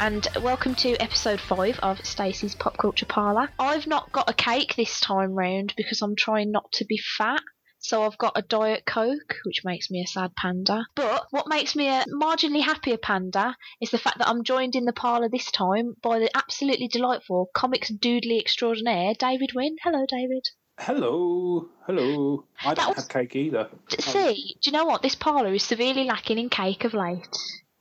And 0.00 0.26
welcome 0.40 0.74
to 0.76 0.96
episode 0.96 1.38
5 1.42 1.80
of 1.80 2.06
Stacey's 2.06 2.54
Pop 2.54 2.78
Culture 2.78 3.04
Parlour. 3.04 3.50
I've 3.58 3.86
not 3.86 4.10
got 4.12 4.30
a 4.30 4.32
cake 4.32 4.74
this 4.74 4.98
time 4.98 5.32
round 5.34 5.74
because 5.76 6.00
I'm 6.00 6.16
trying 6.16 6.50
not 6.50 6.72
to 6.72 6.86
be 6.86 6.96
fat. 6.96 7.42
So 7.80 8.02
I've 8.04 8.16
got 8.16 8.32
a 8.34 8.40
Diet 8.40 8.86
Coke, 8.86 9.36
which 9.44 9.62
makes 9.62 9.90
me 9.90 10.02
a 10.02 10.06
sad 10.06 10.34
panda. 10.36 10.86
But 10.94 11.26
what 11.32 11.48
makes 11.48 11.76
me 11.76 11.88
a 11.88 12.06
marginally 12.14 12.62
happier 12.62 12.96
panda 12.96 13.58
is 13.82 13.90
the 13.90 13.98
fact 13.98 14.16
that 14.18 14.28
I'm 14.28 14.42
joined 14.42 14.74
in 14.74 14.86
the 14.86 14.94
parlour 14.94 15.28
this 15.28 15.50
time 15.50 15.96
by 16.02 16.18
the 16.18 16.34
absolutely 16.34 16.88
delightful 16.88 17.50
comics 17.54 17.90
doodly 17.90 18.40
extraordinaire, 18.40 19.12
David 19.18 19.50
Wynne. 19.54 19.76
Hello, 19.82 20.06
David. 20.08 20.48
Hello, 20.78 21.68
hello. 21.84 22.46
I 22.64 22.72
don't 22.72 22.88
was- 22.88 22.96
have 22.96 23.08
cake 23.10 23.36
either. 23.36 23.68
See, 23.98 24.56
do 24.62 24.70
you 24.70 24.72
know 24.72 24.86
what? 24.86 25.02
This 25.02 25.14
parlour 25.14 25.52
is 25.52 25.62
severely 25.62 26.04
lacking 26.04 26.38
in 26.38 26.48
cake 26.48 26.84
of 26.84 26.94
late. 26.94 27.28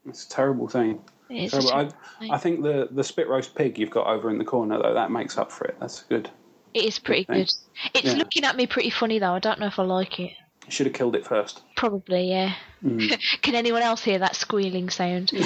It's 0.06 0.26
a 0.26 0.30
terrible 0.30 0.68
thing. 0.68 1.00
Terrible. 1.30 1.70
a 1.70 1.76
I. 2.22 2.36
I 2.36 2.38
think 2.38 2.64
the, 2.64 2.88
the 2.92 3.04
spit 3.04 3.28
roast 3.28 3.56
pig 3.56 3.78
you've 3.78 3.90
got 3.92 4.08
over 4.08 4.30
in 4.30 4.38
the 4.38 4.46
corner 4.46 4.82
though 4.82 4.94
that 4.94 5.12
makes 5.12 5.38
up 5.38 5.52
for 5.52 5.66
it. 5.66 5.78
That's 5.80 6.02
good. 6.04 6.30
It 6.74 6.86
is 6.86 7.00
pretty 7.00 7.24
thing. 7.24 7.38
good. 7.38 7.50
It's 7.94 8.06
Yeah. 8.14 8.14
looking 8.14 8.44
at 8.46 8.56
me 8.56 8.68
pretty 8.68 8.90
funny 8.90 9.20
though. 9.20 9.34
I 9.34 9.40
don't 9.40 9.60
know 9.60 9.68
if 9.68 9.80
I 9.80 9.84
like 9.84 10.20
it. 10.20 10.32
You 10.66 10.72
should 10.72 10.86
have 10.86 10.94
killed 10.94 11.16
it 11.16 11.26
first. 11.26 11.62
Probably, 11.76 12.30
yeah. 12.30 12.54
Mm. 12.84 13.20
Can 13.42 13.56
anyone 13.56 13.82
else 13.82 14.04
hear 14.04 14.20
that 14.20 14.36
squealing 14.36 14.90
sound? 14.90 15.32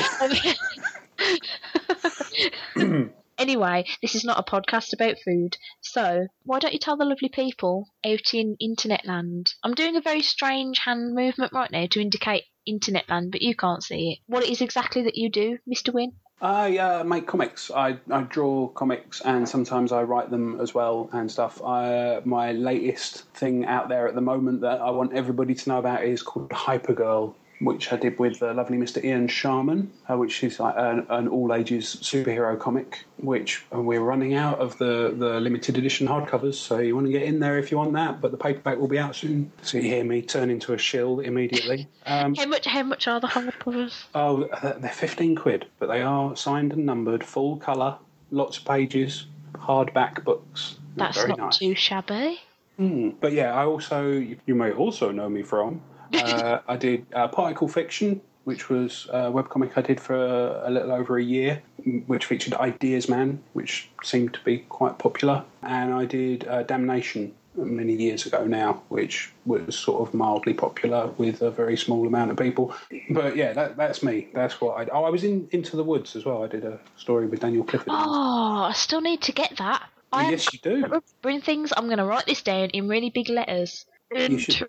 anyway, 3.38 3.86
this 4.02 4.16
is 4.16 4.24
not 4.24 4.40
a 4.40 4.44
podcast 4.52 4.94
about 4.94 5.16
food, 5.24 5.58
so 5.82 6.28
why 6.44 6.60
don't 6.60 6.74
you 6.74 6.80
tell 6.80 6.98
the 6.98 7.06
lovely 7.06 7.30
people 7.30 7.88
out 8.06 8.34
in 8.34 8.58
internet 8.60 9.06
land? 9.06 9.54
I'm 9.64 9.74
doing 9.76 9.96
a 9.96 10.02
very 10.02 10.22
strange 10.22 10.80
hand 10.80 11.14
movement 11.16 11.54
right 11.54 11.72
now 11.72 11.86
to 11.92 12.02
indicate 12.02 12.44
internet 12.66 13.10
land, 13.10 13.32
but 13.32 13.42
you 13.42 13.56
can't 13.56 13.84
see 13.84 14.12
it. 14.12 14.20
What 14.28 14.44
it 14.44 14.50
is 14.50 14.62
exactly 14.62 15.04
that 15.04 15.16
you 15.16 15.30
do, 15.30 15.58
Mr. 15.68 15.94
Wynne? 15.94 16.14
I 16.42 16.78
uh, 16.78 17.04
make 17.06 17.26
comics. 17.26 17.72
I, 17.72 17.98
I 18.12 18.22
draw 18.24 18.68
comics 18.68 19.22
and 19.22 19.48
sometimes 19.48 19.94
I 19.94 20.04
write 20.04 20.30
them 20.30 20.60
as 20.60 20.74
well 20.74 21.10
and 21.14 21.32
stuff. 21.32 21.62
I, 21.64 22.20
my 22.26 22.52
latest 22.52 23.30
thing 23.30 23.66
out 23.66 23.88
there 23.88 24.10
at 24.10 24.16
the 24.16 24.22
moment 24.22 24.60
that 24.62 24.82
I 24.82 24.90
want 24.92 25.14
everybody 25.14 25.56
to 25.56 25.70
know 25.70 25.80
about 25.80 26.04
is 26.04 26.22
called 26.22 26.50
Hypergirl, 26.50 27.34
which 27.64 27.92
I 27.92 27.98
did 27.98 28.20
with 28.20 28.40
the 28.40 28.54
lovely 28.54 28.78
Mr. 28.78 29.04
Ian 29.04 29.28
Sharman, 29.28 29.92
uh, 30.10 30.18
which 30.18 30.44
is 30.44 30.60
like 30.60 30.76
an, 30.78 31.06
an 31.10 31.28
all 31.28 31.54
ages 31.54 31.98
superhero 32.02 32.60
comic. 32.60 33.06
Which 33.18 33.66
uh, 33.74 33.82
we're 33.82 34.02
running 34.02 34.34
out 34.34 34.60
of 34.60 34.78
the, 34.78 35.14
the 35.16 35.40
limited 35.40 35.78
edition 35.78 36.08
hardcovers, 36.08 36.56
so 36.56 36.80
you 36.80 36.96
want 36.96 37.08
to 37.08 37.12
get 37.12 37.24
in 37.24 37.40
there 37.40 37.58
if 37.58 37.72
you 37.72 37.78
want 37.78 37.94
that. 37.94 38.22
But 38.22 38.32
the 38.32 38.38
paperback 38.38 38.78
will 38.78 38.88
be 38.88 39.00
out 39.00 39.16
soon, 39.16 39.52
so 39.62 39.78
you 39.78 39.84
hear 39.84 40.04
me 40.04 40.22
turn 40.22 40.50
into 40.50 40.74
a 40.74 40.78
shill 40.78 41.20
immediately. 41.20 41.88
Um, 42.06 42.36
How 42.36 42.46
much? 42.46 42.66
How 42.66 42.84
much 42.84 43.08
are 43.08 43.20
the 43.20 43.28
hardcovers? 43.28 44.04
Oh, 44.14 44.50
they're 44.80 44.90
15 44.90 45.36
quid, 45.36 45.68
but 45.80 45.88
they 45.88 46.02
are 46.02 46.36
signed 46.36 46.74
and 46.74 46.86
numbered, 46.86 47.24
full 47.24 47.58
colour, 47.58 47.98
lots 48.32 48.58
of 48.58 48.66
pages, 48.66 49.28
hardback 49.56 50.24
books. 50.24 50.78
That's 50.96 51.18
very 51.18 51.30
not 51.30 51.40
nice. 51.40 51.58
too 51.58 51.76
shabby. 51.76 52.40
Mm. 52.80 53.16
But 53.20 53.34
yeah, 53.34 53.54
I 53.54 53.66
also, 53.66 54.10
you 54.10 54.56
may 54.56 54.72
also 54.72 55.12
know 55.12 55.30
me 55.30 55.44
from, 55.44 55.82
uh, 56.14 56.60
I 56.68 56.78
did 56.78 57.06
uh, 57.14 57.28
Particle 57.28 57.68
Fiction, 57.68 58.22
which 58.44 58.70
was 58.70 59.08
a 59.10 59.32
webcomic 59.32 59.72
I 59.78 59.82
did 59.82 60.00
for 60.00 60.16
a, 60.16 60.70
a 60.70 60.72
little 60.72 60.92
over 60.92 61.18
a 61.18 61.24
year, 61.24 61.62
which 62.08 62.26
featured 62.26 62.54
Ideas 62.56 63.10
Man, 63.10 63.42
which 63.54 63.90
seemed 64.04 64.34
to 64.34 64.40
be 64.44 64.60
quite 64.70 65.00
popular. 65.00 65.44
And 65.62 65.94
I 65.94 66.06
did 66.06 66.48
uh, 66.48 66.64
Damnation 66.64 67.34
many 67.56 67.94
years 67.94 68.26
ago 68.26 68.46
now, 68.46 68.82
which 68.90 69.32
was 69.46 69.78
sort 69.78 70.08
of 70.08 70.14
mildly 70.14 70.54
popular 70.54 71.08
with 71.18 71.42
a 71.42 71.52
very 71.52 71.78
small 71.78 72.08
amount 72.08 72.32
of 72.32 72.38
people. 72.38 72.74
But 73.10 73.36
yeah, 73.36 73.54
that, 73.54 73.78
that's 73.78 74.02
me. 74.04 74.28
That's 74.34 74.60
what 74.60 74.78
I. 74.78 74.92
Oh, 74.92 75.04
I 75.04 75.10
was 75.10 75.24
in 75.24 75.48
Into 75.52 75.76
the 75.76 75.84
Woods 75.84 76.16
as 76.16 76.26
well. 76.26 76.44
I 76.44 76.48
did 76.48 76.66
a 76.66 76.80
story 76.98 77.28
with 77.28 77.42
Daniel 77.42 77.64
Clifford. 77.64 77.90
Oh, 77.90 78.64
I 78.64 78.74
still 78.74 79.02
need 79.02 79.22
to 79.24 79.32
get 79.32 79.58
that. 79.58 79.88
I 80.12 80.30
yes, 80.30 80.52
you 80.54 80.60
do. 80.60 80.76
remembering 80.76 81.42
things. 81.42 81.74
I'm 81.76 81.86
going 81.86 81.98
to 81.98 82.06
write 82.06 82.26
this 82.26 82.42
down 82.44 82.70
in 82.70 82.88
really 82.88 83.10
big 83.10 83.30
letters. 83.30 83.86
Into 84.12 84.68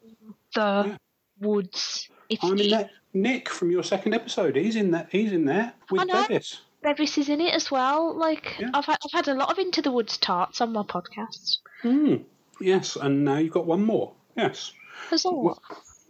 the 0.54 0.84
Yeah. 0.86 0.96
Woods. 1.44 2.08
It's 2.28 2.42
I'm 2.42 2.58
in 2.58 2.70
that. 2.70 2.90
Nick 3.12 3.48
from 3.48 3.70
your 3.70 3.82
second 3.84 4.14
episode. 4.14 4.56
He's 4.56 4.76
in 4.76 4.90
that. 4.90 5.08
He's 5.10 5.32
in 5.32 5.44
there 5.44 5.72
with 5.90 6.00
I 6.00 6.04
know. 6.04 6.26
Bevis. 6.26 6.60
Bevis 6.82 7.16
is 7.16 7.28
in 7.28 7.40
it 7.40 7.54
as 7.54 7.70
well. 7.70 8.14
Like 8.14 8.56
Yeah. 8.58 8.70
I've 8.74 8.84
had, 8.84 8.98
I've 9.04 9.12
had 9.12 9.28
a 9.28 9.34
lot 9.34 9.50
of 9.50 9.58
Into 9.58 9.80
the 9.80 9.90
Woods 9.90 10.18
tarts 10.18 10.60
on 10.60 10.72
my 10.72 10.82
podcast. 10.82 11.58
Hmm. 11.82 12.16
Yes, 12.60 12.96
and 12.96 13.24
now 13.24 13.36
you've 13.36 13.52
got 13.52 13.66
one 13.66 13.82
more. 13.82 14.12
Yes. 14.36 14.72
As 15.10 15.24
all. 15.24 15.58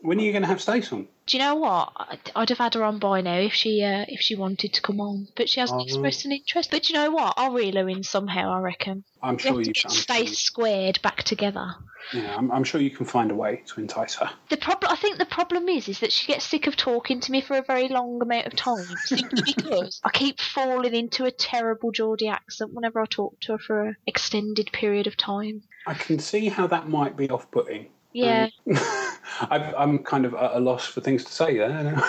When 0.03 0.19
are 0.19 0.23
you 0.23 0.33
going 0.33 0.43
to 0.43 0.49
have 0.49 0.61
Stace 0.61 0.93
on? 0.93 1.09
Do 1.27 1.37
you 1.39 1.43
know 1.43 1.55
what? 1.55 1.93
I'd, 1.97 2.31
I'd 2.37 2.49
have 2.51 2.59
had 2.59 2.75
her 2.75 2.85
on 2.85 2.99
by 2.99 3.21
now 3.23 3.39
if 3.39 3.55
she 3.55 3.83
uh, 3.83 4.05
if 4.09 4.21
she 4.21 4.35
wanted 4.35 4.75
to 4.75 4.83
come 4.83 5.01
on, 5.01 5.29
but 5.37 5.49
she 5.49 5.61
hasn't 5.61 5.81
Oh. 5.81 5.85
expressed 5.85 6.25
an 6.27 6.33
interest. 6.33 6.71
But 6.71 6.89
you 6.89 6.95
know 6.95 7.11
what? 7.11 7.35
I'll 7.37 7.53
reel 7.53 7.77
her 7.77 7.89
in 7.89 8.03
somehow. 8.03 8.53
I 8.53 8.59
reckon. 8.59 9.05
I'm 9.23 9.39
sure 9.39 9.61
you 9.63 9.73
can. 9.73 9.91
I'm 9.91 10.27
sure 10.27 10.27
squared 10.27 11.01
back 11.03 11.23
together. 11.23 11.75
Yeah, 12.13 12.35
I'm, 12.37 12.53
I'm 12.53 12.65
sure 12.65 12.83
you 12.83 12.91
can 12.91 13.07
find 13.07 13.31
a 13.31 13.35
way 13.35 13.63
to 13.69 13.81
entice 13.81 14.17
her. 14.17 14.31
The 14.51 14.59
problem, 14.59 14.93
I 14.93 14.97
think, 14.97 15.17
the 15.17 15.25
problem 15.25 15.71
is, 15.71 15.89
is 15.89 16.01
that 16.01 16.13
she 16.13 16.27
gets 16.27 16.45
sick 16.45 16.67
of 16.67 16.77
talking 16.77 17.19
to 17.21 17.33
me 17.33 17.41
for 17.41 17.57
a 17.57 17.63
very 17.63 17.89
long 17.89 18.21
amount 18.21 18.47
of 18.47 18.55
time, 18.55 18.85
simply 18.97 19.43
because 19.47 20.03
I 20.05 20.11
keep 20.11 20.39
falling 20.39 20.95
into 20.95 21.25
a 21.25 21.31
terrible 21.31 21.93
Geordie 21.93 22.29
accent 22.29 22.75
whenever 22.75 23.01
I 23.01 23.07
talk 23.07 23.41
to 23.41 23.53
her 23.53 23.59
for 23.59 23.89
an 23.89 23.97
extended 24.07 24.71
period 24.73 25.07
of 25.07 25.17
time. 25.17 25.63
I 25.87 25.95
can 25.95 26.19
see 26.19 26.49
how 26.49 26.67
that 26.67 26.91
might 26.91 27.17
be 27.17 27.31
off-putting. 27.31 27.87
Um, 28.15 28.21
yeah. 28.23 28.49
I, 29.41 29.75
I'm 29.77 29.99
kind 29.99 30.25
of 30.25 30.35
at 30.35 30.53
a 30.55 30.61
loss 30.61 30.87
for 30.87 31.01
things 31.01 31.25
to 31.25 31.33
say 31.33 31.59
there. 31.59 32.01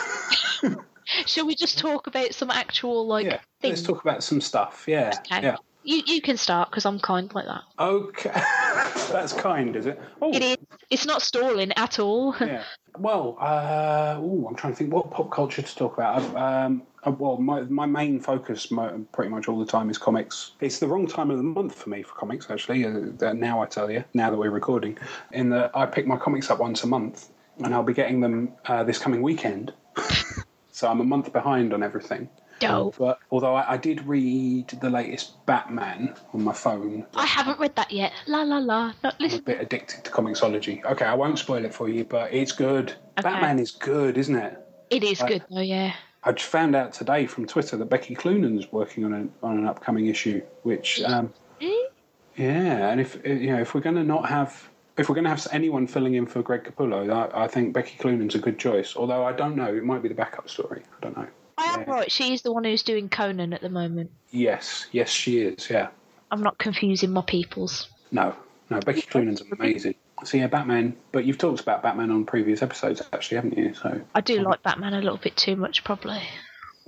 Shall 1.26 1.46
we 1.46 1.56
just 1.56 1.78
talk 1.78 2.08
about 2.08 2.34
some 2.34 2.52
actual 2.52 3.08
like 3.08 3.26
yeah, 3.26 3.40
things? 3.62 3.78
let's 3.80 3.82
talk 3.84 4.02
about 4.04 4.24
some 4.24 4.42
stuff. 4.42 4.86
Yeah, 4.88 5.14
Okay. 5.32 5.42
yeah. 5.44 5.56
You 5.84 6.02
you 6.06 6.22
can 6.22 6.36
start 6.38 6.70
because 6.72 6.86
I'm 6.86 7.00
kind 7.00 7.34
like 7.36 7.46
that. 7.46 7.62
Okay, 7.80 8.32
that's 9.12 9.34
kind, 9.34 9.76
is 9.76 9.86
it? 9.86 10.02
Oh, 10.22 10.34
It 10.34 10.42
is. 10.42 10.58
It's 10.90 11.06
not 11.06 11.22
stalling 11.22 11.72
at 11.74 12.00
all. 12.00 12.36
yeah. 12.42 12.64
Well, 12.98 13.38
uh, 13.40 14.18
ooh, 14.22 14.48
I'm 14.48 14.56
trying 14.56 14.74
to 14.74 14.78
think 14.78 14.94
what 14.94 15.12
pop 15.12 15.32
culture 15.32 15.62
to 15.62 15.76
talk 15.76 15.98
about. 15.98 16.24
Um, 16.36 16.84
uh, 17.04 17.12
well, 17.12 17.38
my 17.38 17.62
my 17.62 17.86
main 17.86 18.20
focus, 18.20 18.72
pretty 19.12 19.30
much 19.30 19.48
all 19.48 19.60
the 19.60 19.66
time, 19.66 19.90
is 19.90 19.98
comics. 19.98 20.52
It's 20.62 20.80
the 20.80 20.88
wrong 20.88 21.08
time 21.08 21.30
of 21.30 21.38
the 21.38 21.44
month 21.44 21.76
for 21.76 21.90
me 21.90 22.04
for 22.04 22.14
comics, 22.16 22.50
actually. 22.50 22.86
Uh, 22.86 23.34
now 23.34 23.62
I 23.62 23.66
tell 23.66 23.92
you, 23.92 24.04
now 24.14 24.30
that 24.30 24.38
we're 24.38 24.50
recording, 24.50 24.98
in 25.32 25.50
that 25.50 25.72
I 25.76 25.86
pick 25.86 26.08
my 26.08 26.18
comics 26.18 26.50
up 26.50 26.60
once 26.60 26.84
a 26.84 26.88
month, 26.88 27.30
and 27.64 27.74
I'll 27.74 27.84
be 27.84 27.94
getting 27.94 28.22
them 28.22 28.54
uh, 28.66 28.84
this 28.84 28.98
coming 28.98 29.22
weekend. 29.22 29.74
so 30.72 30.90
I'm 30.90 31.02
a 31.02 31.06
month 31.06 31.32
behind 31.34 31.74
on 31.74 31.84
everything. 31.84 32.30
Dope. 32.60 32.96
But 32.98 33.20
although 33.32 33.56
I, 33.56 33.74
I 33.74 33.78
did 33.78 34.06
read 34.08 34.70
the 34.70 34.90
latest 34.90 35.46
Batman 35.46 36.16
on 36.34 36.44
my 36.44 36.54
phone, 36.54 37.06
I 37.16 37.26
haven't 37.26 37.60
read 37.60 37.76
that 37.76 37.92
yet. 37.92 38.14
La 38.28 38.44
la 38.44 38.58
la. 38.58 38.94
Not 39.04 39.16
I'm 39.20 39.34
a 39.34 39.42
bit 39.42 39.62
addicted 39.62 40.06
to 40.06 40.12
comiXology. 40.12 40.84
Okay, 40.86 41.06
I 41.06 41.14
won't 41.14 41.38
spoil 41.38 41.66
it 41.66 41.74
for 41.74 41.90
you, 41.90 42.06
but 42.06 42.34
it's 42.34 42.52
good. 42.52 42.92
Okay. 43.20 43.30
Batman 43.30 43.60
is 43.60 43.72
good, 43.72 44.18
isn't 44.18 44.36
it? 44.36 44.58
It 44.90 45.04
is 45.04 45.22
I- 45.22 45.28
good 45.28 45.44
though. 45.50 45.62
Yeah. 45.62 45.94
I 46.24 46.32
just 46.32 46.50
found 46.50 46.76
out 46.76 46.92
today 46.92 47.28
from 47.28 47.46
Twitter 47.46 47.78
that 47.78 47.86
Becky 47.86 48.16
Cloonan's 48.16 48.72
working 48.72 49.06
on 49.06 49.14
an 49.14 49.32
on 49.44 49.60
an 49.60 49.68
upcoming 49.68 50.08
issue, 50.08 50.42
which 50.64 51.00
um, 51.04 51.32
yeah, 52.36 52.90
and 52.90 53.00
if 53.00 53.20
you 53.24 53.52
know 53.52 53.60
if 53.60 53.76
we're 53.76 53.82
going 53.82 53.96
to 53.96 54.04
not 54.04 54.28
have 54.28 54.70
if 54.98 55.08
we're 55.08 55.16
going 55.16 55.26
to 55.26 55.30
have 55.30 55.46
anyone 55.52 55.88
filling 55.88 56.16
in 56.16 56.26
for 56.26 56.42
Greg 56.42 56.64
Capullo, 56.64 57.12
I, 57.12 57.44
I 57.44 57.48
think 57.48 57.74
Becky 57.74 57.98
Cloonan's 57.98 58.36
a 58.36 58.40
good 58.40 58.58
choice. 58.58 58.96
Although 58.96 59.24
I 59.24 59.34
don't 59.34 59.56
know, 59.56 59.74
it 59.74 59.84
might 59.84 60.02
be 60.02 60.10
the 60.10 60.16
backup 60.16 60.50
story. 60.50 60.82
I 60.98 61.02
don't 61.02 61.18
know. 61.18 61.28
I 61.58 61.66
am 61.74 61.82
Yeah. 61.82 61.92
right. 61.92 62.12
She's 62.12 62.42
the 62.42 62.52
one 62.52 62.64
who's 62.64 62.84
doing 62.84 63.10
Conan 63.10 63.54
at 63.54 63.62
the 63.62 63.70
moment. 63.70 64.12
Yes, 64.32 64.88
yes, 64.92 65.10
she 65.10 65.40
is. 65.40 65.70
Yeah, 65.70 65.88
I'm 66.32 66.42
not 66.44 66.58
confusing 66.58 67.12
my 67.12 67.22
peoples. 67.22 67.88
no, 68.12 68.36
no, 68.70 68.80
Becky 68.80 69.02
Cloonan's 69.04 69.42
amazing. 69.58 69.96
So 70.24 70.38
yeah, 70.38 70.48
Batman. 70.48 70.96
But 71.12 71.26
you've 71.26 71.38
talked 71.38 71.60
about 71.62 71.84
Batman 71.84 72.10
on 72.12 72.26
previous 72.26 72.62
episodes, 72.62 73.02
actually, 73.14 73.36
haven't 73.36 73.58
you? 73.58 73.74
So 73.74 74.02
I 74.14 74.22
do 74.22 74.42
like 74.42 74.64
Batman 74.64 74.94
a 74.94 75.02
little 75.02 75.18
bit 75.18 75.36
too 75.38 75.56
much, 75.56 75.84
probably. 75.84 76.22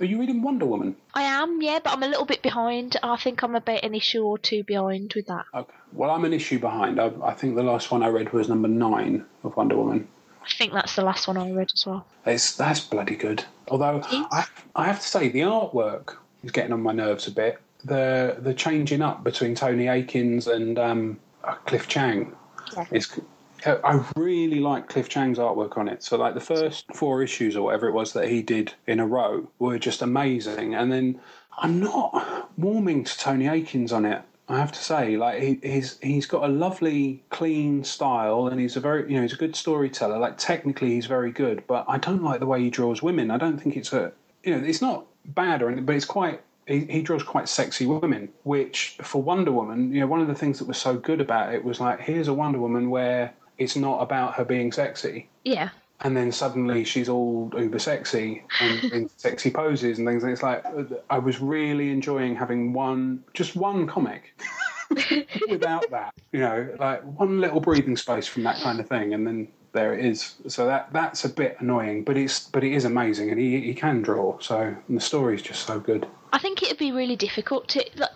are 0.00 0.04
you 0.04 0.18
reading 0.18 0.42
Wonder 0.42 0.64
Woman? 0.66 0.96
I 1.14 1.22
am, 1.22 1.60
yeah, 1.62 1.78
but 1.82 1.92
I'm 1.92 2.02
a 2.02 2.08
little 2.08 2.24
bit 2.24 2.42
behind. 2.42 2.96
I 3.02 3.16
think 3.16 3.42
I'm 3.42 3.54
about 3.54 3.84
an 3.84 3.94
issue 3.94 4.22
or 4.22 4.38
two 4.38 4.64
behind 4.64 5.12
with 5.14 5.26
that. 5.26 5.44
Okay. 5.54 5.72
Well, 5.92 6.10
I'm 6.10 6.24
an 6.24 6.32
issue 6.32 6.58
behind. 6.58 7.00
I, 7.00 7.10
I 7.22 7.34
think 7.34 7.54
the 7.56 7.62
last 7.62 7.90
one 7.90 8.02
I 8.02 8.08
read 8.08 8.32
was 8.32 8.48
number 8.48 8.68
nine 8.68 9.24
of 9.44 9.56
Wonder 9.56 9.76
Woman. 9.76 10.08
I 10.48 10.52
think 10.56 10.72
that's 10.72 10.96
the 10.96 11.02
last 11.02 11.28
one 11.28 11.36
I 11.36 11.50
read 11.50 11.68
as 11.72 11.86
well. 11.86 12.06
It's 12.24 12.56
that's 12.56 12.80
bloody 12.80 13.16
good. 13.16 13.44
Although. 13.68 14.02
I 14.04 14.44
I 14.74 14.84
have 14.84 15.00
to 15.00 15.06
say 15.06 15.28
the 15.28 15.40
artwork 15.40 16.16
is 16.42 16.52
getting 16.52 16.72
on 16.72 16.82
my 16.82 16.92
nerves 16.92 17.26
a 17.26 17.30
bit. 17.30 17.60
The 17.84 18.36
the 18.38 18.54
changing 18.54 19.02
up 19.02 19.24
between 19.24 19.54
Tony 19.54 19.88
Akins 19.88 20.46
and 20.46 20.78
um, 20.78 21.20
uh, 21.44 21.54
Cliff 21.66 21.88
Chiang 21.88 22.34
Yeah. 22.76 22.86
is. 22.90 23.20
I 23.66 24.04
really 24.14 24.60
like 24.60 24.88
Cliff 24.88 25.08
Chiang's 25.08 25.38
artwork 25.38 25.76
on 25.76 25.88
it. 25.88 26.04
So, 26.04 26.16
like 26.16 26.34
the 26.34 26.40
first 26.40 26.86
four 26.94 27.24
issues 27.24 27.56
or 27.56 27.62
whatever 27.62 27.88
it 27.88 27.92
was 27.92 28.12
that 28.12 28.28
he 28.28 28.40
did 28.40 28.72
in 28.86 29.00
a 29.00 29.06
row 29.06 29.50
were 29.58 29.80
just 29.80 30.00
amazing. 30.00 30.76
And 30.76 30.92
then 30.92 31.20
I'm 31.58 31.80
not 31.80 32.52
warming 32.56 33.02
to 33.02 33.18
Tony 33.18 33.48
Akins 33.48 33.92
on 33.92 34.04
it. 34.04 34.22
I 34.48 34.58
have 34.58 34.72
to 34.72 34.82
say, 34.82 35.16
like 35.16 35.42
he, 35.42 35.60
he's 35.62 35.98
he's 36.00 36.26
got 36.26 36.44
a 36.44 36.52
lovely, 36.52 37.22
clean 37.28 37.84
style, 37.84 38.48
and 38.48 38.58
he's 38.58 38.76
a 38.76 38.80
very 38.80 39.10
you 39.10 39.16
know 39.16 39.22
he's 39.22 39.34
a 39.34 39.36
good 39.36 39.54
storyteller. 39.54 40.18
Like 40.18 40.38
technically, 40.38 40.90
he's 40.90 41.06
very 41.06 41.30
good, 41.30 41.64
but 41.66 41.84
I 41.86 41.98
don't 41.98 42.22
like 42.22 42.40
the 42.40 42.46
way 42.46 42.62
he 42.62 42.70
draws 42.70 43.02
women. 43.02 43.30
I 43.30 43.36
don't 43.36 43.58
think 43.58 43.76
it's 43.76 43.92
a 43.92 44.12
you 44.42 44.56
know 44.56 44.66
it's 44.66 44.80
not 44.80 45.06
bad 45.26 45.60
or 45.60 45.66
anything, 45.66 45.84
but 45.84 45.96
it's 45.96 46.06
quite 46.06 46.40
he, 46.68 46.84
he 46.84 47.02
draws 47.02 47.22
quite 47.22 47.48
sexy 47.48 47.86
women, 47.86 48.28
which 48.44 48.96
for 49.02 49.22
Wonder 49.22 49.50
Woman, 49.50 49.92
you 49.92 50.00
know, 50.00 50.06
one 50.06 50.20
of 50.20 50.28
the 50.28 50.34
things 50.34 50.58
that 50.58 50.68
was 50.68 50.78
so 50.78 50.96
good 50.96 51.20
about 51.20 51.54
it 51.54 51.64
was 51.64 51.80
like, 51.80 52.00
here's 52.00 52.28
a 52.28 52.34
Wonder 52.34 52.58
Woman 52.58 52.90
where 52.90 53.32
it's 53.56 53.74
not 53.74 54.00
about 54.00 54.34
her 54.34 54.44
being 54.44 54.70
sexy. 54.70 55.28
Yeah. 55.44 55.70
And 56.00 56.16
then 56.16 56.30
suddenly 56.30 56.84
she's 56.84 57.08
all 57.08 57.50
uber 57.58 57.78
sexy 57.78 58.44
and 58.60 58.84
in 58.92 59.10
sexy 59.16 59.50
poses 59.50 59.98
and 59.98 60.06
things. 60.06 60.22
And 60.22 60.32
it's 60.32 60.42
like 60.42 60.64
I 61.10 61.18
was 61.18 61.40
really 61.40 61.90
enjoying 61.90 62.36
having 62.36 62.72
one, 62.72 63.24
just 63.34 63.56
one 63.56 63.86
comic 63.86 64.34
without 65.50 65.90
that. 65.90 66.14
You 66.32 66.40
know, 66.40 66.76
like 66.78 67.02
one 67.02 67.40
little 67.40 67.60
breathing 67.60 67.96
space 67.96 68.26
from 68.26 68.44
that 68.44 68.60
kind 68.60 68.78
of 68.80 68.88
thing, 68.88 69.12
and 69.14 69.26
then 69.26 69.48
there 69.72 69.94
it 69.94 70.04
is. 70.04 70.36
So 70.46 70.66
that 70.66 70.92
that's 70.92 71.24
a 71.24 71.28
bit 71.28 71.56
annoying, 71.60 72.04
but 72.04 72.16
it's 72.16 72.48
but 72.48 72.64
it 72.64 72.72
is 72.72 72.84
amazing, 72.84 73.30
and 73.30 73.40
he 73.40 73.60
he 73.60 73.74
can 73.74 74.02
draw. 74.02 74.38
So 74.38 74.60
and 74.60 74.96
the 74.96 75.00
story's 75.00 75.42
just 75.42 75.66
so 75.66 75.80
good. 75.80 76.06
I 76.32 76.38
think 76.38 76.62
it'd 76.62 76.78
be 76.78 76.92
really 76.92 77.16
difficult 77.16 77.68
to. 77.68 77.84
Like, 77.96 78.10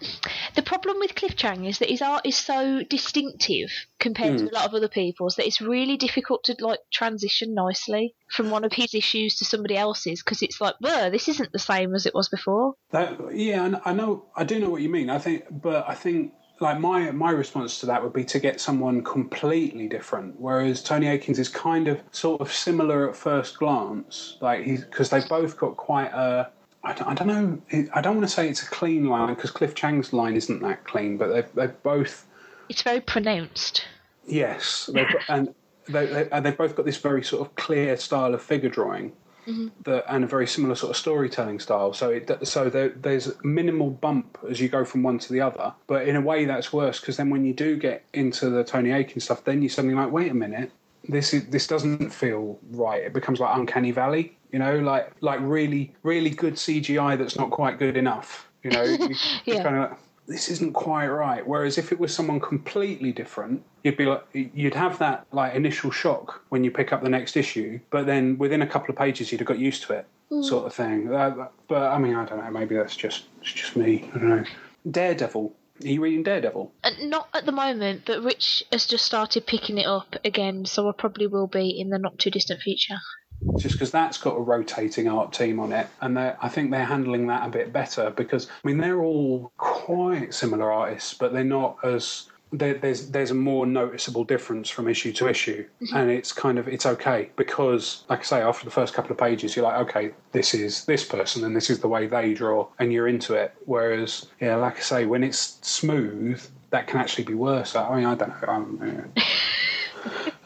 the 0.55 0.63
problem 0.63 0.99
with 0.99 1.15
Cliff 1.15 1.37
Chiang 1.37 1.65
is 1.65 1.79
that 1.79 1.91
his 1.91 2.03
art 2.03 2.27
is 2.27 2.37
so 2.37 2.83
distinctive 2.89 3.71
compared 3.99 4.39
to 4.39 4.45
hmm. 4.45 4.51
a 4.51 4.55
lot 4.55 4.67
of 4.67 4.75
other 4.75 4.89
people's 4.89 5.37
that 5.37 5.47
it's 5.47 5.61
really 5.61 5.97
difficult 5.97 6.45
to 6.45 6.57
like 6.61 6.81
transition 6.93 7.55
nicely 7.55 8.15
from 8.31 8.51
one 8.51 8.65
of 8.65 8.73
his 8.73 8.95
issues 8.95 9.37
to 9.37 9.45
somebody 9.45 9.77
else's 9.77 10.23
because 10.23 10.43
it's 10.43 10.61
like, 10.61 10.75
well, 10.81 11.11
this 11.11 11.29
isn't 11.29 11.53
the 11.53 11.59
same 11.59 11.95
as 11.95 12.07
it 12.07 12.15
was 12.15 12.29
before. 12.29 12.75
That 12.91 13.19
yeah, 13.35 13.79
I 13.85 13.91
I 13.91 13.93
know, 13.95 14.27
I 14.37 14.45
do 14.45 14.59
know 14.61 14.71
what 14.71 14.83
you 14.83 14.89
mean. 14.89 15.11
I 15.11 15.19
think, 15.19 15.45
but 15.51 15.89
I 15.89 15.95
think 15.95 16.33
like 16.63 16.79
my 16.79 17.11
my 17.11 17.31
response 17.31 17.81
to 17.81 17.87
that 17.87 18.03
would 18.03 18.13
be 18.13 18.25
to 18.25 18.39
get 18.39 18.61
someone 18.61 19.03
completely 19.03 19.89
different. 19.89 20.41
Whereas 20.41 20.83
Tony 20.83 21.09
Akins 21.09 21.39
is 21.39 21.49
kind 21.49 21.89
of 21.89 22.01
sort 22.13 22.41
of 22.41 22.51
similar 22.51 23.11
at 23.11 23.17
first 23.17 23.59
glance, 23.59 24.39
like 24.41 24.65
he's 24.65 24.85
because 24.85 25.11
they've 25.11 25.29
both 25.29 25.59
got 25.59 25.77
quite 25.77 26.13
a. 26.13 26.51
I 26.85 26.93
don't, 26.93 27.09
I 27.09 27.15
don't 27.15 27.29
know. 27.29 27.89
I 27.95 28.01
don't 28.01 28.17
want 28.17 28.29
to 28.29 28.35
say 28.35 28.49
it's 28.49 28.63
a 28.63 28.67
clean 28.67 29.07
line 29.07 29.35
because 29.35 29.51
Cliff 29.51 29.75
Chiang's 29.75 30.13
line 30.13 30.35
isn't 30.35 30.63
that 30.63 30.85
clean, 30.85 31.17
but 31.17 31.29
they've 31.29 31.55
they've 31.55 31.83
both 31.83 32.27
It's 32.69 32.83
very 32.83 33.01
pronounced. 33.01 33.85
Yes, 34.27 34.91
and 35.29 35.55
they, 35.89 36.07
they, 36.07 36.29
and 36.31 36.45
they've 36.45 36.57
both 36.57 36.77
got 36.77 36.85
this 36.85 36.97
very 36.97 37.23
sort 37.23 37.47
of 37.47 37.55
clear 37.57 37.97
style 37.97 38.35
of 38.35 38.43
figure 38.43 38.69
drawing, 38.69 39.13
mm-hmm. 39.47 39.69
that, 39.83 40.05
and 40.09 40.25
a 40.25 40.27
very 40.27 40.47
similar 40.47 40.75
sort 40.75 40.91
of 40.91 40.97
storytelling 40.97 41.61
style. 41.61 41.93
So 41.93 42.11
it 42.11 42.47
so 42.47 42.69
there, 42.69 42.91
there's 42.91 43.33
minimal 43.45 43.91
bump 43.91 44.39
as 44.49 44.61
you 44.61 44.69
go 44.69 44.85
from 44.85 45.03
one 45.03 45.19
to 45.21 45.33
the 45.33 45.41
other. 45.41 45.73
But 45.87 46.09
in 46.09 46.17
a 46.17 46.21
way, 46.21 46.45
that's 46.45 46.73
worse 46.73 47.01
because 47.01 47.17
then 47.17 47.31
when 47.31 47.45
you 47.45 47.55
do 47.55 47.77
get 47.77 48.05
into 48.13 48.51
the 48.51 48.65
Tony 48.65 48.91
Aiken 48.91 49.21
stuff, 49.21 49.45
then 49.45 49.63
you're 49.63 49.71
suddenly 49.71 49.97
like, 49.97 50.11
wait 50.11 50.31
a 50.31 50.35
minute, 50.35 50.73
this 51.09 51.35
is 51.35 51.47
this 51.47 51.67
doesn't 51.67 52.11
feel 52.11 52.59
right. 52.71 53.03
It 53.03 53.13
becomes 53.13 53.41
like 53.41 53.57
Uncanny 53.57 53.91
Valley, 53.91 54.37
you 54.53 54.59
know, 54.59 54.79
like 54.79 55.13
like 55.21 55.41
really 55.43 55.95
really 56.03 56.31
good 56.31 56.55
CGI 56.55 57.19
that's 57.19 57.37
not 57.37 57.51
quite 57.51 57.79
good 57.79 57.97
enough. 57.97 58.49
You 58.63 58.71
know, 58.71 58.83
Yeah. 59.45 59.63
kind 59.63 59.77
of 59.77 59.91
like, 59.91 59.99
this 60.29 60.49
isn't 60.49 60.73
quite 60.75 61.09
right. 61.09 61.45
Whereas 61.47 61.79
if 61.79 61.91
it 61.91 61.99
was 61.99 62.15
someone 62.15 62.39
completely 62.39 63.11
different, 63.13 63.65
you'd 63.83 63.97
be 63.97 64.07
like, 64.07 64.25
you'd 64.33 64.75
have 64.75 64.97
that 65.01 65.27
like 65.33 65.55
initial 65.55 65.91
shock 65.91 66.43
when 66.51 66.63
you 66.63 66.71
pick 66.71 66.93
up 66.93 67.03
the 67.03 67.09
next 67.11 67.37
issue, 67.37 67.81
but 67.91 68.07
then 68.07 68.39
within 68.39 68.63
a 68.63 68.67
couple 68.67 68.91
of 68.91 68.97
pages, 68.97 69.33
you'd 69.33 69.41
have 69.41 69.49
got 69.49 69.59
used 69.59 69.83
to 69.85 69.95
it, 69.95 70.07
sort 70.45 70.65
of 70.67 70.73
thing. 70.73 71.13
Uh, 71.13 71.49
but 71.67 71.83
I 71.83 71.99
mean, 71.99 72.15
I 72.15 72.25
don't 72.25 72.39
know. 72.39 72.51
Maybe 72.53 72.77
that's 72.77 72.95
just 72.97 73.25
it's 73.41 73.53
just 73.53 73.75
me. 73.75 74.09
I 74.15 74.19
don't 74.19 74.29
know. 74.29 74.45
Daredevil. 74.89 75.53
Are 75.85 75.89
you 75.89 76.01
reading 76.01 76.23
Daredevil? 76.23 76.73
Uh, 76.85 76.91
not 77.03 77.29
at 77.35 77.47
the 77.47 77.53
moment, 77.53 78.03
but 78.07 78.23
Rich 78.23 78.63
has 78.73 78.87
just 78.87 79.05
started 79.05 79.47
picking 79.47 79.79
it 79.79 79.87
up 79.87 80.17
again, 80.25 80.65
so 80.65 80.89
I 80.89 80.93
probably 80.97 81.27
will 81.27 81.47
be 81.49 81.71
in 81.81 81.89
the 81.91 81.99
not 81.99 82.19
too 82.19 82.31
distant 82.31 82.61
future. 82.61 82.99
just 83.59 83.77
because 83.77 83.91
that's 83.93 84.19
got 84.19 84.37
a 84.37 84.41
rotating 84.41 85.09
art 85.09 85.33
team 85.33 85.61
on 85.61 85.73
it, 85.73 85.87
and 86.01 86.19
I 86.19 86.49
think 86.49 86.71
they're 86.71 86.85
handling 86.85 87.29
that 87.29 87.47
a 87.47 87.51
bit 87.51 87.73
better 87.73 88.11
because 88.11 88.49
I 88.49 88.67
mean 88.67 88.79
they're 88.79 89.03
all 89.03 89.53
quite 89.57 90.35
similar 90.35 90.73
artists, 90.73 91.15
but 91.15 91.33
they're 91.33 91.45
not 91.45 91.77
as 91.85 92.29
there, 92.53 92.75
there's 92.75 93.09
there's 93.11 93.31
a 93.31 93.35
more 93.35 93.67
noticeable 93.67 94.25
difference 94.25 94.69
from 94.69 94.87
issue 94.87 95.13
to 95.15 95.29
issue, 95.29 95.67
mm-hmm. 95.83 95.97
and 95.97 96.11
it's 96.11 96.33
kind 96.33 96.59
of 96.59 96.69
it's 96.69 96.85
okay 96.85 97.31
because 97.37 98.05
like 98.09 98.21
I 98.21 98.23
say 98.23 98.43
after 98.43 98.65
the 98.65 98.71
first 98.71 98.95
couple 98.95 99.11
of 99.13 99.19
pages 99.19 99.57
you're 99.57 99.65
like 99.65 99.81
okay 99.87 100.13
this 100.33 100.55
is 100.55 100.85
this 100.85 101.05
person 101.05 101.45
and 101.45 101.57
this 101.57 101.71
is 101.71 101.81
the 101.81 101.89
way 101.89 102.07
they 102.07 102.35
draw 102.35 102.69
and 102.79 102.93
you're 102.93 103.09
into 103.09 103.35
it. 103.35 103.55
Whereas 103.65 104.27
yeah 104.41 104.57
like 104.57 104.77
I 104.77 104.81
say 104.81 105.07
when 105.07 105.25
it's 105.25 105.59
smooth 105.63 106.43
that 106.71 106.87
can 106.87 107.01
actually 107.01 107.25
be 107.25 107.35
worse. 107.35 107.75
I 107.75 107.97
mean 107.97 108.05
I 108.05 108.15
don't 108.15 108.29
know. 108.29 108.49
I'm, 108.49 109.13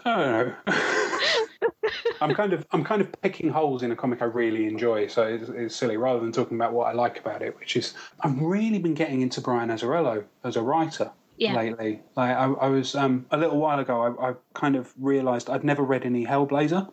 I 0.04 0.16
don't 0.16 0.48
know. 0.48 0.54
I'm 2.20 2.34
kind 2.34 2.52
of 2.52 2.64
I'm 2.70 2.84
kind 2.84 3.02
of 3.02 3.20
picking 3.20 3.50
holes 3.50 3.82
in 3.82 3.90
a 3.90 3.96
comic 3.96 4.22
I 4.22 4.26
really 4.26 4.66
enjoy, 4.66 5.08
so 5.08 5.24
it's, 5.24 5.48
it's 5.48 5.76
silly. 5.76 5.96
Rather 5.96 6.20
than 6.20 6.32
talking 6.32 6.56
about 6.56 6.72
what 6.72 6.86
I 6.86 6.92
like 6.92 7.18
about 7.18 7.42
it, 7.42 7.58
which 7.58 7.76
is 7.76 7.94
I've 8.20 8.40
really 8.40 8.78
been 8.78 8.94
getting 8.94 9.20
into 9.22 9.40
Brian 9.40 9.68
Azzarello 9.68 10.24
as 10.44 10.56
a 10.56 10.62
writer 10.62 11.10
Yeah. 11.38 11.54
lately. 11.54 12.02
Like 12.16 12.36
I, 12.36 12.44
I 12.44 12.68
was 12.68 12.94
um, 12.94 13.26
a 13.30 13.36
little 13.36 13.58
while 13.58 13.78
ago, 13.78 14.16
I, 14.20 14.30
I 14.30 14.34
kind 14.54 14.76
of 14.76 14.92
realised 14.98 15.50
I'd 15.50 15.64
never 15.64 15.82
read 15.82 16.04
any 16.04 16.24
Hellblazer, 16.26 16.90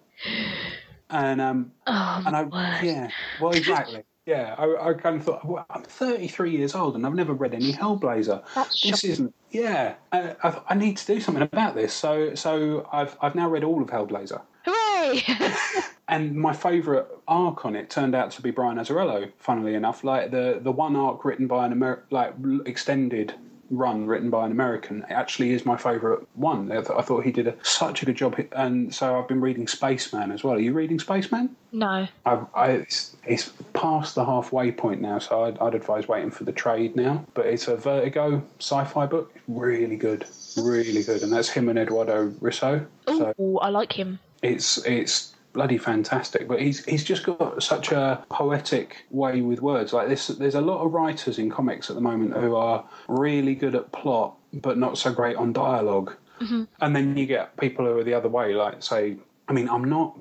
and 1.10 1.42
um, 1.42 1.72
Oh, 1.88 2.24
and 2.26 2.36
I 2.36 2.44
word. 2.44 2.80
yeah, 2.84 3.10
well 3.42 3.52
exactly. 3.52 4.04
Yeah, 4.26 4.56
I, 4.58 4.90
I 4.90 4.94
kind 4.94 5.18
of 5.18 5.24
thought 5.26 5.46
well, 5.46 5.66
I'm 5.70 5.84
33 5.84 6.52
years 6.52 6.76
old 6.76 6.96
and 6.96 7.06
I've 7.06 7.14
never 7.14 7.34
read 7.34 7.54
any 7.54 7.74
Hellblazer. 7.74 8.42
That's 8.56 8.82
this 8.82 8.92
shocking. 9.02 9.10
isn't. 9.12 9.36
Yeah, 9.52 9.96
I, 10.14 10.36
I, 10.44 10.62
I 10.70 10.76
need 10.76 10.96
to 10.98 11.06
do 11.06 11.20
something 11.20 11.44
about 11.44 11.76
this. 11.76 11.94
So 11.94 12.34
so 12.36 12.88
I've 12.92 13.18
I've 13.22 13.36
now 13.36 13.50
read 13.50 13.64
all 13.64 13.82
of 13.82 13.90
Hellblazer. 13.90 14.42
Hooray! 14.66 15.24
And 16.10 16.36
my 16.36 16.54
favourite 16.54 17.06
arc 17.30 17.66
on 17.66 17.78
it 17.78 17.90
turned 17.90 18.14
out 18.14 18.30
to 18.32 18.42
be 18.42 18.52
Brian 18.52 18.78
Azzarello. 18.78 19.32
Funnily 19.38 19.74
enough, 19.74 20.04
like 20.04 20.32
the 20.32 20.60
the 20.62 20.72
one 20.72 20.96
arc 20.98 21.24
written 21.24 21.48
by 21.48 21.66
an 21.66 21.72
Amer- 21.72 22.04
like 22.12 22.34
extended 22.66 23.34
run 23.76 24.06
written 24.06 24.30
by 24.30 24.46
an 24.46 24.52
American 24.52 25.04
actually 25.10 25.52
is 25.52 25.66
my 25.66 25.76
favourite 25.78 26.20
one. 26.36 26.72
I, 26.72 26.76
th- 26.76 26.92
I 26.98 27.02
thought 27.02 27.24
he 27.26 27.32
did 27.32 27.48
a, 27.48 27.56
such 27.64 28.02
a 28.02 28.06
good 28.06 28.16
job, 28.16 28.40
and 28.54 28.94
so 28.94 29.20
I've 29.20 29.28
been 29.28 29.42
reading 29.42 29.68
Spaceman 29.68 30.32
as 30.32 30.44
well. 30.44 30.56
Are 30.56 30.60
you 30.60 30.74
reading 30.74 31.00
Spaceman? 31.00 31.56
no. 31.72 32.08
I've, 32.26 32.46
I, 32.54 32.68
it's, 32.72 33.16
it's 33.26 33.52
past 33.74 34.16
the 34.16 34.24
halfway 34.26 34.72
point 34.72 35.02
now, 35.02 35.18
so 35.20 35.44
I'd, 35.46 35.58
I'd 35.60 35.74
advise 35.76 36.08
waiting 36.08 36.30
for 36.32 36.44
the 36.44 36.52
trade 36.52 36.96
now. 36.96 37.26
But 37.34 37.48
it's 37.48 37.68
a 37.68 37.76
Vertigo 37.76 38.44
sci-fi 38.60 39.06
book, 39.08 39.34
really 39.48 39.96
good, 39.98 40.26
really 40.58 41.04
good, 41.04 41.24
and 41.24 41.34
that's 41.34 41.50
him 41.50 41.70
and 41.70 41.80
Eduardo 41.80 42.30
Risso. 42.42 42.86
So 43.08 43.34
Oh, 43.40 43.58
I 43.58 43.70
like 43.70 43.92
him. 43.92 44.20
it's 44.44 44.78
it's 44.86 45.33
bloody 45.54 45.78
fantastic. 45.78 46.48
But 46.48 46.62
he's 46.62 46.84
he's 46.86 47.04
just 47.04 47.24
got 47.24 47.64
such 47.64 47.92
a 47.92 48.26
poetic 48.30 49.06
way 49.12 49.42
with 49.42 49.62
words. 49.62 49.94
Like 49.94 50.10
this, 50.10 50.28
there's 50.28 50.56
a 50.56 50.62
lot 50.62 50.84
of 50.84 50.94
writers 50.94 51.40
in 51.40 51.50
comics 51.50 51.90
at 51.90 51.96
the 51.96 52.02
moment 52.02 52.34
who 52.34 52.56
are 52.56 52.84
really 53.08 53.56
good 53.56 53.76
at 53.76 53.92
plot, 53.92 54.36
but 54.54 54.78
not 54.78 54.98
so 54.98 55.14
great 55.14 55.38
on 55.38 55.54
dialog 55.54 56.12
mm-hmm. 56.40 56.64
And 56.82 56.96
then 56.96 57.18
you 57.18 57.26
get 57.26 57.58
people 57.58 57.86
who 57.86 57.98
are 57.98 58.04
the 58.04 58.14
other 58.14 58.30
way, 58.30 58.54
like 58.54 58.84
say, 58.84 59.18
I 59.48 59.54
mean, 59.54 59.70
I'm 59.70 59.86
not 59.86 60.18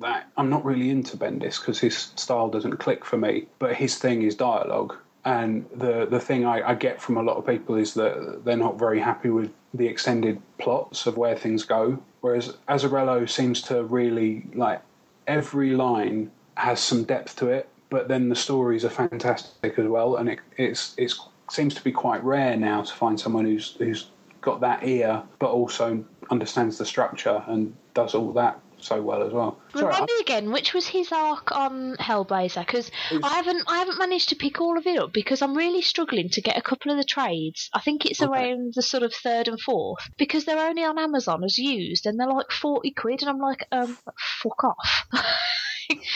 that 0.00 0.30
I'm 0.36 0.48
not 0.48 0.64
really 0.64 0.90
into 0.90 1.16
Bendis 1.16 1.60
because 1.60 1.78
his 1.78 1.96
style 2.16 2.48
doesn't 2.48 2.78
click 2.78 3.04
for 3.04 3.18
me, 3.18 3.46
but 3.58 3.74
his 3.74 3.96
thing 3.98 4.22
is 4.22 4.34
dialogue. 4.34 4.96
And 5.24 5.66
the 5.74 6.06
the 6.06 6.20
thing 6.20 6.44
I, 6.44 6.70
I 6.70 6.74
get 6.74 7.00
from 7.00 7.16
a 7.16 7.22
lot 7.22 7.36
of 7.36 7.46
people 7.46 7.76
is 7.76 7.94
that 7.94 8.42
they're 8.44 8.56
not 8.56 8.78
very 8.78 9.00
happy 9.00 9.30
with 9.30 9.52
the 9.74 9.86
extended 9.86 10.40
plots 10.58 11.06
of 11.06 11.16
where 11.16 11.36
things 11.36 11.64
go. 11.64 12.02
Whereas 12.22 12.56
Azzarello 12.68 13.28
seems 13.28 13.60
to 13.62 13.84
really 13.84 14.46
like 14.54 14.80
every 15.26 15.70
line 15.74 16.30
has 16.56 16.80
some 16.80 17.04
depth 17.04 17.36
to 17.36 17.48
it, 17.48 17.68
but 17.90 18.08
then 18.08 18.28
the 18.28 18.36
stories 18.36 18.84
are 18.84 18.90
fantastic 18.90 19.78
as 19.78 19.86
well. 19.86 20.16
And 20.16 20.28
it 20.28 20.38
it's 20.56 20.94
it's 20.96 21.20
seems 21.50 21.74
to 21.74 21.84
be 21.84 21.92
quite 21.92 22.24
rare 22.24 22.56
now 22.56 22.82
to 22.82 22.94
find 22.94 23.20
someone 23.20 23.44
who's 23.44 23.74
who's 23.78 24.08
got 24.40 24.60
that 24.60 24.86
ear, 24.86 25.22
but 25.40 25.50
also 25.50 26.04
understands 26.30 26.78
the 26.78 26.86
structure 26.86 27.42
and 27.48 27.74
does 27.92 28.14
all 28.14 28.32
that 28.32 28.61
so 28.82 29.00
well 29.00 29.22
as 29.22 29.32
well. 29.32 29.58
Sorry, 29.72 29.86
Remind 29.86 30.02
I- 30.02 30.06
me 30.06 30.20
again, 30.20 30.50
which 30.52 30.74
was 30.74 30.86
his 30.86 31.12
arc 31.12 31.52
on 31.52 31.96
Hellblazer? 31.96 32.66
Because 32.66 32.88
It's- 33.10 33.20
I 33.22 33.34
haven't, 33.36 33.62
I 33.66 33.78
haven't 33.78 33.98
managed 33.98 34.28
to 34.30 34.36
pick 34.36 34.60
all 34.60 34.76
of 34.76 34.86
it 34.86 34.98
up 34.98 35.12
because 35.12 35.40
I'm 35.42 35.56
really 35.56 35.82
struggling 35.82 36.28
to 36.30 36.40
get 36.40 36.56
a 36.58 36.62
couple 36.62 36.90
of 36.90 36.98
the 36.98 37.04
trades. 37.04 37.70
I 37.72 37.80
think 37.80 38.04
it's 38.06 38.20
Okay. 38.20 38.30
around 38.30 38.74
the 38.74 38.82
sort 38.82 39.02
of 39.02 39.14
third 39.14 39.48
and 39.48 39.60
fourth 39.60 40.10
because 40.18 40.44
they're 40.44 40.58
only 40.68 40.84
on 40.84 40.98
Amazon 40.98 41.44
as 41.44 41.56
used 41.58 42.06
and 42.06 42.18
they're 42.18 42.26
like 42.28 42.50
forty 42.50 42.90
quid, 42.90 43.22
and 43.22 43.30
I'm 43.30 43.38
like, 43.38 43.66
um, 43.72 43.96
fuck 44.42 44.64
off. 44.64 45.06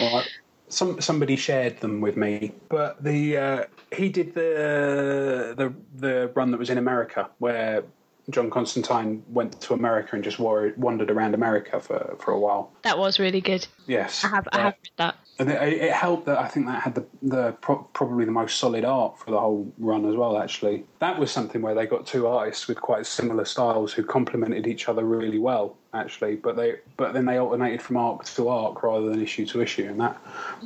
Well, 0.01 0.17
I- 0.17 0.27
some 0.69 1.01
somebody 1.01 1.37
shared 1.37 1.79
them 1.81 2.01
with 2.01 2.17
me, 2.17 2.53
but 2.69 3.03
the 3.03 3.37
uh, 3.37 3.65
he 3.95 4.09
did 4.09 4.35
the 4.35 5.55
the 5.57 5.73
the 5.95 6.29
run 6.35 6.51
that 6.51 6.59
was 6.59 6.71
in 6.71 6.79
America 6.79 7.29
where 7.39 7.85
John 8.31 8.51
Constantine 8.51 9.23
went 9.29 9.61
to 9.63 9.75
America 9.75 10.11
and 10.17 10.25
just 10.25 10.39
wandered 10.41 11.11
around 11.11 11.35
America 11.35 11.79
for, 11.81 12.17
for 12.19 12.33
a 12.33 12.39
while. 12.39 12.73
that 12.83 12.99
was 12.99 13.19
really 13.21 13.41
good. 13.41 13.67
Yes, 13.87 14.25
I 14.25 14.29
have, 14.29 14.49
I 14.53 14.57
Uh, 14.59 14.63
have 14.63 14.75
read 14.83 14.91
that. 14.97 15.15
and 15.39 15.51
it, 15.51 15.73
it 15.75 15.93
helped 15.93 16.27
that 16.27 16.39
I 16.39 16.49
think 16.49 16.67
that 16.67 16.83
had 16.83 16.95
the 16.97 17.05
the 17.23 17.53
pro- 17.61 17.87
probably 17.93 18.25
the 18.25 18.33
most 18.33 18.59
solid 18.59 18.85
art 18.85 19.17
for 19.19 19.31
the 19.31 19.39
whole 19.39 19.73
run 19.79 20.05
as 20.09 20.17
well. 20.17 20.39
Actually, 20.39 20.85
that 20.99 21.19
was 21.19 21.31
something 21.31 21.63
where 21.63 21.75
they 21.75 21.87
got 21.87 22.05
two 22.07 22.27
artists 22.27 22.67
with 22.67 22.81
quite 22.81 23.07
similar 23.07 23.45
styles 23.45 23.93
who 23.93 24.03
complemented 24.03 24.67
each 24.67 24.89
other 24.89 25.05
really 25.05 25.39
well. 25.39 25.77
Actually, 25.95 26.35
but 26.37 26.57
they 26.57 26.77
but 26.97 27.13
then 27.15 27.27
they 27.27 27.39
alternated 27.39 27.81
from 27.81 27.97
arc 27.97 28.25
to 28.25 28.49
arc 28.49 28.83
rather 28.83 29.09
than 29.09 29.23
issue 29.23 29.47
to 29.47 29.61
issue, 29.63 29.85
and 29.87 30.01
that 30.01 30.17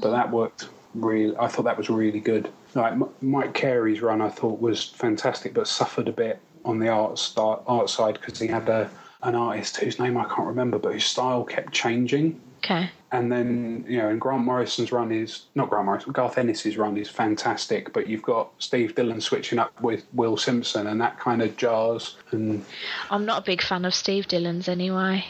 but 0.01 0.11
that 0.13 0.31
worked 0.31 0.71
really. 0.95 1.37
I 1.37 1.47
thought 1.47 1.65
that 1.65 1.77
was 1.77 1.91
really 1.91 2.21
good. 2.21 2.49
Like 2.75 2.93
M- 2.93 3.09
Mike 3.21 3.53
Carey's 3.53 4.01
run, 4.01 4.21
I 4.23 4.31
thought 4.31 4.61
was 4.61 4.85
fantastic, 4.85 5.53
but 5.53 5.69
suffered 5.69 6.09
a 6.09 6.13
bit 6.13 6.41
on 6.65 6.79
the 6.79 6.89
art 6.89 7.19
start, 7.19 7.63
art 7.67 7.91
side 7.91 8.19
because 8.21 8.39
he 8.39 8.47
had 8.47 8.69
a, 8.69 8.91
an 9.23 9.35
artist 9.35 9.77
whose 9.79 9.99
name 9.99 10.17
I 10.17 10.25
can't 10.25 10.47
remember, 10.47 10.79
but 10.79 10.93
whose 10.93 11.05
style 11.05 11.45
kept 11.45 11.73
changing. 11.73 12.41
Okay. 12.65 12.91
And 13.13 13.33
then, 13.33 13.85
you 13.89 13.99
know, 13.99 14.09
and 14.09 14.21
Grant 14.21 14.45
Morrison's 14.45 14.93
run 14.93 15.11
is 15.11 15.47
not 15.55 15.69
Grant 15.71 15.87
Morrison, 15.87 16.13
Garth 16.13 16.39
Ennis's 16.39 16.77
run 16.77 16.97
is 16.97 17.09
fantastic, 17.09 17.93
but 17.93 18.07
you've 18.07 18.23
got 18.23 18.53
Steve 18.59 18.95
Dillon 18.95 19.21
switching 19.21 19.59
up 19.59 19.81
with 19.81 20.07
Will 20.13 20.37
Simpson, 20.37 20.87
and 20.87 21.01
that 21.01 21.19
kind 21.19 21.43
of 21.43 21.57
jars. 21.57 22.17
And 22.31 22.65
I'm 23.11 23.25
not 23.25 23.43
a 23.43 23.45
big 23.45 23.63
fan 23.63 23.85
of 23.85 23.95
Steve 23.95 24.29
Dillon's 24.29 24.69
anyway. 24.69 25.25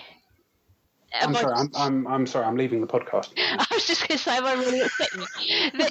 I'm 1.20 1.34
I 1.36 1.40
sorry, 1.40 1.54
I'm, 1.54 1.70
I'm, 1.74 2.06
I'm 2.06 2.26
sorry, 2.26 2.46
I'm 2.46 2.56
leaving 2.56 2.80
the 2.80 2.86
podcast. 2.86 3.30
I 3.38 3.66
was 3.72 3.86
just 3.86 4.06
going 4.06 4.16
to 4.16 4.22
say, 4.22 4.36
am 4.36 4.46
I 4.46 4.54
really 4.54 4.80
upset 4.80 5.08
you? 5.14 5.26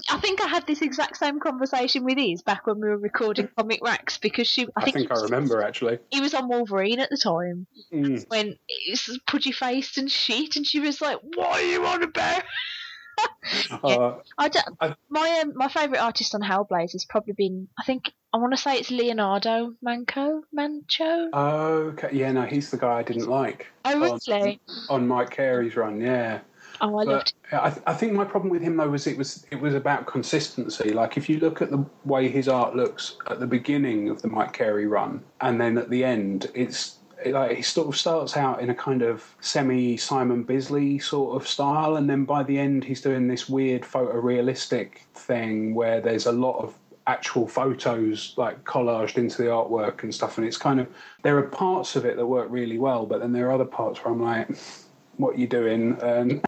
I 0.09 0.17
think 0.19 0.41
I 0.41 0.47
had 0.47 0.65
this 0.67 0.81
exact 0.81 1.17
same 1.17 1.39
conversation 1.39 2.05
with 2.05 2.17
Iz 2.17 2.41
back 2.41 2.65
when 2.67 2.79
we 2.79 2.87
were 2.87 2.97
recording 2.97 3.49
Comic 3.57 3.79
Racks 3.83 4.17
because 4.17 4.47
she, 4.47 4.63
I 4.63 4.67
I 4.77 4.81
think, 4.85 4.95
think 4.95 5.11
I 5.11 5.21
remember 5.21 5.61
actually. 5.61 5.99
he 6.11 6.21
was 6.21 6.33
on 6.33 6.47
Wolverine 6.47 6.99
at 6.99 7.09
the 7.09 7.17
time 7.17 7.67
Mm. 7.93 8.23
when 8.29 8.55
he 8.67 8.91
was 8.91 9.19
pudgy 9.27 9.51
faced 9.51 9.97
and 9.97 10.09
shit, 10.11 10.55
and 10.55 10.65
she 10.65 10.79
was 10.79 11.01
like, 11.01 11.17
"What 11.35 11.59
are 11.59 11.61
you 11.61 11.85
on 11.85 12.03
about?" 12.03 12.43
Uh, 13.83 14.15
I 14.37 14.49
don't, 14.49 14.65
I- 14.79 14.95
my 15.09 15.39
um, 15.41 15.53
my 15.55 15.67
favourite 15.69 15.99
artist 16.01 16.35
on 16.35 16.41
Hellblaze 16.41 16.91
has 16.91 17.05
probably 17.05 17.33
been, 17.33 17.67
I 17.79 17.83
think, 17.83 18.11
I 18.33 18.37
want 18.37 18.53
to 18.53 18.57
say 18.57 18.77
it's 18.77 18.91
Leonardo 18.91 19.73
Manco 19.81 20.43
Mancho. 20.55 21.29
okay, 21.33 22.09
yeah, 22.11 22.31
no, 22.31 22.43
he's 22.43 22.69
the 22.69 22.77
guy 22.77 22.99
I 22.99 23.03
didn't 23.03 23.27
like 23.27 23.67
Oh, 23.85 24.19
really? 24.27 24.59
on 24.89 25.07
Mike 25.07 25.31
Carey's 25.31 25.75
run. 25.75 25.99
Yeah, 26.01 26.41
Oh, 26.81 26.97
I 26.99 27.03
loved. 27.03 27.33
I, 27.51 27.75
I 27.87 27.93
think 27.93 28.13
my 28.13 28.23
problem 28.23 28.51
with 28.51 28.61
him 28.61 28.77
though 28.77 28.89
was 28.89 29.07
it 29.07 29.17
was 29.17 29.45
it 29.51 29.59
was 29.59 29.73
about 29.73 30.05
consistency. 30.05 30.91
Like 30.91 31.17
if 31.17 31.27
you 31.27 31.39
look 31.39 31.61
at 31.61 31.71
the 31.71 31.83
way 32.05 32.29
his 32.29 32.47
art 32.47 32.75
looks 32.75 33.17
at 33.27 33.39
the 33.39 33.47
beginning 33.47 34.09
of 34.09 34.21
the 34.21 34.27
Mike 34.29 34.53
Carey 34.53 34.85
run, 34.85 35.23
and 35.41 35.59
then 35.59 35.77
at 35.77 35.89
the 35.89 36.03
end, 36.03 36.49
it's 36.53 36.97
it, 37.23 37.33
like 37.33 37.57
he 37.57 37.61
sort 37.61 37.87
of 37.87 37.97
starts 37.97 38.37
out 38.37 38.61
in 38.61 38.69
a 38.69 38.75
kind 38.75 39.01
of 39.01 39.35
semi 39.41 39.97
Simon 39.97 40.43
Bisley 40.43 40.99
sort 40.99 41.35
of 41.35 41.47
style, 41.47 41.95
and 41.97 42.09
then 42.09 42.25
by 42.25 42.43
the 42.43 42.57
end, 42.57 42.83
he's 42.83 43.01
doing 43.01 43.27
this 43.27 43.49
weird 43.49 43.81
photorealistic 43.83 44.99
thing 45.13 45.73
where 45.75 46.01
there's 46.01 46.25
a 46.25 46.31
lot 46.31 46.57
of 46.59 46.73
actual 47.07 47.47
photos 47.47 48.33
like 48.37 48.63
collaged 48.65 49.17
into 49.17 49.37
the 49.37 49.47
artwork 49.47 50.03
and 50.03 50.13
stuff 50.13 50.37
and 50.37 50.45
it's 50.45 50.57
kind 50.57 50.79
of 50.79 50.87
there 51.23 51.35
are 51.39 51.43
parts 51.43 51.95
of 51.95 52.05
it 52.05 52.15
that 52.15 52.25
work 52.25 52.45
really 52.51 52.77
well 52.77 53.03
but 53.03 53.19
then 53.19 53.31
there 53.33 53.47
are 53.47 53.51
other 53.51 53.65
parts 53.65 54.03
where 54.03 54.13
i'm 54.13 54.21
like 54.21 54.47
what 55.17 55.35
are 55.35 55.39
you 55.39 55.47
doing 55.47 55.97
and 56.03 56.45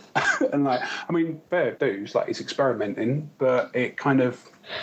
and 0.52 0.62
like 0.62 0.80
i 1.08 1.12
mean 1.12 1.40
fair 1.50 1.72
dues 1.72 2.14
like 2.14 2.28
he's 2.28 2.40
experimenting 2.40 3.28
but 3.38 3.74
it 3.74 3.96
kind 3.96 4.20
of 4.20 4.40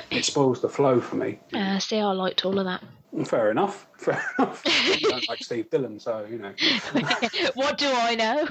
it 0.10 0.26
spoils 0.26 0.62
the 0.62 0.68
flow 0.68 1.00
for 1.00 1.16
me 1.16 1.40
Uh, 1.54 1.80
see, 1.80 1.98
I 2.00 2.12
liked 2.12 2.44
all 2.44 2.60
of 2.60 2.66
that. 2.66 2.84
Fair 3.26 3.52
enough 3.52 3.88
fair 3.98 4.24
enough 4.40 4.64
you 5.00 5.10
don't 5.10 5.28
like 5.28 5.44
steve 5.44 5.70
dillon 5.70 6.00
so 6.00 6.26
you 6.30 6.38
know 6.38 6.54
what 7.56 7.78
do 7.78 7.88
I 7.92 8.16
know? 8.16 8.48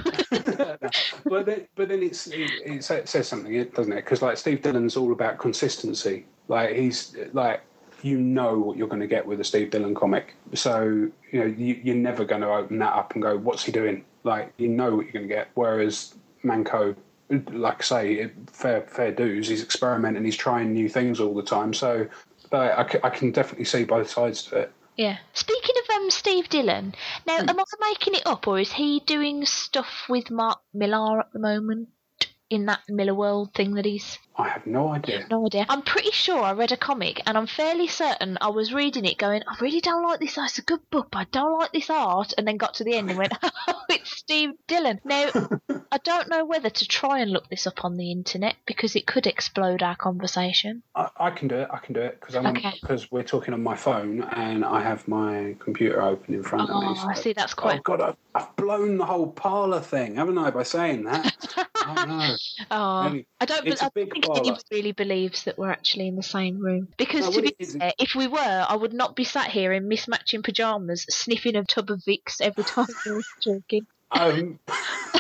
but 1.25 1.47
then, 1.47 1.67
but 1.75 1.89
then 1.89 2.03
it's 2.03 2.27
it, 2.29 2.51
it 2.65 3.09
says 3.09 3.29
something, 3.29 3.55
it 3.55 3.75
doesn't 3.75 3.93
it? 3.93 3.97
Because 3.97 4.23
like 4.23 4.37
Steve 4.37 4.63
Dillon's 4.63 4.97
all 4.97 5.13
about 5.13 5.39
consistency. 5.39 6.27
Like 6.49 6.75
he's 6.75 7.17
like 7.33 7.63
you 8.03 8.19
know 8.19 8.59
what 8.59 8.79
you're 8.79 8.89
going 8.89 9.01
to 9.01 9.07
get 9.07 9.27
with 9.27 9.41
a 9.41 9.45
Steve 9.45 9.71
Dillon 9.71 9.95
comic, 9.95 10.35
so 10.55 11.11
you 11.31 11.41
know 11.41 11.47
you, 11.47 11.81
you're 11.83 11.95
never 11.95 12.25
going 12.25 12.41
to 12.41 12.49
open 12.49 12.79
that 12.79 12.95
up 12.95 13.15
and 13.15 13.23
go, 13.23 13.37
"What's 13.37 13.65
he 13.65 13.73
doing?" 13.73 14.05
Like 14.25 14.53
you 14.57 14.69
know 14.69 14.97
what 14.97 15.07
you're 15.07 15.13
going 15.13 15.29
to 15.29 15.35
get. 15.35 15.49
Whereas 15.55 16.15
Manco, 16.43 16.95
like 17.29 17.81
I 17.81 17.85
say, 17.85 18.31
fair 18.51 18.83
fair 18.83 19.13
dues. 19.13 19.49
He's 19.49 19.63
experimenting. 19.63 20.25
He's 20.25 20.37
trying 20.37 20.73
new 20.73 20.89
things 20.89 21.21
all 21.21 21.35
the 21.35 21.43
time. 21.43 21.75
So 21.75 22.07
like, 22.53 22.97
I, 23.05 23.09
I 23.09 23.11
can 23.11 23.31
definitely 23.31 23.65
see 23.65 23.85
both 23.85 24.11
sides 24.11 24.43
to 24.45 24.57
it. 24.59 24.73
Yeah. 24.97 25.19
Speaking 25.33 25.75
of 25.83 25.97
um, 25.97 26.11
Steve 26.11 26.49
Dillon, 26.49 26.95
now 27.27 27.39
am 27.39 27.59
I 27.59 27.65
making 27.81 28.15
it 28.15 28.27
up, 28.27 28.47
or 28.47 28.59
is 28.59 28.73
he 28.73 29.01
doing 29.01 29.47
stuff 29.47 30.05
with 30.09 30.31
Mark 30.31 30.61
Millar 30.75 31.21
at 31.21 31.33
the 31.33 31.39
moment 31.39 31.89
in 32.51 32.67
that 32.67 32.81
Millarworld 32.91 33.55
thing 33.55 33.75
that 33.75 33.85
he's? 33.85 34.19
I 34.37 34.49
have 34.49 34.67
no 34.67 34.89
idea. 34.89 35.27
No 35.31 35.45
idea. 35.47 35.67
I'm 35.69 35.83
pretty 35.83 36.13
sure 36.13 36.41
I 36.41 36.53
read 36.53 36.73
a 36.73 36.77
comic, 36.77 37.21
and 37.27 37.37
I'm 37.37 37.47
fairly 37.47 37.89
certain 37.89 38.39
I 38.41 38.49
was 38.49 38.73
reading 38.73 39.05
it, 39.05 39.19
going, 39.19 39.43
"I 39.47 39.57
really 39.61 39.81
don't 39.81 40.03
like 40.03 40.21
this. 40.21 40.39
It's 40.39 40.59
a 40.59 40.63
good 40.63 40.81
book, 40.91 41.09
but 41.11 41.19
I 41.19 41.27
don't 41.31 41.59
like 41.59 41.73
this 41.73 41.91
art." 41.91 42.33
And 42.39 42.47
then 42.47 42.57
got 42.57 42.75
to 42.75 42.85
the 42.85 42.95
end 42.95 43.11
and 43.11 43.19
went, 43.19 43.33
"Oh, 43.69 43.83
it's 43.91 44.17
Steve 44.17 44.51
Dillon." 44.67 45.01
Now, 45.05 45.31
I 45.93 45.99
don't 46.05 46.29
know 46.29 46.45
whether 46.45 46.71
to 46.71 46.87
try 46.87 47.19
and 47.19 47.31
look 47.33 47.49
this 47.51 47.67
up 47.67 47.85
on 47.85 47.97
the 47.97 48.13
internet 48.13 48.55
because 48.65 48.95
it 48.97 49.07
could 49.07 49.27
explode 49.27 49.83
our 49.83 49.97
conversation. 49.97 50.83
I, 50.95 51.09
I 51.19 51.31
can 51.31 51.49
do 51.49 51.57
it. 51.57 51.69
I 51.71 51.79
can 51.79 51.95
do 51.95 52.01
it 52.01 52.19
because 52.21 52.37
I'm 52.37 52.47
Okay. 52.47 52.79
because 52.81 53.11
we're 53.11 53.23
talking 53.25 53.53
on 53.53 53.63
my 53.63 53.77
phone 53.77 54.23
and 54.23 54.65
I 54.65 54.81
have 54.83 55.07
my 55.09 55.57
computer 55.59 56.01
open 56.01 56.35
in 56.35 56.43
front 56.43 56.71
of 56.71 56.77
me. 56.83 56.87
Oh, 56.89 57.09
I 57.09 57.15
see. 57.15 57.33
That's 57.33 57.53
Oh 57.55 57.61
quite. 57.63 57.83
God, 57.83 58.01
I've, 58.01 58.17
I've 58.35 58.55
blown 58.57 58.97
the 58.99 59.05
whole 59.05 59.27
parlour 59.33 59.81
thing, 59.81 60.17
haven't 60.17 60.39
I, 60.39 60.51
by 60.51 60.63
saying 60.63 61.05
that? 61.05 61.37
oh 61.87 61.95
no. 62.07 62.37
Oh, 62.71 63.21
I 63.41 63.47
don't. 63.47 63.67
it's 63.67 63.83
I 63.83 63.87
a 63.87 63.91
big 63.95 64.20
think 64.21 64.37
anyone 64.37 64.61
really 64.71 64.93
believes 64.93 65.45
that 65.45 65.59
we're 65.59 65.71
actually 65.71 66.09
in 66.09 66.17
the 66.17 66.23
same 66.23 66.59
room. 66.59 66.89
Because 66.97 67.21
No, 67.27 67.33
to 67.33 67.43
be 67.43 67.65
fair, 67.65 67.93
if 67.99 68.15
we 68.15 68.27
were, 68.27 68.67
I 68.69 68.75
would 68.77 68.93
not 68.93 69.17
be 69.17 69.25
sat 69.25 69.51
here 69.51 69.73
in 69.73 69.89
mismatching 69.89 70.43
pajamas, 70.45 71.05
sniffing 71.09 71.57
a 71.57 71.65
tub 71.65 71.91
of 71.91 72.01
Vicks 72.07 72.41
every 72.41 72.65
time 72.65 72.87
we 73.07 73.13
were 73.13 73.23
talking. 73.45 73.87
Um, 74.13 74.59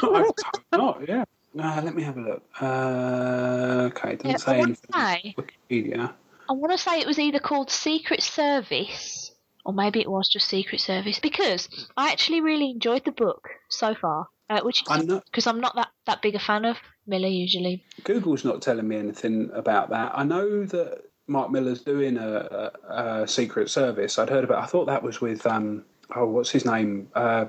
I've 0.02 0.30
not. 0.72 1.08
Yeah. 1.08 1.24
Uh, 1.58 1.80
let 1.84 1.94
me 1.94 2.02
have 2.02 2.16
a 2.16 2.20
look. 2.20 2.42
Uh, 2.60 3.90
okay, 3.92 4.12
it 4.12 4.22
doesn't 4.22 4.30
Yeah, 4.30 4.36
say 4.36 4.60
anything. 4.60 4.76
say, 4.92 5.34
Wikipedia. 5.36 6.12
I 6.48 6.52
want 6.52 6.72
to 6.72 6.78
say 6.78 7.00
it 7.00 7.06
was 7.06 7.18
either 7.18 7.38
called 7.40 7.70
Secret 7.70 8.22
Service, 8.22 9.32
or 9.64 9.72
maybe 9.72 10.00
it 10.00 10.10
was 10.10 10.28
just 10.28 10.48
Secret 10.48 10.80
Service. 10.80 11.18
Because 11.18 11.68
I 11.96 12.12
actually 12.12 12.40
really 12.40 12.70
enjoyed 12.70 13.04
the 13.04 13.12
book 13.12 13.48
so 13.68 13.94
far, 13.94 14.28
uh, 14.48 14.60
which 14.62 14.84
I'm 14.88 15.06
not. 15.06 15.24
because 15.24 15.46
I'm 15.46 15.60
not 15.60 15.74
that 15.76 15.88
that 16.06 16.22
big 16.22 16.34
a 16.36 16.38
fan 16.40 16.64
of 16.64 16.76
Millar 17.10 17.28
usually. 17.28 17.84
Google's 18.04 18.44
not 18.44 18.62
telling 18.62 18.88
me 18.88 18.96
anything 18.96 19.50
about 19.52 19.90
that. 19.90 20.12
I 20.14 20.24
know 20.24 20.64
that 20.64 21.02
Mark 21.26 21.50
Millar's 21.50 21.82
doing 21.82 22.16
a, 22.16 22.70
a, 22.88 23.22
a 23.22 23.28
Secret 23.28 23.68
Service. 23.68 24.18
I'd 24.18 24.30
heard 24.30 24.44
about. 24.44 24.62
I 24.62 24.66
thought 24.66 24.86
that 24.86 25.02
was 25.02 25.20
with 25.20 25.46
um. 25.46 25.84
Oh, 26.16 26.26
what's 26.26 26.50
his 26.50 26.64
name? 26.64 27.08
Uh, 27.14 27.46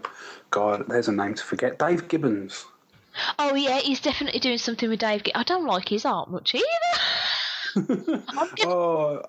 God, 0.51 0.85
there's 0.87 1.07
a 1.07 1.11
name 1.11 1.33
to 1.33 1.43
forget. 1.43 1.79
Dave 1.79 2.07
Gibbons. 2.07 2.65
Oh 3.39 3.55
yeah, 3.55 3.79
he's 3.79 4.01
definitely 4.01 4.39
doing 4.39 4.57
something 4.57 4.89
with 4.89 4.99
Dave. 4.99 5.23
I 5.33 5.43
don't 5.43 5.65
like 5.65 5.89
his 5.89 6.05
art 6.05 6.29
much 6.29 6.55
either. 6.55 6.65
Oh, 8.65 9.21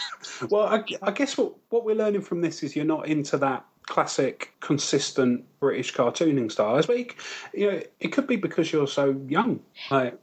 well, 0.50 0.66
I, 0.66 0.82
I 1.02 1.10
guess 1.10 1.36
what 1.36 1.52
what 1.68 1.84
we're 1.84 1.94
learning 1.94 2.22
from 2.22 2.40
this 2.40 2.62
is 2.62 2.74
you're 2.74 2.86
not 2.86 3.06
into 3.06 3.36
that 3.36 3.66
classic, 3.90 4.52
consistent 4.60 5.44
British 5.58 5.92
cartooning 5.92 6.50
style. 6.50 6.76
I 6.76 6.80
speak, 6.80 7.20
you 7.52 7.70
know, 7.70 7.82
it 7.98 8.12
could 8.12 8.28
be 8.28 8.36
because 8.36 8.72
you're 8.72 8.86
so 8.86 9.20
young. 9.26 9.58
Like, 9.90 10.16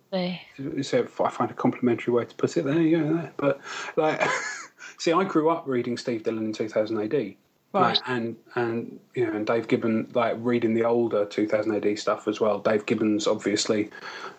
so 0.81 1.05
I 1.19 1.29
find 1.29 1.51
a 1.51 1.53
complimentary 1.53 2.13
way 2.13 2.23
to 2.23 2.35
put 2.35 2.55
it. 2.55 2.63
There 2.63 2.81
you 2.81 2.97
go. 2.97 3.13
There. 3.13 3.33
But 3.35 3.59
like, 3.97 4.25
see, 4.97 5.11
I 5.11 5.25
grew 5.25 5.49
up 5.49 5.67
reading 5.67 5.97
Steve 5.97 6.23
Dillon 6.23 6.45
in 6.45 6.53
2000 6.53 6.97
AD. 6.97 7.35
Right. 7.73 7.99
And 8.07 8.37
and 8.55 8.99
you 9.13 9.27
know, 9.27 9.33
and 9.33 9.45
Dave 9.45 9.67
Gibbon, 9.67 10.09
like 10.13 10.37
reading 10.39 10.73
the 10.73 10.85
older 10.85 11.25
2000 11.25 11.75
AD 11.75 11.99
stuff 11.99 12.27
as 12.29 12.39
well. 12.39 12.59
Dave 12.59 12.85
Gibbons 12.85 13.27
obviously 13.27 13.89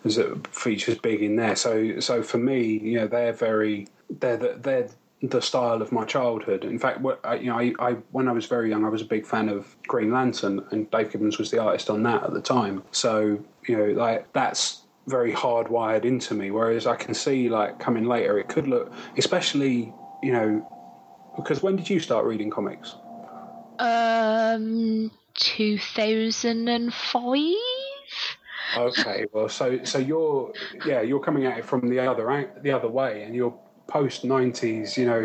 is 0.03 0.17
a, 0.17 0.35
features 0.51 0.97
big 0.97 1.21
in 1.21 1.35
there. 1.35 1.55
So 1.55 1.99
so 1.99 2.23
for 2.23 2.39
me, 2.39 2.79
you 2.79 2.97
know, 2.97 3.07
they're 3.07 3.31
very 3.31 3.87
they're 4.09 4.37
the, 4.37 4.57
they're 4.59 4.89
the 5.21 5.41
style 5.41 5.81
of 5.81 5.91
my 5.91 6.05
childhood. 6.05 6.63
In 6.63 6.79
fact, 6.79 7.01
what, 7.01 7.19
I, 7.23 7.35
you 7.35 7.47
know, 7.47 7.59
I, 7.59 7.73
I 7.79 7.91
when 8.11 8.27
I 8.27 8.31
was 8.31 8.45
very 8.45 8.69
young, 8.69 8.85
I 8.85 8.89
was 8.89 9.01
a 9.01 9.05
big 9.05 9.25
fan 9.25 9.49
of 9.49 9.75
Green 9.87 10.11
Lantern, 10.11 10.65
and 10.71 10.89
Dave 10.91 11.11
Gibbons 11.11 11.37
was 11.37 11.51
the 11.51 11.59
artist 11.59 11.89
on 11.89 12.03
that 12.03 12.23
at 12.23 12.33
the 12.33 12.41
time. 12.41 12.83
So 12.91 13.39
you 13.67 13.77
know, 13.77 13.87
like 13.87 14.31
that's 14.33 14.83
very 15.07 15.33
hardwired 15.33 16.05
into 16.05 16.33
me. 16.33 16.51
Whereas 16.51 16.87
I 16.87 16.95
can 16.95 17.13
see 17.13 17.49
like 17.49 17.79
coming 17.79 18.05
later, 18.05 18.39
it 18.39 18.47
could 18.47 18.67
look, 18.67 18.93
especially 19.17 19.93
you 20.23 20.31
know, 20.31 21.33
because 21.35 21.61
when 21.61 21.75
did 21.75 21.89
you 21.89 21.99
start 21.99 22.25
reading 22.25 22.49
comics? 22.49 22.95
Um, 23.79 25.11
2005. 25.35 27.53
Okay, 28.77 29.25
well, 29.33 29.49
so 29.49 29.83
so 29.83 29.97
you're 29.97 30.53
yeah, 30.85 31.01
you're 31.01 31.19
coming 31.19 31.45
at 31.45 31.57
it 31.57 31.65
from 31.65 31.89
the 31.89 31.99
other 31.99 32.49
the 32.61 32.71
other 32.71 32.87
way, 32.87 33.23
and 33.23 33.35
you're 33.35 33.53
post 33.89 34.23
'90s, 34.23 34.97
you 34.97 35.05
know, 35.05 35.23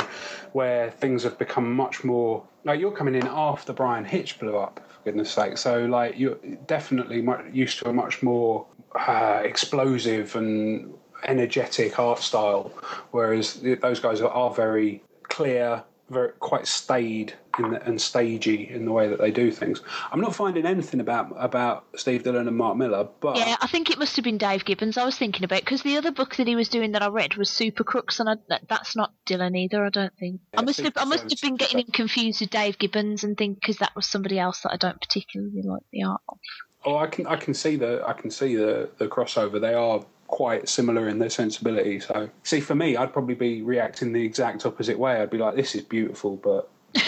where 0.53 0.91
things 0.91 1.23
have 1.23 1.39
become 1.39 1.75
much 1.75 2.05
more 2.05 2.43
like 2.65 2.81
you're 2.81 2.93
coming 2.93 3.15
in 3.15 3.27
after 3.27 3.73
Bryan 3.73 4.05
Hitch 4.05 4.39
blew 4.39 4.57
up, 4.57 4.81
for 4.89 5.05
goodness 5.05 5.31
sake. 5.31 5.59
So 5.59 5.85
like 5.87 6.19
you're 6.19 6.39
definitely 6.67 7.23
mu- 7.23 7.51
used 7.53 7.79
to 7.81 7.91
a 7.91 7.93
much 7.93 8.23
more 8.23 8.67
uh, 8.95 9.43
explosive 9.45 10.35
and 10.37 10.95
energetic 11.25 11.99
art 11.99 12.21
style, 12.21 12.73
whereas 13.11 13.61
those 13.81 14.01
guys 14.01 14.21
are, 14.21 14.31
are 14.31 14.53
very 14.53 15.03
clear 15.29 15.83
very 16.11 16.33
quite 16.39 16.67
staid 16.67 17.33
in 17.59 17.71
the, 17.71 17.83
and 17.87 18.01
stagey 18.01 18.69
in 18.69 18.85
the 18.85 18.93
way 18.93 19.09
that 19.09 19.19
they 19.19 19.31
do 19.31 19.51
things. 19.51 19.81
I'm 20.13 20.21
not 20.21 20.35
finding 20.35 20.67
anything 20.67 21.01
about 21.01 21.35
about 21.37 21.87
Steve 21.97 22.23
Dillon 22.25 22.47
and 22.47 22.57
Mark 22.57 22.77
Millar, 22.77 23.09
but 23.21 23.37
Yeah, 23.37 23.57
I 23.61 23.67
think 23.67 23.91
it 23.91 23.99
must 23.99 24.17
have 24.17 24.25
been 24.25 24.39
Dave 24.39 24.65
Gibbons. 24.65 24.99
I 24.99 25.05
was 25.05 25.17
thinking 25.17 25.45
about 25.45 25.61
because 25.61 25.83
the 25.83 25.97
other 25.97 26.11
book 26.11 26.37
that 26.37 26.47
he 26.47 26.57
was 26.57 26.69
doing 26.69 26.93
that 26.93 27.03
I 27.03 27.09
read 27.09 27.37
was 27.37 27.49
Super 27.49 27.85
Crooks, 27.85 28.21
and 28.21 28.29
I, 28.29 28.35
that, 28.49 28.69
that's 28.69 28.95
not 28.95 29.13
Dillon 29.25 29.57
either. 29.57 29.85
I 29.85 29.91
don't 29.91 30.17
think. 30.19 30.41
I 30.57 30.61
Yeah, 30.61 30.65
must 30.67 30.81
have. 30.81 30.93
I 30.97 31.05
must 31.05 31.31
have 31.31 31.41
been 31.41 31.57
getting 31.57 31.81
him 31.81 31.93
confused 31.93 32.41
with 32.41 32.51
Dave 32.51 32.79
Gibbons 32.79 33.25
and 33.25 33.37
think 33.37 33.61
because 33.61 33.79
that 33.79 33.95
was 33.97 34.07
somebody 34.07 34.39
else 34.39 34.61
that 34.61 34.73
I 34.73 34.77
don't 34.77 35.01
particularly 35.01 35.63
like 35.63 35.83
the 35.93 36.03
art 36.03 36.21
of. 36.29 36.39
oh, 36.85 36.97
I 36.97 37.07
can 37.07 37.27
I 37.27 37.37
can 37.37 37.55
see 37.55 37.77
the 37.77 38.03
I 38.07 38.13
can 38.13 38.31
see 38.31 38.57
the 38.57 38.91
the 38.99 39.07
crossover. 39.09 39.61
They 39.61 39.75
are 39.75 40.05
quite 40.35 40.69
similar 40.69 41.09
in 41.09 41.21
their 41.21 41.31
sensibility. 41.31 42.01
So, 42.01 42.29
see, 42.43 42.59
for 42.59 42.75
me, 42.75 42.97
I'd 42.97 43.13
probably 43.13 43.37
be 43.37 43.63
reacting 43.63 44.13
the 44.13 44.25
exact 44.25 44.67
opposite 44.67 44.99
way. 44.99 45.23
I'd 45.23 45.31
be 45.31 45.39
like, 45.39 45.55
"This 45.55 45.77
is 45.77 45.83
beautiful," 45.83 46.37
but 46.37 46.69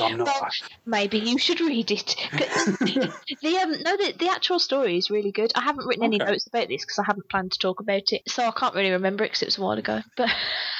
I'm 0.00 0.18
not. 0.18 0.26
Well, 0.26 0.50
maybe 0.86 1.18
you 1.18 1.38
should 1.38 1.60
read 1.60 1.90
it. 1.90 2.16
the 2.32 3.58
um, 3.62 3.70
no, 3.82 3.96
the, 3.96 4.14
the 4.18 4.28
actual 4.30 4.58
story 4.58 4.96
is 4.96 5.10
really 5.10 5.32
good. 5.32 5.52
I 5.54 5.62
haven't 5.62 5.86
written 5.86 6.04
any 6.04 6.20
Okay. 6.20 6.30
notes 6.32 6.46
about 6.46 6.68
this 6.68 6.82
because 6.84 6.98
I 6.98 7.04
haven't 7.06 7.28
planned 7.28 7.52
to 7.52 7.58
talk 7.58 7.80
about 7.80 8.12
it, 8.12 8.22
so 8.28 8.44
I 8.46 8.50
can't 8.50 8.74
really 8.74 8.90
remember 8.90 9.24
it 9.24 9.28
because 9.28 9.42
it 9.42 9.46
was 9.46 9.58
a 9.58 9.62
while 9.62 9.78
ago. 9.78 10.00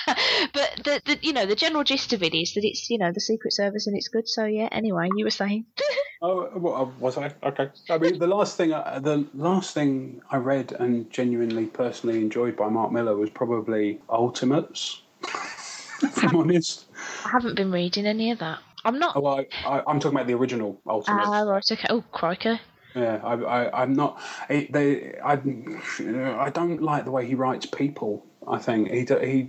But 0.06 0.20
but 0.52 0.70
the, 0.84 1.00
the 1.06 1.18
you 1.22 1.32
know 1.32 1.46
the 1.46 1.56
general 1.56 1.82
gist 1.82 2.12
of 2.12 2.22
it 2.22 2.34
is 2.34 2.52
that 2.54 2.62
it's 2.62 2.90
you 2.90 2.98
know 2.98 3.10
the 3.10 3.20
Secret 3.20 3.54
Service 3.54 3.86
and 3.86 3.96
it's 3.96 4.08
good. 4.08 4.28
So 4.28 4.44
yeah. 4.44 4.68
Anyway, 4.70 5.08
you 5.16 5.24
were 5.24 5.30
saying. 5.30 5.64
Oh, 6.22 6.48
well, 6.56 6.90
was 7.00 7.18
I? 7.18 7.34
Okay. 7.42 7.68
I 7.90 7.98
mean, 7.98 8.18
the 8.18 8.26
last 8.26 8.56
thing, 8.56 8.72
I- 8.72 8.98
the 8.98 9.26
last 9.34 9.74
thing 9.74 10.22
I 10.30 10.38
read 10.38 10.72
and 10.72 11.10
genuinely 11.10 11.66
personally 11.66 12.18
enjoyed 12.18 12.56
by 12.56 12.70
Mark 12.70 12.92
Millar 12.92 13.14
was 13.14 13.28
probably 13.28 14.00
Ultimates. 14.08 15.02
if 15.22 16.24
I'm 16.24 16.36
honest. 16.36 16.86
I 17.26 17.28
haven't 17.30 17.56
been 17.56 17.70
reading 17.70 18.06
any 18.06 18.30
of 18.30 18.38
that. 18.38 18.60
I'm 18.84 18.98
not. 18.98 19.16
Oh, 19.16 19.20
well, 19.20 19.38
I, 19.38 19.46
I, 19.66 19.82
I'm 19.86 19.98
talking 19.98 20.16
about 20.16 20.26
the 20.26 20.34
original 20.34 20.80
Ultimate. 20.86 21.22
Ah, 21.26 21.42
right. 21.42 21.64
Okay. 21.70 21.86
Oh, 21.90 22.02
crikey. 22.12 22.60
Yeah, 22.94 23.20
I, 23.24 23.34
I, 23.34 23.82
I'm 23.82 23.92
not. 23.94 24.20
It, 24.48 24.72
they, 24.72 25.18
I, 25.18 25.32
I 25.32 26.50
don't 26.50 26.80
like 26.82 27.04
the 27.04 27.10
way 27.10 27.26
he 27.26 27.34
writes 27.34 27.66
people. 27.66 28.24
I 28.46 28.58
think 28.58 28.90
he, 28.90 29.00
he, 29.00 29.48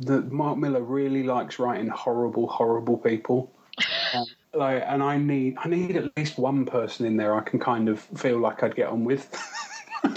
the 0.00 0.22
Mark 0.22 0.58
Millar 0.58 0.82
really 0.82 1.22
likes 1.22 1.58
writing 1.58 1.88
horrible, 1.88 2.48
horrible 2.48 2.98
people. 2.98 3.52
Um, 4.14 4.26
like, 4.52 4.84
and 4.86 5.02
I 5.02 5.16
need, 5.16 5.56
I 5.56 5.68
need 5.68 5.96
at 5.96 6.14
least 6.18 6.38
one 6.38 6.66
person 6.66 7.06
in 7.06 7.16
there 7.16 7.34
I 7.34 7.40
can 7.40 7.58
kind 7.58 7.88
of 7.88 7.98
feel 7.98 8.38
like 8.38 8.62
I'd 8.62 8.74
get 8.76 8.88
on 8.88 9.04
with. 9.04 9.26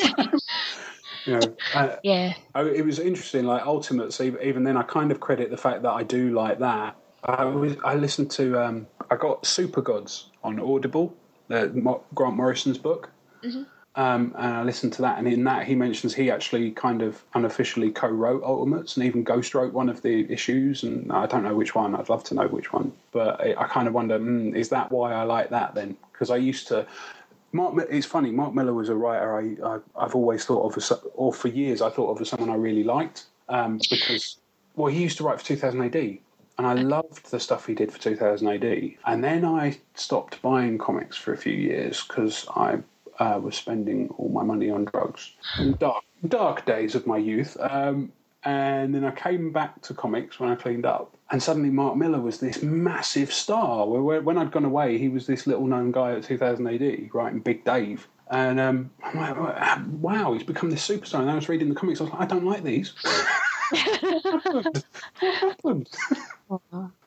you 1.26 1.34
know, 1.34 1.56
uh, 1.74 1.96
Yeah. 2.04 2.34
Oh, 2.54 2.68
it 2.68 2.86
was 2.86 3.00
interesting. 3.00 3.46
Like 3.46 3.66
Ultimates, 3.66 4.20
even 4.20 4.66
then, 4.66 4.76
I 4.76 4.84
kind 4.84 5.12
of 5.12 5.22
credit 5.22 5.50
the 5.50 5.58
fact 5.58 5.84
that 5.84 5.92
I 5.92 6.04
do 6.04 6.34
like 6.34 6.60
that. 6.60 6.98
I 7.26 7.46
was, 7.46 7.76
I 7.84 7.96
listened 7.96 8.32
to, 8.32 8.64
um, 8.64 8.88
I 9.10 9.16
got 9.16 9.44
Supergods 9.44 10.26
on 10.44 10.60
Audible, 10.60 11.16
the 11.48 11.68
Grant 12.14 12.36
Morrison's 12.36 12.78
book, 12.78 13.10
um, 13.96 14.34
and 14.38 14.54
I 14.54 14.64
listened 14.64 14.94
to 14.94 15.02
that. 15.04 15.18
And 15.18 15.28
in 15.28 15.44
that, 15.46 15.66
he 15.66 15.74
mentions 15.74 16.14
he 16.14 16.30
actually 16.30 16.72
kind 16.72 17.02
of 17.02 17.24
unofficially 17.34 17.92
co-wrote 17.92 18.44
Ultimates 18.44 18.98
and 18.98 19.06
even 19.06 19.24
ghost-wrote 19.24 19.74
one 19.74 19.90
of 19.90 20.02
the 20.02 20.32
issues. 20.32 20.84
And 20.84 21.12
I 21.12 21.26
don't 21.26 21.44
know 21.44 21.56
which 21.56 21.74
one. 21.74 21.96
I'd 21.96 22.10
love 22.10 22.24
to 22.26 22.36
know 22.36 22.48
which 22.48 22.74
one, 22.74 22.92
but 23.12 23.42
I, 23.42 23.56
I 23.58 23.68
kind 23.68 23.88
of 23.88 23.94
wonder, 23.94 24.20
mm, 24.20 24.54
is 24.56 24.70
that 24.70 24.92
why 24.92 25.14
I 25.14 25.24
like 25.24 25.50
that 25.50 25.74
then? 25.76 25.98
Because 26.12 26.30
I 26.30 26.38
used 26.38 26.68
to. 26.70 26.86
Mark, 27.54 27.74
it's 27.90 28.06
funny. 28.06 28.32
Mark 28.32 28.54
Millar 28.54 28.74
was 28.74 28.90
a 28.90 28.96
writer 28.96 29.38
I, 29.38 29.76
I 29.76 29.80
I've 29.96 30.14
always 30.14 30.44
thought 30.44 30.70
of 30.70 30.78
as, 30.78 30.92
or 31.14 31.34
for 31.34 31.48
years 31.48 31.82
I 31.82 31.90
thought 31.90 32.12
of 32.12 32.20
as 32.20 32.28
someone 32.28 32.50
I 32.50 32.56
really 32.56 32.84
liked 32.84 33.28
um, 33.48 33.80
because 33.90 34.38
well 34.76 34.92
he 34.92 35.02
used 35.02 35.18
to 35.20 35.24
write 35.24 35.40
for 35.40 35.46
2000 35.46 35.82
AD 35.82 36.18
and 36.58 36.66
I 36.68 36.74
loved 36.74 37.32
the 37.32 37.40
stuff 37.40 37.66
he 37.66 37.74
did 37.74 37.92
for 37.92 38.00
2000 38.00 38.48
AD 38.48 38.92
and 39.06 39.24
then 39.24 39.46
I 39.46 39.78
stopped 39.94 40.42
buying 40.42 40.78
comics 40.78 41.18
for 41.18 41.34
a 41.34 41.38
few 41.38 41.54
years 41.54 42.04
because 42.08 42.46
I 42.56 42.80
uh, 43.20 43.40
was 43.42 43.56
spending 43.56 44.10
all 44.18 44.30
my 44.30 44.44
money 44.44 44.70
on 44.70 44.86
drugs 44.86 45.32
dark 45.80 46.04
dark 46.28 46.66
days 46.66 46.96
of 46.96 47.08
my 47.08 47.18
youth 47.18 47.58
um, 47.60 48.12
and 48.46 48.94
then 48.94 49.04
I 49.04 49.12
came 49.12 49.52
back 49.52 49.82
to 49.82 49.94
comics 49.96 50.40
when 50.40 50.52
I 50.52 50.56
cleaned 50.56 50.86
up. 50.86 51.18
And 51.32 51.42
suddenly 51.42 51.72
Mark 51.72 51.98
Millar 51.98 52.22
was 52.22 52.40
this 52.40 52.62
massive 52.62 53.34
star. 53.34 53.88
When 53.88 54.38
I'd 54.38 54.52
gone 54.52 54.66
away, 54.66 55.00
he 55.00 55.10
was 55.10 55.26
this 55.26 55.48
little 55.48 55.66
known 55.66 55.92
guy 55.92 56.12
at 56.12 56.24
2000 56.24 56.68
AD, 56.68 57.10
writing 57.14 57.40
Big 57.40 57.66
Dave. 57.66 58.08
And 58.30 58.60
um, 58.60 58.92
I'm 59.04 59.20
like, 59.20 59.80
wow, 60.00 60.34
he's 60.34 60.44
become 60.44 60.70
this 60.70 60.88
superstar. 60.88 61.22
And 61.22 61.32
I 61.32 61.36
was 61.36 61.50
reading 61.50 61.70
the 61.70 61.76
comics, 61.76 62.00
I 62.00 62.04
was 62.04 62.14
like, 62.14 62.22
I 62.22 62.26
don't 62.26 62.46
like 62.46 62.64
these. 62.64 62.94
what 63.72 64.86
happened? 65.20 65.90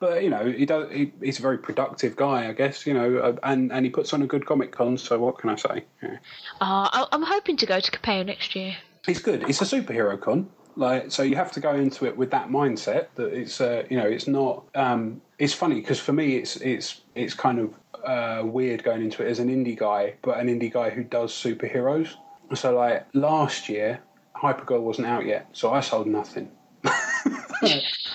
but 0.00 0.22
you 0.22 0.30
know, 0.30 0.44
he 0.50 0.66
does. 0.66 0.90
He, 0.92 1.12
he's 1.22 1.38
a 1.38 1.42
very 1.42 1.58
productive 1.58 2.16
guy, 2.16 2.48
I 2.48 2.52
guess. 2.52 2.86
You 2.86 2.94
know, 2.94 3.18
uh, 3.18 3.36
and 3.42 3.72
and 3.72 3.84
he 3.84 3.90
puts 3.90 4.12
on 4.12 4.22
a 4.22 4.26
good 4.26 4.46
comic 4.46 4.72
con. 4.72 4.96
So 4.98 5.18
what 5.18 5.38
can 5.38 5.50
I 5.50 5.56
say? 5.56 5.84
Yeah. 6.02 6.16
Uh, 6.60 6.88
I- 6.92 7.08
I'm 7.12 7.22
hoping 7.22 7.56
to 7.58 7.66
go 7.66 7.80
to 7.80 7.90
Kapow 7.90 8.24
next 8.24 8.54
year. 8.54 8.76
It's 9.06 9.20
good. 9.20 9.48
It's 9.48 9.60
a 9.60 9.64
superhero 9.64 10.20
con. 10.20 10.48
Like 10.76 11.10
so, 11.10 11.22
you 11.22 11.34
have 11.36 11.50
to 11.52 11.60
go 11.60 11.74
into 11.74 12.06
it 12.06 12.16
with 12.16 12.30
that 12.30 12.48
mindset 12.50 13.08
that 13.16 13.32
it's 13.32 13.60
uh, 13.60 13.84
you 13.90 13.96
know 13.96 14.06
it's 14.06 14.26
not. 14.28 14.64
Um, 14.74 15.20
it's 15.38 15.54
funny 15.54 15.76
because 15.76 15.98
for 16.00 16.12
me, 16.12 16.36
it's 16.36 16.56
it's 16.56 17.00
it's 17.14 17.34
kind 17.34 17.58
of 17.58 17.74
uh, 18.04 18.44
weird 18.44 18.84
going 18.84 19.02
into 19.02 19.24
it 19.24 19.28
as 19.28 19.38
an 19.40 19.48
indie 19.48 19.76
guy, 19.76 20.14
but 20.22 20.38
an 20.38 20.46
indie 20.48 20.72
guy 20.72 20.90
who 20.90 21.02
does 21.02 21.32
superheroes. 21.32 22.14
So 22.54 22.76
like 22.76 23.06
last 23.12 23.68
year, 23.68 24.00
Hypergirl 24.36 24.80
wasn't 24.80 25.08
out 25.08 25.26
yet, 25.26 25.48
so 25.52 25.72
I 25.72 25.80
sold 25.80 26.06
nothing. 26.06 26.50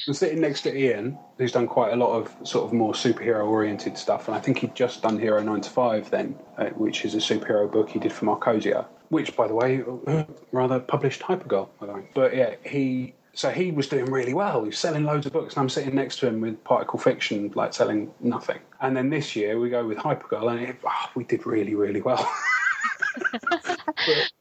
I'm 0.08 0.14
sitting 0.14 0.42
next 0.42 0.62
to 0.62 0.78
Ian, 0.78 1.18
who's 1.38 1.52
done 1.52 1.68
quite 1.68 1.94
a 1.94 1.96
lot 1.96 2.14
of 2.14 2.48
sort 2.48 2.66
of 2.66 2.74
more 2.74 2.94
superhero 2.94 3.46
oriented 3.46 3.98
stuff, 3.98 4.28
and 4.28 4.36
I 4.36 4.40
think 4.40 4.60
he'd 4.60 4.76
just 4.76 5.02
done 5.02 5.18
Hero 5.18 5.42
9 5.42 5.62
to 5.62 5.70
5 5.70 6.10
then, 6.10 6.36
uh, 6.58 6.66
which 6.72 7.06
is 7.06 7.16
a 7.16 7.20
superhero 7.20 7.72
book 7.72 7.90
he 7.90 8.00
did 8.00 8.12
for 8.12 8.26
Markosia, 8.26 8.86
which, 9.10 9.36
by 9.36 9.48
the 9.48 9.56
way, 9.56 9.84
uh, 10.08 10.24
rather 10.52 10.80
published 10.80 11.22
Hypergirl. 11.22 11.70
But 12.14 12.36
yeah, 12.36 12.56
he. 12.66 13.14
So 13.36 13.50
he 13.50 13.72
was 13.72 13.88
doing 13.88 14.06
really 14.06 14.36
well. 14.36 14.60
He 14.62 14.68
was 14.68 14.78
selling 14.78 15.06
loads 15.06 15.26
of 15.26 15.34
books, 15.34 15.56
and 15.56 15.62
I'm 15.62 15.70
sitting 15.70 15.96
next 15.96 16.20
to 16.20 16.28
him 16.28 16.40
with 16.40 16.64
Particle 16.64 17.00
Fiction, 17.00 17.52
like 17.56 17.74
selling 17.74 18.14
nothing. 18.20 18.60
And 18.80 18.96
then 18.96 19.10
this 19.10 19.36
year 19.36 19.60
we 19.60 19.72
go 19.72 19.88
with 19.88 19.98
Hypergirl, 19.98 20.52
and 20.52 20.62
it, 20.62 20.76
oh, 20.86 21.10
we 21.16 21.24
did 21.24 21.48
really, 21.48 21.74
really 21.74 22.02
well. 22.02 22.32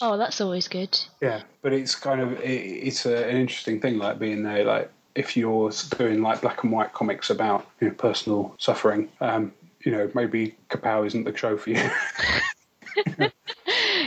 Oh, 0.01 0.17
that's 0.17 0.41
always 0.41 0.69
good. 0.69 0.99
Yeah, 1.21 1.43
but 1.63 1.73
it's 1.73 1.95
kind 1.95 2.21
of 2.21 2.41
it, 2.41 2.47
it's 2.47 3.07
a, 3.07 3.29
an 3.29 3.37
interesting 3.37 3.81
thing, 3.81 3.99
like 3.99 4.19
being 4.19 4.43
there, 4.43 4.65
like 4.65 4.91
if 5.15 5.37
you're 5.37 5.71
doing 5.97 6.23
like 6.23 6.41
black 6.41 6.63
and 6.63 6.73
white 6.73 6.93
comics 6.93 7.31
about 7.31 7.67
you 7.81 7.89
know 7.89 7.95
personal 7.95 8.55
suffering, 8.59 9.09
um, 9.21 9.53
you 9.85 9.93
know 9.93 10.11
maybe 10.15 10.57
Kapow 10.69 11.07
isn't 11.07 11.25
the 11.25 11.37
show 11.37 11.57
for 11.57 11.71
you. 11.71 11.91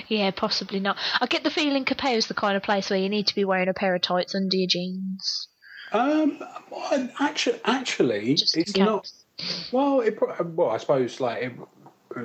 Yeah, 0.08 0.32
possibly 0.32 0.80
not. 0.80 0.98
I 1.20 1.26
get 1.26 1.44
the 1.44 1.50
feeling 1.50 1.86
Kapow's 1.86 2.28
the 2.28 2.34
kind 2.34 2.56
of 2.58 2.64
place 2.64 2.90
where 2.90 3.00
you 3.00 3.10
need 3.10 3.28
to 3.28 3.36
be 3.36 3.46
wearing 3.46 3.70
a 3.70 3.74
pair 3.74 3.96
of 3.96 4.02
tights 4.02 4.36
under 4.36 4.56
your 4.56 4.68
jeans. 4.68 5.48
um, 5.92 6.40
actually, 7.20 7.60
actually, 7.66 8.36
Just 8.36 8.58
it's 8.58 8.76
not. 8.76 9.10
Well, 9.72 10.02
it, 10.02 10.18
well, 10.22 10.70
I 10.70 10.78
suppose 10.78 11.20
like 11.20 11.44
it, 11.44 11.54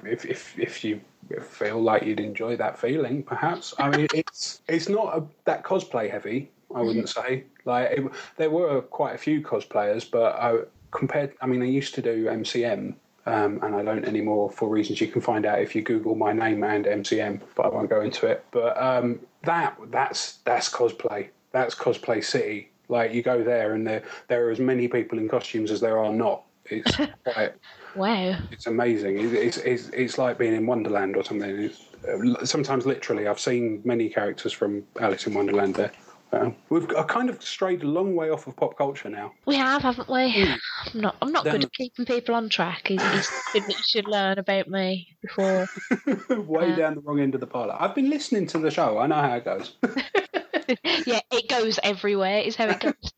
if 0.04 0.24
if 0.24 0.58
if 0.58 0.84
you 0.84 1.00
feel 1.42 1.80
like 1.80 2.02
you'd 2.02 2.20
enjoy 2.20 2.56
that 2.56 2.78
feeling, 2.78 3.22
perhaps. 3.22 3.74
I 3.78 3.96
mean, 3.96 4.06
it's 4.14 4.62
it's 4.68 4.88
not 4.88 5.16
a, 5.16 5.24
that 5.44 5.64
cosplay 5.64 6.10
heavy. 6.10 6.50
I 6.74 6.82
wouldn't 6.82 7.08
say 7.08 7.44
like 7.64 7.90
it, 7.90 8.04
there 8.36 8.50
were 8.50 8.82
quite 8.82 9.14
a 9.14 9.18
few 9.18 9.42
cosplayers, 9.42 10.08
but 10.08 10.34
I, 10.36 10.58
compared, 10.92 11.34
I 11.40 11.46
mean, 11.46 11.62
I 11.62 11.66
used 11.66 11.94
to 11.96 12.02
do 12.02 12.26
MCM. 12.26 12.94
Um, 13.26 13.60
and 13.62 13.76
I 13.76 13.82
don't 13.82 14.06
anymore 14.06 14.50
for 14.50 14.68
reasons 14.68 15.00
you 15.00 15.06
can 15.06 15.20
find 15.20 15.44
out 15.44 15.60
if 15.60 15.76
you 15.76 15.82
Google 15.82 16.14
my 16.14 16.32
name 16.32 16.64
and 16.64 16.86
MCM, 16.86 17.42
but 17.54 17.66
I 17.66 17.68
won't 17.68 17.90
go 17.90 18.00
into 18.00 18.26
it. 18.26 18.44
But 18.50 18.80
um, 18.82 19.20
that 19.44 19.76
that's 19.90 20.38
that's 20.44 20.70
cosplay. 20.70 21.28
That's 21.52 21.74
cosplay 21.74 22.24
city. 22.24 22.70
Like 22.88 23.12
you 23.12 23.22
go 23.22 23.44
there, 23.44 23.74
and 23.74 23.86
there 23.86 24.04
there 24.28 24.46
are 24.46 24.50
as 24.50 24.58
many 24.58 24.88
people 24.88 25.18
in 25.18 25.28
costumes 25.28 25.70
as 25.70 25.80
there 25.80 25.98
are 25.98 26.12
not. 26.12 26.44
It's 26.64 26.96
quite 27.24 27.52
Wow. 27.96 28.36
it's 28.50 28.66
amazing. 28.66 29.18
It's, 29.34 29.56
it's, 29.58 29.88
it's 29.88 30.18
like 30.18 30.38
being 30.38 30.54
in 30.54 30.66
Wonderland 30.66 31.16
or 31.16 31.24
something. 31.24 31.50
It's, 31.50 31.80
uh, 32.08 32.44
sometimes 32.44 32.86
literally, 32.86 33.26
I've 33.28 33.40
seen 33.40 33.82
many 33.84 34.08
characters 34.08 34.52
from 34.52 34.84
Alice 35.00 35.26
in 35.26 35.34
Wonderland 35.34 35.74
there. 35.74 35.92
Uh, 36.32 36.50
we've 36.68 36.86
kind 37.08 37.28
of 37.28 37.42
strayed 37.42 37.82
a 37.82 37.86
long 37.88 38.14
way 38.14 38.30
off 38.30 38.46
of 38.46 38.54
pop 38.54 38.78
culture 38.78 39.10
now. 39.10 39.32
We 39.46 39.56
have, 39.56 39.82
haven't 39.82 40.08
we? 40.08 40.46
I'm 40.46 41.00
not. 41.00 41.16
I'm 41.20 41.32
not 41.32 41.42
good 41.42 41.64
at 41.64 41.72
keeping 41.72 42.04
people 42.06 42.36
on 42.36 42.48
track. 42.48 42.88
Is, 42.88 43.02
is 43.02 43.26
something 43.26 43.62
that 43.62 43.76
you 43.76 43.82
should 43.84 44.06
learn 44.06 44.38
about 44.38 44.68
me 44.68 45.08
before. 45.20 45.66
way 46.46 46.72
Uh. 46.72 46.76
down 46.76 46.94
the 46.94 47.00
wrong 47.00 47.18
end 47.18 47.34
of 47.34 47.40
the 47.40 47.48
parlour. 47.48 47.76
I've 47.80 47.96
been 47.96 48.10
listening 48.10 48.46
to 48.48 48.58
the 48.58 48.70
show. 48.70 48.98
I 48.98 49.08
know 49.08 49.16
how 49.16 49.34
it 49.34 49.44
goes. 49.44 49.74
yeah, 51.04 51.18
it 51.32 51.48
goes 51.48 51.80
everywhere. 51.82 52.38
Is 52.42 52.54
how 52.54 52.68
it 52.68 52.78
goes. 52.78 52.94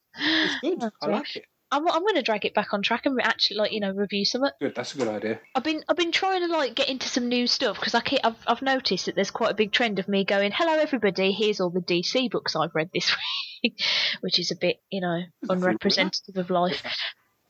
It's 0.62 0.76
good. 0.84 0.92
I 1.02 1.06
like 1.06 1.36
it. 1.36 1.44
I'm, 1.72 1.88
I'm 1.88 2.02
going 2.02 2.14
to 2.16 2.22
drag 2.22 2.44
it 2.44 2.54
back 2.54 2.72
on 2.72 2.82
track 2.82 3.06
and 3.06 3.18
actually, 3.22 3.56
like, 3.56 3.72
you 3.72 3.80
know, 3.80 3.92
review 3.92 4.24
some. 4.24 4.44
Of 4.44 4.48
it. 4.48 4.64
Good. 4.64 4.74
That's 4.74 4.94
a 4.94 4.98
good 4.98 5.08
idea. 5.08 5.40
I've 5.54 5.64
been 5.64 5.82
I've 5.88 5.96
been 5.96 6.12
trying 6.12 6.46
to 6.46 6.52
like 6.54 6.74
get 6.74 6.88
into 6.88 7.08
some 7.08 7.28
new 7.28 7.46
stuff 7.46 7.80
because 7.80 7.94
I 7.94 8.00
keep, 8.00 8.20
I've 8.22 8.36
I've 8.46 8.62
noticed 8.62 9.06
that 9.06 9.14
there's 9.14 9.30
quite 9.30 9.50
a 9.50 9.54
big 9.54 9.72
trend 9.72 9.98
of 9.98 10.06
me 10.06 10.24
going, 10.24 10.52
"Hello, 10.52 10.74
everybody! 10.74 11.32
Here's 11.32 11.60
all 11.60 11.70
the 11.70 11.80
DC 11.80 12.30
books 12.30 12.54
I've 12.54 12.74
read 12.74 12.90
this 12.92 13.14
week," 13.62 13.82
which 14.20 14.38
is 14.38 14.50
a 14.50 14.56
bit, 14.56 14.76
you 14.90 15.00
know, 15.00 15.22
unrepresentative 15.48 16.36
of 16.36 16.50
life. 16.50 16.82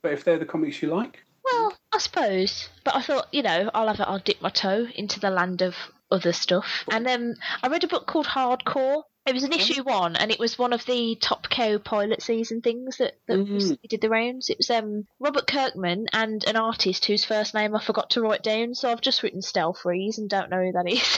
But 0.01 0.13
if 0.13 0.23
they're 0.23 0.39
the 0.39 0.45
comics 0.45 0.81
you 0.81 0.89
like, 0.89 1.19
Well, 1.43 1.73
I 1.93 1.97
suppose. 1.97 2.69
But 2.83 2.95
I 2.95 3.01
thought, 3.01 3.27
you 3.31 3.41
know, 3.43 3.71
I'll 3.73 3.87
have 3.87 3.99
it. 3.99 4.07
I'll 4.07 4.19
dip 4.19 4.41
my 4.41 4.49
toe 4.49 4.87
into 4.95 5.19
the 5.19 5.29
land 5.29 5.61
of 5.61 5.75
other 6.11 6.33
stuff. 6.33 6.83
And 6.91 7.05
then 7.05 7.35
I 7.61 7.67
read 7.67 7.83
a 7.83 7.87
book 7.87 8.05
called 8.05 8.27
Hardcore. 8.27 9.03
It 9.25 9.33
was 9.33 9.43
an 9.43 9.53
issue 9.53 9.83
one, 9.83 10.17
and 10.17 10.31
it 10.31 10.39
was 10.39 10.59
one 10.59 10.73
of 10.73 10.85
the 10.85 11.15
Top 11.15 11.49
Cow 11.49 11.77
pilot 11.77 12.21
season 12.21 12.61
things 12.61 12.97
that, 12.97 13.13
that 13.27 13.37
recently 13.37 13.87
did 13.87 14.01
the 14.01 14.09
rounds. 14.09 14.49
It 14.49 14.57
was 14.57 14.69
um, 14.69 15.07
Robert 15.17 15.47
Kirkman 15.47 16.07
and 16.11 16.43
an 16.43 16.57
artist 16.57 17.05
whose 17.05 17.23
first 17.23 17.53
name 17.53 17.73
I 17.73 17.81
forgot 17.81 18.09
to 18.11 18.21
write 18.21 18.43
down, 18.43 18.75
so 18.75 18.91
I've 18.91 18.99
just 18.99 19.23
written 19.23 19.39
Stelfreeze 19.39 20.17
and 20.17 20.29
don't 20.29 20.49
know 20.49 20.61
who 20.61 20.73
that 20.73 20.91
is. 20.91 21.17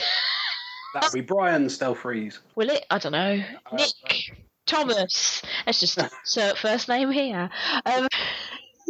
that'll 0.94 1.12
be 1.12 1.20
Brian 1.20 1.66
Stelfreeze. 1.66 2.38
Will 2.54 2.70
it? 2.70 2.86
I 2.90 2.98
don't 2.98 3.12
know. 3.12 3.42
Uh, 3.72 3.76
Nick 3.76 4.36
Thomas. 4.66 5.42
Let's 5.66 5.80
just 5.80 5.98
insert 6.24 6.58
first 6.58 6.88
name 6.88 7.10
here. 7.10 7.50
Um, 7.84 8.06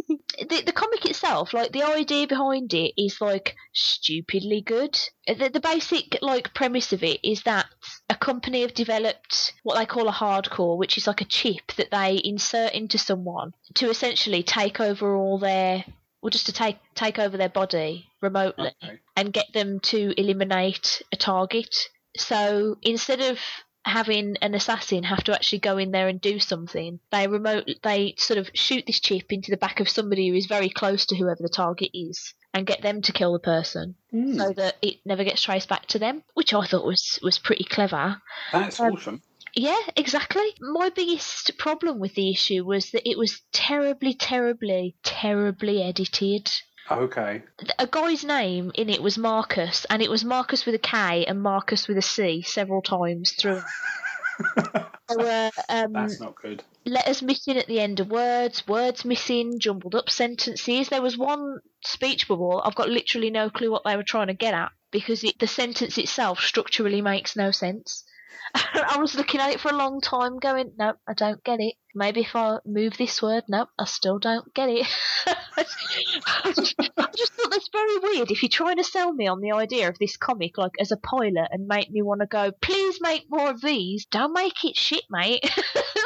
the 0.07 0.63
the 0.65 0.71
comic 0.71 1.05
itself, 1.05 1.53
like 1.53 1.71
the 1.71 1.83
idea 1.83 2.27
behind 2.27 2.73
it, 2.73 2.93
is 2.97 3.19
like 3.21 3.55
stupidly 3.73 4.61
good. 4.61 4.97
The, 5.27 5.49
the 5.49 5.59
basic 5.59 6.17
like 6.21 6.53
premise 6.53 6.93
of 6.93 7.03
it 7.03 7.19
is 7.23 7.43
that 7.43 7.65
a 8.09 8.15
company 8.15 8.61
have 8.61 8.73
developed 8.73 9.53
what 9.63 9.77
they 9.77 9.85
call 9.85 10.07
a 10.07 10.13
hardcore, 10.13 10.77
which 10.77 10.97
is 10.97 11.07
like 11.07 11.21
a 11.21 11.25
chip 11.25 11.71
that 11.77 11.91
they 11.91 12.21
insert 12.23 12.73
into 12.73 12.97
someone 12.97 13.53
to 13.75 13.89
essentially 13.89 14.43
take 14.43 14.79
over 14.79 15.15
all 15.15 15.39
their, 15.39 15.83
or 16.21 16.29
just 16.29 16.45
to 16.45 16.53
take 16.53 16.77
take 16.95 17.19
over 17.19 17.37
their 17.37 17.49
body 17.49 18.07
remotely 18.21 18.71
Okay. 18.83 18.99
and 19.15 19.33
get 19.33 19.51
them 19.53 19.79
to 19.81 20.13
eliminate 20.19 21.01
a 21.11 21.15
target. 21.17 21.75
So 22.15 22.77
instead 22.81 23.21
of 23.21 23.37
having 23.87 24.35
an 24.41 24.53
assassin 24.53 25.03
have 25.03 25.23
to 25.23 25.33
actually 25.33 25.59
go 25.59 25.77
in 25.77 25.91
there 25.91 26.07
and 26.07 26.19
do 26.19 26.39
something, 26.39 26.99
they 27.11 27.27
remote 27.27 27.69
they 27.83 28.13
sort 28.17 28.37
of 28.37 28.49
shoot 28.53 28.85
this 28.85 28.99
chip 28.99 29.31
into 29.31 29.51
the 29.51 29.57
back 29.57 29.79
of 29.79 29.89
somebody 29.89 30.27
who 30.27 30.35
is 30.35 30.45
very 30.45 30.69
close 30.69 31.05
to 31.07 31.15
whoever 31.15 31.41
the 31.41 31.49
target 31.49 31.89
is 31.93 32.33
and 32.53 32.67
get 32.67 32.81
them 32.81 33.01
to 33.01 33.11
kill 33.11 33.33
the 33.33 33.39
person 33.39 33.95
Hmm, 34.11 34.37
so 34.37 34.53
that 34.53 34.75
it 34.81 34.95
never 35.05 35.23
gets 35.23 35.41
traced 35.41 35.69
back 35.69 35.85
to 35.87 35.99
them, 35.99 36.23
which 36.33 36.53
I 36.53 36.65
thought 36.65 36.85
was 36.85 37.19
was 37.21 37.39
pretty 37.39 37.63
clever. 37.63 38.21
that's 38.51 38.79
um, 38.79 38.93
awesome. 38.93 39.21
Yeah, 39.55 39.79
exactly. 39.95 40.45
My 40.59 40.89
biggest 40.89 41.57
problem 41.57 41.99
with 41.99 42.13
the 42.13 42.29
issue 42.29 42.63
was 42.63 42.91
that 42.91 43.09
it 43.09 43.17
was 43.17 43.41
terribly, 43.51 44.13
terribly, 44.13 44.95
terribly 45.03 45.81
edited. 45.81 46.51
Okay. 46.89 47.43
a 47.79 47.87
guy's 47.87 48.23
name 48.23 48.71
in 48.75 48.89
it 48.89 49.01
was 49.01 49.17
Marcus, 49.17 49.85
and 49.89 50.01
it 50.01 50.09
was 50.09 50.23
Marcus 50.23 50.65
with 50.65 50.75
a 50.75 50.79
K 50.79 51.25
and 51.25 51.41
Marcus 51.41 51.87
with 51.87 51.97
a 51.97 52.01
C 52.01 52.41
several 52.41 52.81
times 52.81 53.31
through. 53.31 53.61
there 54.55 55.17
were 55.17 55.51
um, 55.69 55.93
That's 55.93 56.19
not 56.19 56.35
good. 56.35 56.63
letters 56.85 57.21
missing 57.21 57.57
at 57.57 57.67
the 57.67 57.79
end 57.79 57.99
of 57.99 58.09
words, 58.09 58.67
words 58.67 59.03
missing, 59.03 59.59
jumbled 59.59 59.95
up 59.95 60.09
sentences. 60.09 60.89
There 60.89 61.01
was 61.01 61.17
one 61.17 61.59
speech 61.83 62.27
bubble. 62.27 62.61
I've 62.63 62.75
got 62.75 62.89
literally 62.89 63.31
no 63.31 63.49
clue 63.49 63.71
what 63.71 63.83
they 63.83 63.95
were 63.95 64.03
trying 64.03 64.27
to 64.27 64.33
get 64.33 64.53
at 64.53 64.71
because 64.91 65.23
it, 65.23 65.39
the 65.39 65.47
sentence 65.47 65.97
itself 65.97 66.39
structurally 66.39 67.01
makes 67.01 67.35
no 67.35 67.51
sense. 67.51 68.03
I 68.55 68.97
was 68.99 69.15
looking 69.15 69.39
at 69.39 69.51
it 69.51 69.59
for 69.59 69.71
a 69.71 69.75
long 69.75 70.01
time, 70.01 70.39
going, 70.39 70.73
"Nope, 70.77 70.97
I 71.07 71.13
don't 71.13 71.43
get 71.43 71.59
it." 71.59 71.75
Maybe 71.95 72.21
if 72.21 72.35
I 72.35 72.59
move 72.65 72.97
this 72.97 73.21
word, 73.21 73.43
nope, 73.47 73.69
I 73.77 73.85
still 73.85 74.19
don't 74.19 74.53
get 74.53 74.69
it. 74.69 74.87
I 75.25 75.63
just 76.55 76.75
I 76.97 77.07
just 77.15 77.33
thought 77.33 77.51
that's 77.51 77.69
very 77.71 77.97
weird. 77.97 78.31
If 78.31 78.43
you're 78.43 78.49
trying 78.49 78.77
to 78.77 78.83
sell 78.83 79.13
me 79.13 79.27
on 79.27 79.41
the 79.41 79.53
idea 79.53 79.89
of 79.89 79.97
this 79.99 80.17
comic, 80.17 80.57
like 80.57 80.73
as 80.79 80.91
a 80.91 80.97
pilot, 80.97 81.47
and 81.51 81.67
make 81.67 81.89
me 81.89 82.01
want 82.01 82.21
to 82.21 82.27
go, 82.27 82.51
please 82.61 82.99
make 83.01 83.25
more 83.29 83.49
of 83.49 83.61
these. 83.61 84.05
Don't 84.05 84.33
make 84.33 84.63
it 84.63 84.75
shit, 84.75 85.03
mate. 85.09 85.49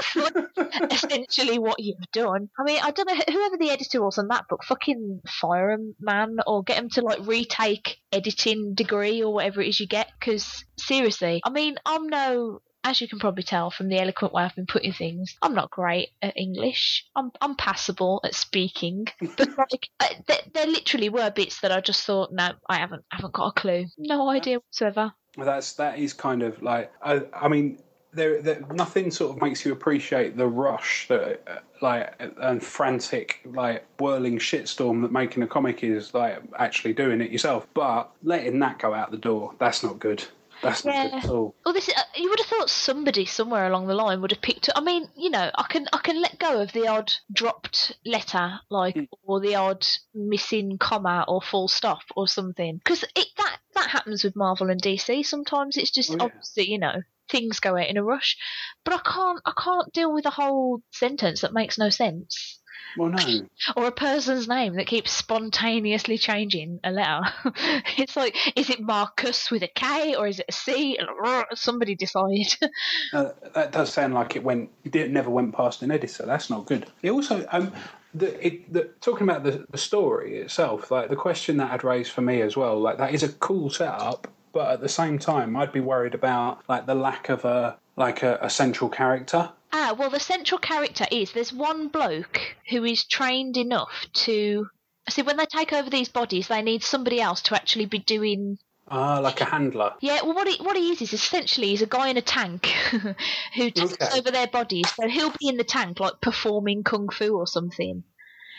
Essentially 0.92 1.60
what 1.60 1.80
you've 1.80 1.98
done. 2.12 2.50
I 2.60 2.64
mean, 2.64 2.80
I 2.82 2.92
don't 2.92 3.08
know 3.08 3.16
whoever 3.16 3.58
the 3.58 3.70
editor 3.70 4.04
was 4.04 4.18
on 4.18 4.28
that 4.30 4.48
book. 4.48 4.64
Fucking 4.64 5.22
fire 5.28 5.72
him, 5.72 5.96
man, 6.00 6.38
or 6.46 6.64
get 6.64 6.78
him 6.78 6.90
to 6.92 7.02
like 7.02 7.26
retake 7.26 7.98
editing 8.12 8.74
degree 8.74 9.22
or 9.24 9.34
whatever 9.34 9.62
it 9.62 9.70
is 9.70 9.80
you 9.80 9.88
get. 9.88 10.10
Because 10.20 10.66
seriously, 10.78 11.42
I 11.44 11.50
mean, 11.50 11.76
I'm 11.86 12.08
no. 12.08 12.62
As 12.84 13.00
you 13.00 13.08
can 13.08 13.20
probably 13.20 13.44
tell 13.44 13.70
from 13.70 13.90
the 13.90 14.00
eloquent 14.00 14.34
way 14.34 14.42
I've 14.42 14.56
been 14.56 14.66
putting 14.66 14.92
things, 14.92 15.36
I'm 15.44 15.54
not 15.54 15.70
great 15.70 16.10
at 16.24 16.36
English. 16.36 17.06
I'm 17.16 17.32
I'm 17.40 17.56
passable 17.56 18.22
at 18.24 18.34
speaking, 18.34 19.06
but 19.38 19.50
like 19.58 19.88
uh, 20.00 20.08
there, 20.26 20.40
there 20.52 20.66
literally 20.66 21.10
were 21.10 21.30
bits 21.30 21.62
that 21.62 21.72
I 21.72 21.80
just 21.80 22.04
thought, 22.04 22.32
no, 22.32 22.54
I 22.68 22.80
haven't 22.80 23.04
haven't 23.12 23.34
got 23.34 23.50
a 23.50 23.52
clue, 23.52 23.86
no 24.00 24.28
idea 24.30 24.58
whatsoever. 24.58 25.14
Well, 25.38 25.46
that's 25.46 25.74
that 25.74 26.00
is 26.00 26.14
kind 26.14 26.42
of 26.42 26.60
like 26.64 26.92
I, 27.04 27.22
I 27.32 27.50
mean 27.50 27.78
there, 28.14 28.42
there 28.42 28.62
nothing 28.74 29.12
sort 29.12 29.36
of 29.36 29.42
makes 29.42 29.66
you 29.66 29.72
appreciate 29.72 30.36
the 30.38 30.48
rush 30.48 31.08
that 31.08 31.42
uh, 31.48 31.60
like 31.82 32.14
and 32.40 32.64
frantic 32.64 33.40
like 33.46 33.86
whirling 34.00 34.38
shitstorm 34.38 35.02
that 35.02 35.12
making 35.12 35.44
a 35.44 35.48
comic 35.48 35.84
is 35.84 36.14
like 36.14 36.42
actually 36.60 36.94
doing 36.94 37.22
it 37.22 37.32
yourself 37.32 37.68
but 37.74 38.12
letting 38.24 38.60
that 38.60 38.78
go 38.80 38.94
out 38.94 39.12
the 39.12 39.18
door 39.18 39.54
that's 39.60 39.82
not 39.84 39.98
good 40.00 40.24
that's 40.62 40.86
not 40.86 40.94
good 41.10 41.14
at 41.24 41.30
all 41.30 41.56
Well, 41.66 41.74
this 41.74 41.90
uh, 41.90 42.02
you 42.16 42.30
would 42.30 42.38
have 42.40 42.48
thought 42.48 42.70
somebody 42.70 43.26
somewhere 43.26 43.66
along 43.66 43.88
the 43.88 43.96
line 43.96 44.22
would 44.22 44.30
have 44.32 44.42
picked 44.42 44.70
up. 44.70 44.78
I 44.78 44.82
mean, 44.82 45.08
you 45.18 45.32
know, 45.32 45.50
I 45.56 45.64
can 45.68 45.88
I 45.92 45.98
can 45.98 46.22
let 46.22 46.38
go 46.38 46.62
of 46.62 46.72
the 46.74 46.88
odd 46.88 47.12
dropped 47.34 47.98
letter, 48.06 48.60
like 48.70 48.96
Mm. 48.96 49.08
or 49.24 49.40
the 49.40 49.56
odd 49.56 49.88
missing 50.14 50.78
comma 50.78 51.26
or 51.28 51.42
full 51.42 51.68
stop 51.68 52.04
or 52.16 52.28
something, 52.28 52.78
because 52.78 53.02
it 53.16 53.26
that 53.38 53.58
that 53.74 53.90
happens 53.90 54.24
with 54.24 54.36
Marvel 54.36 54.70
and 54.70 54.80
DC. 54.80 55.26
Sometimes 55.26 55.78
it's 55.78 55.90
just 55.90 56.12
Oh, 56.12 56.18
yeah. 56.18 56.24
obviously, 56.26 56.70
you 56.70 56.78
know, 56.78 57.02
things 57.32 57.60
go 57.60 57.78
out 57.78 57.88
in 57.88 57.98
a 57.98 58.04
rush. 58.04 58.38
But 58.84 58.96
I 58.96 59.10
can't 59.10 59.42
I 59.46 59.54
can't 59.58 59.94
deal 59.94 60.14
with 60.14 60.26
a 60.26 60.32
whole 60.32 60.82
sentence 60.92 61.42
that 61.42 61.54
makes 61.54 61.78
no 61.78 61.90
sense. 61.90 62.60
well 62.98 63.10
no 63.10 63.48
or 63.78 63.88
a 63.88 63.92
person's 63.92 64.48
name 64.48 64.76
that 64.76 64.88
keeps 64.88 65.12
spontaneously 65.12 66.18
changing 66.18 66.80
a 66.84 66.92
letter. 66.92 67.22
it's 67.98 68.16
like, 68.16 68.36
is 68.58 68.70
it 68.70 68.82
Marcus 68.82 69.50
with 69.50 69.64
a 69.64 69.70
K 69.74 70.16
or 70.16 70.28
is 70.28 70.40
it 70.40 70.46
a 70.50 70.52
C? 70.52 70.98
Somebody 71.54 71.96
decide. 71.96 72.54
uh, 73.14 73.30
that 73.56 73.72
does 73.72 73.92
sound 73.92 74.14
like 74.14 74.36
it 74.36 74.44
went 74.44 74.70
it 74.84 75.12
never 75.12 75.30
went 75.30 75.56
past 75.56 75.82
an 75.82 75.92
editor 75.92 76.26
that's 76.26 76.50
not 76.50 76.66
good 76.66 76.86
it 77.02 77.12
also 77.12 77.46
um 77.52 77.72
the, 78.14 78.46
it, 78.46 78.74
the, 78.74 78.90
talking 79.00 79.24
about 79.24 79.44
the, 79.44 79.66
the 79.70 79.78
story 79.78 80.38
itself, 80.40 80.92
like 80.92 81.10
the 81.10 81.16
question 81.16 81.58
that 81.58 81.72
had 81.72 81.84
raised 81.84 82.12
for 82.12 82.22
me 82.22 82.42
as 82.42 82.58
well, 82.58 82.80
like 82.80 82.98
that 82.98 83.14
is 83.14 83.24
a 83.24 83.30
cool 83.30 83.70
setup, 83.70 84.28
but 84.54 84.72
at 84.72 84.82
the 84.82 84.90
same 84.90 85.20
time, 85.20 85.56
I'd 85.56 85.72
be 85.72 85.80
worried 85.80 86.14
about 86.14 86.62
like 86.68 86.86
the 86.86 86.96
lack 86.96 87.30
of 87.30 87.46
a 87.46 87.78
like 87.96 88.24
a, 88.24 88.40
a 88.42 88.50
central 88.50 88.90
character. 88.90 89.52
ah, 89.74 89.96
well, 89.98 90.10
the 90.10 90.20
central 90.20 90.60
character 90.60 91.06
is 91.12 91.32
there's 91.32 91.54
one 91.54 91.88
bloke 91.88 92.40
who 92.70 92.84
is 92.84 93.04
trained 93.06 93.58
enough 93.58 94.08
to. 94.14 94.68
See, 95.10 95.24
when 95.24 95.38
they 95.38 95.46
take 95.46 95.74
over 95.74 95.90
these 95.90 96.10
bodies, 96.10 96.48
they 96.48 96.62
need 96.62 96.84
somebody 96.84 97.20
else 97.20 97.42
to 97.44 97.56
actually 97.56 97.88
be 97.88 98.00
doing 98.00 98.58
Ah, 98.88 99.20
like 99.20 99.40
a 99.42 99.46
handler. 99.46 99.94
Yeah, 100.02 100.22
well, 100.24 100.34
what 100.36 100.48
he 100.48 100.64
what 100.64 100.76
he 100.78 100.92
is 100.92 101.02
is 101.02 101.14
essentially 101.14 101.68
he's 101.70 101.82
a 101.82 101.88
guy 101.88 102.10
in 102.10 102.18
a 102.18 102.22
tank 102.22 102.66
who 103.56 103.72
takes 103.72 103.94
Okay. 103.94 104.18
over 104.20 104.32
their 104.32 104.48
bodies. 104.48 104.92
So 104.96 105.08
he'll 105.08 105.32
be 105.40 105.48
in 105.50 105.58
the 105.58 105.64
tank 105.64 106.00
like 106.00 106.20
performing 106.22 106.84
kung 106.84 107.10
fu 107.10 107.38
or 107.38 107.48
something. 107.48 108.04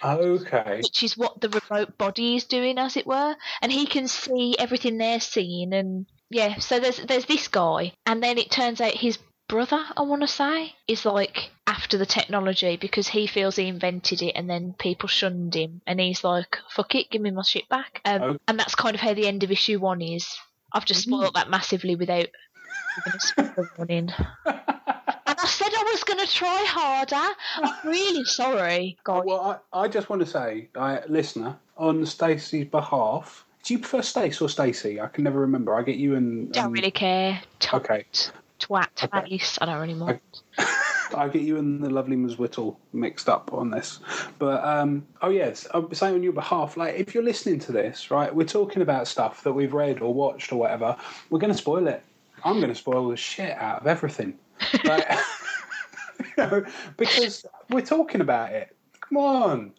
Okay. 0.05 0.81
which 0.83 1.03
is 1.03 1.17
what 1.17 1.41
the 1.41 1.49
remote 1.49 1.97
body 1.99 2.37
is 2.37 2.45
doing, 2.45 2.79
as 2.79 2.97
it 2.97 3.07
were, 3.07 3.37
and 3.61 3.73
he 3.73 3.87
can 3.87 4.09
see 4.09 4.57
everything 4.59 4.99
they're 4.99 5.21
seeing. 5.21 5.73
And 5.73 6.07
yeah, 6.31 6.59
so 6.59 6.81
there's 6.81 6.99
there's 6.99 7.27
this 7.27 7.49
guy, 7.49 7.93
and 8.07 8.23
then 8.23 8.39
it 8.39 8.51
turns 8.51 8.81
out 8.81 8.93
his 8.95 9.19
brother, 9.49 9.85
I 9.97 10.03
want 10.03 10.23
to 10.23 10.29
say, 10.29 10.75
is 10.89 11.05
like 11.05 11.51
after 11.67 11.99
the 11.99 12.07
technology 12.07 12.77
because 12.77 13.09
he 13.09 13.27
feels 13.27 13.57
he 13.57 13.69
invented 13.69 14.23
it, 14.23 14.33
and 14.35 14.49
then 14.49 14.75
people 14.79 15.09
shunned 15.09 15.55
him, 15.55 15.83
and 15.87 16.01
he's 16.01 16.25
like, 16.25 16.59
"Fuck 16.71 16.95
it, 16.95 17.11
give 17.11 17.23
me 17.23 17.31
my 17.31 17.43
shit 17.43 17.69
back." 17.69 18.01
Um, 18.05 18.23
Oh. 18.23 18.37
And 18.49 18.59
that's 18.59 18.75
kind 18.75 18.95
of 18.95 19.01
how 19.01 19.15
the 19.15 19.27
end 19.29 19.45
of 19.45 19.51
issue 19.51 19.79
one 19.79 20.01
is. 20.03 20.27
I've 20.73 20.87
just 20.87 21.03
spoiled 21.03 21.35
that 21.35 21.51
massively 21.51 21.97
without 21.97 22.29
giving 22.97 23.17
a 23.17 23.21
spoiler 23.21 23.69
warning. 23.77 24.11
And 25.25 25.39
I 25.41 25.47
said 25.47 25.69
I 25.75 25.83
was 25.85 26.05
going 26.05 26.19
to 26.19 26.31
try 26.31 26.65
harder. 26.69 27.35
I'm 27.57 27.89
really 27.91 28.25
sorry, 28.25 28.99
guys. 29.05 29.23
Well, 29.25 29.63
I, 29.73 29.85
I 29.85 29.89
just 29.89 30.11
want 30.11 30.21
to 30.21 30.27
say, 30.27 30.69
uh, 30.75 30.99
listener, 31.09 31.57
on 31.79 32.05
Stacey's 32.05 32.67
behalf, 32.67 33.47
do 33.63 33.73
you 33.73 33.79
prefer 33.79 34.03
Stace 34.03 34.43
or 34.43 34.49
Stacey? 34.51 35.01
I 35.01 35.07
can 35.07 35.25
never 35.25 35.41
remember. 35.41 35.75
I 35.75 35.83
get 35.83 35.97
you 35.97 36.17
and 36.17 36.53
Don't 36.53 36.67
um, 36.67 36.73
really 36.73 36.91
care. 36.91 37.41
Tot, 37.61 37.83
Okay. 37.83 38.05
twat, 38.61 38.89
Okay. 39.05 39.31
face. 39.31 39.59
I 39.63 39.67
don't 39.67 39.81
really 39.81 39.95
mind. 39.95 40.21
I 41.15 41.29
get 41.29 41.43
you 41.43 41.57
and 41.57 41.83
the 41.83 41.89
lovely 41.89 42.17
Ms. 42.17 42.37
Whittle 42.37 42.79
mixed 42.93 43.29
up 43.29 43.55
on 43.55 43.71
this. 43.71 44.01
But, 44.39 44.63
um, 44.65 45.07
oh, 45.23 45.31
yes, 45.31 45.67
I'm 45.73 45.95
saying 45.95 46.15
on 46.17 46.23
your 46.23 46.33
behalf, 46.33 46.77
like, 46.77 46.97
if 46.97 47.15
you're 47.15 47.25
listening 47.25 47.59
to 47.61 47.73
this, 47.73 48.11
right, 48.11 48.35
we're 48.35 48.45
talking 48.45 48.83
about 48.83 49.07
stuff 49.09 49.45
that 49.45 49.53
we've 49.53 49.73
read 49.73 50.01
or 50.03 50.13
watched 50.13 50.53
or 50.53 50.57
whatever, 50.57 50.97
we're 51.31 51.39
going 51.39 51.53
to 51.53 51.59
spoil 51.59 51.87
it. 51.87 52.03
I'm 52.45 52.57
going 52.57 52.69
to 52.69 52.75
spoil 52.75 53.09
the 53.09 53.17
shit 53.17 53.57
out 53.57 53.81
of 53.81 53.87
everything. 53.87 54.39
Like, 54.85 55.09
you 56.21 56.27
know, 56.37 56.65
because 56.97 57.47
we're 57.71 57.83
talking 57.83 58.21
about 58.21 58.53
it. 58.53 58.77
Come 59.01 59.19
on. 59.19 59.73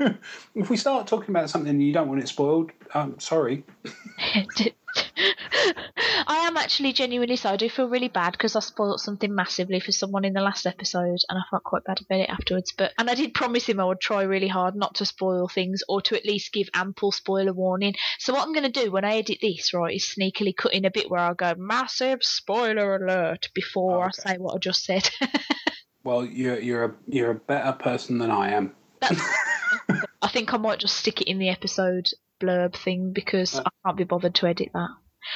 if 0.54 0.70
we 0.70 0.76
start 0.76 1.06
talking 1.06 1.30
about 1.30 1.50
something 1.50 1.70
and 1.70 1.82
you 1.82 1.92
don't 1.92 2.08
want 2.08 2.20
it 2.20 2.28
spoiled, 2.28 2.72
I'm 2.94 3.18
sorry. 3.20 3.64
I 6.34 6.48
am 6.48 6.56
actually 6.56 6.92
genuinely 6.92 7.36
so. 7.36 7.50
I 7.50 7.56
do 7.56 7.70
feel 7.70 7.88
really 7.88 8.08
bad 8.08 8.32
because 8.32 8.56
I 8.56 8.60
spoilt 8.60 8.98
something 8.98 9.32
massively 9.32 9.78
for 9.78 9.92
someone 9.92 10.24
in 10.24 10.32
the 10.32 10.40
last 10.40 10.66
episode, 10.66 11.20
and 11.28 11.38
I 11.38 11.42
felt 11.48 11.62
quite 11.62 11.84
bad 11.84 12.00
about 12.00 12.20
it 12.20 12.28
afterwards. 12.28 12.72
But 12.76 12.92
and 12.98 13.08
I 13.08 13.14
did 13.14 13.34
promise 13.34 13.66
him 13.68 13.78
I 13.78 13.84
would 13.84 14.00
try 14.00 14.22
really 14.22 14.48
hard 14.48 14.74
not 14.74 14.96
to 14.96 15.06
spoil 15.06 15.46
things, 15.46 15.84
or 15.88 16.02
to 16.02 16.16
at 16.16 16.24
least 16.24 16.52
give 16.52 16.68
ample 16.74 17.12
spoiler 17.12 17.52
warning. 17.52 17.94
So 18.18 18.32
what 18.32 18.42
I'm 18.42 18.52
going 18.52 18.70
to 18.70 18.82
do 18.82 18.90
when 18.90 19.04
I 19.04 19.18
edit 19.18 19.38
this, 19.40 19.72
right, 19.72 19.94
is 19.94 20.12
sneakily 20.18 20.56
cut 20.56 20.74
in 20.74 20.84
a 20.84 20.90
bit 20.90 21.08
where 21.08 21.20
I'll 21.20 21.34
go 21.34 21.54
massive 21.56 22.24
spoiler 22.24 22.96
alert 22.96 23.50
before 23.54 24.04
Oh, 24.04 24.08
I 24.08 24.10
say 24.10 24.36
what 24.38 24.56
I 24.56 24.58
just 24.58 24.84
said. 24.84 25.08
Well, 26.04 26.26
you're 26.26 26.60
you're 26.60 26.84
a 26.84 26.94
you're 27.06 27.30
a 27.30 27.34
better 27.34 27.72
person 27.72 28.18
than 28.18 28.30
I 28.30 28.50
am. 28.50 28.74
I 29.00 30.28
think 30.28 30.52
I 30.52 30.58
might 30.58 30.78
just 30.78 30.98
stick 30.98 31.22
it 31.22 31.30
in 31.30 31.38
the 31.38 31.48
episode 31.48 32.10
blurb 32.42 32.74
thing 32.74 33.12
because 33.14 33.58
uh, 33.58 33.62
I 33.64 33.70
can't 33.86 33.96
be 33.96 34.04
bothered 34.04 34.34
to 34.34 34.46
edit 34.46 34.68
that. 34.74 34.90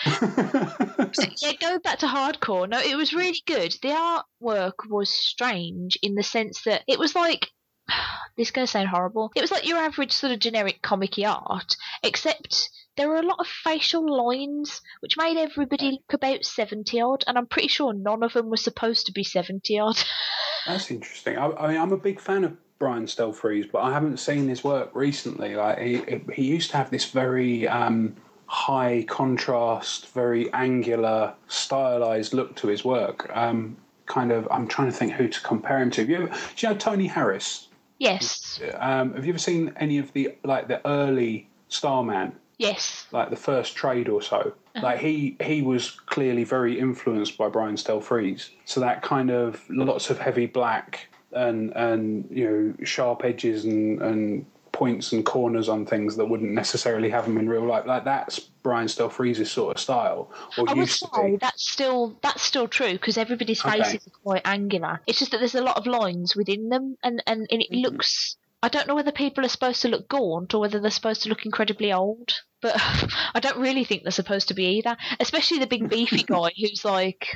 So, 0.04 1.24
yeah, 1.42 1.52
going 1.60 1.80
back 1.80 1.98
to 2.00 2.06
hardcore. 2.06 2.68
No, 2.68 2.78
it 2.80 2.96
was 2.96 3.12
really 3.12 3.40
good. 3.46 3.74
The 3.82 4.22
artwork 4.42 4.88
was 4.88 5.10
strange 5.10 5.98
in 6.02 6.14
the 6.14 6.22
sense 6.22 6.62
that 6.64 6.82
it 6.86 6.98
was 6.98 7.14
like 7.14 7.48
this 8.36 8.48
is 8.48 8.52
going 8.52 8.66
to 8.66 8.70
sound 8.70 8.88
horrible. 8.88 9.32
It 9.34 9.40
was 9.40 9.50
like 9.50 9.66
your 9.66 9.78
average 9.78 10.12
sort 10.12 10.32
of 10.32 10.38
generic 10.38 10.82
comic 10.82 11.18
art, 11.18 11.76
except 12.02 12.70
there 12.96 13.08
were 13.08 13.16
a 13.16 13.26
lot 13.26 13.40
of 13.40 13.46
facial 13.46 14.04
lines 14.06 14.80
which 15.00 15.16
made 15.16 15.36
everybody 15.36 15.92
look 15.92 16.12
about 16.12 16.44
70 16.44 17.00
odd, 17.00 17.24
and 17.26 17.38
I'm 17.38 17.46
pretty 17.46 17.68
sure 17.68 17.92
none 17.92 18.22
of 18.22 18.32
them 18.32 18.50
were 18.50 18.56
supposed 18.56 19.06
to 19.06 19.12
be 19.12 19.24
70 19.24 19.78
odd. 19.78 19.96
That's 20.66 20.90
interesting. 20.90 21.38
I, 21.38 21.50
I 21.50 21.68
mean, 21.68 21.80
I'm 21.80 21.92
a 21.92 21.96
big 21.96 22.20
fan 22.20 22.44
of 22.44 22.56
Brian 22.78 23.06
Stelfreeze, 23.06 23.70
but 23.70 23.80
I 23.80 23.92
haven't 23.92 24.18
seen 24.18 24.48
his 24.48 24.62
work 24.62 24.90
recently. 24.94 25.56
Like 25.56 25.78
he 25.78 26.02
he 26.34 26.44
used 26.44 26.70
to 26.70 26.76
have 26.76 26.90
this 26.90 27.06
very 27.10 27.66
um, 27.66 28.16
high 28.48 29.04
contrast, 29.08 30.08
very 30.08 30.52
angular, 30.52 31.34
stylized 31.46 32.34
look 32.34 32.56
to 32.56 32.66
his 32.66 32.84
work. 32.84 33.30
Um, 33.34 33.76
kind 34.06 34.32
of, 34.32 34.48
I'm 34.50 34.66
trying 34.66 34.90
to 34.90 34.96
think 34.96 35.12
who 35.12 35.28
to 35.28 35.40
compare 35.42 35.80
him 35.80 35.90
to. 35.92 36.00
Have 36.00 36.10
you 36.10 36.16
ever, 36.16 36.26
do 36.56 36.66
you 36.66 36.72
know 36.72 36.78
Tony 36.78 37.06
Harris? 37.06 37.68
yes, 37.98 38.60
Um, 38.78 39.12
have 39.14 39.24
you 39.26 39.32
ever 39.32 39.38
seen 39.38 39.72
any 39.76 39.98
of 39.98 40.12
the 40.12 40.34
like 40.44 40.68
the 40.68 40.86
early 40.86 41.48
Starman? 41.68 42.32
yes. 42.58 43.06
like 43.12 43.30
the 43.30 43.36
first 43.36 43.76
trade 43.76 44.08
or 44.08 44.20
so. 44.22 44.52
Like 44.80 45.00
he 45.00 45.36
he 45.42 45.62
was 45.62 45.90
clearly 45.90 46.44
very 46.44 46.78
influenced 46.78 47.36
by 47.36 47.48
Brian 47.48 47.74
Stelfreeze. 47.74 48.50
So 48.64 48.80
that 48.80 49.02
kind 49.02 49.30
of 49.30 49.60
lots 49.68 50.08
of 50.10 50.20
heavy 50.20 50.46
black 50.46 51.08
and 51.32 51.72
and 51.74 52.28
you 52.30 52.44
know 52.48 52.84
sharp 52.84 53.24
edges 53.24 53.64
and 53.64 54.00
and 54.00 54.46
points 54.78 55.12
and 55.12 55.26
corners 55.26 55.68
on 55.68 55.84
things 55.84 56.16
that 56.16 56.26
wouldn't 56.26 56.52
necessarily 56.52 57.10
have 57.10 57.24
them 57.24 57.36
in 57.36 57.48
real 57.48 57.66
life. 57.66 57.84
Like 57.84 58.04
that's 58.04 58.38
Brian 58.38 58.86
Stelfreeze's 58.86 59.50
sort 59.50 59.76
of 59.76 59.82
style, 59.82 60.30
or 60.56 60.70
I 60.70 60.74
would 60.74 60.88
say 60.88 61.36
that's 61.40 61.68
still 61.68 62.16
that's 62.22 62.42
still 62.42 62.68
true 62.68 62.92
because 62.92 63.18
everybody's 63.18 63.64
Okay. 63.64 63.82
faces 63.82 64.06
are 64.06 64.20
quite 64.22 64.42
angular. 64.46 65.00
It's 65.06 65.18
just 65.18 65.32
that 65.32 65.38
there's 65.38 65.56
a 65.56 65.62
lot 65.62 65.76
of 65.76 65.86
lines 65.86 66.36
within 66.36 66.68
them, 66.68 66.96
and 67.02 67.22
and, 67.26 67.46
and 67.50 67.60
it 67.62 67.72
Mhm. 67.72 67.82
looks. 67.82 68.36
I 68.62 68.68
don't 68.68 68.86
know 68.88 68.94
whether 68.94 69.12
people 69.12 69.44
are 69.44 69.48
supposed 69.48 69.82
to 69.82 69.88
look 69.88 70.08
gaunt 70.08 70.52
or 70.54 70.60
whether 70.60 70.80
they're 70.80 70.90
supposed 70.90 71.22
to 71.22 71.28
look 71.28 71.44
incredibly 71.44 71.92
old, 71.92 72.32
but 72.60 72.74
I 73.34 73.40
don't 73.40 73.58
really 73.58 73.84
think 73.84 74.02
they're 74.02 74.10
supposed 74.12 74.48
to 74.48 74.54
be 74.54 74.64
either. 74.78 74.96
Especially 75.20 75.58
the 75.58 75.66
big 75.66 75.88
beefy 75.88 76.22
guy 76.26 76.50
who's 76.56 76.84
like 76.84 77.28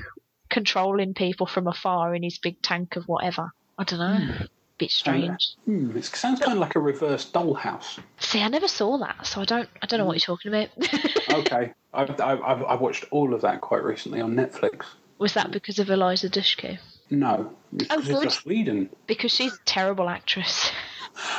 controlling 0.50 1.14
people 1.14 1.46
from 1.46 1.66
afar 1.66 2.14
in 2.14 2.22
his 2.22 2.38
big 2.38 2.60
tank 2.62 2.96
of 2.96 3.04
whatever. 3.04 3.52
I 3.78 3.84
don't 3.84 3.98
know. 4.00 4.46
Bit 4.82 4.90
strange. 4.90 5.54
Hmm, 5.64 5.96
it 5.96 6.04
sounds 6.04 6.40
kind 6.40 6.52
of 6.54 6.58
like 6.58 6.74
a 6.74 6.80
reverse 6.80 7.30
dollhouse. 7.30 8.00
See, 8.18 8.42
I 8.42 8.48
never 8.48 8.66
saw 8.66 8.98
that, 8.98 9.24
so 9.26 9.40
I 9.40 9.44
don't. 9.44 9.68
I 9.80 9.86
don't 9.86 10.00
know 10.00 10.06
what 10.06 10.14
you're 10.14 10.36
talking 10.36 10.52
about. 10.52 10.70
Okay, 11.32 11.72
I've, 11.94 12.20
I've 12.20 12.42
I've 12.42 12.64
I've 12.64 12.80
watched 12.80 13.04
all 13.10 13.32
of 13.32 13.40
that 13.42 13.60
quite 13.62 13.82
recently 13.84 14.20
on 14.20 14.34
Netflix. 14.34 14.84
Was 15.18 15.34
that 15.34 15.50
because 15.52 15.78
of 15.78 15.88
Eliza 15.88 16.28
Dushku? 16.28 16.78
No, 17.10 17.54
it's 17.74 17.86
Oh, 17.90 18.02
good. 18.02 18.32
Sweden. 18.32 18.90
Because 19.06 19.32
she's 19.32 19.54
a 19.54 19.58
terrible 19.64 20.08
actress. 20.10 20.70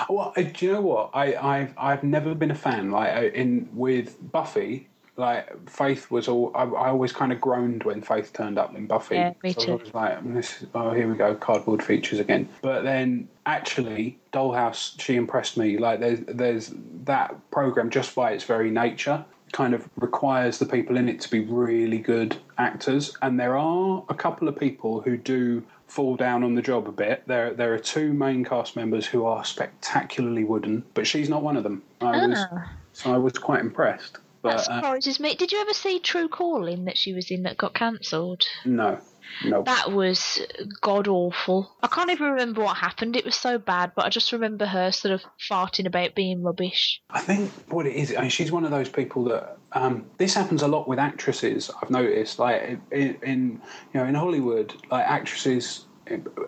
Well, 0.10 0.34
do 0.38 0.66
you 0.66 0.72
know 0.72 0.82
what? 0.82 1.12
I, 1.14 1.36
I've 1.36 1.74
I've 1.78 2.04
never 2.04 2.34
been 2.34 2.52
a 2.52 2.56
fan. 2.56 2.92
Like 2.92 3.34
in 3.34 3.70
with 3.74 4.16
Buffy, 4.32 4.88
like 5.16 5.70
Faith 5.70 6.10
was 6.10 6.28
all. 6.28 6.52
I, 6.56 6.64
I 6.64 6.90
always 6.90 7.12
kind 7.12 7.32
of 7.32 7.40
groaned 7.40 7.84
when 7.84 8.02
Faith 8.02 8.34
turned 8.34 8.58
up 8.58 8.76
in 8.76 8.88
Buffy. 8.88 9.16
Yeah, 9.16 9.34
me 9.44 9.54
so 9.54 9.62
too. 9.62 9.72
I 9.72 9.76
was 9.76 9.94
like, 9.94 10.24
"Mm, 10.24 10.34
this 10.34 10.62
is, 10.62 10.68
oh, 10.74 10.92
here 10.92 11.08
we 11.08 11.16
go, 11.16 11.36
cardboard 11.36 11.84
features 11.84 12.20
again. 12.20 12.50
But 12.62 12.84
then 12.84 13.28
actually, 13.46 14.18
Dollhouse, 14.32 15.00
she 15.00 15.16
impressed 15.16 15.58
me. 15.58 15.78
Like 15.78 16.00
there's 16.00 16.20
there's 16.28 16.74
that 17.04 17.36
program 17.52 17.90
just 17.90 18.16
by 18.16 18.32
its 18.32 18.44
very 18.44 18.72
nature 18.72 19.24
kind 19.52 19.76
of 19.76 19.88
requires 19.98 20.58
the 20.58 20.66
people 20.66 20.98
in 20.98 21.08
it 21.08 21.22
to 21.22 21.30
be 21.30 21.42
really 21.42 22.00
good 22.00 22.36
actors 22.58 23.16
and 23.22 23.40
there 23.40 23.56
are 23.56 24.04
a 24.10 24.14
couple 24.16 24.48
of 24.48 24.58
people 24.58 25.00
who 25.02 25.16
do 25.16 25.64
fall 25.86 26.16
down 26.16 26.44
on 26.44 26.56
the 26.56 26.62
job 26.62 26.88
a 26.88 26.92
bit 26.92 27.22
there 27.28 27.54
there 27.54 27.72
are 27.72 27.78
two 27.78 28.14
main 28.14 28.44
cast 28.44 28.76
members 28.76 29.06
who 29.06 29.24
are 29.26 29.46
spectacularly 29.46 30.44
wooden 30.44 30.84
but 30.96 31.06
she's 31.06 31.30
not 31.30 31.44
one 31.44 31.56
of 31.56 31.62
them 31.62 31.84
I 32.02 32.26
was, 32.26 32.40
Ah. 32.52 32.72
so 32.94 33.14
I 33.14 33.18
was 33.18 33.34
quite 33.34 33.60
impressed 33.60 34.18
That 34.44 34.58
but 34.58 34.60
uh, 34.60 34.62
surprises 34.64 35.20
me. 35.20 35.36
Did 35.36 35.52
you 35.52 35.60
ever 35.60 35.74
see 35.74 36.00
True 36.00 36.28
Calling 36.28 36.86
that 36.86 36.98
she 36.98 37.14
was 37.14 37.32
in 37.32 37.44
that 37.44 37.58
got 37.58 37.74
cancelled? 37.74 38.46
no 38.66 39.00
no 39.46 39.64
That 39.64 39.92
was 39.92 40.42
god 40.82 41.08
awful. 41.08 41.72
I 41.82 41.88
can't 41.88 42.12
even 42.12 42.32
remember 42.32 42.62
what 42.62 42.78
happened. 42.78 43.16
It 43.16 43.26
was 43.26 43.36
so 43.36 43.58
bad, 43.58 43.94
but 43.96 44.06
I 44.06 44.10
just 44.10 44.32
remember 44.32 44.66
her 44.66 44.92
sort 44.92 45.14
of 45.14 45.22
farting 45.50 45.88
about 45.88 46.14
being 46.14 46.44
rubbish. 46.44 47.02
I 47.10 47.22
think 47.22 47.52
what 47.70 47.88
it 47.88 47.96
is, 47.96 48.14
I 48.16 48.22
mean, 48.22 48.30
she's 48.30 48.52
one 48.52 48.66
of 48.66 48.72
those 48.72 48.90
people 48.90 49.24
that 49.26 49.58
um, 49.72 50.06
this 50.18 50.34
happens 50.34 50.62
a 50.62 50.68
lot 50.68 50.88
with 50.88 51.00
actresses. 51.00 51.72
I've 51.82 51.90
noticed, 51.90 52.38
like 52.38 52.80
in, 52.92 53.18
in 53.24 53.62
you 53.94 54.00
know 54.00 54.06
in 54.06 54.16
Hollywood, 54.16 54.74
like 54.92 55.06
actresses 55.06 55.86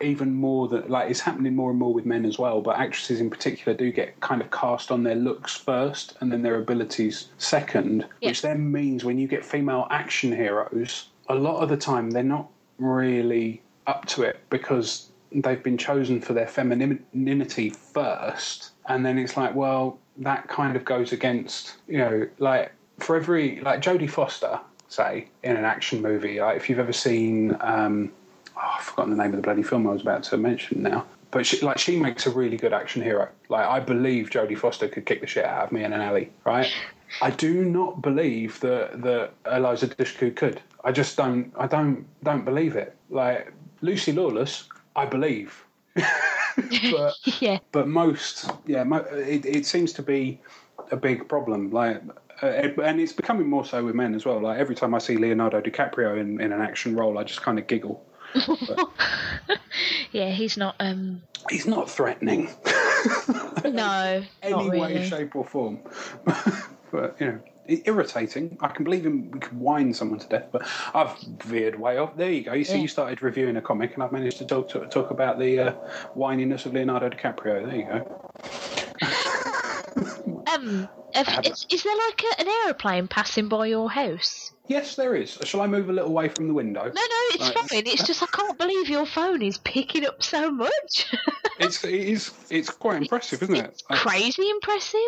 even 0.02 0.34
more 0.34 0.68
than 0.68 0.88
like 0.90 1.10
it's 1.10 1.20
happening 1.20 1.56
more 1.56 1.70
and 1.70 1.80
more 1.80 1.94
with 1.94 2.06
men 2.06 2.26
as 2.26 2.38
well. 2.38 2.62
But 2.62 2.78
actresses 2.78 3.20
in 3.22 3.30
particular 3.30 3.78
do 3.78 3.92
get 3.92 4.20
kind 4.20 4.42
of 4.42 4.52
cast 4.52 4.92
on 4.92 5.04
their 5.04 5.16
looks 5.16 5.56
first, 5.56 6.18
and 6.20 6.32
then 6.32 6.42
their 6.42 6.56
abilities 6.56 7.30
second, 7.38 8.06
Yeah. 8.22 8.30
which 8.30 8.42
then 8.42 8.72
means 8.72 9.04
when 9.06 9.18
you 9.18 9.28
get 9.28 9.46
female 9.46 9.88
action 9.90 10.32
heroes, 10.32 11.10
a 11.30 11.36
lot 11.36 11.62
of 11.62 11.70
the 11.70 11.78
time 11.78 12.12
they're 12.12 12.24
not 12.24 12.48
really 12.78 13.62
up 13.88 14.06
to 14.06 14.24
it 14.24 14.40
because 14.50 15.10
they've 15.32 15.64
been 15.64 15.78
chosen 15.78 16.22
for 16.22 16.34
their 16.34 16.48
femininity 16.48 17.70
first 17.70 18.72
and 18.88 19.06
then 19.06 19.18
it's 19.18 19.36
like 19.36 19.54
well 19.56 19.98
that 20.18 20.48
kind 20.48 20.76
of 20.76 20.86
goes 20.86 21.12
against 21.12 21.76
you 21.88 21.98
know 21.98 22.28
like 22.40 22.72
for 23.00 23.16
every 23.16 23.60
like 23.62 23.82
jodie 23.82 24.10
foster 24.10 24.60
say 24.88 25.28
in 25.44 25.56
an 25.58 25.66
action 25.66 26.02
movie 26.02 26.40
like 26.40 26.56
if 26.58 26.70
you've 26.70 26.80
ever 26.80 26.94
seen 26.94 27.56
um 27.62 28.12
oh, 28.58 28.76
i've 28.78 28.84
forgotten 28.84 29.16
the 29.16 29.22
name 29.22 29.32
of 29.32 29.38
the 29.38 29.42
bloody 29.42 29.64
film 29.64 29.88
i 29.88 29.92
was 29.92 30.02
about 30.02 30.24
to 30.24 30.38
mention 30.38 30.82
now 30.82 31.06
but 31.32 31.46
she, 31.46 31.60
like 31.62 31.78
she 31.78 32.00
makes 32.00 32.26
a 32.26 32.30
really 32.30 32.58
good 32.58 32.74
action 32.74 33.02
hero 33.02 33.28
like 33.50 33.68
i 33.68 33.80
believe 33.80 34.30
jodie 34.30 34.58
foster 34.58 34.88
could 34.88 35.06
kick 35.06 35.22
the 35.22 35.28
shit 35.28 35.46
out 35.46 35.66
of 35.66 35.72
me 35.72 35.84
in 35.84 35.94
an 35.94 36.02
alley 36.02 36.32
right 36.46 36.72
I 37.22 37.30
do 37.32 37.64
not 37.64 38.02
believe 38.02 38.60
that 38.62 39.02
that 39.04 39.32
Eliza 39.52 39.88
Dushku 39.88 40.36
could. 40.36 40.62
I 40.84 40.92
just 40.92 41.16
don't. 41.16 41.52
I 41.58 41.68
don't 41.68 42.06
don't 42.24 42.44
believe 42.44 42.76
it. 42.76 42.96
Like 43.10 43.54
Lucy 43.82 44.12
Lawless, 44.12 44.68
I 44.96 45.06
believe, 45.06 45.66
but 45.96 47.14
yeah. 47.42 47.60
but 47.72 47.88
most, 47.88 48.52
yeah, 48.66 48.84
mo- 48.84 49.06
it, 49.12 49.46
it 49.46 49.66
seems 49.66 49.94
to 49.94 50.02
be 50.02 50.42
a 50.92 50.98
big 50.98 51.28
problem. 51.28 51.72
Like, 51.72 52.02
uh, 52.42 52.48
and 52.48 53.00
it's 53.00 53.14
becoming 53.14 53.48
more 53.48 53.66
so 53.66 53.84
with 53.86 53.96
men 53.96 54.16
as 54.16 54.26
well. 54.26 54.40
Like 54.40 54.60
every 54.60 54.76
time 54.76 54.94
I 54.94 55.00
see 55.00 55.18
Leonardo 55.18 55.62
DiCaprio 55.62 56.20
in, 56.20 56.42
in 56.42 56.52
an 56.52 56.62
action 56.62 56.96
role, 56.96 57.18
I 57.18 57.24
just 57.24 57.42
kind 57.42 57.60
of 57.60 57.68
giggle. 57.68 58.04
yeah, 60.12 60.30
he's 60.32 60.58
not. 60.58 60.76
um 60.80 61.22
He's 61.50 61.68
not 61.68 61.90
threatening, 61.90 62.50
No, 63.66 64.24
any 64.42 64.70
way, 64.70 64.94
really. 64.96 65.08
shape, 65.08 65.36
or 65.36 65.46
form. 65.46 65.80
but 66.92 67.16
you 67.20 67.28
know, 67.28 67.40
irritating. 67.68 68.58
I 68.62 68.70
can 68.70 68.84
believe 68.84 69.06
him. 69.06 69.30
We 69.30 69.40
could 69.40 69.60
whine 69.60 69.94
someone 69.94 70.18
to 70.20 70.28
death, 70.28 70.48
but 70.52 70.68
I've 70.96 71.16
veered 71.44 71.80
way 71.80 71.98
off. 72.00 72.18
There 72.18 72.32
you 72.32 72.42
go. 72.44 72.54
You 72.54 72.64
see, 72.64 72.78
Yeah. 72.78 72.82
you 72.82 72.88
started 72.88 73.22
reviewing 73.22 73.58
a 73.58 73.62
comic, 73.62 73.94
and 73.94 74.02
I've 74.02 74.12
managed 74.12 74.40
to 74.40 74.46
talk 74.46 74.70
to, 74.70 74.80
talk 74.88 75.12
about 75.12 75.38
the 75.38 75.60
uh, 75.60 75.72
whininess 76.16 76.66
of 76.66 76.74
Leonardo 76.74 77.10
DiCaprio. 77.10 77.64
There 77.66 77.76
you 77.76 77.86
go. 77.86 78.22
Um, 80.54 80.90
have, 81.24 81.46
is, 81.46 81.66
is 81.70 81.84
there 81.84 81.96
like 81.96 82.24
a, 82.24 82.42
an 82.42 82.48
aeroplane 82.48 83.08
passing 83.08 83.48
by 83.48 83.68
your 83.68 83.90
house? 83.90 84.52
Yes, 84.68 84.96
there 84.96 85.16
is. 85.16 85.38
Shall 85.44 85.62
I 85.62 85.68
move 85.68 85.90
a 85.90 85.94
little 85.94 86.10
away 86.10 86.30
from 86.30 86.48
the 86.48 86.54
window? 86.54 86.84
No, 86.84 86.90
no, 86.90 87.22
it's 87.34 87.50
fine. 87.50 87.84
It's 87.86 88.06
just 88.06 88.24
I 88.24 88.26
can't 88.28 88.58
believe 88.58 88.90
your 88.90 89.06
phone 89.06 89.42
is 89.42 89.58
picking 89.60 90.06
up 90.06 90.24
so 90.24 90.52
much. 90.52 91.14
It's 91.58 91.86
it 91.86 91.94
is 91.94 92.34
it's 92.50 92.70
quite 92.70 93.02
impressive, 93.02 93.42
isn't 93.42 93.56
it? 93.56 93.66
it's 93.66 93.84
Like, 93.90 94.00
crazy 94.00 94.50
impressive. 94.50 95.00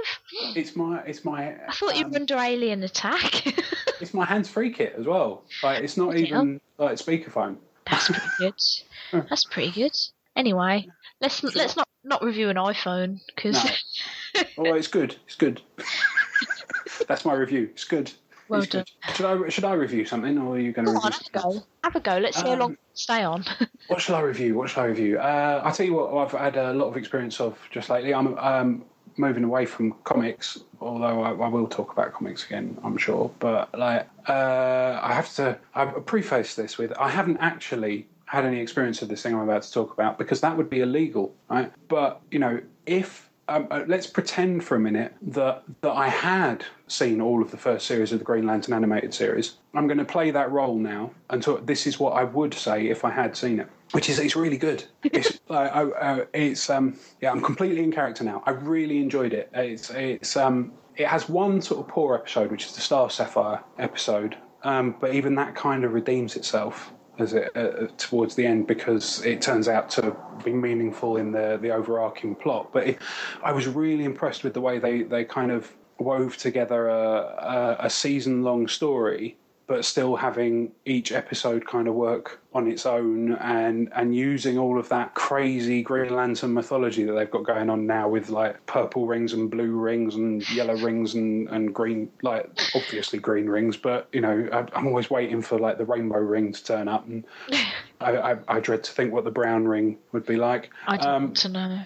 It's 0.55 0.77
my 0.77 1.01
it's 1.01 1.25
my 1.25 1.55
I 1.67 1.73
thought 1.73 1.97
you 1.97 2.05
um, 2.05 2.11
were 2.11 2.19
under 2.19 2.37
alien 2.37 2.83
attack. 2.83 3.45
it's 3.99 4.13
my 4.13 4.23
hands 4.23 4.47
free 4.47 4.71
kit 4.71 4.95
as 4.97 5.05
well. 5.05 5.43
Like 5.61 5.83
it's 5.83 5.97
not 5.97 6.15
even 6.15 6.61
like 6.77 6.93
speakerphone. 6.99 7.57
That's 7.89 8.07
pretty 8.07 8.27
good. 8.39 9.25
That's 9.29 9.43
pretty 9.43 9.71
good. 9.71 9.91
Anyway, 10.37 10.87
let's 11.19 11.43
let's 11.43 11.75
not 11.75 11.87
not 12.05 12.23
review 12.23 12.49
an 12.49 12.55
iPhone 12.55 13.19
because 13.35 13.61
No. 13.63 13.69
Oh, 14.57 14.73
it's 14.73 14.87
good. 14.87 15.15
It's 15.25 15.35
good. 15.35 15.61
That's 17.07 17.25
my 17.25 17.33
review. 17.33 17.69
It's 17.73 17.83
good. 17.83 18.11
Well 18.49 18.61
It's 18.61 18.69
done. 18.69 18.85
good. 19.05 19.15
Should 19.15 19.25
I 19.25 19.49
should 19.49 19.63
I 19.65 19.73
review 19.73 20.05
something, 20.05 20.37
or 20.37 20.55
are 20.55 20.59
you 20.59 20.71
going 20.71 20.85
to 20.85 20.91
Go 20.93 20.97
review? 20.99 21.05
on, 21.05 21.11
have 21.11 21.21
a 21.27 21.39
go. 21.53 21.63
Have 21.83 21.95
a 21.95 21.99
go. 21.99 22.17
Let's 22.17 22.37
see 22.37 22.47
how 22.47 22.53
Um, 22.53 22.59
long 22.59 22.77
stay 22.93 23.23
on. 23.23 23.43
What 23.87 24.01
shall 24.01 24.15
I 24.15 24.21
review? 24.21 24.55
What 24.55 24.69
shall 24.69 24.83
I 24.83 24.87
review? 24.87 25.17
Uh, 25.17 25.61
I'll 25.63 25.71
tell 25.73 25.85
you 25.85 25.93
what 25.93 26.13
I've 26.13 26.31
had 26.31 26.57
a 26.57 26.73
lot 26.73 26.87
of 26.87 26.97
experience 26.97 27.39
of 27.39 27.57
just 27.71 27.89
lately. 27.89 28.13
I'm 28.13 28.37
um, 28.37 28.83
moving 29.15 29.43
away 29.45 29.65
from 29.65 29.93
comics, 30.03 30.59
although 30.81 31.21
I, 31.23 31.29
I 31.31 31.47
will 31.47 31.67
talk 31.67 31.93
about 31.93 32.13
comics 32.13 32.45
again, 32.45 32.77
I'm 32.83 32.97
sure. 32.97 33.31
But 33.39 33.77
like, 33.77 34.07
uh, 34.27 34.99
I 35.01 35.13
have 35.13 35.33
to 35.35 35.57
I 35.73 35.85
preface 35.85 36.55
this 36.55 36.77
with 36.77 36.91
I 36.99 37.09
haven't 37.09 37.37
actually 37.37 38.07
had 38.25 38.43
any 38.45 38.59
experience 38.59 39.01
of 39.01 39.07
this 39.07 39.21
thing 39.23 39.33
I'm 39.33 39.41
about 39.49 39.63
to 39.63 39.71
talk 39.71 39.93
about 39.93 40.17
because 40.17 40.41
that 40.41 40.57
would 40.57 40.69
be 40.69 40.81
illegal, 40.81 41.33
right? 41.49 41.71
But 41.87 42.19
you 42.31 42.39
know, 42.39 42.59
if 42.85 43.26
um, 43.49 43.67
uh, 43.71 43.83
let's 43.87 44.07
pretend 44.07 44.63
for 44.63 44.75
a 44.75 44.79
minute 44.79 45.13
that 45.21 45.63
that 45.81 45.91
I 45.91 46.09
had 46.09 46.65
seen 46.87 47.21
all 47.21 47.41
of 47.41 47.51
the 47.51 47.57
first 47.57 47.85
series 47.85 48.11
of 48.11 48.19
the 48.19 48.25
Green 48.25 48.45
Lantern 48.45 48.73
animated 48.73 49.13
series. 49.13 49.55
I'm 49.73 49.87
going 49.87 49.97
to 49.97 50.05
play 50.05 50.31
that 50.31 50.51
role 50.51 50.75
now, 50.75 51.11
and 51.29 51.43
so 51.43 51.57
this 51.57 51.87
is 51.87 51.99
what 51.99 52.11
I 52.11 52.23
would 52.23 52.53
say 52.53 52.87
if 52.87 53.05
I 53.05 53.11
had 53.11 53.35
seen 53.37 53.59
it, 53.59 53.67
which 53.91 54.09
is 54.09 54.19
it's 54.19 54.35
really 54.35 54.57
good. 54.57 54.83
It's 55.03 55.39
I, 55.49 55.65
uh, 55.65 56.25
it's 56.33 56.69
um 56.69 56.97
yeah, 57.21 57.31
I'm 57.31 57.41
completely 57.41 57.83
in 57.83 57.91
character 57.91 58.23
now. 58.23 58.43
I 58.45 58.51
really 58.51 58.97
enjoyed 58.99 59.33
it. 59.33 59.49
It's 59.53 59.89
it's 59.91 60.35
um 60.35 60.73
it 60.95 61.07
has 61.07 61.29
one 61.29 61.61
sort 61.61 61.81
of 61.81 61.87
poor 61.87 62.15
episode, 62.15 62.51
which 62.51 62.65
is 62.65 62.73
the 62.73 62.81
Star 62.81 63.09
Sapphire 63.09 63.63
episode, 63.77 64.35
um, 64.63 64.95
but 64.99 65.13
even 65.13 65.35
that 65.35 65.55
kind 65.55 65.83
of 65.85 65.93
redeems 65.93 66.35
itself 66.35 66.91
as 67.19 67.33
it 67.33 67.55
uh, 67.55 67.87
towards 67.97 68.35
the 68.35 68.45
end 68.45 68.67
because 68.67 69.23
it 69.25 69.41
turns 69.41 69.67
out 69.67 69.89
to 69.91 70.15
be 70.43 70.53
meaningful 70.53 71.17
in 71.17 71.31
the 71.31 71.57
the 71.61 71.71
overarching 71.71 72.35
plot. 72.35 72.71
But 72.71 72.87
it, 72.87 72.99
I 73.43 73.51
was 73.51 73.67
really 73.67 74.03
impressed 74.03 74.43
with 74.43 74.53
the 74.53 74.61
way 74.61 74.79
they 74.79 75.03
they 75.03 75.25
kind 75.25 75.51
of 75.51 75.71
wove 75.99 76.37
together 76.37 76.87
a 76.87 77.75
a, 77.79 77.85
a 77.85 77.89
season 77.89 78.43
long 78.43 78.67
story. 78.67 79.37
But 79.67 79.83
still 79.83 80.15
having 80.15 80.71
each 80.85 81.11
episode 81.11 81.67
kind 81.67 81.89
of 81.89 81.93
work 81.93 82.39
on 82.53 82.71
its 82.71 82.85
own 82.85 83.33
and 83.33 83.89
and 83.93 84.15
using 84.15 84.57
all 84.57 84.79
of 84.79 84.87
that 84.89 85.13
crazy 85.13 85.81
Green 85.83 86.15
Lantern 86.15 86.53
mythology 86.53 87.03
that 87.03 87.11
they've 87.11 87.29
got 87.29 87.43
going 87.43 87.69
on 87.69 87.85
now 87.85 88.07
with 88.07 88.29
like 88.29 88.65
purple 88.65 89.07
rings 89.07 89.33
and 89.33 89.51
blue 89.51 89.71
rings 89.71 90.15
and 90.15 90.49
yellow 90.51 90.77
rings 90.77 91.15
and, 91.15 91.49
and 91.49 91.75
green 91.75 92.09
like 92.21 92.49
obviously 92.75 93.19
green 93.19 93.47
rings, 93.49 93.75
but 93.75 94.07
you 94.13 94.21
know 94.21 94.47
I, 94.53 94.65
I'm 94.73 94.87
always 94.87 95.09
waiting 95.09 95.41
for 95.41 95.59
like 95.59 95.77
the 95.77 95.85
rainbow 95.85 96.19
ring 96.19 96.53
to 96.53 96.63
turn 96.63 96.87
up 96.87 97.05
and 97.05 97.25
I, 98.01 98.17
I, 98.17 98.37
I 98.47 98.59
dread 98.61 98.85
to 98.85 98.91
think 98.91 99.11
what 99.11 99.25
the 99.25 99.31
brown 99.31 99.67
ring 99.67 99.97
would 100.13 100.25
be 100.25 100.37
like. 100.37 100.69
I 100.87 100.97
don't 100.97 101.07
um, 101.07 101.23
want 101.23 101.37
to 101.37 101.49
know. 101.49 101.83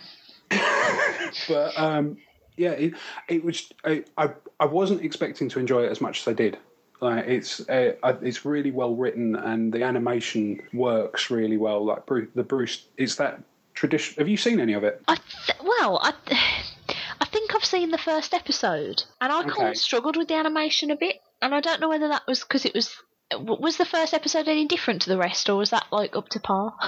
But 1.48 1.78
um, 1.80 2.18
yeah, 2.58 2.72
it, 2.72 2.94
it 3.28 3.44
was. 3.44 3.72
I, 3.84 4.04
I 4.18 4.32
I 4.60 4.66
wasn't 4.66 5.04
expecting 5.04 5.50
to 5.50 5.60
enjoy 5.60 5.86
it 5.86 5.92
as 5.92 6.02
much 6.02 6.22
as 6.22 6.28
I 6.28 6.34
did. 6.34 6.58
Like 7.02 7.26
it's 7.28 7.68
uh, 7.68 7.94
it's 8.22 8.46
really 8.46 8.70
well 8.70 8.96
written 8.96 9.36
and 9.36 9.74
the 9.74 9.84
animation 9.84 10.62
works 10.72 11.32
really 11.32 11.58
well. 11.58 11.84
Like 11.84 12.06
Bruce, 12.06 12.30
the 12.36 12.44
Bruce, 12.44 12.86
it's 12.96 13.16
that 13.16 13.42
tradition. 13.74 14.16
Have 14.20 14.28
you 14.28 14.38
seen 14.38 14.60
any 14.60 14.74
of 14.74 14.84
it? 14.84 15.02
I 15.08 15.16
th- 15.16 15.58
well, 15.64 16.00
I 16.02 16.14
I 17.20 17.26
think 17.26 17.56
I've 17.56 17.66
seen 17.66 17.90
the 17.90 17.98
first 17.98 18.34
episode, 18.34 19.04
and 19.20 19.32
I 19.32 19.44
kind 19.44 19.70
of 19.70 19.78
struggled 19.78 20.16
with 20.16 20.28
the 20.28 20.36
animation 20.36 20.92
a 20.92 20.96
bit, 20.96 21.18
and 21.42 21.56
I 21.56 21.60
don't 21.60 21.82
know 21.82 21.90
whether 21.90 22.08
that 22.10 22.28
was 22.28 22.42
because 22.42 22.66
it 22.66 22.74
was. 22.74 22.96
Was 23.34 23.78
the 23.78 23.86
first 23.86 24.14
episode 24.14 24.50
any 24.50 24.66
different 24.66 25.04
to 25.04 25.10
the 25.10 25.18
rest, 25.18 25.50
or 25.50 25.56
was 25.56 25.70
that 25.70 25.86
like 25.90 26.18
up 26.18 26.28
to 26.30 26.40
par? 26.40 26.76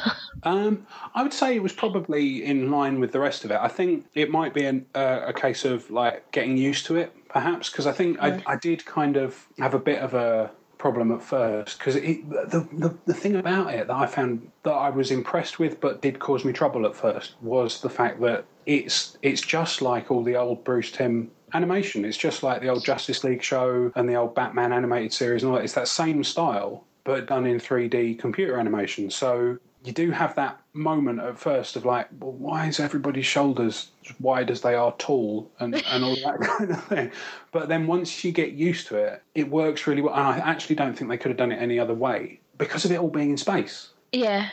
Um, 0.45 0.85
I 1.15 1.23
would 1.23 1.31
say 1.31 1.55
it 1.55 1.63
was 1.63 1.71
probably 1.71 2.43
in 2.43 2.69
line 2.69 2.99
with 2.99 3.13
the 3.13 3.19
rest 3.21 3.45
of 3.45 3.51
it. 3.51 3.57
I 3.61 3.69
think 3.69 4.07
it 4.13 4.29
might 4.29 4.53
be 4.53 4.65
an, 4.65 4.85
uh, 4.93 5.21
a 5.27 5.31
case 5.31 5.63
of 5.63 5.89
like 5.89 6.29
getting 6.33 6.57
used 6.57 6.85
to 6.87 6.97
it, 6.97 7.15
perhaps, 7.33 7.69
because 7.69 7.87
I 7.87 7.91
think 7.91 8.19
I, 8.21 8.41
I 8.45 8.55
did 8.55 8.85
kind 8.85 9.17
of 9.17 9.47
have 9.57 9.73
a 9.73 9.79
bit 9.79 9.99
of 9.99 10.13
a 10.13 10.51
problem 10.77 11.13
at 11.13 11.21
first 11.21 11.77
because 11.77 11.95
the, 11.95 12.67
the 12.73 12.93
the 13.05 13.13
thing 13.13 13.37
about 13.37 13.73
it 13.73 13.87
that 13.87 13.95
I 13.95 14.05
found 14.05 14.51
that 14.63 14.73
I 14.73 14.89
was 14.89 15.11
impressed 15.11 15.57
with 15.57 15.79
but 15.79 16.01
did 16.01 16.19
cause 16.19 16.43
me 16.43 16.51
trouble 16.51 16.85
at 16.85 16.93
first 16.93 17.35
was 17.41 17.79
the 17.79 17.89
fact 17.89 18.19
that 18.19 18.43
it's 18.65 19.17
it's 19.21 19.41
just 19.41 19.81
like 19.81 20.11
all 20.11 20.23
the 20.23 20.35
old 20.35 20.63
Bruce 20.63 20.91
Timm 20.91 21.31
animation. 21.53 22.03
It's 22.03 22.17
just 22.17 22.43
like 22.43 22.61
the 22.61 22.67
old 22.67 22.83
Justice 22.83 23.23
League 23.23 23.41
show 23.41 23.91
and 23.95 24.09
the 24.09 24.15
old 24.15 24.35
Batman 24.35 24.73
animated 24.73 25.13
series 25.13 25.43
and 25.43 25.51
all 25.51 25.57
that. 25.57 25.63
It's 25.63 25.73
that 25.73 25.87
same 25.87 26.23
style 26.23 26.83
but 27.05 27.27
done 27.27 27.45
in 27.45 27.59
3D 27.59 28.19
computer 28.19 28.57
animation. 28.57 29.09
So 29.09 29.57
you 29.83 29.91
do 29.91 30.11
have 30.11 30.35
that 30.35 30.61
moment 30.73 31.19
at 31.19 31.37
first 31.37 31.75
of 31.75 31.83
like, 31.85 32.07
well, 32.19 32.31
why 32.31 32.67
is 32.67 32.79
everybody's 32.79 33.25
shoulders 33.25 33.91
as 34.05 34.19
wide 34.19 34.49
as 34.49 34.61
they 34.61 34.75
are 34.75 34.93
tall 34.97 35.51
and, 35.59 35.75
and 35.75 36.03
all 36.03 36.15
that 36.15 36.39
kind 36.41 36.71
of 36.71 36.83
thing. 36.85 37.11
But 37.51 37.67
then 37.67 37.85
once 37.85 38.23
you 38.23 38.31
get 38.31 38.53
used 38.53 38.87
to 38.87 38.97
it, 38.97 39.21
it 39.35 39.49
works 39.49 39.85
really 39.85 40.01
well. 40.01 40.13
And 40.13 40.23
I 40.23 40.37
actually 40.37 40.75
don't 40.75 40.97
think 40.97 41.09
they 41.09 41.17
could 41.17 41.29
have 41.31 41.37
done 41.37 41.51
it 41.51 41.57
any 41.57 41.79
other 41.79 41.93
way 41.93 42.39
because 42.57 42.85
of 42.85 42.91
it 42.91 42.99
all 42.99 43.09
being 43.09 43.31
in 43.31 43.37
space. 43.37 43.89
yeah, 44.13 44.49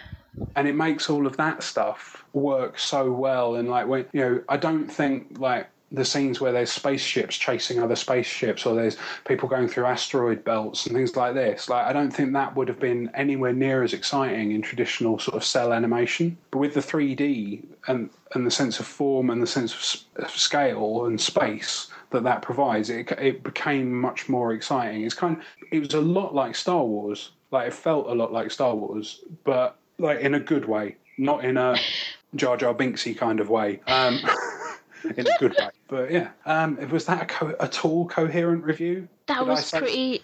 And 0.57 0.67
it 0.67 0.75
makes 0.75 1.09
all 1.09 1.27
of 1.27 1.37
that 1.37 1.63
stuff 1.63 2.25
work 2.33 2.79
so 2.79 3.13
well. 3.13 3.55
And 3.55 3.69
like 3.69 3.87
when 3.87 4.07
you 4.13 4.21
know, 4.21 4.43
I 4.49 4.57
don't 4.57 4.89
think 4.89 5.39
like 5.39 5.69
the 5.93 6.05
scenes 6.05 6.41
where 6.41 6.53
there's 6.53 6.71
spaceships 6.71 7.37
chasing 7.37 7.83
other 7.83 7.97
spaceships 7.97 8.65
or 8.65 8.77
there's 8.77 8.97
people 9.27 9.49
going 9.49 9.67
through 9.67 9.87
asteroid 9.87 10.45
belts 10.45 10.87
and 10.87 10.95
things 10.95 11.17
like 11.17 11.35
this. 11.35 11.69
Like 11.69 11.85
I 11.85 11.93
don't 11.93 12.13
think 12.13 12.33
that 12.33 12.55
would 12.55 12.69
have 12.69 12.79
been 12.79 13.11
anywhere 13.15 13.53
near 13.53 13.83
as 13.83 13.93
exciting 13.93 14.53
in 14.53 14.63
traditional 14.63 15.19
sort 15.19 15.37
of 15.37 15.45
cell 15.45 15.73
animation. 15.73 16.37
But 16.53 16.59
with 16.59 16.75
the 16.75 16.81
3D 16.81 17.65
and 17.89 18.11
and 18.35 18.47
the 18.47 18.51
sense 18.51 18.79
of 18.79 18.87
form 18.87 19.31
and 19.31 19.43
the 19.43 19.47
sense 19.47 20.07
of 20.17 20.31
scale 20.31 21.07
and 21.07 21.21
space 21.21 21.89
that 22.11 22.23
that 22.23 22.43
provides, 22.43 22.89
it 22.89 23.11
it 23.13 23.43
became 23.43 23.93
much 23.93 24.29
more 24.29 24.53
exciting. 24.53 25.03
It's 25.03 25.15
kind 25.15 25.39
of 25.39 25.43
it 25.73 25.81
was 25.81 25.95
a 25.95 26.01
lot 26.01 26.35
like 26.35 26.55
Star 26.55 26.85
Wars. 26.85 27.33
Like 27.51 27.67
it 27.67 27.75
felt 27.75 28.07
a 28.07 28.15
lot 28.15 28.33
like 28.33 28.53
Star 28.53 28.77
Wars, 28.77 29.25
but 29.43 29.77
like 29.99 30.21
in 30.21 30.35
a 30.35 30.41
good 30.41 30.67
way, 30.67 30.97
not 31.19 31.45
in 31.45 31.57
a 31.57 31.77
Jar 32.37 32.57
Jar 32.57 32.75
Binksy 32.75 33.17
kind 33.17 33.41
of 33.41 33.51
way. 33.51 33.81
Um, 33.89 34.21
in 35.05 35.27
a 35.27 35.39
good 35.39 35.59
way. 35.59 35.71
But 35.89 36.11
yeah, 36.11 36.31
um, 36.47 36.77
was 36.91 37.07
that 37.07 37.23
a 37.23 37.27
co- 37.27 37.57
at 37.61 37.85
all 37.85 38.07
coherent 38.09 38.65
review? 38.65 39.09
that 39.27 39.47
was 39.47 39.71
pretty. 39.71 40.23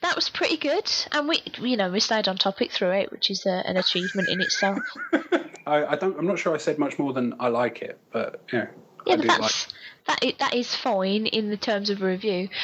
That 0.00 0.14
was 0.14 0.28
pretty 0.28 0.56
good, 0.56 0.88
and 1.10 1.28
we, 1.28 1.42
you 1.58 1.76
know, 1.76 1.90
we 1.90 1.98
stayed 1.98 2.28
on 2.28 2.36
topic 2.36 2.70
through 2.70 2.92
it, 2.92 3.10
which 3.10 3.30
is 3.30 3.44
a, 3.46 3.66
an 3.68 3.76
achievement 3.76 4.28
in 4.28 4.40
itself. 4.40 4.78
I, 5.66 5.86
I 5.86 5.96
don't. 5.96 6.16
I'm 6.18 6.26
not 6.26 6.38
sure 6.38 6.54
I 6.54 6.58
said 6.58 6.78
much 6.78 6.98
more 7.00 7.12
than 7.12 7.34
I 7.40 7.48
like 7.48 7.82
it, 7.82 7.98
but 8.12 8.40
you 8.52 8.60
know, 8.60 8.68
Yeah, 9.06 9.14
I 9.14 9.16
but 9.16 9.22
do 9.22 9.28
like. 9.28 9.40
that's 9.40 9.68
that 10.06 10.24
is, 10.24 10.32
that 10.38 10.54
is 10.54 10.74
fine 10.74 11.26
in 11.26 11.50
the 11.50 11.56
terms 11.56 11.90
of 11.90 12.00
a 12.00 12.06
review. 12.06 12.48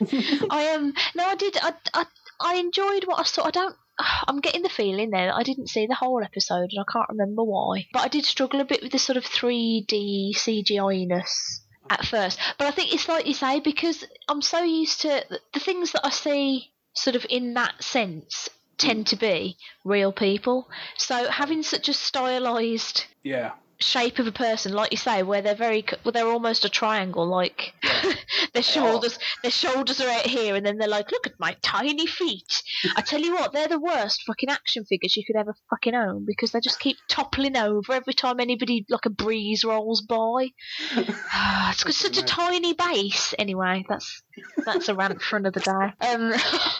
I 0.50 0.62
am 0.62 0.86
um, 0.86 0.94
no, 1.14 1.24
I 1.24 1.36
did. 1.36 1.56
I, 1.62 1.72
I 1.94 2.06
I 2.40 2.56
enjoyed 2.56 3.04
what 3.06 3.20
I 3.20 3.22
saw. 3.22 3.46
I 3.46 3.50
don't. 3.50 3.76
I'm 4.28 4.40
getting 4.40 4.62
the 4.62 4.68
feeling 4.68 5.10
there 5.10 5.26
that 5.26 5.36
I 5.36 5.42
didn't 5.42 5.68
see 5.68 5.86
the 5.86 5.94
whole 5.94 6.22
episode, 6.22 6.70
and 6.72 6.80
I 6.80 6.90
can't 6.90 7.08
remember 7.08 7.42
why. 7.42 7.86
But 7.92 8.04
I 8.04 8.08
did 8.08 8.24
struggle 8.24 8.60
a 8.60 8.64
bit 8.64 8.82
with 8.82 8.92
the 8.92 8.98
sort 8.98 9.16
of 9.16 9.24
3D 9.24 10.36
CGI 10.36 11.06
ness 11.06 11.62
at 11.90 12.04
first. 12.04 12.38
But 12.58 12.66
I 12.66 12.70
think 12.70 12.92
it's 12.92 13.08
like 13.08 13.26
you 13.26 13.34
say 13.34 13.60
because 13.60 14.04
I'm 14.28 14.42
so 14.42 14.62
used 14.62 15.02
to 15.02 15.24
the, 15.52 15.60
things 15.60 15.92
that 15.92 16.04
I 16.04 16.10
see, 16.10 16.72
sort 16.94 17.16
of 17.16 17.26
in 17.28 17.54
that 17.54 17.82
sense, 17.82 18.48
tend 18.78 19.06
to 19.08 19.16
be 19.16 19.56
real 19.84 20.12
people. 20.12 20.68
So 20.96 21.28
having 21.30 21.62
such 21.62 21.88
a 21.88 21.94
stylized 21.94 23.04
Yeah, 23.22 23.52
shape 23.78 24.18
of 24.18 24.26
a 24.26 24.32
person, 24.32 24.72
like 24.72 24.90
you 24.90 24.96
say, 24.96 25.22
where 25.22 25.42
they're 25.42 25.54
very, 25.54 25.84
well, 26.04 26.12
they're 26.12 26.26
almost 26.26 26.64
a 26.64 26.68
triangle. 26.68 27.26
Like 27.26 27.74
their 28.52 28.62
shoulders, 28.62 29.18
their 29.42 29.50
shoulders 29.50 30.00
are 30.00 30.08
out 30.08 30.26
here, 30.26 30.54
and 30.54 30.64
then 30.64 30.78
they're 30.78 30.88
like, 30.88 31.12
"Look 31.12 31.26
at 31.26 31.38
my 31.38 31.56
tiny 31.62 32.06
feet." 32.06 32.62
I 32.96 33.02
tell 33.02 33.20
you 33.20 33.34
what, 33.34 33.52
they're 33.52 33.68
the 33.68 33.80
worst 33.80 34.22
fucking 34.26 34.48
action 34.48 34.84
figures 34.84 35.16
you 35.16 35.24
could 35.24 35.36
ever 35.36 35.54
fucking 35.70 35.94
own 35.94 36.24
because 36.26 36.52
they 36.52 36.60
just 36.60 36.80
keep 36.80 36.96
toppling 37.08 37.56
over 37.56 37.92
every 37.92 38.14
time 38.14 38.40
anybody 38.40 38.84
like 38.88 39.06
a 39.06 39.10
breeze 39.10 39.64
rolls 39.64 40.02
by. 40.02 40.48
it's 40.96 41.84
got 41.84 41.94
such 41.94 42.18
a 42.18 42.24
tiny 42.24 42.74
base. 42.74 43.34
Anyway, 43.38 43.84
that's 43.88 44.22
that's 44.64 44.88
a 44.88 44.94
rant 44.94 45.22
for 45.22 45.36
another 45.36 45.60
day. 45.60 45.92
Um, 46.00 46.32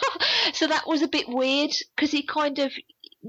so 0.53 0.67
that 0.67 0.87
was 0.87 1.01
a 1.01 1.07
bit 1.07 1.27
weird 1.27 1.71
because 1.95 2.11
he 2.11 2.23
kind 2.23 2.59
of 2.59 2.71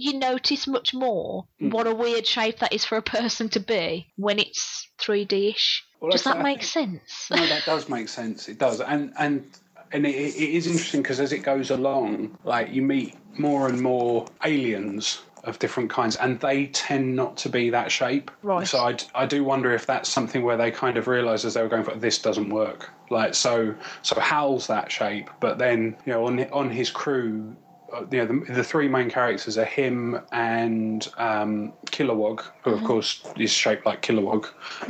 you 0.01 0.19
notice 0.19 0.67
much 0.67 0.95
more 0.95 1.47
Mm. 1.61 1.73
what 1.73 1.87
a 1.87 1.95
weird 1.95 2.27
shape 2.27 2.59
that 2.61 2.73
is 2.73 2.85
for 2.85 2.97
a 2.97 3.03
person 3.03 3.49
to 3.51 3.61
be 3.61 4.07
when 4.17 4.39
it's 4.39 4.89
3D-ish. 5.01 5.85
Well, 6.01 6.11
Does 6.13 6.25
that 6.25 6.37
I 6.39 6.43
make 6.43 6.63
think- 6.63 7.01
sense? 7.09 7.29
no, 7.31 7.47
that 7.47 7.65
does 7.65 7.89
make 7.89 8.09
sense. 8.09 8.49
It 8.49 8.59
does, 8.59 8.81
and 8.81 9.13
and 9.19 9.45
and 9.91 10.07
it, 10.07 10.15
it 10.15 10.51
is 10.51 10.67
interesting 10.67 11.03
because 11.03 11.19
as 11.19 11.33
it 11.33 11.39
goes 11.39 11.71
along, 11.71 12.37
like 12.45 12.71
you 12.73 12.83
meet 12.83 13.15
more 13.39 13.69
and 13.69 13.81
more 13.81 14.27
aliens 14.45 15.21
of 15.45 15.59
different 15.61 15.89
kinds, 15.89 16.17
and 16.17 16.39
they 16.41 16.67
tend 16.67 17.17
not 17.17 17.37
to 17.39 17.49
be 17.49 17.71
that 17.71 17.91
shape. 17.91 18.31
Right. 18.43 18.67
So 18.67 18.79
I, 18.79 18.97
I 19.15 19.25
do 19.25 19.45
wonder 19.45 19.73
if 19.73 19.87
that's 19.87 20.09
something 20.09 20.43
where 20.43 20.57
they 20.57 20.71
kind 20.71 20.97
of 20.99 21.07
realised 21.09 21.45
as 21.45 21.55
they 21.55 21.63
were 21.63 21.69
going 21.69 21.85
for 21.85 21.95
this 21.95 22.19
doesn't 22.19 22.51
work. 22.51 22.91
Like 23.09 23.35
so, 23.35 23.75
so 24.03 24.19
Hal's 24.21 24.67
that 24.67 24.93
shape, 24.93 25.31
but 25.41 25.59
then 25.59 25.97
you 26.05 26.13
know 26.13 26.27
on 26.27 26.41
on 26.51 26.71
his 26.71 26.91
crew. 26.91 27.57
Uh, 27.93 28.05
You 28.11 28.19
know, 28.19 28.27
the, 28.27 28.53
the 28.53 28.65
three 28.65 28.89
main 28.89 29.11
characters 29.11 29.57
are 29.59 29.65
him 29.65 30.21
and 30.33 31.09
um, 31.19 31.73
Kilowog, 31.87 32.43
who 32.63 32.73
of 32.73 32.85
course 32.85 33.23
is 33.39 33.53
shaped 33.53 33.87
like 33.87 34.03
Kilowog. 34.03 34.47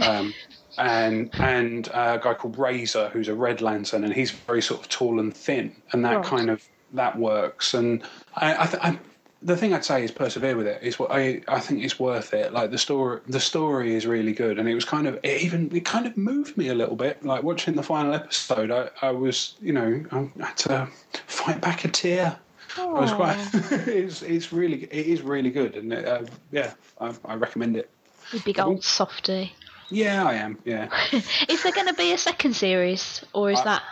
Um, 0.06 0.34
and 0.78 1.30
and 1.34 1.88
a 1.88 2.20
guy 2.22 2.34
called 2.34 2.56
Razer, 2.56 3.10
who's 3.10 3.28
a 3.28 3.34
Red 3.34 3.60
Lantern, 3.60 4.04
and 4.04 4.12
he's 4.14 4.30
very 4.30 4.62
sort 4.62 4.80
of 4.80 4.88
tall 4.88 5.18
and 5.20 5.34
thin, 5.36 5.74
and 5.92 6.04
that 6.04 6.16
Right. 6.16 6.24
kind 6.24 6.50
of 6.50 6.62
that 6.94 7.18
works. 7.18 7.74
And 7.74 8.02
I, 8.36 8.62
I, 8.62 8.66
th- 8.66 8.82
I 8.82 8.98
the 9.42 9.56
thing 9.56 9.72
I'd 9.74 9.84
say 9.84 10.02
is 10.04 10.10
persevere 10.10 10.56
with 10.56 10.66
it. 10.66 10.82
Is 10.82 10.98
what 10.98 11.10
I 11.12 11.42
I 11.48 11.60
think 11.60 11.82
it's 11.82 11.98
worth 11.98 12.32
it. 12.32 12.52
Like 12.52 12.70
the 12.70 12.78
story, 12.78 13.20
the 13.28 13.40
story 13.40 13.94
is 13.94 14.06
really 14.06 14.32
good, 14.32 14.58
and 14.58 14.68
it 14.68 14.74
was 14.74 14.84
kind 14.84 15.06
of 15.06 15.18
it 15.24 15.42
even 15.42 15.74
it 15.74 15.84
kind 15.84 16.06
of 16.06 16.16
moved 16.16 16.56
me 16.56 16.68
a 16.68 16.74
little 16.74 16.96
bit. 16.96 17.24
Like 17.24 17.42
watching 17.42 17.74
the 17.74 17.82
final 17.82 18.14
episode, 18.14 18.70
I, 18.70 18.90
I 19.02 19.10
was 19.10 19.54
you 19.60 19.72
know 19.72 20.04
I 20.12 20.44
had 20.44 20.56
to 20.58 20.88
fight 21.26 21.60
back 21.60 21.84
a 21.84 21.88
tear. 21.88 22.38
Was 22.86 23.12
quite. 23.12 23.36
it's 23.88 24.22
it's 24.22 24.52
really 24.52 24.84
it 24.84 25.06
is 25.06 25.22
really 25.22 25.50
good, 25.50 25.76
and 25.76 25.92
uh, 25.92 26.22
yeah, 26.50 26.74
I, 27.00 27.14
I 27.24 27.34
recommend 27.34 27.76
it. 27.76 27.90
You 28.32 28.40
big 28.40 28.60
old 28.60 28.84
softy. 28.84 29.52
Yeah, 29.90 30.24
I 30.24 30.34
am. 30.34 30.58
Yeah. 30.64 30.88
Is 31.48 31.62
there 31.62 31.72
going 31.72 31.86
to 31.86 31.94
be 31.94 32.12
a 32.12 32.18
second 32.18 32.54
series, 32.54 33.24
or 33.32 33.50
is 33.50 33.60
I- 33.60 33.64
that? 33.64 33.82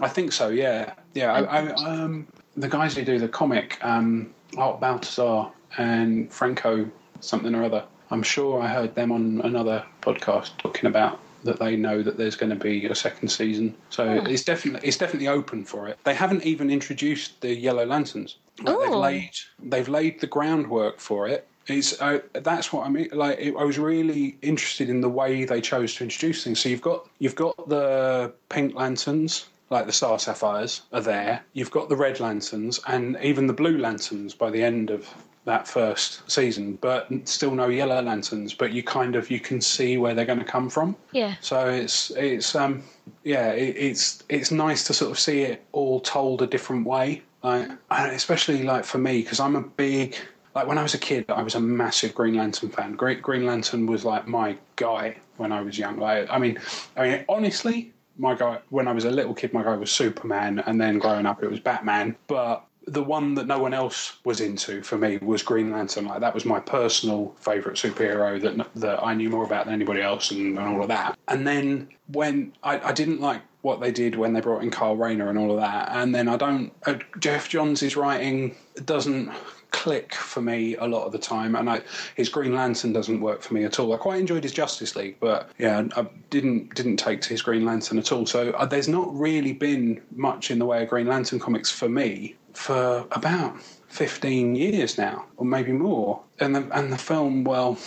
I 0.00 0.08
think 0.08 0.32
so. 0.32 0.48
Yeah, 0.48 0.94
yeah. 1.14 1.32
I, 1.32 1.40
I, 1.42 1.72
um, 1.84 2.26
the 2.56 2.68
guys 2.68 2.96
who 2.96 3.04
do 3.04 3.18
the 3.18 3.28
comic, 3.28 3.78
um, 3.84 4.32
Art 4.56 4.80
Baltazar 4.80 5.50
and 5.76 6.32
Franco 6.32 6.88
something 7.20 7.54
or 7.54 7.64
other. 7.64 7.84
I'm 8.10 8.22
sure 8.22 8.62
I 8.62 8.68
heard 8.68 8.94
them 8.94 9.12
on 9.12 9.40
another 9.42 9.84
podcast 10.02 10.56
talking 10.58 10.86
about 10.86 11.20
that 11.44 11.58
they 11.58 11.76
know 11.76 12.02
that 12.02 12.16
there's 12.18 12.36
going 12.36 12.50
to 12.50 12.56
be 12.56 12.86
a 12.86 12.94
second 12.94 13.28
season. 13.28 13.74
So 13.90 14.04
Oh. 14.04 14.24
it's 14.26 14.44
definitely 14.44 14.86
it's 14.88 14.96
definitely 14.96 15.28
open 15.28 15.64
for 15.64 15.88
it. 15.88 15.98
They 16.04 16.14
haven't 16.14 16.44
even 16.44 16.70
introduced 16.70 17.40
the 17.40 17.54
Yellow 17.54 17.86
Lanterns. 17.86 18.36
Like, 18.62 18.78
they've 18.78 18.90
Oh. 18.90 18.98
laid 18.98 19.30
they've 19.62 19.88
laid 19.88 20.20
the 20.20 20.26
groundwork 20.26 20.98
for 21.00 21.28
it. 21.28 21.46
It's 21.68 22.00
uh, 22.00 22.20
that's 22.32 22.72
what 22.72 22.86
I 22.86 22.88
mean. 22.88 23.08
Like 23.12 23.38
it, 23.38 23.54
I 23.58 23.62
was 23.64 23.78
really 23.78 24.38
interested 24.42 24.88
in 24.88 25.00
the 25.02 25.08
way 25.10 25.44
they 25.44 25.60
chose 25.60 25.94
to 25.96 26.04
introduce 26.04 26.42
things. 26.44 26.60
So 26.60 26.68
you've 26.70 26.80
got 26.80 27.06
you've 27.18 27.34
got 27.34 27.68
the 27.68 28.32
pink 28.48 28.74
lanterns, 28.74 29.46
like 29.70 29.84
the 29.86 29.92
star 29.92 30.18
sapphires, 30.18 30.80
are 30.94 31.02
there. 31.02 31.42
You've 31.52 31.70
got 31.70 31.90
the 31.90 31.96
red 31.96 32.20
lanterns, 32.20 32.80
and 32.86 33.18
even 33.22 33.46
the 33.48 33.52
blue 33.52 33.76
lanterns 33.76 34.32
by 34.34 34.50
the 34.50 34.62
end 34.64 34.88
of 34.90 35.06
that 35.48 35.66
first 35.66 36.28
season, 36.30 36.78
but 36.80 37.08
still 37.24 37.54
no 37.54 37.68
yellow 37.68 38.00
lanterns. 38.00 38.54
But 38.54 38.72
you 38.72 38.82
kind 38.82 39.16
of 39.16 39.30
you 39.30 39.40
can 39.40 39.60
see 39.60 39.98
where 39.98 40.14
they're 40.14 40.24
going 40.24 40.38
to 40.38 40.44
come 40.44 40.70
from. 40.70 40.96
Yeah. 41.12 41.34
So 41.40 41.68
it's 41.68 42.10
it's 42.12 42.54
um 42.54 42.82
yeah 43.24 43.50
it, 43.50 43.76
it's 43.76 44.22
it's 44.28 44.50
nice 44.50 44.84
to 44.84 44.94
sort 44.94 45.10
of 45.10 45.18
see 45.18 45.42
it 45.42 45.64
all 45.72 46.00
told 46.00 46.42
a 46.42 46.46
different 46.46 46.86
way. 46.86 47.22
Like 47.42 47.70
especially 47.88 48.62
like 48.62 48.84
for 48.84 48.98
me 48.98 49.22
because 49.22 49.40
I'm 49.40 49.56
a 49.56 49.62
big 49.62 50.16
like 50.54 50.66
when 50.66 50.78
I 50.78 50.82
was 50.82 50.94
a 50.94 50.98
kid 50.98 51.24
I 51.28 51.42
was 51.42 51.54
a 51.54 51.60
massive 51.60 52.14
Green 52.14 52.34
Lantern 52.34 52.70
fan. 52.70 52.92
Great 52.92 53.22
Green 53.22 53.46
Lantern 53.46 53.86
was 53.86 54.04
like 54.04 54.26
my 54.28 54.56
guy 54.76 55.16
when 55.36 55.52
I 55.52 55.60
was 55.60 55.78
young. 55.78 55.98
Like 55.98 56.28
I 56.30 56.38
mean 56.38 56.58
I 56.96 57.02
mean 57.02 57.24
honestly 57.28 57.92
my 58.16 58.34
guy 58.34 58.58
when 58.70 58.88
I 58.88 58.92
was 58.92 59.04
a 59.04 59.10
little 59.10 59.34
kid 59.34 59.52
my 59.52 59.62
guy 59.62 59.76
was 59.76 59.90
Superman 59.90 60.58
and 60.66 60.80
then 60.80 60.98
growing 60.98 61.26
up 61.26 61.42
it 61.42 61.50
was 61.50 61.60
Batman. 61.60 62.16
But 62.26 62.64
the 62.88 63.02
one 63.02 63.34
that 63.34 63.46
no 63.46 63.58
one 63.58 63.74
else 63.74 64.16
was 64.24 64.40
into 64.40 64.82
for 64.82 64.98
me 64.98 65.18
was 65.18 65.42
Green 65.42 65.70
Lantern. 65.70 66.06
Like 66.06 66.20
that 66.20 66.34
was 66.34 66.44
my 66.44 66.60
personal 66.60 67.34
favorite 67.40 67.76
superhero 67.76 68.40
that 68.40 68.66
that 68.76 69.02
I 69.02 69.14
knew 69.14 69.28
more 69.28 69.44
about 69.44 69.66
than 69.66 69.74
anybody 69.74 70.00
else, 70.00 70.30
and, 70.30 70.58
and 70.58 70.68
all 70.68 70.82
of 70.82 70.88
that. 70.88 71.18
And 71.28 71.46
then 71.46 71.88
when 72.12 72.52
I, 72.62 72.80
I 72.80 72.92
didn't 72.92 73.20
like 73.20 73.42
what 73.62 73.80
they 73.80 73.90
did 73.90 74.14
when 74.16 74.32
they 74.32 74.40
brought 74.40 74.62
in 74.62 74.70
Carl 74.70 74.96
Rayner 74.96 75.28
and 75.28 75.38
all 75.38 75.50
of 75.50 75.58
that, 75.58 75.90
and 75.92 76.14
then 76.14 76.28
I 76.28 76.36
don't. 76.36 76.72
Uh, 76.86 76.98
Geoff 77.18 77.48
Johns' 77.48 77.96
writing 77.96 78.54
doesn't 78.84 79.30
click 79.70 80.14
for 80.14 80.40
me 80.40 80.76
a 80.76 80.86
lot 80.86 81.04
of 81.04 81.12
the 81.12 81.18
time, 81.18 81.54
and 81.54 81.68
I, 81.68 81.82
his 82.14 82.28
Green 82.28 82.54
Lantern 82.54 82.92
doesn't 82.92 83.20
work 83.20 83.42
for 83.42 83.54
me 83.54 83.64
at 83.64 83.78
all. 83.78 83.92
I 83.92 83.98
quite 83.98 84.18
enjoyed 84.18 84.42
his 84.42 84.52
Justice 84.52 84.96
League, 84.96 85.16
but 85.20 85.50
yeah, 85.58 85.86
I 85.96 86.06
didn't 86.30 86.74
didn't 86.74 86.96
take 86.96 87.20
to 87.22 87.28
his 87.28 87.42
Green 87.42 87.64
Lantern 87.64 87.98
at 87.98 88.10
all. 88.10 88.26
So 88.26 88.50
uh, 88.52 88.64
there's 88.66 88.88
not 88.88 89.14
really 89.14 89.52
been 89.52 90.00
much 90.14 90.50
in 90.50 90.58
the 90.58 90.66
way 90.66 90.82
of 90.82 90.88
Green 90.88 91.06
Lantern 91.06 91.38
comics 91.38 91.70
for 91.70 91.88
me 91.88 92.36
for 92.58 93.06
about 93.12 93.60
15 93.88 94.56
years 94.56 94.98
now, 94.98 95.24
or 95.36 95.46
maybe 95.46 95.72
more. 95.72 96.20
And 96.40 96.54
the 96.54 96.68
and 96.76 96.92
the 96.92 96.98
film, 96.98 97.44
well, 97.44 97.78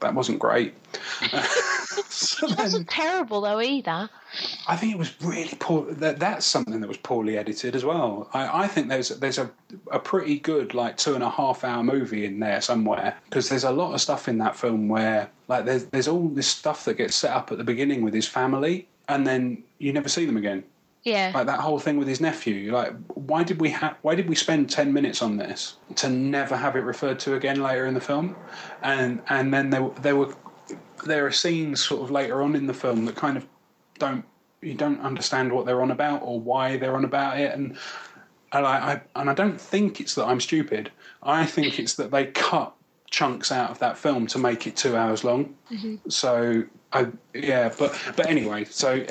that 0.00 0.14
wasn't 0.14 0.38
great. 0.38 0.74
so 2.08 2.46
It 2.46 2.56
wasn't 2.56 2.88
terrible 2.88 3.40
though 3.40 3.60
either. 3.60 4.08
I 4.66 4.76
think 4.76 4.94
it 4.94 4.98
was 4.98 5.20
really 5.20 5.56
poor. 5.58 5.92
That, 5.92 6.18
that's 6.18 6.46
something 6.46 6.80
that 6.80 6.88
was 6.88 6.96
poorly 6.96 7.36
edited 7.36 7.74
as 7.74 7.84
well. 7.84 8.30
I, 8.32 8.64
I 8.64 8.68
think 8.68 8.88
there's 8.88 9.08
there's 9.10 9.38
a 9.38 9.50
a 9.90 9.98
pretty 9.98 10.38
good 10.38 10.72
like 10.72 10.96
two 10.96 11.14
and 11.14 11.24
a 11.24 11.30
half 11.30 11.64
hour 11.64 11.82
movie 11.82 12.24
in 12.24 12.40
there 12.40 12.60
somewhere 12.60 13.16
because 13.24 13.48
there's 13.48 13.64
a 13.64 13.72
lot 13.72 13.92
of 13.92 14.00
stuff 14.00 14.28
in 14.28 14.38
that 14.38 14.56
film 14.56 14.88
where 14.88 15.28
like 15.48 15.64
there's 15.64 15.84
there's 15.86 16.08
all 16.08 16.28
this 16.28 16.46
stuff 16.46 16.84
that 16.84 16.94
gets 16.94 17.16
set 17.16 17.32
up 17.32 17.52
at 17.52 17.58
the 17.58 17.64
beginning 17.64 18.02
with 18.02 18.14
his 18.14 18.28
family 18.28 18.86
and 19.08 19.26
then 19.26 19.62
you 19.78 19.92
never 19.92 20.08
see 20.08 20.24
them 20.24 20.36
again. 20.36 20.62
Yeah. 21.02 21.32
Like 21.34 21.46
that 21.46 21.60
whole 21.60 21.80
thing 21.80 21.96
with 21.96 22.06
his 22.06 22.20
nephew. 22.20 22.72
Like, 22.72 22.94
why 23.14 23.42
did 23.42 23.60
we 23.60 23.70
have? 23.70 23.96
Why 24.02 24.14
did 24.14 24.28
we 24.28 24.36
spend 24.36 24.70
ten 24.70 24.92
minutes 24.92 25.20
on 25.20 25.36
this 25.36 25.76
to 25.96 26.08
never 26.08 26.56
have 26.56 26.76
it 26.76 26.80
referred 26.80 27.18
to 27.20 27.34
again 27.34 27.60
later 27.60 27.86
in 27.86 27.94
the 27.94 28.00
film? 28.00 28.36
And 28.82 29.20
and 29.28 29.52
then 29.52 29.70
there 29.70 29.90
there 30.00 30.16
were 30.16 30.34
there 31.04 31.26
are 31.26 31.32
scenes 31.32 31.84
sort 31.84 32.02
of 32.02 32.10
later 32.10 32.42
on 32.42 32.54
in 32.54 32.66
the 32.66 32.74
film 32.74 33.04
that 33.06 33.16
kind 33.16 33.36
of 33.36 33.46
don't 33.98 34.24
you 34.60 34.74
don't 34.74 35.00
understand 35.00 35.52
what 35.52 35.66
they're 35.66 35.82
on 35.82 35.90
about 35.90 36.22
or 36.22 36.38
why 36.38 36.76
they're 36.76 36.94
on 36.94 37.04
about 37.04 37.38
it 37.38 37.52
and 37.52 37.76
and 38.52 38.66
I, 38.66 38.92
I 38.92 39.02
and 39.16 39.30
I 39.30 39.34
don't 39.34 39.60
think 39.60 40.00
it's 40.00 40.14
that 40.14 40.26
I'm 40.26 40.40
stupid. 40.40 40.90
I 41.22 41.46
think 41.46 41.78
it's 41.78 41.94
that 41.94 42.10
they 42.10 42.26
cut 42.26 42.74
chunks 43.10 43.50
out 43.50 43.70
of 43.70 43.78
that 43.80 43.98
film 43.98 44.26
to 44.28 44.38
make 44.38 44.66
it 44.66 44.76
two 44.76 44.96
hours 44.96 45.24
long. 45.24 45.54
Mm-hmm. 45.70 46.08
So 46.08 46.64
I 46.92 47.08
yeah, 47.34 47.72
but 47.78 47.98
but 48.16 48.28
anyway, 48.28 48.64
so 48.64 49.04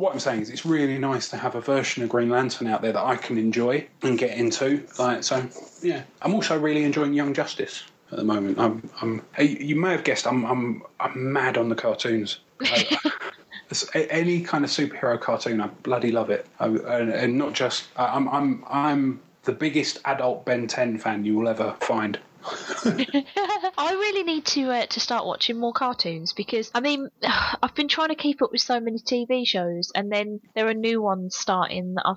what 0.00 0.14
I'm 0.14 0.18
saying 0.18 0.40
is 0.40 0.48
it's 0.48 0.64
really 0.64 0.96
nice 0.98 1.28
to 1.28 1.36
have 1.36 1.54
a 1.56 1.60
version 1.60 2.02
of 2.02 2.08
Green 2.08 2.30
Lantern 2.30 2.66
out 2.68 2.80
there 2.80 2.92
that 2.92 3.04
I 3.04 3.16
can 3.16 3.36
enjoy 3.36 3.86
and 4.02 4.16
get 4.18 4.36
into. 4.36 4.86
Like 4.98 5.22
so, 5.22 5.46
yeah. 5.82 6.04
I'm 6.22 6.34
also 6.34 6.58
really 6.58 6.84
enjoying 6.84 7.12
Young 7.12 7.34
Justice 7.34 7.84
at 8.10 8.16
the 8.16 8.24
moment. 8.24 8.58
I'm, 8.58 8.88
I'm 9.02 9.22
you 9.38 9.76
may 9.76 9.90
have 9.90 10.02
guessed 10.02 10.26
I'm 10.26 10.46
I'm 10.46 10.82
I'm 10.98 11.32
mad 11.32 11.58
on 11.58 11.68
the 11.68 11.74
cartoons. 11.74 12.38
I- 12.62 14.08
any 14.10 14.40
kind 14.40 14.64
of 14.64 14.70
superhero 14.70 15.20
cartoon, 15.20 15.60
I 15.60 15.66
bloody 15.68 16.10
love 16.10 16.30
it, 16.30 16.46
I, 16.58 16.66
and, 16.66 17.10
and 17.12 17.36
not 17.36 17.52
just. 17.52 17.88
I'm 17.96 18.26
I'm 18.30 18.64
I'm 18.68 19.20
the 19.44 19.52
biggest 19.52 19.98
adult 20.06 20.44
Ben 20.46 20.66
10 20.66 20.98
fan 20.98 21.24
you 21.26 21.36
will 21.36 21.46
ever 21.48 21.76
find. 21.80 22.18
I 22.44 23.92
really 23.92 24.22
need 24.22 24.44
to 24.46 24.70
uh, 24.70 24.86
to 24.86 25.00
start 25.00 25.26
watching 25.26 25.58
more 25.58 25.72
cartoons 25.72 26.32
because 26.32 26.70
I 26.74 26.80
mean 26.80 27.08
I've 27.62 27.74
been 27.74 27.88
trying 27.88 28.08
to 28.08 28.14
keep 28.14 28.42
up 28.42 28.52
with 28.52 28.60
so 28.60 28.80
many 28.80 28.98
TV 28.98 29.46
shows 29.46 29.92
and 29.94 30.10
then 30.10 30.40
there 30.54 30.68
are 30.68 30.74
new 30.74 31.02
ones 31.02 31.36
starting 31.36 31.94
that 31.94 32.04
I've, 32.06 32.16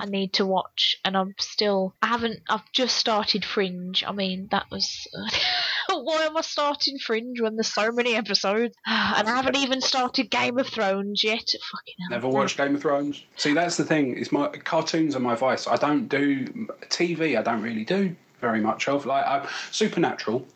I 0.00 0.06
need 0.06 0.32
to 0.34 0.46
watch 0.46 0.96
and 1.04 1.16
I'm 1.16 1.34
still 1.38 1.94
I 2.02 2.08
haven't 2.08 2.40
I've 2.48 2.70
just 2.72 2.96
started 2.96 3.44
Fringe. 3.44 4.02
I 4.06 4.12
mean 4.12 4.48
that 4.50 4.66
was 4.70 5.06
why 5.88 6.22
am 6.22 6.36
I 6.36 6.40
starting 6.40 6.98
Fringe 6.98 7.40
when 7.40 7.54
there's 7.54 7.72
so 7.72 7.92
many 7.92 8.16
episodes 8.16 8.74
and 8.86 9.28
I 9.28 9.36
haven't 9.36 9.56
even 9.56 9.80
started 9.80 10.30
Game 10.30 10.58
of 10.58 10.66
Thrones 10.66 11.22
yet. 11.22 11.44
Fucking 11.44 11.94
hell. 12.00 12.10
Never 12.10 12.28
watched 12.28 12.56
Game 12.56 12.74
of 12.74 12.82
Thrones. 12.82 13.22
See, 13.36 13.52
that's 13.52 13.76
the 13.76 13.84
thing. 13.84 14.16
Is 14.16 14.32
my 14.32 14.48
cartoons 14.48 15.14
are 15.14 15.20
my 15.20 15.34
vice. 15.34 15.66
I 15.66 15.76
don't 15.76 16.08
do 16.08 16.46
TV. 16.88 17.38
I 17.38 17.42
don't 17.42 17.62
really 17.62 17.84
do 17.84 18.16
very 18.40 18.60
much 18.60 18.88
of. 18.88 19.06
Like 19.06 19.24
I, 19.24 19.48
Supernatural. 19.70 20.46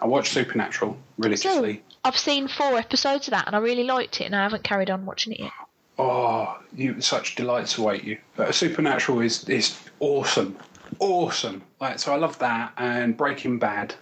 I 0.00 0.06
watch 0.06 0.30
Supernatural 0.30 0.96
religiously. 1.18 1.82
I've 2.04 2.18
seen 2.18 2.48
four 2.48 2.76
episodes 2.76 3.28
of 3.28 3.32
that 3.32 3.46
and 3.46 3.54
I 3.54 3.60
really 3.60 3.84
liked 3.84 4.20
it 4.20 4.24
and 4.24 4.34
I 4.34 4.42
haven't 4.42 4.64
carried 4.64 4.90
on 4.90 5.06
watching 5.06 5.32
it 5.34 5.40
yet. 5.40 5.52
Oh, 5.98 6.58
you 6.74 7.00
such 7.00 7.36
delights 7.36 7.78
await 7.78 8.02
you. 8.02 8.18
But 8.34 8.54
Supernatural 8.54 9.20
is 9.20 9.48
is 9.48 9.78
awesome, 10.00 10.56
awesome. 10.98 11.62
Like 11.80 11.98
so, 11.98 12.12
I 12.12 12.16
love 12.16 12.38
that 12.40 12.72
and 12.76 13.16
Breaking 13.16 13.58
Bad. 13.58 13.94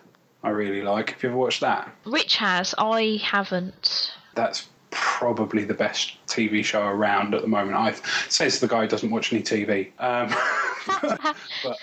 I 0.43 0.51
really 0.51 0.83
like. 0.83 1.11
Have 1.11 1.23
you 1.23 1.29
ever 1.29 1.39
watched 1.39 1.61
that? 1.61 1.91
Rich 2.07 2.37
has, 2.37 2.75
I 2.79 3.21
haven't. 3.23 4.15
That's 4.35 4.69
probably 4.91 5.65
the 5.65 5.75
best 5.75 6.17
TV 6.27 6.65
show 6.65 6.83
around 6.83 7.35
at 7.35 7.43
the 7.43 7.49
moment. 7.49 7.77
I 7.77 7.93
says 8.29 8.61
the 8.61 8.69
guy 8.69 8.83
who 8.83 8.89
doesn't 8.89 9.11
watch 9.11 9.33
any 9.33 9.43
TV. 9.43 9.91
Um, 9.99 10.35
but 11.63 11.77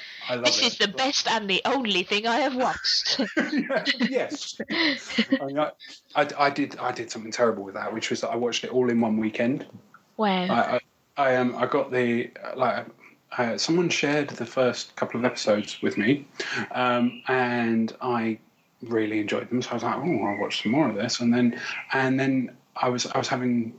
This 0.43 0.59
it. 0.59 0.65
is 0.65 0.77
the 0.77 0.87
best 0.87 1.27
and 1.27 1.49
the 1.49 1.61
only 1.65 2.03
thing 2.03 2.27
I 2.27 2.37
have 2.37 2.55
watched. 2.55 3.21
Yes. 4.09 4.59
I, 4.69 5.45
mean, 5.45 5.59
I, 5.59 5.71
I, 6.15 6.27
I 6.37 6.49
did. 6.49 6.77
I 6.77 6.91
did 6.91 7.11
something 7.11 7.31
terrible 7.31 7.63
with 7.63 7.75
that, 7.75 7.93
which 7.93 8.09
was 8.09 8.21
that 8.21 8.29
I 8.29 8.35
watched 8.35 8.63
it 8.63 8.71
all 8.71 8.89
in 8.89 8.99
one 9.01 9.17
weekend. 9.17 9.65
wow. 10.17 10.29
I, 10.43 10.75
I, 10.75 10.79
I 11.17 11.35
um, 11.37 11.55
I 11.55 11.65
got 11.65 11.91
the 11.91 12.31
like. 12.55 12.85
Uh, 13.37 13.57
someone 13.57 13.89
shared 13.89 14.29
the 14.29 14.45
first 14.45 14.95
couple 14.95 15.19
of 15.19 15.25
episodes 15.25 15.81
with 15.81 15.97
me, 15.97 16.25
um, 16.71 17.21
and 17.27 17.93
I 18.01 18.39
really 18.81 19.19
enjoyed 19.19 19.49
them. 19.49 19.61
So 19.61 19.71
I 19.71 19.73
was 19.73 19.83
like, 19.83 19.95
"Oh, 19.97 20.25
I'll 20.25 20.39
watch 20.39 20.63
some 20.63 20.71
more 20.71 20.89
of 20.89 20.95
this." 20.95 21.19
And 21.19 21.33
then, 21.33 21.59
and 21.91 22.19
then 22.19 22.55
I 22.75 22.89
was 22.89 23.05
I 23.05 23.17
was 23.17 23.27
having 23.27 23.73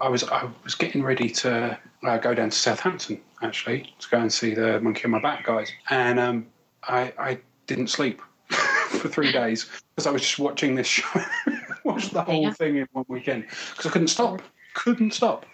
I 0.00 0.08
was 0.08 0.24
I 0.24 0.48
was 0.64 0.74
getting 0.74 1.02
ready 1.02 1.28
to 1.30 1.78
uh, 2.02 2.18
go 2.18 2.34
down 2.34 2.50
to 2.50 2.56
Southampton 2.56 3.20
actually 3.42 3.92
to 3.98 4.08
go 4.08 4.18
and 4.18 4.32
see 4.32 4.54
the 4.54 4.80
Monkey 4.80 5.04
on 5.04 5.10
My 5.10 5.20
Back 5.20 5.44
guys, 5.44 5.72
and 5.90 6.18
um, 6.20 6.46
I 6.84 7.12
I 7.18 7.38
didn't 7.66 7.88
sleep 7.88 8.20
for 8.48 9.08
three 9.08 9.32
days 9.32 9.68
because 9.94 10.06
I 10.06 10.10
was 10.10 10.22
just 10.22 10.38
watching 10.38 10.74
this 10.74 10.86
show. 10.86 11.20
watched 11.84 12.12
the 12.12 12.22
whole 12.22 12.42
Yeah. 12.42 12.52
thing 12.52 12.76
in 12.76 12.88
one 12.92 13.04
weekend 13.08 13.46
because 13.70 13.86
I 13.86 13.90
couldn't 13.90 14.08
stop. 14.08 14.40
Couldn't 14.74 15.14
stop. 15.14 15.46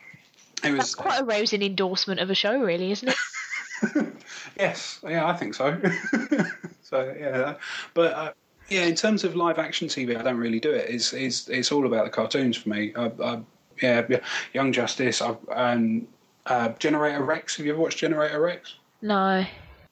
It 0.62 0.72
was 0.72 0.78
That's 0.78 0.94
quite 0.94 1.20
a 1.20 1.24
rousing 1.24 1.62
endorsement 1.62 2.20
of 2.20 2.30
a 2.30 2.34
show, 2.34 2.60
really, 2.60 2.90
isn't 2.90 3.08
it? 3.08 4.12
yes, 4.58 5.00
yeah, 5.06 5.26
I 5.26 5.34
think 5.36 5.54
so. 5.54 5.80
so 6.82 7.14
yeah, 7.18 7.54
but 7.94 8.12
uh, 8.12 8.32
yeah, 8.68 8.82
in 8.82 8.94
terms 8.94 9.24
of 9.24 9.36
live 9.36 9.58
action 9.58 9.88
TV, 9.88 10.18
I 10.18 10.22
don't 10.22 10.36
really 10.36 10.60
do 10.60 10.70
it. 10.70 10.90
It's 10.90 11.12
it's 11.12 11.48
it's 11.48 11.72
all 11.72 11.86
about 11.86 12.04
the 12.04 12.10
cartoons 12.10 12.56
for 12.56 12.68
me. 12.68 12.92
I, 12.96 13.06
I, 13.22 13.40
yeah, 13.82 14.06
yeah, 14.08 14.20
Young 14.52 14.72
Justice, 14.72 15.22
I, 15.22 15.36
and 15.54 16.06
uh, 16.46 16.70
Generator 16.78 17.22
Rex. 17.22 17.56
Have 17.56 17.66
you 17.66 17.72
ever 17.72 17.80
watched 17.80 17.98
Generator 17.98 18.40
Rex? 18.40 18.74
No. 19.02 19.44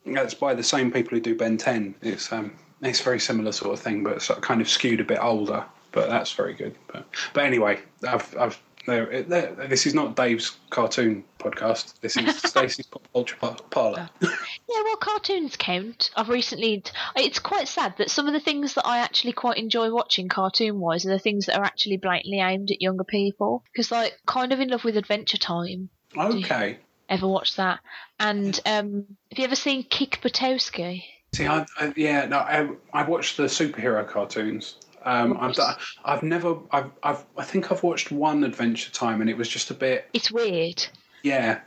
That's 0.04 0.34
by 0.34 0.54
the 0.54 0.62
same 0.62 0.90
people 0.90 1.10
who 1.10 1.20
do 1.20 1.34
Ben 1.34 1.56
Ten. 1.56 1.94
It's 2.02 2.32
um, 2.32 2.52
it's 2.82 3.00
very 3.00 3.20
similar 3.20 3.52
sort 3.52 3.74
of 3.74 3.80
thing, 3.80 4.04
but 4.04 4.14
it's 4.14 4.28
kind 4.40 4.60
of 4.60 4.68
skewed 4.68 5.00
a 5.00 5.04
bit 5.04 5.18
older. 5.20 5.64
But 5.92 6.08
that's 6.08 6.32
very 6.32 6.54
good. 6.54 6.74
But 6.88 7.06
but 7.32 7.44
anyway, 7.44 7.80
I've 8.06 8.36
I've. 8.36 8.60
There, 8.86 9.10
it- 9.10 9.28
this 9.68 9.86
is 9.86 9.94
not 9.94 10.14
Dave's 10.16 10.56
cartoon 10.70 11.24
podcast. 11.38 11.98
This 12.00 12.16
is 12.16 12.36
Stacey's 12.42 12.86
pop 12.86 13.02
culture 13.12 13.36
parlor. 13.70 14.08
Yeah, 14.20 14.28
well, 14.68 14.96
cartoons 14.96 15.56
count. 15.56 16.10
I've 16.16 16.28
recently. 16.28 16.82
It's 17.16 17.38
quite 17.38 17.68
sad 17.68 17.94
that 17.98 18.10
some 18.10 18.26
of 18.26 18.32
the 18.32 18.40
things 18.40 18.74
that 18.74 18.86
I 18.86 18.98
actually 18.98 19.32
quite 19.32 19.58
enjoy 19.58 19.90
watching 19.90 20.28
cartoon 20.28 20.78
wise 20.80 21.04
are 21.04 21.10
the 21.10 21.18
things 21.18 21.46
that 21.46 21.58
are 21.58 21.64
actually 21.64 21.96
blatantly 21.96 22.40
aimed 22.40 22.70
at 22.70 22.80
younger 22.82 23.04
people. 23.04 23.64
Because, 23.72 23.90
like, 23.90 24.18
kind 24.26 24.52
of 24.52 24.60
in 24.60 24.68
love 24.68 24.84
with 24.84 24.96
Adventure 24.96 25.38
Time. 25.38 25.88
Okay. 26.16 26.78
Ever 27.08 27.28
watched 27.28 27.56
that? 27.58 27.80
And 28.18 28.58
um, 28.66 29.04
have 29.30 29.38
you 29.38 29.44
ever 29.44 29.54
seen 29.56 29.84
Kick 29.84 30.20
Buttowski? 30.22 31.04
See, 31.34 31.46
I, 31.46 31.66
I 31.78 31.92
yeah, 31.96 32.26
no, 32.26 32.38
I, 32.38 32.68
I 32.92 33.02
watched 33.02 33.36
the 33.36 33.44
superhero 33.44 34.06
cartoons. 34.06 34.76
Um, 35.06 35.38
I've, 35.40 35.56
I've 36.04 36.22
never, 36.22 36.56
I've, 36.72 36.90
I've, 37.02 37.24
I 37.36 37.44
think 37.44 37.70
I've 37.70 37.82
watched 37.82 38.10
one 38.10 38.42
Adventure 38.44 38.90
Time, 38.90 39.20
and 39.20 39.30
it 39.30 39.36
was 39.36 39.48
just 39.48 39.70
a 39.70 39.74
bit, 39.74 40.08
It's 40.12 40.30
weird. 40.32 40.84
yeah, 41.22 41.60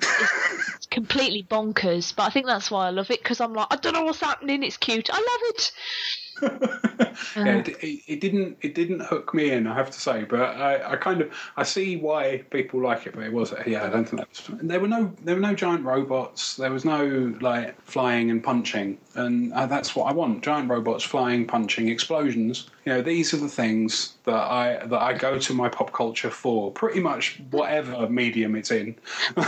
It's 0.75 0.85
completely 0.91 1.43
bonkers, 1.49 2.15
but 2.15 2.23
I 2.23 2.29
think 2.29 2.45
that's 2.45 2.69
why 2.69 2.87
I 2.87 2.89
love 2.89 3.09
it 3.11 3.23
because 3.23 3.39
I'm 3.41 3.53
like, 3.53 3.67
I 3.71 3.77
don't 3.77 3.93
know 3.93 4.03
what's 4.03 4.19
happening. 4.19 4.61
It's 4.63 4.77
cute. 4.77 5.09
I 5.11 5.17
love 5.17 5.55
it. 5.55 5.71
Yeah. 6.41 7.57
It, 7.57 7.67
it, 7.67 8.01
it 8.07 8.21
didn't, 8.21 8.57
it 8.61 8.75
didn't 8.75 9.01
hook 9.01 9.33
me 9.33 9.51
in, 9.51 9.67
I 9.67 9.75
have 9.75 9.91
to 9.91 9.99
say. 9.99 10.23
But 10.23 10.41
I, 10.41 10.93
I 10.93 10.95
kind 10.95 11.21
of, 11.21 11.33
I 11.57 11.63
see 11.63 11.97
why 11.97 12.43
people 12.49 12.81
like 12.81 13.05
it, 13.05 13.15
but 13.15 13.23
it 13.23 13.33
was, 13.33 13.53
yeah, 13.65 13.85
I 13.85 13.89
don't 13.89 14.05
think 14.07 14.19
that 14.21 14.29
was. 14.29 14.49
There 14.61 14.79
were 14.79 14.87
no, 14.87 15.13
there 15.23 15.35
were 15.35 15.41
no 15.41 15.53
giant 15.53 15.83
robots. 15.85 16.55
There 16.57 16.71
was 16.71 16.85
no 16.85 17.33
like 17.41 17.79
flying 17.81 18.31
and 18.31 18.43
punching, 18.43 18.97
and 19.15 19.53
uh, 19.53 19.65
that's 19.65 19.95
what 19.95 20.05
I 20.09 20.13
want: 20.13 20.43
giant 20.43 20.69
robots, 20.69 21.03
flying, 21.03 21.45
punching, 21.45 21.87
explosions. 21.89 22.69
You 22.85 22.93
know, 22.93 23.01
these 23.01 23.33
are 23.33 23.37
the 23.37 23.49
things 23.49 24.15
that 24.25 24.33
I 24.35 24.85
that 24.85 25.01
I 25.01 25.13
go 25.13 25.37
to 25.39 25.53
my 25.53 25.69
pop 25.69 25.91
culture 25.93 26.29
for. 26.29 26.71
Pretty 26.71 26.99
much 26.99 27.39
whatever 27.51 28.07
medium 28.09 28.55
it's 28.55 28.71
in. 28.71 28.95
you 29.37 29.43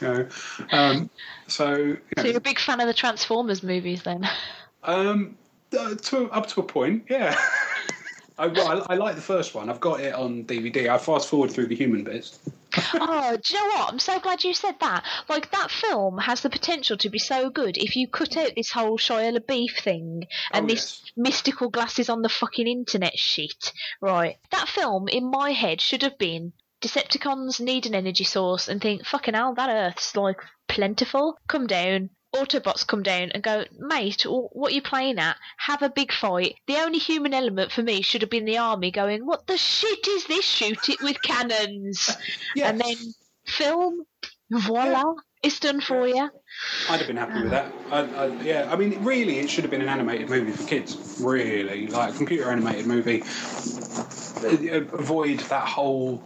know, 0.00 0.28
um, 0.72 1.10
so. 1.46 1.74
You 1.76 1.98
So 2.16 2.22
know, 2.22 2.28
you're 2.28 2.38
a 2.38 2.40
big 2.40 2.58
fan 2.58 2.80
of 2.80 2.86
the 2.86 2.94
Transformers 2.94 3.62
movies, 3.62 4.02
then? 4.02 4.28
um, 4.84 5.36
uh, 5.74 5.94
to 5.94 6.30
up 6.30 6.46
to 6.48 6.60
a 6.60 6.62
point, 6.62 7.04
yeah. 7.08 7.38
I, 8.38 8.46
I, 8.46 8.86
I 8.90 8.94
like 8.96 9.14
the 9.14 9.22
first 9.22 9.54
one. 9.54 9.68
I've 9.68 9.80
got 9.80 10.00
it 10.00 10.14
on 10.14 10.44
DVD. 10.44 10.88
I 10.88 10.98
fast 10.98 11.28
forward 11.28 11.50
through 11.50 11.66
the 11.66 11.76
human 11.76 12.02
bits. 12.02 12.38
oh, 12.94 13.36
do 13.42 13.54
you 13.54 13.60
know 13.60 13.66
what? 13.76 13.92
I'm 13.92 13.98
so 13.98 14.18
glad 14.18 14.42
you 14.42 14.54
said 14.54 14.76
that. 14.80 15.04
Like 15.28 15.50
that 15.50 15.70
film 15.70 16.18
has 16.18 16.40
the 16.40 16.48
potential 16.48 16.96
to 16.96 17.10
be 17.10 17.18
so 17.18 17.50
good 17.50 17.76
if 17.76 17.94
you 17.94 18.08
cut 18.08 18.36
out 18.36 18.52
this 18.56 18.70
whole 18.70 18.96
Shia 18.96 19.36
LaBeouf 19.36 19.80
thing 19.80 20.24
and 20.52 20.64
Oh, 20.64 20.68
this 20.68 21.12
mystical 21.16 21.68
glasses 21.68 22.08
on 22.08 22.22
the 22.22 22.30
fucking 22.30 22.66
internet 22.66 23.18
shit. 23.18 23.72
Right, 24.00 24.38
that 24.50 24.68
film 24.68 25.08
in 25.08 25.30
my 25.30 25.52
head 25.52 25.80
should 25.80 26.02
have 26.02 26.16
been 26.16 26.54
Decepticons 26.82 27.60
need 27.60 27.86
an 27.86 27.94
energy 27.94 28.24
source 28.24 28.66
and 28.66 28.80
think, 28.80 29.06
fucking 29.06 29.34
hell, 29.34 29.54
that 29.54 29.70
Earth's 29.70 30.16
like 30.16 30.40
plentiful. 30.66 31.38
Come 31.46 31.68
down. 31.68 32.10
Autobots 32.34 32.86
come 32.86 33.02
down 33.02 33.30
and 33.32 33.42
go, 33.42 33.64
mate, 33.78 34.22
what 34.22 34.72
are 34.72 34.74
you 34.74 34.82
playing 34.82 35.18
at? 35.18 35.36
Have 35.58 35.82
a 35.82 35.90
big 35.90 36.12
fight. 36.12 36.56
The 36.66 36.76
only 36.76 36.98
human 36.98 37.34
element 37.34 37.72
for 37.72 37.82
me 37.82 38.00
should 38.02 38.22
have 38.22 38.30
been 38.30 38.46
the 38.46 38.58
army 38.58 38.90
going, 38.90 39.26
what 39.26 39.46
the 39.46 39.56
shit 39.58 40.06
is 40.08 40.24
this? 40.26 40.44
Shoot 40.44 40.88
it 40.88 41.02
with 41.02 41.20
cannons 41.22 42.10
Yes. 42.56 42.70
and 42.70 42.80
then 42.80 42.96
film. 43.44 44.04
Voila, 44.50 45.14
it's 45.42 45.60
done 45.60 45.80
for 45.80 46.06
you. 46.06 46.28
I'd 46.90 46.98
have 46.98 47.06
been 47.06 47.16
happy 47.16 47.40
with 47.42 47.50
that. 47.50 47.72
I, 47.90 48.00
I, 48.00 48.26
yeah, 48.42 48.68
I 48.70 48.76
mean, 48.76 49.02
really, 49.02 49.38
it 49.38 49.48
should 49.48 49.64
have 49.64 49.70
been 49.70 49.80
an 49.80 49.88
animated 49.88 50.28
movie 50.28 50.52
for 50.52 50.66
kids. 50.68 51.18
Really, 51.22 51.86
like 51.86 52.14
a 52.14 52.16
computer 52.16 52.50
animated 52.50 52.86
movie. 52.86 53.22
Uh, 53.22 54.84
Avoid 54.98 55.38
that 55.40 55.66
whole 55.66 56.22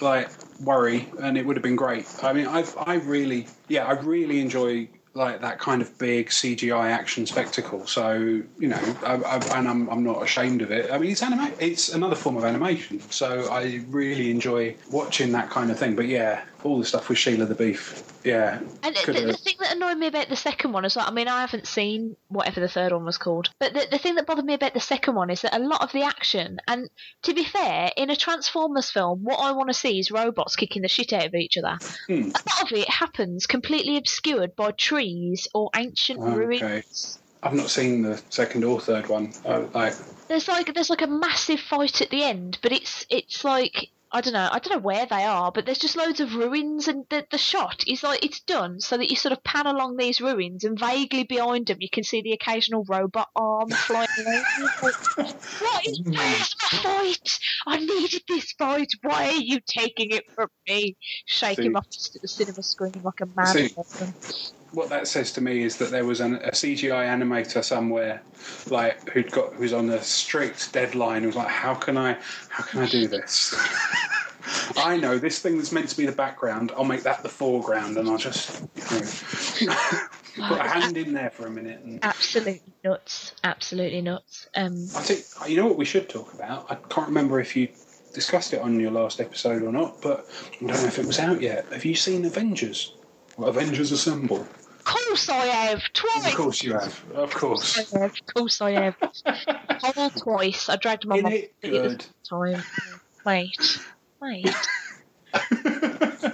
like 0.00 0.30
worry, 0.60 1.08
and 1.20 1.36
it 1.36 1.44
would 1.46 1.56
have 1.56 1.62
been 1.62 1.76
great. 1.76 2.06
I 2.22 2.32
mean, 2.32 2.46
I've 2.46 2.76
I 2.78 2.94
really, 2.96 3.48
yeah, 3.68 3.86
I 3.86 3.92
really 3.92 4.40
enjoy 4.40 4.88
like 5.18 5.40
that 5.42 5.58
kind 5.58 5.82
of 5.82 5.98
big 5.98 6.28
CGI 6.28 6.90
action 6.90 7.26
spectacle. 7.26 7.86
So 7.86 8.12
you 8.14 8.68
know, 8.68 8.96
I, 9.04 9.14
I, 9.16 9.58
and 9.58 9.68
I'm 9.68 9.88
I'm 9.90 10.02
not 10.04 10.22
ashamed 10.22 10.62
of 10.62 10.70
it. 10.70 10.90
I 10.90 10.96
mean, 10.98 11.10
it's 11.10 11.22
anima- 11.22 11.52
It's 11.58 11.90
another 11.92 12.16
form 12.16 12.36
of 12.36 12.44
animation. 12.44 13.00
So 13.10 13.50
I 13.50 13.82
really 13.88 14.30
enjoy 14.30 14.76
watching 14.90 15.32
that 15.32 15.50
kind 15.50 15.70
of 15.70 15.78
thing. 15.78 15.96
But 15.96 16.06
yeah, 16.06 16.42
all 16.64 16.78
the 16.78 16.84
stuff 16.84 17.08
with 17.08 17.18
Sheila 17.18 17.46
the 17.46 17.54
Beef. 17.54 18.02
Yeah, 18.24 18.58
And 18.82 18.96
the, 18.96 19.12
the 19.12 19.32
thing 19.32 19.54
that 19.60 19.76
annoyed 19.76 19.96
me 19.96 20.08
about 20.08 20.28
the 20.28 20.36
second 20.36 20.72
one 20.72 20.84
is 20.84 20.94
that 20.94 21.06
I 21.08 21.12
mean 21.12 21.28
I 21.28 21.40
haven't 21.40 21.66
seen 21.66 22.16
whatever 22.28 22.60
the 22.60 22.68
third 22.68 22.92
one 22.92 23.04
was 23.04 23.16
called, 23.16 23.50
but 23.58 23.72
the, 23.72 23.86
the 23.90 23.98
thing 23.98 24.16
that 24.16 24.26
bothered 24.26 24.44
me 24.44 24.54
about 24.54 24.74
the 24.74 24.80
second 24.80 25.14
one 25.14 25.30
is 25.30 25.42
that 25.42 25.54
a 25.56 25.60
lot 25.60 25.82
of 25.82 25.92
the 25.92 26.02
action, 26.02 26.58
and 26.66 26.90
to 27.22 27.32
be 27.32 27.44
fair, 27.44 27.90
in 27.96 28.10
a 28.10 28.16
Transformers 28.16 28.90
film, 28.90 29.20
what 29.22 29.36
I 29.38 29.52
want 29.52 29.68
to 29.70 29.74
see 29.74 29.98
is 29.98 30.10
robots 30.10 30.56
kicking 30.56 30.82
the 30.82 30.88
shit 30.88 31.12
out 31.12 31.26
of 31.26 31.34
each 31.34 31.56
other. 31.56 31.78
Hmm. 32.06 32.30
A 32.34 32.42
lot 32.50 32.62
of 32.62 32.72
it 32.72 32.88
happens 32.90 33.46
completely 33.46 33.96
obscured 33.96 34.56
by 34.56 34.72
trees 34.72 35.46
or 35.54 35.70
ancient 35.76 36.20
Okay. 36.20 36.34
ruins. 36.34 37.18
I've 37.40 37.54
not 37.54 37.70
seen 37.70 38.02
the 38.02 38.20
second 38.30 38.64
or 38.64 38.80
third 38.80 39.08
one. 39.08 39.32
I, 39.48 39.58
like, 39.58 39.94
There's 40.26 40.48
like 40.48 40.74
there's 40.74 40.90
like 40.90 41.02
a 41.02 41.06
massive 41.06 41.60
fight 41.60 42.02
at 42.02 42.10
the 42.10 42.24
end, 42.24 42.58
but 42.62 42.72
it's 42.72 43.06
it's 43.10 43.44
like 43.44 43.90
I 44.10 44.20
don't 44.20 44.32
know 44.32 44.48
I 44.50 44.58
don't 44.58 44.76
know 44.76 44.82
where 44.82 45.06
they 45.06 45.24
are, 45.24 45.52
but 45.52 45.66
there's 45.66 45.78
just 45.78 45.96
loads 45.96 46.20
of 46.20 46.34
ruins, 46.34 46.88
and 46.88 47.04
the 47.10 47.26
the 47.30 47.38
shot 47.38 47.84
is 47.86 48.02
like 48.02 48.24
it's 48.24 48.40
done 48.40 48.80
so 48.80 48.96
that 48.96 49.10
you 49.10 49.16
sort 49.16 49.32
of 49.32 49.44
pan 49.44 49.66
along 49.66 49.96
these 49.96 50.20
ruins, 50.20 50.64
and 50.64 50.78
vaguely 50.78 51.24
behind 51.24 51.66
them 51.66 51.78
you 51.80 51.90
can 51.90 52.04
see 52.04 52.22
the 52.22 52.32
occasional 52.32 52.84
robot 52.88 53.28
arm 53.36 53.68
flying 53.70 54.08
around. 54.26 54.44
what 54.80 54.94
is 55.86 56.00
this 56.04 56.54
fight? 56.82 57.38
I 57.66 57.78
needed 57.78 58.22
this 58.28 58.52
fight. 58.52 58.90
Why 59.02 59.28
are 59.28 59.32
you 59.32 59.60
taking 59.66 60.10
it 60.10 60.24
from 60.34 60.48
me? 60.66 60.96
Shake 61.26 61.58
him 61.58 61.72
See- 61.72 61.74
off 61.74 61.88
to 61.90 62.18
the 62.20 62.28
cinema 62.28 62.62
screen 62.62 63.00
like 63.02 63.20
a 63.20 63.26
mad 63.26 63.48
See-. 63.48 63.74
What 64.72 64.88
that 64.90 65.08
says 65.08 65.32
to 65.32 65.40
me 65.40 65.62
is 65.62 65.76
that 65.78 65.90
there 65.90 66.04
was 66.04 66.20
an, 66.20 66.36
a 66.36 66.50
CGI 66.50 67.06
animator 67.06 67.64
somewhere, 67.64 68.22
like 68.68 69.08
who'd 69.10 69.30
got 69.30 69.54
who's 69.54 69.72
on 69.72 69.88
a 69.90 70.02
strict 70.02 70.72
deadline. 70.72 71.22
Who 71.22 71.28
was 71.28 71.36
like, 71.36 71.48
"How 71.48 71.74
can 71.74 71.96
I, 71.96 72.18
how 72.48 72.64
can 72.64 72.80
I 72.80 72.86
do 72.86 73.08
this?" 73.08 73.54
I 74.76 74.96
know 74.96 75.18
this 75.18 75.40
thing 75.40 75.56
that's 75.56 75.72
meant 75.72 75.88
to 75.88 75.96
be 75.96 76.06
the 76.06 76.12
background. 76.12 76.72
I'll 76.76 76.84
make 76.84 77.02
that 77.02 77.22
the 77.22 77.28
foreground, 77.28 77.96
and 77.96 78.08
I'll 78.08 78.18
just 78.18 78.62
you 79.60 79.66
know, 79.66 79.74
put 80.48 80.60
a 80.60 80.68
hand 80.68 80.96
in 80.96 81.12
there 81.12 81.30
for 81.30 81.46
a 81.46 81.50
minute. 81.50 81.80
And 81.80 82.02
Absolutely 82.04 82.62
nuts. 82.84 83.34
Absolutely 83.44 84.00
nuts. 84.00 84.48
Um, 84.54 84.74
I 84.96 85.02
think 85.02 85.24
you 85.50 85.56
know 85.56 85.66
what 85.66 85.76
we 85.76 85.84
should 85.84 86.08
talk 86.08 86.32
about. 86.34 86.70
I 86.70 86.74
can't 86.74 87.08
remember 87.08 87.40
if 87.40 87.56
you 87.56 87.68
discussed 88.14 88.52
it 88.52 88.60
on 88.60 88.78
your 88.80 88.90
last 88.90 89.20
episode 89.20 89.62
or 89.62 89.72
not, 89.72 90.00
but 90.00 90.26
I 90.54 90.66
don't 90.66 90.68
know 90.68 90.88
if 90.88 90.98
it 90.98 91.06
was 91.06 91.18
out 91.18 91.40
yet. 91.40 91.66
Have 91.72 91.84
you 91.84 91.94
seen 91.94 92.24
Avengers? 92.24 92.94
Avengers 93.38 93.92
Assemble. 93.92 94.46
Of 94.88 94.94
course 94.94 95.28
I 95.28 95.46
have 95.46 95.82
twice. 95.92 96.26
Of 96.26 96.34
course 96.34 96.62
you 96.62 96.72
have. 96.72 97.04
Of 97.14 97.34
course. 97.34 97.78
I 97.78 97.98
have. 97.98 98.12
Of 98.12 98.34
course 98.34 98.60
I 98.60 98.70
have. 98.72 98.96
Whole 99.94 100.10
twice. 100.10 100.68
I 100.68 100.76
dragged 100.76 101.06
my 101.06 101.20
mum 101.20 101.32
it, 101.32 101.52
to 101.62 101.70
see 101.70 101.76
it 101.76 101.82
good. 101.82 102.06
time. 102.28 102.62
Wait. 103.24 103.78
Wait. 104.20 104.54
I 105.34 105.40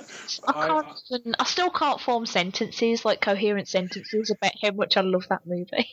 I- 0.48 0.66
can't 0.66 0.86
even, 1.10 1.34
I 1.38 1.44
still 1.44 1.70
can't 1.70 2.00
form 2.00 2.26
sentences, 2.26 3.04
like 3.04 3.20
coherent 3.20 3.68
sentences, 3.68 4.30
about 4.30 4.52
how 4.62 4.70
much 4.70 4.96
I 4.96 5.00
love 5.00 5.26
that 5.28 5.46
movie. 5.46 5.88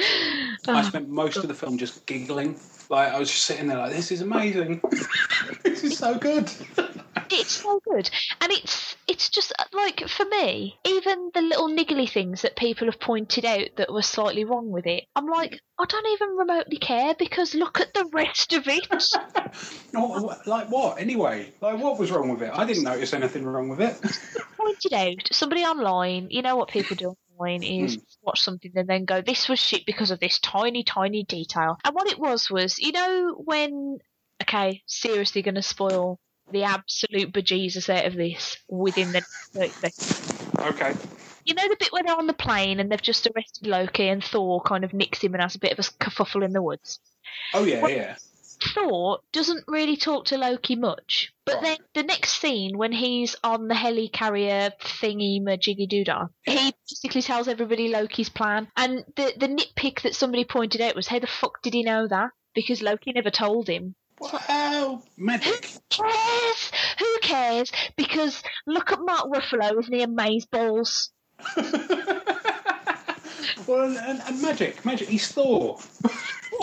I 0.68 0.82
spent 0.82 1.08
most 1.08 1.36
of 1.36 1.48
the 1.48 1.54
film 1.54 1.78
just 1.78 2.06
giggling. 2.06 2.58
Like 2.88 3.12
I 3.12 3.18
was 3.18 3.30
just 3.30 3.44
sitting 3.44 3.68
there, 3.68 3.78
like 3.78 3.92
this 3.92 4.12
is 4.12 4.20
amazing. 4.20 4.80
this 5.64 5.84
is 5.84 5.98
so 5.98 6.18
good. 6.18 6.50
It's 7.30 7.52
so 7.52 7.80
good. 7.84 8.10
And 8.40 8.52
it's 8.52 8.96
it's 9.08 9.28
just 9.28 9.52
uh, 9.58 9.64
like 9.72 10.08
for 10.08 10.24
me, 10.24 10.78
even 10.86 11.30
the 11.34 11.42
little 11.42 11.68
niggly 11.68 12.10
things 12.10 12.42
that 12.42 12.56
people 12.56 12.86
have 12.86 13.00
pointed 13.00 13.44
out 13.44 13.68
that 13.76 13.92
were 13.92 14.02
slightly 14.02 14.44
wrong 14.44 14.70
with 14.70 14.86
it, 14.86 15.04
I'm 15.16 15.26
like, 15.26 15.60
I 15.78 15.84
don't 15.86 16.06
even 16.06 16.36
remotely 16.36 16.78
care 16.78 17.14
because 17.18 17.54
look 17.54 17.80
at 17.80 17.94
the 17.94 18.08
rest 18.12 18.52
of 18.52 18.66
it. 18.68 18.88
Oh, 19.94 20.34
like 20.46 20.70
what? 20.70 20.98
Anyway, 20.98 21.52
like 21.60 21.78
what 21.78 21.98
was 21.98 22.10
wrong 22.10 22.30
with 22.30 22.42
it? 22.42 22.50
I 22.52 22.64
didn't 22.64 22.84
notice 22.84 23.12
anything 23.12 23.44
wrong 23.44 23.68
with 23.68 23.80
it. 23.82 24.00
pointed 24.56 24.92
out 24.94 25.28
somebody 25.32 25.62
online 25.62 26.28
you 26.30 26.40
know 26.40 26.56
what 26.56 26.68
people 26.68 26.96
do 26.96 27.14
online 27.36 27.62
is 27.64 27.98
watch 28.22 28.40
something 28.40 28.70
and 28.76 28.88
then 28.88 29.04
go 29.04 29.20
this 29.20 29.48
was 29.48 29.58
shit 29.58 29.84
because 29.84 30.12
of 30.12 30.20
this 30.20 30.38
tiny 30.38 30.84
tiny 30.84 31.24
detail 31.24 31.76
and 31.84 31.94
what 31.94 32.08
it 32.08 32.18
was 32.18 32.48
was 32.48 32.78
you 32.78 32.92
know 32.92 33.34
when 33.44 33.98
okay, 34.42 34.82
seriously 34.86 35.42
going 35.42 35.54
to 35.54 35.62
spoil 35.62 36.18
the 36.52 36.64
absolute 36.64 37.32
bejesus 37.32 37.88
out 37.88 38.06
of 38.06 38.14
this 38.14 38.56
within 38.68 39.12
the 39.12 39.22
Okay. 40.58 40.94
You 41.44 41.54
know 41.54 41.68
the 41.68 41.76
bit 41.78 41.92
where 41.92 42.02
they're 42.04 42.16
on 42.16 42.26
the 42.28 42.32
plane 42.34 42.78
and 42.78 42.90
they've 42.90 43.02
just 43.02 43.26
arrested 43.26 43.66
Loki 43.66 44.08
and 44.08 44.22
Thor 44.22 44.60
kind 44.62 44.84
of 44.84 44.92
nicks 44.94 45.20
him 45.22 45.34
and 45.34 45.42
has 45.42 45.56
a 45.56 45.58
bit 45.58 45.72
of 45.72 45.78
a 45.80 45.82
kerfuffle 45.82 46.44
in 46.44 46.52
the 46.52 46.62
woods? 46.62 47.00
Oh 47.54 47.64
yeah, 47.64 47.80
Well- 47.82 47.90
yeah. 47.90 48.16
Thor 48.74 49.18
doesn't 49.32 49.64
really 49.66 49.96
talk 49.96 50.26
to 50.26 50.38
Loki 50.38 50.76
much, 50.76 51.32
but 51.44 51.56
Right. 51.56 51.62
then 51.64 51.76
the 51.94 52.02
next 52.04 52.40
scene 52.40 52.78
when 52.78 52.92
he's 52.92 53.34
on 53.42 53.66
the 53.66 53.74
helicarrier 53.74 54.70
thingy 54.80 55.42
majiggy 55.42 55.90
doodah, 55.90 56.28
he 56.44 56.72
basically 56.88 57.22
tells 57.22 57.48
everybody 57.48 57.88
Loki's 57.88 58.28
plan. 58.28 58.68
And 58.76 59.04
the 59.16 59.32
the 59.36 59.48
nitpick 59.48 60.02
that 60.02 60.14
somebody 60.14 60.44
pointed 60.44 60.80
out 60.80 60.94
was 60.94 61.08
how 61.08 61.18
the 61.18 61.26
fuck 61.26 61.60
did 61.62 61.74
he 61.74 61.82
know 61.82 62.06
that? 62.06 62.30
Because 62.54 62.82
Loki 62.82 63.10
never 63.10 63.30
told 63.30 63.66
him. 63.68 63.96
Well, 64.22 65.02
magic. 65.16 65.72
Cares? 65.90 66.72
Who 66.98 67.18
cares? 67.22 67.72
Because 67.96 68.42
look 68.66 68.92
at 68.92 69.00
Mark 69.00 69.26
Ruffalo, 69.26 69.78
isn't 69.80 69.92
he 69.92 70.06
amazeballs? 70.06 71.08
well, 73.66 73.96
and, 73.96 74.22
and 74.22 74.42
magic, 74.42 74.84
magic. 74.84 75.08
He's 75.08 75.26
Thor. 75.32 75.78
you 76.04 76.10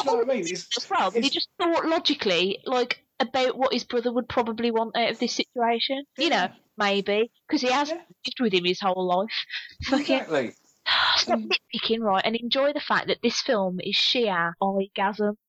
know 0.05 0.14
what 0.16 0.30
I 0.30 0.34
mean? 0.36 0.45
As 0.53 0.88
well, 0.89 1.12
but 1.12 1.22
he 1.24 1.30
just 1.30 1.49
thought 1.60 1.86
logically, 1.86 2.60
like 2.66 3.03
about 3.20 3.57
what 3.57 3.74
his 3.74 3.84
brother 3.84 4.14
would 4.14 4.30
probably 4.30 4.72
want 4.72 4.95
out 4.95 5.12
of 5.12 5.20
this 5.20 5.34
situation. 5.34 6.05
You 6.18 6.30
know, 6.30 6.47
maybe 6.78 7.30
because 7.47 7.62
he 7.62 7.72
has 7.72 7.89
Yeah. 7.89 7.95
lived 7.95 8.39
with 8.39 8.53
him 8.53 8.64
his 8.64 8.80
whole 8.80 9.05
life. 9.05 9.45
Fucking 9.84 10.16
exactly. 10.16 10.53
stop 11.18 11.39
mm. 11.39 11.51
nitpicking, 11.51 11.99
right, 11.99 12.24
and 12.26 12.38
enjoy 12.38 12.72
the 12.72 12.80
fact 12.80 13.07
that 13.07 13.22
this 13.22 13.41
film 13.41 13.82
is 13.82 13.97
sheer 13.97 14.55
orgasm. 14.62 15.38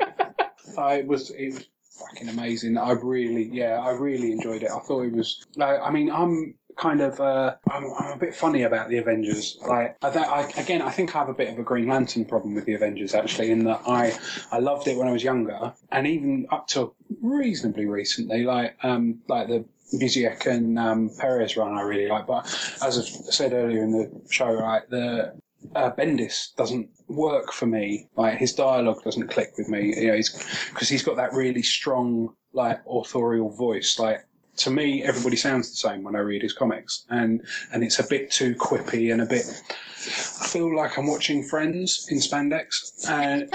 I 0.77 1.01
was 1.01 1.31
it 1.31 1.53
was 1.53 1.67
fucking 1.99 2.29
amazing. 2.29 2.77
I 2.77 2.91
really, 2.91 3.49
yeah, 3.51 3.79
I 3.79 3.91
really 3.91 4.31
enjoyed 4.31 4.63
it. 4.63 4.71
I 4.71 4.79
thought 4.79 5.01
it 5.01 5.13
was. 5.13 5.45
Like, 5.55 5.79
I 5.81 5.91
mean, 5.91 6.09
I'm 6.11 6.55
kind 6.77 7.01
of, 7.01 7.19
uh, 7.19 7.55
I'm, 7.69 7.91
I'm 7.99 8.13
a 8.13 8.17
bit 8.17 8.33
funny 8.33 8.63
about 8.63 8.89
the 8.89 8.97
Avengers. 8.97 9.57
Like, 9.67 9.97
I, 10.01 10.09
th- 10.09 10.25
I, 10.25 10.41
again, 10.61 10.81
I 10.81 10.91
think 10.91 11.13
I 11.13 11.19
have 11.19 11.29
a 11.29 11.33
bit 11.33 11.49
of 11.51 11.59
a 11.59 11.63
Green 11.63 11.87
Lantern 11.87 12.23
problem 12.23 12.55
with 12.55 12.65
the 12.65 12.73
Avengers 12.73 13.13
actually, 13.13 13.51
in 13.51 13.65
that 13.65 13.81
I, 13.85 14.17
I 14.51 14.59
loved 14.59 14.87
it 14.87 14.97
when 14.97 15.07
I 15.07 15.11
was 15.11 15.23
younger, 15.23 15.73
and 15.91 16.07
even 16.07 16.47
up 16.51 16.67
to 16.69 16.93
reasonably 17.21 17.85
recently, 17.85 18.43
like, 18.43 18.77
um, 18.83 19.19
like 19.27 19.47
the. 19.47 19.65
Busiek 19.91 20.45
and 20.45 20.77
um, 20.77 21.09
Perez 21.17 21.57
run 21.57 21.75
I 21.75 21.81
really 21.81 22.07
like, 22.07 22.27
but 22.27 22.45
as 22.83 22.99
I 22.99 23.01
said 23.01 23.53
earlier 23.53 23.81
in 23.81 23.89
the 23.89 24.21
show, 24.29 24.53
right, 24.53 24.87
the 24.87 25.33
uh, 25.75 25.91
Bendis 25.91 26.55
doesn't 26.55 26.89
work 27.07 27.51
for 27.51 27.65
me. 27.65 28.07
Like 28.15 28.37
his 28.37 28.53
dialogue 28.53 29.03
doesn't 29.03 29.29
click 29.29 29.53
with 29.57 29.69
me. 29.69 29.95
You 29.95 30.07
know, 30.09 30.15
he's 30.15 30.31
because 30.69 30.89
he's 30.89 31.03
got 31.03 31.15
that 31.17 31.33
really 31.33 31.63
strong, 31.63 32.33
like 32.53 32.81
authorial 32.87 33.49
voice. 33.49 33.99
Like 33.99 34.25
to 34.57 34.69
me, 34.69 35.03
everybody 35.03 35.35
sounds 35.35 35.69
the 35.69 35.75
same 35.75 36.03
when 36.03 36.15
I 36.15 36.19
read 36.19 36.41
his 36.41 36.53
comics, 36.53 37.05
and 37.09 37.45
and 37.73 37.83
it's 37.83 37.99
a 37.99 38.07
bit 38.07 38.31
too 38.31 38.55
quippy 38.55 39.11
and 39.11 39.21
a 39.21 39.25
bit. 39.25 39.45
I 40.01 40.47
feel 40.47 40.75
like 40.75 40.97
I'm 40.97 41.07
watching 41.07 41.43
Friends 41.43 42.07
in 42.09 42.19
spandex, 42.19 43.07
and 43.09 43.51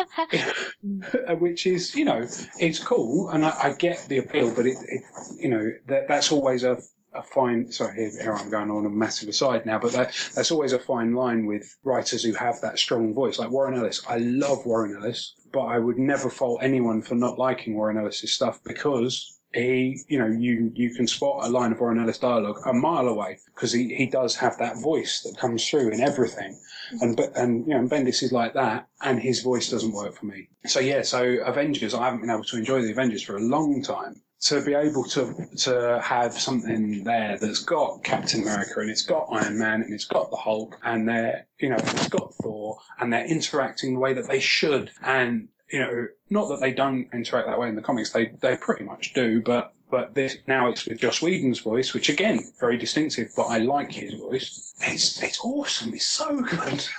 which 1.40 1.66
is 1.66 1.94
you 1.94 2.04
know 2.04 2.26
it's 2.58 2.78
cool, 2.78 3.30
and 3.30 3.44
I, 3.44 3.56
I 3.62 3.72
get 3.72 4.04
the 4.08 4.18
appeal, 4.18 4.54
but 4.54 4.66
it, 4.66 4.76
it 4.88 5.02
you 5.38 5.48
know 5.48 5.70
that 5.86 6.08
that's 6.08 6.32
always 6.32 6.64
a 6.64 6.78
a 7.14 7.22
fine. 7.22 7.70
Sorry, 7.70 8.10
here, 8.10 8.34
I'm 8.34 8.50
going 8.50 8.70
on 8.70 8.86
a 8.86 8.90
massive 8.90 9.28
aside 9.28 9.66
now, 9.66 9.78
but 9.78 9.92
that, 9.92 10.14
that's 10.34 10.50
always 10.50 10.72
a 10.72 10.78
fine 10.78 11.14
line 11.14 11.46
with 11.46 11.76
writers 11.84 12.22
who 12.22 12.32
have 12.34 12.60
that 12.60 12.78
strong 12.78 13.14
voice, 13.14 13.38
like 13.38 13.50
Warren 13.50 13.78
Ellis. 13.78 14.02
I 14.08 14.18
love 14.18 14.66
Warren 14.66 14.96
Ellis, 14.96 15.34
but 15.52 15.62
I 15.62 15.78
would 15.78 15.98
never 15.98 16.30
fault 16.30 16.60
anyone 16.62 17.02
for 17.02 17.14
not 17.14 17.38
liking 17.38 17.76
Warren 17.76 17.98
Ellis's 17.98 18.34
stuff 18.34 18.60
because 18.64 19.38
he, 19.54 20.00
you 20.08 20.18
know, 20.18 20.26
you 20.26 20.72
you 20.74 20.94
can 20.94 21.06
spot 21.06 21.44
a 21.44 21.48
line 21.48 21.72
of 21.72 21.78
Warren 21.78 22.00
Ellis 22.00 22.18
dialogue 22.18 22.58
a 22.66 22.72
mile 22.72 23.06
away 23.06 23.38
because 23.54 23.72
he, 23.72 23.94
he 23.94 24.06
does 24.06 24.34
have 24.36 24.58
that 24.58 24.80
voice 24.82 25.20
that 25.22 25.38
comes 25.38 25.68
through 25.68 25.90
in 25.90 26.00
everything, 26.00 26.58
and 27.00 27.16
but 27.16 27.36
and 27.36 27.66
you 27.66 27.74
know, 27.74 27.80
and 27.80 27.90
Bendis 27.90 28.22
is 28.22 28.32
like 28.32 28.54
that, 28.54 28.88
and 29.02 29.20
his 29.20 29.42
voice 29.42 29.70
doesn't 29.70 29.92
work 29.92 30.16
for 30.16 30.26
me. 30.26 30.48
So 30.66 30.80
yeah, 30.80 31.02
so 31.02 31.22
Avengers, 31.44 31.94
I 31.94 32.06
haven't 32.06 32.22
been 32.22 32.30
able 32.30 32.44
to 32.44 32.56
enjoy 32.56 32.82
the 32.82 32.90
Avengers 32.90 33.22
for 33.22 33.36
a 33.36 33.40
long 33.40 33.82
time 33.82 34.20
to 34.44 34.62
be 34.62 34.74
able 34.74 35.04
to 35.04 35.34
to 35.56 36.00
have 36.02 36.34
something 36.34 37.02
there 37.04 37.38
that's 37.38 37.60
got 37.60 38.04
Captain 38.04 38.42
America 38.42 38.80
and 38.80 38.90
it's 38.90 39.02
got 39.02 39.26
Iron 39.30 39.58
Man 39.58 39.82
and 39.82 39.92
it's 39.92 40.04
got 40.04 40.30
the 40.30 40.36
Hulk 40.36 40.78
and 40.84 41.08
they're 41.08 41.46
you 41.58 41.70
know 41.70 41.76
it's 41.76 42.08
got 42.08 42.34
Thor 42.34 42.78
and 43.00 43.12
they're 43.12 43.26
interacting 43.26 43.94
the 43.94 44.00
way 44.00 44.12
that 44.14 44.28
they 44.28 44.40
should. 44.40 44.90
And 45.02 45.48
you 45.70 45.80
know 45.80 46.06
not 46.30 46.48
that 46.48 46.60
they 46.60 46.72
don't 46.72 47.08
interact 47.12 47.48
that 47.48 47.58
way 47.58 47.68
in 47.68 47.74
the 47.74 47.82
comics 47.82 48.12
they 48.12 48.32
they 48.40 48.56
pretty 48.56 48.84
much 48.84 49.14
do 49.14 49.42
but 49.42 49.73
but 49.90 50.14
this 50.14 50.38
now 50.46 50.68
it's 50.68 50.86
with 50.86 50.98
Joss 50.98 51.22
Whedon's 51.22 51.60
voice 51.60 51.94
which 51.94 52.08
again 52.08 52.40
very 52.58 52.76
distinctive 52.76 53.30
but 53.36 53.44
I 53.44 53.58
like 53.58 53.92
his 53.92 54.14
voice. 54.14 54.74
It's 54.80 55.22
it's 55.22 55.40
awesome. 55.44 55.94
It's 55.94 56.06
so 56.06 56.40
good. 56.40 56.86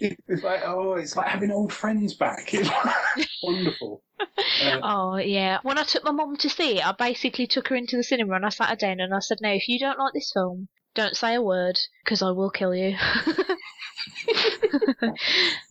It's 0.00 0.44
like 0.44 0.62
oh 0.64 0.94
it's 0.94 1.16
like 1.16 1.26
having 1.26 1.50
old 1.50 1.72
friends 1.72 2.14
back. 2.14 2.54
It's 2.54 3.42
wonderful. 3.42 4.02
Uh, 4.20 4.78
Oh 4.82 5.16
yeah. 5.16 5.58
When 5.62 5.76
I 5.76 5.82
took 5.82 6.04
my 6.04 6.12
mum 6.12 6.36
to 6.36 6.48
see 6.48 6.78
it, 6.78 6.86
I 6.86 6.92
basically 6.92 7.48
took 7.48 7.66
her 7.68 7.74
into 7.74 7.96
the 7.96 8.04
cinema 8.04 8.34
and 8.34 8.46
I 8.46 8.50
sat 8.50 8.68
her 8.68 8.76
down 8.76 9.00
and 9.00 9.12
I 9.12 9.18
said, 9.18 9.38
"No, 9.40 9.50
if 9.50 9.68
you 9.68 9.80
don't 9.80 9.98
like 9.98 10.12
this 10.12 10.30
film, 10.32 10.68
don't 10.94 11.16
say 11.16 11.34
a 11.34 11.42
word 11.42 11.78
because 12.04 12.22
I 12.22 12.30
will 12.30 12.50
kill 12.50 12.74
you." 12.76 12.96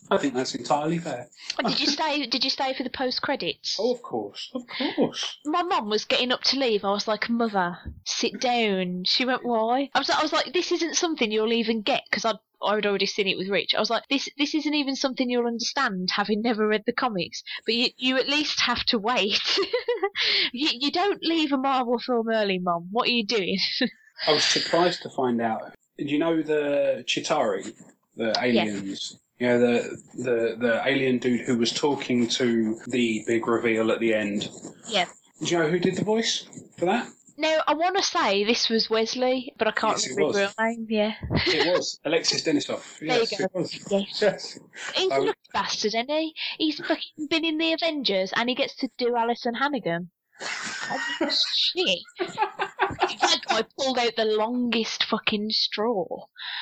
I 0.10 0.18
think 0.18 0.34
that's 0.34 0.56
entirely 0.56 1.00
fair 1.00 1.28
did 1.66 1.80
you 1.80 1.88
stay? 1.88 2.26
Did 2.26 2.44
you 2.44 2.50
stay 2.50 2.74
for 2.74 2.84
the 2.84 2.90
post 2.90 3.22
credits? 3.22 3.78
Oh, 3.80 3.94
of 3.94 4.02
course, 4.02 4.50
of 4.54 4.64
course. 4.68 5.38
My 5.46 5.64
mum 5.64 5.90
was 5.90 6.06
getting 6.06 6.32
up 6.32 6.44
to 6.46 6.60
leave. 6.60 6.86
I 6.86 6.92
was 6.92 7.08
like, 7.08 7.30
"Mother, 7.30 7.78
sit 8.06 8.40
down." 8.40 9.04
She 9.06 9.26
went, 9.26 9.44
"Why?" 9.44 9.90
I 9.94 10.00
was 10.00 10.10
like, 10.10 10.20
"I 10.20 10.24
was 10.24 10.34
like, 10.34 10.54
this 10.54 10.72
isn't 10.72 10.96
something 10.96 11.32
you'll 11.32 11.54
even 11.54 11.82
get 11.82 12.04
because 12.10 12.26
I'd 12.26 12.38
I'd 12.62 12.86
already 12.86 13.06
seen 13.06 13.28
it 13.28 13.38
with 13.38 13.50
Rich. 13.50 13.76
I 13.76 13.80
was 13.80 13.90
like, 13.90 14.04
this 14.10 14.30
this 14.38 14.56
isn't 14.56 14.74
even 14.74 14.96
something 14.96 15.30
you'll 15.30 15.48
understand, 15.48 16.10
having 16.12 16.42
never 16.42 16.68
read 16.68 16.84
the 16.86 16.94
comics. 16.94 17.44
But 17.66 17.76
you 17.76 17.90
you 17.98 18.18
at 18.18 18.30
least 18.30 18.60
have 18.62 18.84
to 18.86 19.00
wait. 19.00 19.42
you 20.52 20.70
you 20.74 20.92
don't 20.92 21.24
leave 21.24 21.52
a 21.52 21.58
Marvel 21.58 22.00
film 22.00 22.30
early, 22.30 22.60
Mum. 22.60 22.88
What 22.92 23.08
are 23.08 23.12
you 23.12 23.26
doing? 23.26 23.60
I 24.28 24.34
was 24.34 24.44
surprised 24.44 25.04
to 25.04 25.10
find 25.10 25.42
out. 25.42 25.74
Do 25.98 26.06
you 26.06 26.20
know 26.20 26.42
the 26.42 27.04
Chitauri, 27.08 27.74
the 28.16 28.36
aliens? 28.40 29.18
You 29.40 29.48
know 29.48 29.60
the 29.60 29.98
the 30.16 30.56
the 30.60 30.82
alien 30.86 31.20
dude 31.20 31.42
who 31.42 31.58
was 31.58 31.72
talking 31.72 32.28
to 32.30 32.80
the 32.88 33.24
big 33.28 33.48
reveal 33.48 33.92
at 33.92 34.00
the 34.00 34.14
end. 34.14 34.50
Yeah. 34.88 35.06
Do 35.42 35.46
you 35.46 35.60
know 35.60 35.70
who 35.70 35.78
did 35.80 35.96
the 35.96 36.04
voice 36.04 36.48
for 36.78 36.86
that? 36.86 37.08
No, 37.40 37.62
I 37.68 37.76
want 37.76 37.96
to 37.98 38.02
say 38.02 38.44
this 38.46 38.68
was 38.68 38.90
Wesley, 38.90 39.54
but 39.60 39.68
I 39.68 39.72
can't 39.72 39.94
Yes, 39.98 40.10
remember 40.10 40.40
his 40.40 40.54
real 40.58 40.66
name. 40.68 40.88
Yeah, 40.90 41.14
It 41.46 41.72
was 41.72 42.00
Alexis 42.06 42.42
Denisof. 42.44 42.98
There 42.98 43.10
Yes, 43.20 43.32
you 43.32 43.38
go. 43.38 43.44
it 43.44 43.54
was. 43.54 43.92
yes. 43.92 44.20
Yes. 44.24 44.60
He's 44.96 45.12
a 45.12 45.16
Um, 45.16 45.26
lucky 45.28 45.38
bastard, 45.54 45.90
isn't 45.90 46.10
he? 46.10 46.34
He's 46.58 46.80
fucking 46.80 47.28
been 47.30 47.46
in 47.46 47.60
the 47.60 47.74
Avengers 47.74 48.34
and 48.36 48.50
he 48.50 48.56
gets 48.56 48.76
to 48.78 48.90
do 48.98 49.16
Alyson 49.16 49.54
Hannigan. 49.54 50.10
Oh, 50.42 51.00
shit. 51.54 52.00
that 52.20 53.42
guy 53.48 53.62
pulled 53.78 54.00
out 54.00 54.16
the 54.16 54.26
longest 54.26 55.04
fucking 55.04 55.52
straw. 55.52 56.06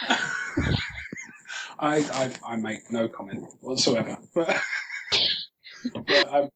I, 1.79 1.97
I 1.97 2.53
I 2.53 2.55
make 2.55 2.91
no 2.91 3.07
comment 3.07 3.45
whatsoever. 3.61 4.17
But, 5.93 6.07
but 6.07 6.33
um, 6.33 6.49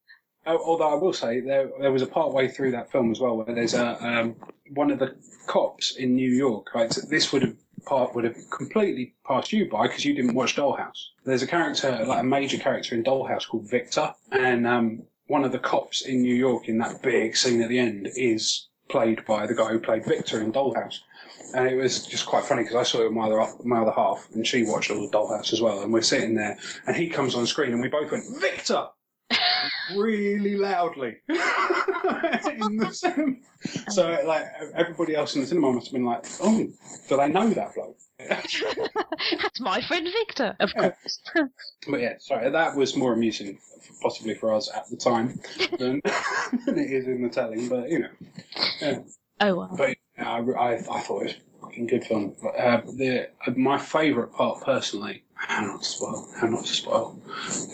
although 0.48 0.90
I 0.90 0.96
will 0.96 1.14
say 1.14 1.40
there 1.40 1.70
there 1.80 1.92
was 1.92 2.02
a 2.02 2.08
part 2.08 2.34
way 2.34 2.48
through 2.48 2.72
that 2.72 2.92
film 2.92 3.12
as 3.12 3.20
well 3.20 3.38
where 3.38 3.54
there's 3.54 3.76
a 3.76 4.04
um, 4.04 4.36
one 4.74 4.90
of 4.90 4.98
the 4.98 5.16
cops 5.46 5.96
in 5.96 6.16
New 6.16 6.32
York. 6.32 6.74
Right, 6.74 6.92
so 6.92 7.02
this 7.02 7.32
would 7.32 7.44
have 7.44 7.56
part 7.86 8.16
would 8.16 8.24
have 8.24 8.38
completely 8.50 9.14
passed 9.26 9.54
you 9.54 9.70
by 9.70 9.88
because 9.88 10.06
you 10.06 10.14
didn't 10.16 10.34
watch 10.34 10.56
Dollhouse. 10.56 11.10
There's 11.26 11.44
a 11.44 11.48
character 11.48 12.04
like 12.06 12.22
a 12.22 12.24
major 12.24 12.58
character 12.58 12.96
in 12.96 13.04
Dollhouse 13.04 13.48
called 13.48 13.70
Victor, 13.70 14.14
and 14.32 14.66
um, 14.66 15.04
one 15.28 15.44
of 15.44 15.52
the 15.52 15.60
cops 15.60 16.02
in 16.02 16.22
New 16.22 16.36
York 16.36 16.68
in 16.68 16.78
that 16.80 17.02
big 17.02 17.36
scene 17.36 17.62
at 17.62 17.70
the 17.70 17.80
end 17.80 18.10
is 18.16 18.68
played 18.90 19.24
by 19.26 19.46
the 19.46 19.54
guy 19.54 19.70
who 19.70 19.80
played 19.80 20.06
Victor 20.06 20.42
in 20.42 20.52
Dollhouse. 20.52 21.00
And 21.54 21.68
it 21.68 21.76
was 21.76 22.06
just 22.06 22.26
quite 22.26 22.44
funny 22.46 22.64
because 22.64 22.76
I 22.76 22.84
saw 22.84 23.00
it 23.02 23.06
with 23.06 23.14
my 23.14 23.26
other, 23.28 23.46
my 23.64 23.80
other 23.82 23.92
half, 23.92 24.28
and 24.34 24.46
she 24.46 24.64
watched 24.64 24.92
all 24.92 25.02
the 25.02 25.12
Dollhouse 25.12 25.54
as 25.54 25.62
well. 25.62 25.82
And 25.82 25.92
we're 25.92 26.02
sitting 26.02 26.36
there, 26.36 26.58
and 26.88 26.96
he 26.96 27.10
comes 27.10 27.36
on 27.36 27.48
screen, 27.48 27.72
and 27.72 27.82
we 27.82 27.88
both 27.88 28.12
went, 28.12 28.26
Victor! 28.40 28.88
really 29.96 30.56
loudly. 30.58 31.18
in 31.30 32.78
the 32.78 32.92
cinema. 32.94 33.36
So, 33.90 34.18
like, 34.26 34.46
everybody 34.76 35.16
else 35.16 35.36
in 35.36 35.42
the 35.42 35.48
cinema 35.48 35.72
must 35.74 35.88
have 35.88 35.94
been 35.94 36.06
like, 36.06 36.26
oh, 36.42 36.68
do 37.08 37.18
they 37.18 37.30
know 37.30 37.50
that 37.50 37.74
bloke? 37.76 37.98
That's 38.30 39.60
my 39.62 39.82
friend 39.88 40.08
Victor, 40.12 40.56
of 40.60 40.70
Yeah. 40.76 40.90
course. 40.92 41.22
But 41.88 42.02
yeah, 42.02 42.14
sorry, 42.20 42.50
that 42.50 42.76
was 42.76 42.96
more 42.96 43.14
amusing, 43.14 43.58
possibly 44.02 44.34
for 44.36 44.54
us 44.54 44.70
at 44.76 44.90
the 44.90 44.98
time, 44.98 45.40
than, 45.78 46.02
than 46.66 46.78
it 46.80 46.92
is 46.92 47.08
in 47.08 47.22
the 47.24 47.30
telling, 47.30 47.70
but 47.70 47.90
you 47.90 48.00
know. 48.00 48.10
Yeah. 48.82 49.00
oh 49.42 49.56
well. 49.56 49.74
But 49.78 49.98
I, 50.22 50.40
I, 50.40 50.74
I 50.74 50.80
thought 51.02 51.22
it 51.22 51.24
was 51.24 51.34
a 51.34 51.62
fucking 51.62 51.88
good 51.88 52.04
film. 52.06 52.36
But, 52.42 52.50
uh, 52.50 52.82
the 52.86 53.30
uh, 53.46 53.52
my 53.56 53.78
favourite 53.78 54.32
part 54.34 54.64
personally, 54.64 55.24
how 55.34 55.66
not 55.66 55.84
to 55.84 55.88
spoil? 55.88 56.28
How 56.40 56.48
not 56.48 56.66
to 56.66 56.74
spoil? 56.74 57.22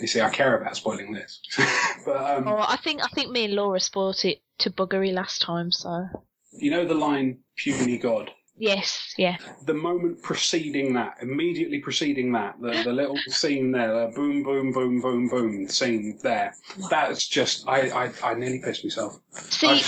You 0.00 0.06
see, 0.06 0.20
I 0.20 0.30
care 0.30 0.58
about 0.60 0.76
spoiling 0.76 1.12
this. 1.12 1.40
but 2.04 2.16
um, 2.16 2.48
Oh, 2.48 2.64
I 2.66 2.76
think 2.76 3.02
I 3.02 3.08
think 3.08 3.30
me 3.30 3.46
and 3.46 3.54
Laura 3.54 3.80
spoiled 3.80 4.24
it 4.24 4.40
to 4.58 4.70
buggery 4.70 5.12
last 5.12 5.42
time. 5.42 5.70
So 5.72 6.06
you 6.52 6.70
know 6.70 6.84
the 6.84 6.94
line 6.94 7.38
"puny 7.56 7.98
god." 7.98 8.30
Yes, 8.58 9.14
yeah. 9.16 9.36
The 9.64 9.74
moment 9.74 10.22
preceding 10.22 10.94
that, 10.94 11.16
immediately 11.20 11.78
preceding 11.80 12.32
that, 12.32 12.60
the, 12.60 12.82
the 12.84 12.92
little 12.92 13.18
scene 13.28 13.72
there, 13.72 14.06
the 14.06 14.12
boom, 14.14 14.42
boom, 14.42 14.72
boom, 14.72 15.00
boom, 15.00 15.28
boom 15.28 15.68
scene 15.68 16.18
there. 16.22 16.54
That's 16.90 17.26
just, 17.26 17.68
I, 17.68 17.88
I, 17.90 18.12
I 18.22 18.34
nearly 18.34 18.60
pissed 18.60 18.84
myself. 18.84 19.18
See, 19.30 19.82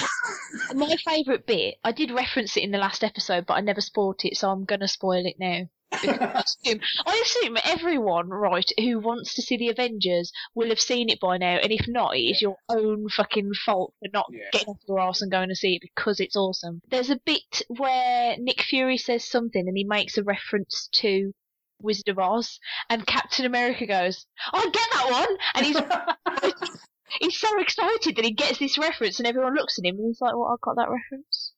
my 0.74 0.96
favourite 1.04 1.46
bit. 1.46 1.76
I 1.84 1.92
did 1.92 2.10
reference 2.10 2.56
it 2.56 2.62
in 2.64 2.70
the 2.70 2.78
last 2.78 3.04
episode, 3.04 3.46
but 3.46 3.54
I 3.54 3.60
never 3.60 3.80
spoiled 3.80 4.24
it, 4.24 4.36
so 4.36 4.50
I'm 4.50 4.64
gonna 4.64 4.88
spoil 4.88 5.26
it 5.26 5.36
now. 5.38 5.68
I 6.02 6.44
assume, 6.44 6.80
I 7.06 7.22
assume 7.24 7.56
everyone, 7.64 8.28
right, 8.28 8.70
who 8.78 8.98
wants 9.00 9.34
to 9.34 9.42
see 9.42 9.56
the 9.56 9.68
Avengers 9.68 10.32
will 10.54 10.68
have 10.68 10.80
seen 10.80 11.08
it 11.08 11.20
by 11.20 11.38
now, 11.38 11.56
and 11.56 11.72
if 11.72 11.86
not, 11.88 12.16
it 12.16 12.20
is 12.20 12.42
your 12.42 12.56
own 12.68 13.08
fucking 13.08 13.52
fault 13.64 13.94
for 13.98 14.08
not 14.12 14.26
Yeah. 14.30 14.48
getting 14.52 14.68
off 14.68 14.80
your 14.86 15.00
arse 15.00 15.22
and 15.22 15.30
going 15.30 15.48
to 15.48 15.56
see 15.56 15.76
it 15.76 15.82
because 15.82 16.20
it's 16.20 16.36
awesome. 16.36 16.80
There's 16.90 17.10
a 17.10 17.20
bit 17.24 17.62
where 17.68 18.36
Nick 18.38 18.62
Fury 18.62 18.98
says 18.98 19.24
something 19.24 19.66
and 19.66 19.76
he 19.76 19.84
makes 19.84 20.16
a 20.18 20.22
reference 20.22 20.88
to 20.94 21.32
Wizard 21.80 22.08
of 22.08 22.18
Oz, 22.18 22.58
and 22.90 23.06
Captain 23.06 23.44
America 23.46 23.86
goes, 23.86 24.26
"I 24.52 24.64
get 24.70 24.88
that 24.92 25.10
one," 25.10 25.38
and 25.54 25.66
he's 25.66 25.76
he's 27.20 27.38
so 27.38 27.60
excited 27.60 28.16
that 28.16 28.24
he 28.24 28.32
gets 28.32 28.58
this 28.58 28.78
reference, 28.78 29.18
and 29.18 29.28
everyone 29.28 29.54
looks 29.54 29.78
at 29.78 29.84
him 29.84 29.96
and 29.96 30.06
he's 30.08 30.20
like, 30.20 30.34
"Well, 30.34 30.48
I 30.48 30.56
got 30.60 30.76
that 30.76 30.90
reference." 30.90 31.52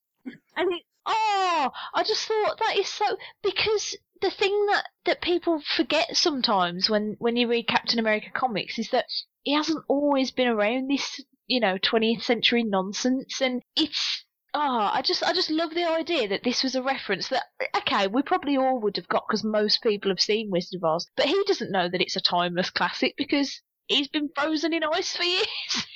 And 0.55 0.71
it, 0.73 0.83
oh, 1.07 1.71
I 1.95 2.03
just 2.03 2.27
thought 2.27 2.59
that 2.59 2.77
is 2.77 2.87
so 2.87 3.17
because 3.41 3.97
the 4.21 4.31
thing 4.31 4.65
that 4.67 4.85
that 5.05 5.21
people 5.21 5.61
forget 5.75 6.15
sometimes 6.15 6.89
when 6.89 7.15
when 7.19 7.35
you 7.35 7.47
read 7.47 7.67
Captain 7.67 7.99
America 7.99 8.29
comics 8.33 8.79
is 8.79 8.89
that 8.89 9.05
he 9.43 9.53
hasn't 9.53 9.83
always 9.87 10.31
been 10.31 10.47
around 10.47 10.89
this, 10.89 11.19
you 11.47 11.59
know, 11.59 11.77
20th 11.77 12.23
century 12.23 12.63
nonsense, 12.63 13.41
and 13.41 13.61
it's. 13.75 14.25
Oh, 14.53 14.89
I 14.91 15.01
just, 15.01 15.23
I 15.23 15.31
just 15.31 15.49
love 15.49 15.73
the 15.73 15.85
idea 15.89 16.27
that 16.27 16.43
this 16.43 16.61
was 16.61 16.75
a 16.75 16.83
reference 16.83 17.29
that, 17.29 17.43
okay, 17.77 18.07
we 18.07 18.21
probably 18.21 18.57
all 18.57 18.81
would 18.81 18.97
have 18.97 19.07
got 19.07 19.23
because 19.25 19.45
most 19.45 19.81
people 19.81 20.11
have 20.11 20.19
seen 20.19 20.49
Wizard 20.51 20.77
of 20.77 20.83
Oz, 20.83 21.07
but 21.15 21.25
he 21.25 21.41
doesn't 21.47 21.71
know 21.71 21.87
that 21.87 22.01
it's 22.01 22.17
a 22.17 22.21
timeless 22.21 22.69
classic 22.69 23.13
because 23.17 23.61
he's 23.87 24.09
been 24.09 24.29
frozen 24.35 24.73
in 24.73 24.83
ice 24.83 25.15
for 25.15 25.23
years. 25.35 25.47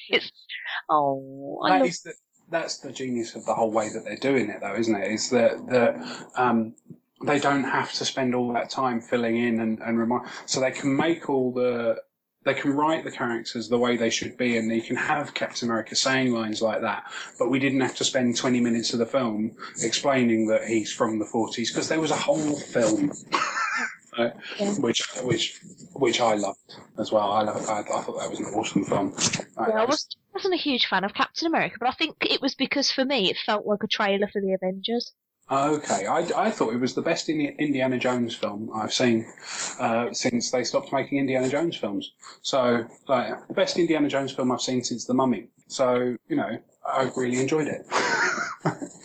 It's, 0.08 0.32
oh, 0.90 1.60
I 1.66 1.72
That 1.72 1.80
love 1.80 1.90
is 1.90 2.02
the, 2.02 2.14
that's 2.50 2.78
the 2.78 2.94
genius 2.94 3.36
of 3.36 3.46
the 3.46 3.54
whole 3.54 3.72
way 3.72 3.90
that 3.90 4.06
they're 4.06 4.16
doing 4.16 4.50
it, 4.50 4.62
though, 4.62 4.76
isn't 4.76 4.96
it? 4.96 5.12
Is 5.12 5.30
that 5.32 5.68
that 5.68 6.30
um, 6.38 6.76
they 7.24 7.40
don't 7.40 7.64
have 7.64 7.94
to 7.94 8.06
spend 8.06 8.36
all 8.36 8.52
that 8.54 8.70
time 8.70 9.02
filling 9.02 9.38
in 9.38 9.60
and, 9.60 9.80
and 9.80 9.98
remind, 9.98 10.28
so 10.46 10.60
they 10.60 10.72
can 10.72 10.96
make 10.96 11.30
all 11.30 11.52
the 11.54 11.98
they 12.44 12.54
can 12.54 12.74
write 12.74 13.04
the 13.04 13.10
characters 13.12 13.70
the 13.70 13.78
way 13.80 13.98
they 13.98 14.12
should 14.12 14.38
be, 14.38 14.56
and 14.58 14.72
you 14.72 14.82
can 14.82 14.96
have 14.96 15.34
Captain 15.34 15.68
America 15.68 15.96
saying 15.96 16.32
lines 16.32 16.62
like 16.62 16.82
that. 16.82 17.04
But 17.40 17.50
we 17.50 17.58
didn't 17.58 17.82
have 17.82 17.96
to 17.96 18.04
spend 18.04 18.38
twenty 18.38 18.60
minutes 18.60 18.94
of 18.94 19.00
the 19.00 19.06
film 19.08 19.56
explaining 19.82 20.48
that 20.48 20.66
he's 20.66 20.92
from 20.94 21.18
the 21.20 21.26
forties 21.26 21.72
because 21.72 21.90
there 21.90 22.00
was 22.00 22.12
a 22.12 22.16
whole 22.16 22.56
film. 22.60 23.12
uh, 24.18 24.30
Yeah. 24.60 24.74
Which, 24.76 25.02
which, 25.24 25.60
which 25.94 26.22
I 26.22 26.36
loved 26.36 26.76
as 27.00 27.12
well. 27.12 27.32
I, 27.32 27.42
loved, 27.42 27.68
I, 27.68 27.80
I 27.80 27.84
thought 27.84 28.20
that 28.20 28.30
was 28.30 28.40
an 28.40 28.46
awesome 28.54 28.84
film. 28.86 29.14
I- 29.58 29.70
Yeah, 29.70 29.82
I 29.82 29.86
was, 29.86 30.08
wasn't 30.34 30.54
a 30.54 30.58
huge 30.58 30.86
fan 30.86 31.04
of 31.04 31.14
Captain 31.14 31.48
America, 31.48 31.78
but 31.80 31.90
I 31.90 31.94
think 31.94 32.18
it 32.22 32.42
was 32.42 32.54
because 32.56 32.92
for 32.92 33.04
me 33.06 33.30
it 33.32 33.38
felt 33.46 33.66
like 33.66 33.84
a 33.84 33.88
trailer 33.88 34.28
for 34.28 34.40
the 34.42 34.54
Avengers. 34.54 35.14
Okay, 35.50 36.08
I, 36.08 36.28
I 36.36 36.50
thought 36.50 36.74
it 36.74 36.80
was 36.80 36.96
the 36.96 37.04
best 37.04 37.30
Indiana 37.30 38.00
Jones 38.00 38.34
film 38.34 38.72
I've 38.74 38.94
seen 38.94 39.28
uh, 39.80 40.12
since 40.12 40.50
they 40.50 40.64
stopped 40.64 40.92
making 40.92 41.20
Indiana 41.20 41.48
Jones 41.50 41.78
films. 41.78 42.14
So, 42.42 42.86
like, 43.08 43.48
the 43.48 43.54
best 43.54 43.78
Indiana 43.78 44.10
Jones 44.10 44.32
film 44.32 44.52
I've 44.52 44.62
seen 44.62 44.84
since 44.84 45.06
The 45.06 45.14
Mummy. 45.14 45.50
So, 45.68 46.18
you 46.28 46.36
know, 46.36 46.58
I 46.86 47.12
really 47.16 47.40
enjoyed 47.40 47.68
it. 47.68 47.86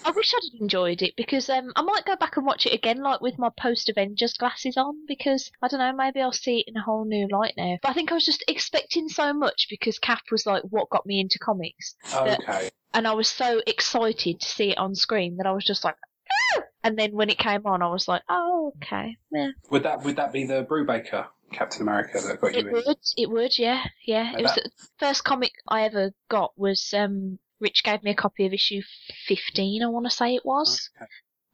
I 0.05 0.13
wish 0.13 0.33
I'd 0.35 0.61
enjoyed 0.61 1.03
it 1.03 1.15
because 1.17 1.51
um, 1.51 1.73
I 1.77 1.83
might 1.83 2.07
go 2.07 2.17
back 2.17 2.39
and 2.39 2.47
watch 2.47 2.65
it 2.65 2.73
again, 2.73 3.03
like 3.03 3.21
with 3.21 3.39
my 3.39 3.51
post 3.59 3.91
Avengers 3.91 4.33
glasses 4.35 4.79
on, 4.79 5.07
because 5.07 5.51
I 5.61 5.69
don't 5.69 5.81
know, 5.81 5.93
maybe 5.93 6.23
I'll 6.23 6.33
see 6.33 6.61
it 6.61 6.69
in 6.69 6.77
a 6.77 6.83
whole 6.83 7.05
new 7.05 7.29
light 7.31 7.55
now. 7.57 7.77
But 7.83 7.91
I 7.91 7.93
think 7.93 8.11
I 8.11 8.15
was 8.15 8.25
just 8.25 8.45
expecting 8.49 9.09
so 9.09 9.35
much 9.35 9.67
because 9.69 9.99
Cap 9.99 10.23
was 10.33 10.47
like 10.47 10.63
what 10.65 10.89
got 10.89 11.05
me 11.05 11.21
into 11.21 11.39
comics, 11.39 11.95
okay. 12.15 12.71
and 12.95 13.07
I 13.07 13.13
was 13.13 13.29
so 13.29 13.61
excited 13.67 14.41
to 14.41 14.47
see 14.47 14.71
it 14.71 14.79
on 14.79 14.95
screen 14.95 15.37
that 15.37 15.47
I 15.47 15.53
was 15.53 15.65
just 15.65 15.85
like, 15.85 15.97
And 16.83 16.99
then 16.99 17.13
when 17.13 17.29
it 17.29 17.37
came 17.39 17.67
on, 17.67 17.83
I 17.83 17.89
was 17.89 18.09
like, 18.09 18.23
oh 18.31 18.73
okay, 18.83 19.17
yeah. 19.31 19.51
Would 19.71 19.83
that 19.83 20.03
would 20.03 20.17
that 20.17 20.33
be 20.33 20.47
the 20.47 20.65
Brubaker 20.65 21.27
Captain 21.53 21.83
America 21.83 22.19
that 22.27 22.41
got 22.41 22.55
you 22.55 22.61
It 22.61 22.73
would, 22.73 22.97
it 23.19 23.31
would, 23.31 23.59
yeah, 23.59 23.85
yeah. 24.07 24.33
It 24.39 24.41
was 24.43 24.55
That- 24.55 24.65
the 24.65 24.71
first 24.99 25.23
comic 25.25 25.53
I 25.69 25.83
ever 25.83 26.13
got 26.31 26.53
was 26.57 26.95
um, 26.97 27.39
Rich 27.61 27.85
gave 27.85 28.03
me 28.03 28.13
a 28.13 28.15
copy 28.15 28.47
of 28.47 28.55
issue 28.55 28.81
fifteen, 29.27 29.83
I 29.83 29.89
want 29.89 30.07
to 30.07 30.11
say 30.11 30.35
it 30.35 30.47
was, 30.47 30.89
Okay. 30.97 31.07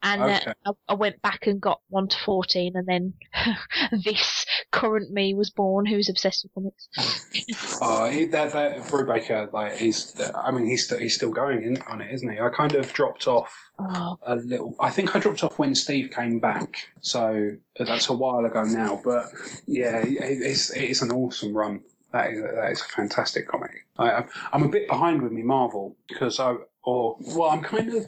and 0.04 0.22
Okay. 0.22 0.52
uh, 0.64 0.72
I, 0.88 0.92
I 0.92 0.94
went 0.94 1.20
back 1.22 1.48
and 1.48 1.60
got 1.60 1.80
one 1.88 2.06
to 2.06 2.16
fourteen, 2.18 2.76
and 2.76 2.86
then 2.86 3.14
this 4.04 4.46
current 4.70 5.10
me 5.10 5.34
was 5.34 5.50
born, 5.50 5.86
who's 5.86 6.08
obsessed 6.08 6.44
with 6.44 6.54
comics. 6.54 6.88
Oh, 7.80 8.08
he, 8.08 8.24
that 8.26 8.52
that 8.52 8.78
Brubaker, 8.88 9.52
like, 9.52 9.76
he's. 9.76 10.18
I 10.34 10.50
mean, 10.50 10.66
he's 10.66 10.88
he's 10.98 11.14
still 11.14 11.30
going 11.30 11.62
in 11.62 11.80
on 11.82 12.00
it, 12.00 12.12
isn't 12.12 12.30
he? 12.32 12.40
I 12.40 12.48
kind 12.48 12.74
of 12.74 12.90
dropped 12.92 13.28
off 13.28 13.54
Oh, 13.78 14.18
a 14.26 14.36
little. 14.36 14.74
I 14.80 14.88
think 14.90 15.14
I 15.14 15.18
dropped 15.18 15.44
off 15.44 15.58
when 15.58 15.74
Steve 15.74 16.10
came 16.10 16.38
back, 16.40 16.88
so 17.00 17.52
that's 17.78 18.08
a 18.08 18.14
while 18.14 18.44
ago 18.46 18.62
now. 18.64 19.00
But 19.04 19.26
yeah, 19.66 19.98
it- 19.98 20.16
it's 20.42 20.70
it's 20.70 21.02
an 21.02 21.12
awesome 21.12 21.54
run. 21.54 21.82
That 22.16 22.30
is 22.32 22.40
that 22.42 22.72
is 22.72 22.80
a 22.80 22.84
fantastic 22.84 23.46
comic. 23.46 23.86
I, 23.98 24.24
I'm- 24.52 24.62
a 24.62 24.68
bit 24.68 24.88
behind 24.88 25.20
with 25.22 25.32
me 25.32 25.42
Marvel 25.42 25.96
because 26.08 26.40
I 26.40 26.54
or 26.82 27.16
well, 27.20 27.50
I'm 27.50 27.60
kind 27.62 27.92
of 27.94 28.06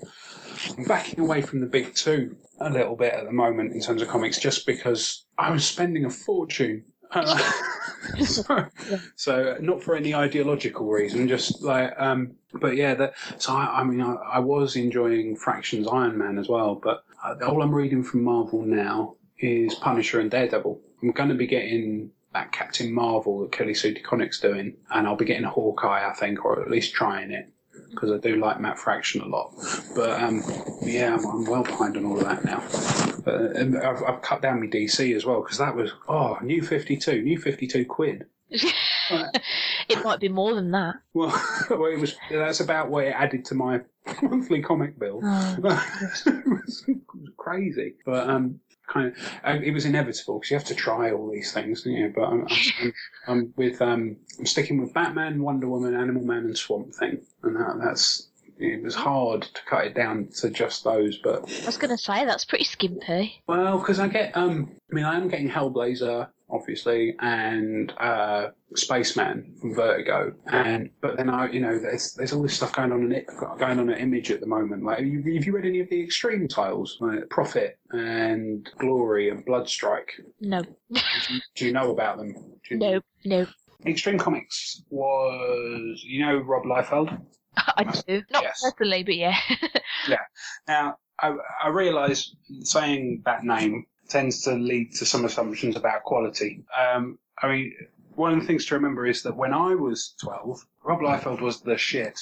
I'm 0.78 0.84
backing 0.84 1.20
away 1.20 1.42
from 1.42 1.60
the 1.60 1.66
big 1.66 1.94
two 1.94 2.36
a 2.60 2.70
little 2.70 2.96
bit 2.96 3.12
at 3.12 3.24
the 3.26 3.32
moment 3.32 3.74
in 3.74 3.80
terms 3.80 4.00
of 4.00 4.08
comics, 4.08 4.38
just 4.38 4.66
because 4.66 5.26
I 5.36 5.50
was 5.50 5.66
spending 5.66 6.06
a 6.06 6.10
fortune. 6.10 6.84
Uh, 7.10 7.38
so, 8.24 8.66
so 9.16 9.56
not 9.60 9.82
for 9.82 9.94
any 9.94 10.14
ideological 10.14 10.88
reason, 10.88 11.28
just 11.28 11.62
like 11.62 11.92
um, 11.98 12.32
but 12.54 12.76
yeah, 12.76 12.94
the, 12.94 13.12
so 13.36 13.52
I, 13.52 13.80
I 13.80 13.84
mean, 13.84 14.00
I, 14.00 14.14
I 14.14 14.38
was 14.38 14.74
enjoying 14.76 15.36
Fraction's 15.36 15.86
Iron 15.86 16.16
Man 16.16 16.38
as 16.38 16.48
well, 16.48 16.76
but 16.76 17.04
uh, 17.22 17.34
all 17.46 17.62
I'm 17.62 17.74
reading 17.74 18.02
from 18.02 18.24
Marvel 18.24 18.62
now 18.62 19.16
is 19.38 19.74
Punisher 19.74 20.18
and 20.20 20.30
Daredevil. 20.30 20.80
I'm 21.02 21.12
going 21.12 21.28
to 21.28 21.34
be 21.34 21.46
getting 21.46 22.10
that 22.32 22.52
Captain 22.52 22.92
Marvel 22.92 23.40
that 23.40 23.52
Kelly 23.52 23.74
Sue 23.74 23.94
DeConnick's 23.94 24.40
doing, 24.40 24.76
and 24.90 25.06
I'll 25.06 25.16
be 25.16 25.24
getting 25.24 25.44
Hawkeye, 25.44 26.08
I 26.08 26.12
think, 26.14 26.44
or 26.44 26.60
at 26.60 26.70
least 26.70 26.94
trying 26.94 27.30
it 27.30 27.52
because 27.90 28.10
I 28.10 28.18
do 28.18 28.36
like 28.36 28.60
Matt 28.60 28.78
Fraction 28.78 29.20
a 29.22 29.26
lot. 29.26 29.52
But 29.94 30.20
um, 30.20 30.42
yeah, 30.82 31.14
I'm, 31.14 31.24
I'm 31.24 31.44
well 31.46 31.62
behind 31.62 31.96
on 31.96 32.04
all 32.04 32.18
of 32.18 32.24
that 32.24 32.44
now. 32.44 32.62
Uh, 33.26 33.50
and 33.50 33.78
I've, 33.78 34.02
I've 34.02 34.22
cut 34.22 34.42
down 34.42 34.60
my 34.60 34.66
DC 34.66 35.14
as 35.14 35.24
well 35.24 35.42
because 35.42 35.58
that 35.58 35.74
was 35.74 35.92
oh, 36.08 36.38
new 36.42 36.62
52, 36.62 37.22
new 37.22 37.38
52 37.38 37.84
quid. 37.86 38.26
it 38.50 40.04
might 40.04 40.20
be 40.20 40.28
more 40.28 40.54
than 40.54 40.70
that. 40.70 40.96
Well, 41.12 41.28
well, 41.70 41.86
it 41.86 41.98
was. 41.98 42.16
That's 42.30 42.60
about 42.60 42.88
what 42.88 43.04
it 43.04 43.10
added 43.10 43.44
to 43.46 43.54
my 43.54 43.80
monthly 44.22 44.62
comic 44.62 44.98
bill. 44.98 45.20
Oh. 45.22 45.56
it 46.26 46.46
was 46.46 46.86
crazy, 47.36 47.94
but 48.04 48.28
um, 48.28 48.60
kind 48.88 49.14
of, 49.44 49.62
it 49.62 49.72
was 49.72 49.84
inevitable 49.84 50.38
because 50.38 50.50
you 50.50 50.56
have 50.56 50.66
to 50.66 50.74
try 50.74 51.12
all 51.12 51.30
these 51.30 51.52
things, 51.52 51.82
don't 51.82 51.92
you? 51.94 52.12
But 52.14 52.24
I'm, 52.24 52.46
I'm, 52.80 52.94
I'm 53.26 53.54
with 53.56 53.80
um, 53.80 54.16
I'm 54.38 54.46
sticking 54.46 54.80
with 54.80 54.92
Batman, 54.92 55.42
Wonder 55.42 55.68
Woman, 55.68 55.94
Animal 55.94 56.24
Man, 56.24 56.44
and 56.44 56.58
Swamp 56.58 56.94
Thing, 56.94 57.20
and 57.42 57.56
that, 57.56 57.78
that's. 57.82 58.24
It 58.60 58.82
was 58.82 58.96
hard 58.96 59.42
to 59.42 59.60
cut 59.70 59.84
it 59.84 59.94
down 59.94 60.30
to 60.40 60.50
just 60.50 60.82
those, 60.82 61.16
but 61.18 61.48
I 61.62 61.66
was 61.66 61.76
going 61.76 61.96
to 61.96 62.02
say 62.02 62.24
that's 62.24 62.44
pretty 62.44 62.64
skimpy. 62.64 63.40
well, 63.46 63.78
because 63.78 64.00
I 64.00 64.08
get, 64.08 64.36
um, 64.36 64.72
I 64.90 64.94
mean, 64.96 65.04
I 65.04 65.14
am 65.14 65.28
getting 65.28 65.48
Hellblazer, 65.48 66.26
obviously, 66.50 67.14
and 67.20 67.92
uh, 67.98 68.48
Spaceman 68.74 69.54
from 69.60 69.74
Vertigo, 69.74 70.32
and 70.46 70.90
but 71.00 71.16
then 71.16 71.28
I, 71.30 71.50
you 71.50 71.60
know, 71.60 71.78
there's 71.78 72.12
there's 72.14 72.32
all 72.32 72.42
this 72.42 72.54
stuff 72.54 72.72
going 72.72 72.92
on 72.92 73.02
in 73.02 73.12
it, 73.12 73.26
going 73.58 73.78
on 73.78 73.90
at 73.90 74.00
Image 74.00 74.30
at 74.30 74.40
the 74.40 74.46
moment. 74.46 74.84
Like, 74.84 74.98
have 74.98 75.06
you, 75.06 75.34
have 75.34 75.44
you 75.44 75.52
read 75.52 75.66
any 75.66 75.80
of 75.80 75.88
the 75.90 76.02
Extreme 76.02 76.48
titles, 76.48 76.96
like 77.00 77.28
Prophet 77.30 77.78
and 77.90 78.68
Glory 78.78 79.30
and 79.30 79.44
Bloodstrike? 79.46 80.10
No, 80.40 80.62
Do 81.56 81.66
you 81.66 81.72
know 81.72 81.90
about 81.90 82.18
them? 82.18 82.32
Do 82.32 82.74
you, 82.74 82.76
no, 82.78 83.00
no. 83.24 83.46
Extreme 83.86 84.18
Comics 84.18 84.82
was, 84.90 86.02
you 86.04 86.24
know, 86.26 86.38
Rob 86.38 86.64
Liefeld. 86.64 87.16
I 87.56 87.84
do 87.84 88.22
not 88.32 88.42
Yes. 88.42 88.60
personally, 88.62 89.04
but 89.04 89.14
yeah. 89.16 89.36
yeah. 90.08 90.18
Now, 90.66 90.96
I, 91.20 91.34
I 91.62 91.68
realise 91.68 92.34
saying 92.62 93.22
that 93.24 93.44
name 93.44 93.86
tends 94.08 94.42
to 94.42 94.54
lead 94.54 94.94
to 94.94 95.06
some 95.06 95.24
assumptions 95.24 95.76
about 95.76 96.04
quality. 96.04 96.64
Um, 96.76 97.18
I 97.42 97.48
mean, 97.48 97.72
one 98.14 98.32
of 98.32 98.40
the 98.40 98.46
things 98.46 98.66
to 98.66 98.74
remember 98.74 99.06
is 99.06 99.22
that 99.22 99.36
when 99.36 99.52
I 99.52 99.74
was 99.74 100.14
12, 100.22 100.64
Rob 100.84 101.00
Liefeld 101.00 101.40
was 101.40 101.60
the 101.60 101.76
shit. 101.76 102.18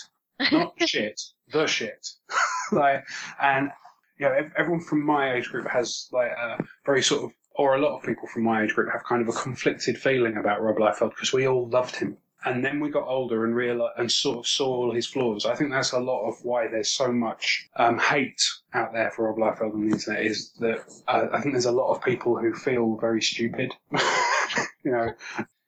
Not 0.53 0.75
shit, 0.87 1.21
the 1.53 1.67
shit. 1.67 2.07
like, 2.73 3.05
and, 3.41 3.71
you 4.19 4.27
know, 4.27 4.51
everyone 4.57 4.83
from 4.83 5.05
my 5.05 5.35
age 5.35 5.49
group 5.51 5.69
has, 5.69 6.09
like, 6.13 6.31
a 6.33 6.63
very 6.85 7.03
sort 7.03 7.25
of 7.25 7.33
or 7.59 7.75
a 7.75 7.81
lot 7.81 7.97
of 7.97 8.03
people 8.03 8.29
from 8.29 8.45
my 8.45 8.63
age 8.63 8.75
group 8.75 8.93
have 8.93 9.05
kind 9.05 9.23
of 9.23 9.29
a 9.29 9.39
conflicted 9.39 9.99
feeling 9.99 10.37
about 10.37 10.63
Rob 10.63 10.77
Liefeld 10.77 11.11
because 11.11 11.33
we 11.33 11.49
all 11.49 11.69
loved 11.69 11.97
him. 11.97 12.19
And 12.47 12.65
then 12.65 12.79
we 12.79 12.91
got 12.91 13.09
older 13.09 13.45
and 13.45 13.55
realized 13.55 13.99
and 13.99 14.11
sort 14.11 14.39
of 14.39 14.47
saw 14.47 14.69
all 14.69 14.95
his 14.95 15.07
flaws. 15.07 15.45
I 15.45 15.57
think 15.57 15.73
that's 15.73 15.93
a 15.93 15.99
lot 15.99 16.29
of 16.29 16.37
why 16.45 16.69
there's 16.69 16.91
so 16.91 17.13
much 17.13 17.69
um, 17.75 17.99
hate 17.99 18.41
out 18.73 18.93
there 18.93 19.11
for 19.11 19.27
Rob 19.27 19.37
Liefeld 19.37 19.75
on 19.75 19.87
the 19.87 19.93
internet. 19.93 20.25
Is 20.25 20.53
that 20.61 20.85
uh, 21.09 21.27
I 21.33 21.41
think 21.41 21.55
there's 21.55 21.67
a 21.67 21.73
lot 21.73 21.93
of 21.93 22.03
people 22.03 22.39
who 22.39 22.55
feel 22.55 22.97
very 22.97 23.21
stupid, 23.21 23.75
you 24.85 24.93
know. 24.93 25.13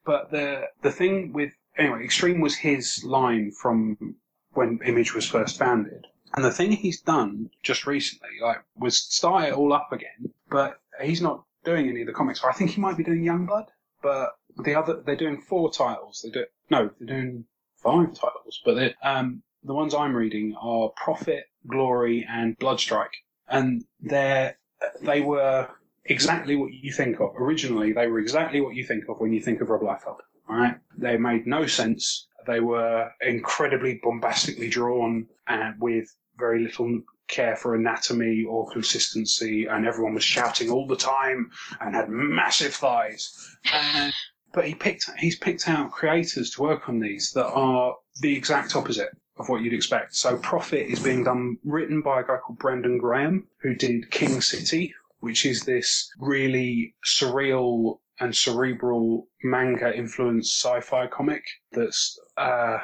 But 0.04 0.30
the 0.30 0.68
the 0.82 0.92
thing 0.92 1.32
with 1.32 1.52
anyway, 1.76 2.04
Extreme 2.04 2.40
was 2.40 2.54
his 2.54 3.02
line 3.04 3.50
from 3.50 4.14
when 4.52 4.78
Image 4.84 5.14
was 5.14 5.28
first 5.28 5.58
founded. 5.58 6.06
And 6.36 6.44
the 6.44 6.52
thing 6.52 6.70
he's 6.72 7.00
done 7.00 7.50
just 7.62 7.86
recently, 7.86 8.28
like, 8.40 8.62
was 8.76 8.98
start 8.98 9.48
it 9.48 9.54
all 9.54 9.72
up 9.72 9.92
again, 9.92 10.32
but 10.50 10.80
he's 11.02 11.22
not 11.22 11.44
doing 11.64 11.88
any 11.88 12.02
of 12.02 12.06
the 12.06 12.12
comics. 12.12 12.44
I 12.44 12.52
think 12.52 12.70
he 12.70 12.80
might 12.80 12.96
be 12.96 13.04
doing 13.04 13.24
Youngblood, 13.24 13.66
but 14.02 14.37
the 14.64 14.74
other 14.74 15.02
they're 15.04 15.16
doing 15.16 15.40
four 15.40 15.70
titles. 15.70 16.20
They 16.24 16.30
do 16.30 16.44
no, 16.70 16.90
they're 16.98 17.20
doing 17.20 17.44
five 17.76 18.14
titles, 18.14 18.60
but 18.64 18.74
they 18.74 18.94
um, 19.02 19.42
the 19.62 19.74
ones 19.74 19.94
I'm 19.94 20.14
reading 20.14 20.54
are 20.60 20.90
Prophet, 20.90 21.44
Glory, 21.66 22.26
and 22.28 22.58
Bloodstrike, 22.58 23.14
and 23.48 23.84
they're 24.00 24.56
they 25.02 25.20
were 25.20 25.68
exactly 26.04 26.56
what 26.56 26.72
you 26.72 26.92
think 26.92 27.20
of. 27.20 27.34
Originally, 27.36 27.92
they 27.92 28.06
were 28.06 28.18
exactly 28.18 28.60
what 28.60 28.74
you 28.74 28.84
think 28.84 29.08
of 29.08 29.18
when 29.18 29.32
you 29.32 29.40
think 29.40 29.60
of 29.60 29.68
Rob 29.68 29.82
Liefeld. 29.82 30.18
Right? 30.48 30.76
They 30.96 31.16
made 31.18 31.46
no 31.46 31.66
sense. 31.66 32.26
They 32.46 32.60
were 32.60 33.10
incredibly 33.20 34.00
bombastically 34.02 34.70
drawn 34.70 35.26
and 35.46 35.74
with 35.78 36.08
very 36.38 36.62
little 36.62 37.02
care 37.26 37.56
for 37.56 37.74
anatomy 37.74 38.44
or 38.48 38.70
consistency, 38.70 39.66
and 39.66 39.86
everyone 39.86 40.14
was 40.14 40.24
shouting 40.24 40.70
all 40.70 40.86
the 40.86 40.96
time 40.96 41.50
and 41.80 41.94
had 41.94 42.08
massive 42.08 42.74
thighs. 42.74 43.56
And, 43.72 44.14
but 44.58 44.66
he 44.66 44.74
picked 44.74 45.08
he's 45.18 45.38
picked 45.38 45.68
out 45.68 45.92
creators 45.92 46.50
to 46.50 46.62
work 46.62 46.88
on 46.88 46.98
these 46.98 47.30
that 47.30 47.46
are 47.46 47.94
the 48.22 48.36
exact 48.36 48.74
opposite 48.74 49.10
of 49.36 49.48
what 49.48 49.62
you'd 49.62 49.72
expect. 49.72 50.16
So 50.16 50.36
Prophet 50.38 50.90
is 50.90 50.98
being 50.98 51.22
done 51.22 51.58
written 51.62 52.02
by 52.02 52.18
a 52.18 52.24
guy 52.24 52.38
called 52.38 52.58
Brandon 52.58 52.98
Graham, 52.98 53.46
who 53.62 53.76
did 53.76 54.10
King 54.10 54.40
City, 54.40 54.92
which 55.20 55.46
is 55.46 55.62
this 55.62 56.10
really 56.18 56.96
surreal 57.06 58.00
and 58.18 58.34
cerebral 58.34 59.28
manga 59.44 59.96
influenced 59.96 60.60
sci-fi 60.60 61.06
comic 61.06 61.44
that's 61.70 62.18
uh, 62.36 62.78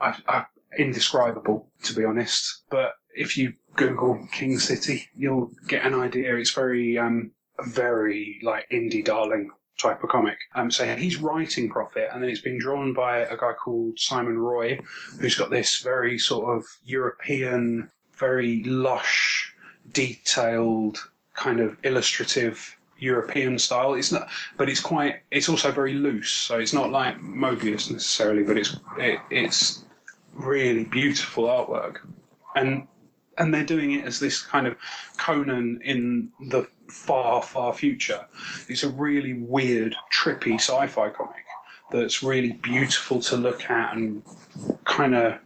I, 0.00 0.16
I, 0.26 0.44
indescribable 0.78 1.70
to 1.84 1.94
be 1.94 2.04
honest. 2.04 2.64
But 2.70 2.94
if 3.14 3.36
you 3.36 3.52
Google 3.76 4.26
King 4.32 4.58
City, 4.58 5.08
you'll 5.14 5.52
get 5.68 5.86
an 5.86 5.94
idea. 5.94 6.34
It's 6.34 6.50
very 6.50 6.98
um, 6.98 7.30
very 7.68 8.40
like 8.42 8.68
indie 8.72 9.04
darling 9.04 9.50
type 9.80 10.02
of 10.02 10.10
comic. 10.10 10.38
Um, 10.54 10.70
so 10.70 10.94
he's 10.96 11.18
writing 11.18 11.68
Prophet, 11.68 12.08
and 12.12 12.22
then 12.22 12.30
it's 12.30 12.40
been 12.40 12.58
drawn 12.58 12.92
by 12.92 13.18
a 13.18 13.36
guy 13.36 13.52
called 13.52 13.98
Simon 13.98 14.38
Roy, 14.38 14.78
who's 15.18 15.34
got 15.34 15.50
this 15.50 15.78
very 15.78 16.18
sort 16.18 16.56
of 16.56 16.64
European, 16.84 17.90
very 18.14 18.62
lush, 18.64 19.54
detailed 19.92 20.98
kind 21.34 21.60
of 21.60 21.76
illustrative 21.82 22.76
European 22.98 23.58
style. 23.58 23.94
It's 23.94 24.12
not, 24.12 24.28
but 24.56 24.68
it's 24.68 24.80
quite. 24.80 25.22
It's 25.30 25.48
also 25.48 25.72
very 25.72 25.94
loose. 25.94 26.30
So 26.30 26.58
it's 26.58 26.74
not 26.74 26.90
like 26.90 27.20
Moebius 27.20 27.90
necessarily, 27.90 28.42
but 28.42 28.58
it's 28.58 28.76
it, 28.98 29.20
it's 29.30 29.84
really 30.34 30.84
beautiful 30.84 31.44
artwork, 31.44 31.98
and 32.54 32.86
and 33.38 33.54
they're 33.54 33.64
doing 33.64 33.92
it 33.92 34.04
as 34.04 34.20
this 34.20 34.42
kind 34.42 34.66
of 34.66 34.76
Conan 35.16 35.80
in 35.82 36.30
the 36.48 36.68
far 36.90 37.42
far 37.42 37.72
future. 37.72 38.26
It's 38.68 38.82
a 38.82 38.88
really 38.90 39.34
weird, 39.34 39.94
trippy 40.12 40.54
sci-fi 40.54 41.10
comic 41.10 41.44
that's 41.90 42.22
really 42.22 42.52
beautiful 42.52 43.20
to 43.20 43.36
look 43.36 43.68
at 43.68 43.96
and 43.96 44.22
kind 44.84 45.14
of 45.14 45.38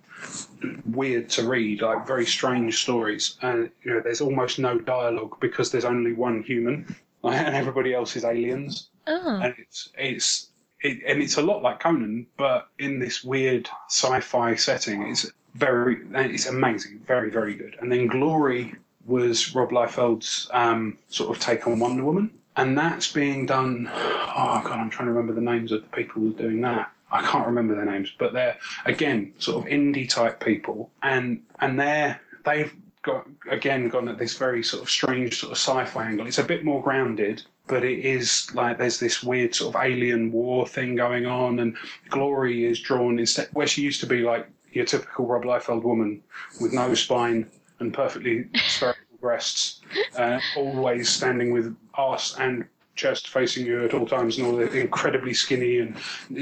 weird 0.87 1.29
to 1.31 1.49
read, 1.49 1.83
like 1.83 2.07
very 2.07 2.27
strange 2.27 2.83
stories. 2.83 3.37
And 3.43 3.71
you 3.83 3.95
know, 3.95 4.01
there's 4.01 4.21
almost 4.21 4.59
no 4.59 4.79
dialogue 4.79 5.39
because 5.41 5.71
there's 5.71 5.85
only 5.85 6.13
one 6.13 6.43
human, 6.43 6.95
and 7.25 7.55
everybody 7.55 7.95
else 7.95 8.17
is 8.17 8.25
aliens. 8.25 8.89
Oh. 9.07 9.41
And 9.43 9.55
it's 9.59 9.91
it's 9.97 10.51
it, 10.81 10.99
and 11.07 11.23
it's 11.23 11.37
a 11.37 11.43
lot 11.43 11.63
like 11.63 11.81
Conan, 11.81 12.27
but 12.37 12.69
in 12.79 12.99
this 12.99 13.25
weird 13.25 13.69
sci-fi 13.89 14.55
setting. 14.55 15.09
It's 15.09 15.31
very 15.55 15.99
it's 16.15 16.47
amazing, 16.47 17.01
very 17.07 17.31
very 17.31 17.55
good. 17.55 17.77
And 17.81 17.91
then 17.91 18.07
Glory 18.07 18.75
was 19.07 19.55
Rob 19.55 19.71
Liefeld's 19.71 20.49
um, 20.53 20.99
sort 21.09 21.37
of 21.37 21.43
take 21.43 21.67
on 21.67 21.79
Wonder 21.79 22.05
Woman, 22.05 22.31
and 22.57 22.77
that's 22.77 23.13
being 23.13 23.47
done. 23.47 23.89
Oh 23.93 24.61
god, 24.65 24.79
I'm 24.81 24.91
trying 24.91 25.07
to 25.07 25.13
remember 25.13 25.33
the 25.33 25.41
names 25.41 25.73
of 25.73 25.83
the 25.83 25.89
people 25.89 26.23
who 26.23 26.31
are 26.31 26.39
doing 26.39 26.61
that. 26.63 26.91
I 27.11 27.23
can't 27.23 27.47
remember 27.47 27.75
their 27.75 27.85
names, 27.85 28.13
but 28.19 28.33
they're 28.33 28.57
again 28.87 29.33
sort 29.39 29.65
of 29.65 29.71
indie 29.71 30.09
type 30.09 30.45
people, 30.45 30.91
and 31.03 31.43
and 31.61 31.79
they're 31.79 32.21
they've 32.45 32.73
got 33.03 33.27
again 33.51 33.89
gone 33.89 34.09
at 34.09 34.19
this 34.19 34.37
very 34.37 34.63
sort 34.63 34.83
of 34.83 34.91
strange 34.91 35.39
sort 35.39 35.53
of 35.53 35.59
sci-fi 35.59 36.07
angle. 36.07 36.27
It's 36.27 36.39
a 36.39 36.45
bit 36.45 36.65
more 36.65 36.83
grounded, 36.83 37.43
but 37.67 37.85
it 37.85 38.01
is 38.01 38.53
like 38.55 38.79
there's 38.79 38.99
this 38.99 39.23
weird 39.23 39.55
sort 39.55 39.75
of 39.75 39.83
alien 39.83 40.33
war 40.33 40.67
thing 40.67 40.97
going 40.97 41.27
on, 41.27 41.61
and 41.61 41.77
Glory 42.09 42.65
is 42.65 42.81
drawn 42.81 43.19
instead 43.19 43.49
where 43.53 43.67
she 43.67 43.83
used 43.83 44.01
to 44.01 44.07
be 44.07 44.23
like 44.23 44.49
your 44.73 44.85
typical 44.85 45.27
Rob 45.27 45.45
Liefeld 45.45 45.85
woman 45.85 46.23
with 46.61 46.73
no 46.73 46.95
spine 46.95 47.49
and 47.85 47.95
perfectly 47.95 48.49
spherical 48.69 49.03
breasts, 49.21 49.81
uh, 50.19 50.41
always 50.57 51.09
standing 51.09 51.53
with 51.53 51.77
arse 51.95 52.37
and 52.39 52.65
chest 52.97 53.29
facing 53.29 53.67
you 53.67 53.85
at 53.85 53.95
all 53.95 54.07
times, 54.07 54.39
and 54.39 54.47
all 54.47 54.57
the 54.57 54.71
incredibly 54.73 55.35
skinny. 55.35 55.79
And 55.79 55.97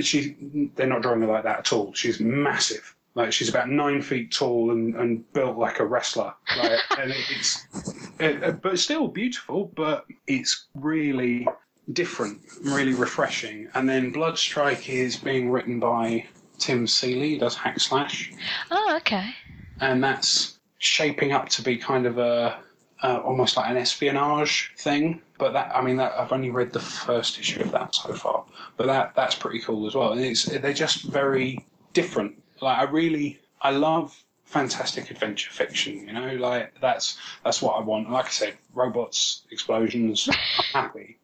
she, 0.05 0.37
they're 0.75 0.87
not 0.87 1.03
drawing 1.03 1.21
her 1.23 1.27
like 1.27 1.45
that 1.45 1.59
at 1.61 1.73
all. 1.73 1.93
She's 1.95 2.21
massive. 2.21 2.95
Like 3.15 3.33
she's 3.33 3.51
about 3.51 3.69
nine 3.69 4.01
feet 4.01 4.33
tall 4.33 4.71
and, 4.71 4.95
and 4.95 5.31
built 5.35 5.59
like 5.59 5.81
a 5.81 5.85
wrestler. 5.85 6.33
Like, 6.57 6.81
and 6.99 7.13
it's, 7.31 7.67
it, 8.19 8.63
but 8.63 8.79
still 8.79 9.09
beautiful. 9.09 9.71
But 9.75 10.07
it's 10.27 10.67
really 10.75 11.47
different, 11.93 12.41
really 12.63 12.95
refreshing. 12.95 13.69
And 13.75 13.89
then 13.89 14.13
Bloodstrike 14.13 14.89
is 14.89 15.17
being 15.17 15.51
written 15.51 15.79
by 15.81 16.27
Tim 16.59 16.87
Seeley. 16.87 17.31
He 17.31 17.39
does 17.39 17.55
Hack 17.57 17.81
Slash, 17.81 18.33
Oh, 18.71 18.95
okay. 18.99 19.31
and 19.81 20.03
that's 20.03 20.59
shaping 20.83 21.31
up 21.31 21.49
to 21.49 21.63
be 21.63 21.77
kind 21.77 22.07
of 22.07 22.19
a 22.19 22.59
uh, 23.03 23.21
almost 23.25 23.57
like 23.57 23.71
an 23.71 23.77
espionage 23.77 24.73
thing. 24.77 25.23
But 25.39 25.53
that, 25.53 25.75
I 25.75 25.81
mean, 25.81 25.97
that 25.97 26.13
I've 26.19 26.33
only 26.33 26.51
read 26.51 26.73
the 26.73 26.81
first 26.81 27.39
issue 27.39 27.61
of 27.63 27.71
that 27.73 27.95
so 27.95 28.13
far. 28.13 28.45
But 28.77 28.87
that 28.87 29.15
that's 29.15 29.35
pretty 29.35 29.61
cool 29.61 29.87
as 29.87 29.95
well. 29.95 30.13
And 30.13 30.21
it's 30.21 30.45
they're 30.45 30.73
just 30.73 31.05
very 31.05 31.65
different. 31.93 32.43
Like 32.61 32.79
I 32.79 32.83
really, 32.85 33.41
I 33.61 33.71
love 33.71 34.17
fantastic 34.45 35.11
adventure 35.11 35.51
fiction. 35.51 36.07
You 36.07 36.13
know, 36.13 36.35
like 36.35 36.75
that's 36.81 37.17
that's 37.45 37.63
what 37.63 37.77
I 37.77 37.81
want. 37.81 38.11
Like 38.11 38.27
I 38.27 38.31
said, 38.31 38.55
robots, 38.75 39.43
explosions. 39.51 40.29
I'm 40.29 40.83
happy. 40.83 41.19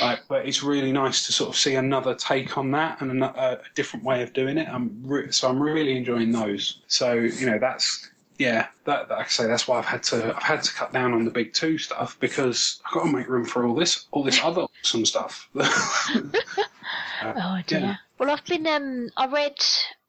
Like, 0.00 0.20
but 0.28 0.46
it's 0.46 0.62
really 0.62 0.92
nice 0.92 1.26
to 1.26 1.32
sort 1.32 1.50
of 1.50 1.56
see 1.56 1.74
another 1.74 2.14
take 2.14 2.56
on 2.56 2.70
that 2.70 3.00
and 3.00 3.22
a, 3.22 3.26
a 3.26 3.60
different 3.74 4.04
way 4.04 4.22
of 4.22 4.32
doing 4.32 4.56
it. 4.56 4.68
I'm 4.68 5.02
re- 5.04 5.32
so 5.32 5.48
I'm 5.48 5.62
really 5.62 5.96
enjoying 5.96 6.32
those. 6.32 6.80
So 6.86 7.12
you 7.12 7.46
know, 7.46 7.58
that's 7.58 8.08
yeah, 8.38 8.68
that, 8.84 9.08
that 9.08 9.18
like 9.18 9.26
I 9.26 9.28
say 9.28 9.46
that's 9.46 9.68
why 9.68 9.78
I've 9.78 9.84
had 9.84 10.02
to 10.04 10.34
I've 10.36 10.42
had 10.42 10.62
to 10.62 10.72
cut 10.74 10.92
down 10.92 11.12
on 11.12 11.24
the 11.24 11.30
big 11.30 11.52
two 11.52 11.78
stuff 11.78 12.16
because 12.20 12.80
I've 12.84 12.92
got 12.92 13.04
to 13.04 13.12
make 13.12 13.28
room 13.28 13.44
for 13.44 13.64
all 13.66 13.74
this 13.74 14.06
all 14.10 14.24
this 14.24 14.40
other 14.42 14.66
awesome 14.82 15.06
stuff. 15.06 15.48
Oh 17.24 17.60
dear. 17.66 17.80
yeah. 17.80 17.96
Well, 18.18 18.30
I've 18.30 18.44
been 18.44 18.66
um, 18.66 19.08
I 19.16 19.26
read. 19.26 19.56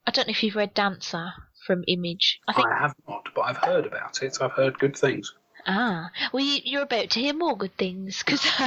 I 0.08 0.12
don't 0.12 0.28
know 0.28 0.32
if 0.32 0.44
you've 0.44 0.56
read 0.56 0.74
Dancer 0.74 1.32
from 1.66 1.84
Image. 1.88 2.40
I 2.48 2.54
think 2.54 2.68
I 2.68 2.80
have 2.80 2.96
not, 3.08 3.28
but 3.36 3.42
I've 3.42 3.58
heard 3.58 3.86
about 3.86 4.22
it. 4.22 4.38
I've 4.42 4.52
heard 4.52 4.80
good 4.80 4.98
things. 4.98 5.34
Ah, 5.66 6.10
well, 6.34 6.44
you, 6.44 6.60
you're 6.64 6.82
about 6.82 7.12
to 7.12 7.20
hear 7.22 7.34
more 7.34 7.56
good 7.58 7.78
things 7.78 8.22
because 8.26 8.42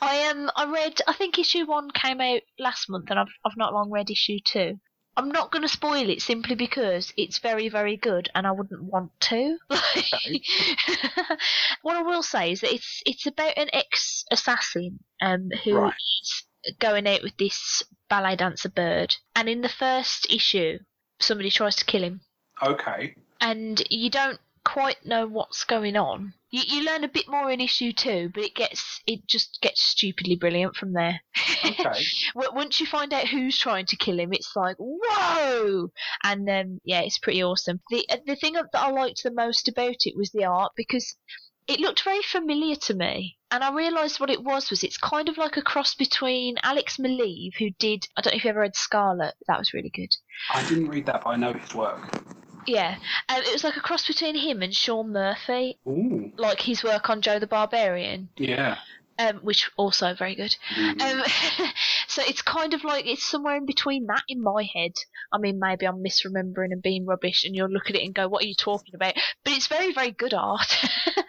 I 0.00 0.30
um 0.30 0.50
I 0.54 0.70
read 0.70 1.00
I 1.08 1.12
think 1.14 1.38
issue 1.38 1.66
one 1.66 1.90
came 1.90 2.20
out 2.20 2.42
last 2.58 2.88
month 2.88 3.10
and 3.10 3.18
I've 3.18 3.32
I've 3.44 3.56
not 3.56 3.72
long 3.72 3.90
read 3.90 4.10
issue 4.10 4.38
two. 4.44 4.78
I'm 5.20 5.28
not 5.30 5.52
going 5.52 5.60
to 5.60 5.68
spoil 5.68 6.08
it 6.08 6.22
simply 6.22 6.54
because 6.54 7.12
it's 7.14 7.38
very 7.40 7.68
very 7.68 7.98
good 7.98 8.30
and 8.34 8.46
I 8.46 8.52
wouldn't 8.52 8.82
want 8.82 9.10
to. 9.20 9.58
what 11.82 11.96
I 11.96 12.02
will 12.02 12.22
say 12.22 12.52
is 12.52 12.62
that 12.62 12.72
it's 12.72 13.02
it's 13.04 13.26
about 13.26 13.58
an 13.58 13.68
ex 13.74 14.24
assassin 14.30 14.98
um 15.20 15.50
who 15.64 15.74
Right. 15.74 15.92
is 16.22 16.44
going 16.78 17.06
out 17.06 17.22
with 17.22 17.36
this 17.36 17.82
ballet 18.08 18.36
dancer 18.36 18.70
bird 18.70 19.14
and 19.36 19.46
in 19.46 19.60
the 19.60 19.68
first 19.68 20.26
issue 20.32 20.78
somebody 21.20 21.50
tries 21.50 21.76
to 21.76 21.84
kill 21.84 22.02
him 22.02 22.22
Okay. 22.62 23.14
and 23.42 23.82
you 23.90 24.08
don't 24.08 24.40
quite 24.64 25.04
know 25.04 25.26
what's 25.26 25.64
going 25.64 25.96
on. 25.96 26.34
You, 26.50 26.62
you 26.66 26.84
learn 26.84 27.04
a 27.04 27.08
bit 27.08 27.28
more 27.28 27.50
in 27.50 27.60
issue 27.60 27.92
two, 27.92 28.30
but 28.34 28.44
it 28.44 28.54
gets 28.54 29.00
it 29.06 29.26
just 29.26 29.58
gets 29.62 29.82
stupidly 29.82 30.36
brilliant 30.36 30.76
from 30.76 30.92
there. 30.92 31.20
Okay. 31.64 32.02
Once 32.34 32.80
you 32.80 32.86
find 32.86 33.12
out 33.12 33.28
who's 33.28 33.58
trying 33.58 33.86
to 33.86 33.96
kill 33.96 34.18
him, 34.18 34.32
it's 34.32 34.54
like 34.56 34.76
whoa, 34.78 35.90
and 36.22 36.48
um, 36.48 36.80
yeah, 36.84 37.00
it's 37.00 37.18
pretty 37.18 37.42
awesome. 37.42 37.80
The 37.90 38.04
uh, 38.10 38.16
the 38.26 38.36
thing 38.36 38.54
that 38.54 38.66
I 38.74 38.90
liked 38.90 39.22
the 39.22 39.32
most 39.32 39.68
about 39.68 40.06
it 40.06 40.16
was 40.16 40.30
the 40.30 40.44
art 40.44 40.72
because 40.76 41.16
it 41.68 41.78
looked 41.78 42.02
very 42.02 42.22
familiar 42.22 42.74
to 42.74 42.94
me. 42.94 43.38
And 43.52 43.62
I 43.62 43.72
realised 43.72 44.18
what 44.18 44.30
it 44.30 44.42
was 44.42 44.70
was 44.70 44.82
it's 44.82 44.96
kind 44.96 45.28
of 45.28 45.38
like 45.38 45.56
a 45.56 45.62
cross 45.62 45.94
between 45.94 46.56
Alex 46.62 46.96
Maleev, 46.96 47.54
who 47.58 47.70
did 47.78 48.06
I 48.16 48.22
don't 48.22 48.32
know 48.32 48.38
if 48.38 48.44
you 48.44 48.50
ever 48.50 48.60
read 48.60 48.76
Scarlet, 48.76 49.34
that 49.46 49.58
was 49.58 49.72
really 49.72 49.90
good. 49.90 50.10
I 50.52 50.68
didn't 50.68 50.88
read 50.88 51.06
that, 51.06 51.22
but 51.24 51.30
I 51.30 51.36
know 51.36 51.52
his 51.52 51.74
work. 51.74 52.22
Yeah, 52.66 52.96
um, 53.28 53.42
it 53.42 53.52
was 53.52 53.64
like 53.64 53.76
a 53.76 53.80
cross 53.80 54.06
between 54.06 54.36
him 54.36 54.62
and 54.62 54.74
Sean 54.74 55.12
Murphy, 55.12 55.78
Ooh, 55.86 56.32
like 56.36 56.60
his 56.60 56.84
work 56.84 57.10
on 57.10 57.22
Joe 57.22 57.38
the 57.38 57.46
Barbarian, 57.46 58.28
yeah. 58.36 58.76
um, 59.18 59.36
which 59.38 59.70
also 59.76 60.14
very 60.14 60.34
good. 60.34 60.54
Mm. 60.76 61.00
Um, 61.00 61.22
so 62.08 62.22
it's 62.26 62.42
kind 62.42 62.74
of 62.74 62.84
like 62.84 63.06
it's 63.06 63.24
somewhere 63.24 63.56
in 63.56 63.66
between 63.66 64.06
that 64.06 64.22
in 64.28 64.42
my 64.42 64.68
head. 64.74 64.92
I 65.32 65.38
mean, 65.38 65.58
maybe 65.58 65.86
I'm 65.86 66.02
misremembering 66.02 66.72
and 66.72 66.82
being 66.82 67.06
rubbish, 67.06 67.44
and 67.44 67.54
you'll 67.54 67.70
look 67.70 67.88
at 67.88 67.96
it 67.96 68.04
and 68.04 68.14
go, 68.14 68.28
"What 68.28 68.44
are 68.44 68.48
you 68.48 68.54
talking 68.54 68.94
about?" 68.94 69.14
But 69.44 69.54
it's 69.54 69.66
very, 69.66 69.92
very 69.92 70.12
good 70.12 70.34
art. 70.34 70.76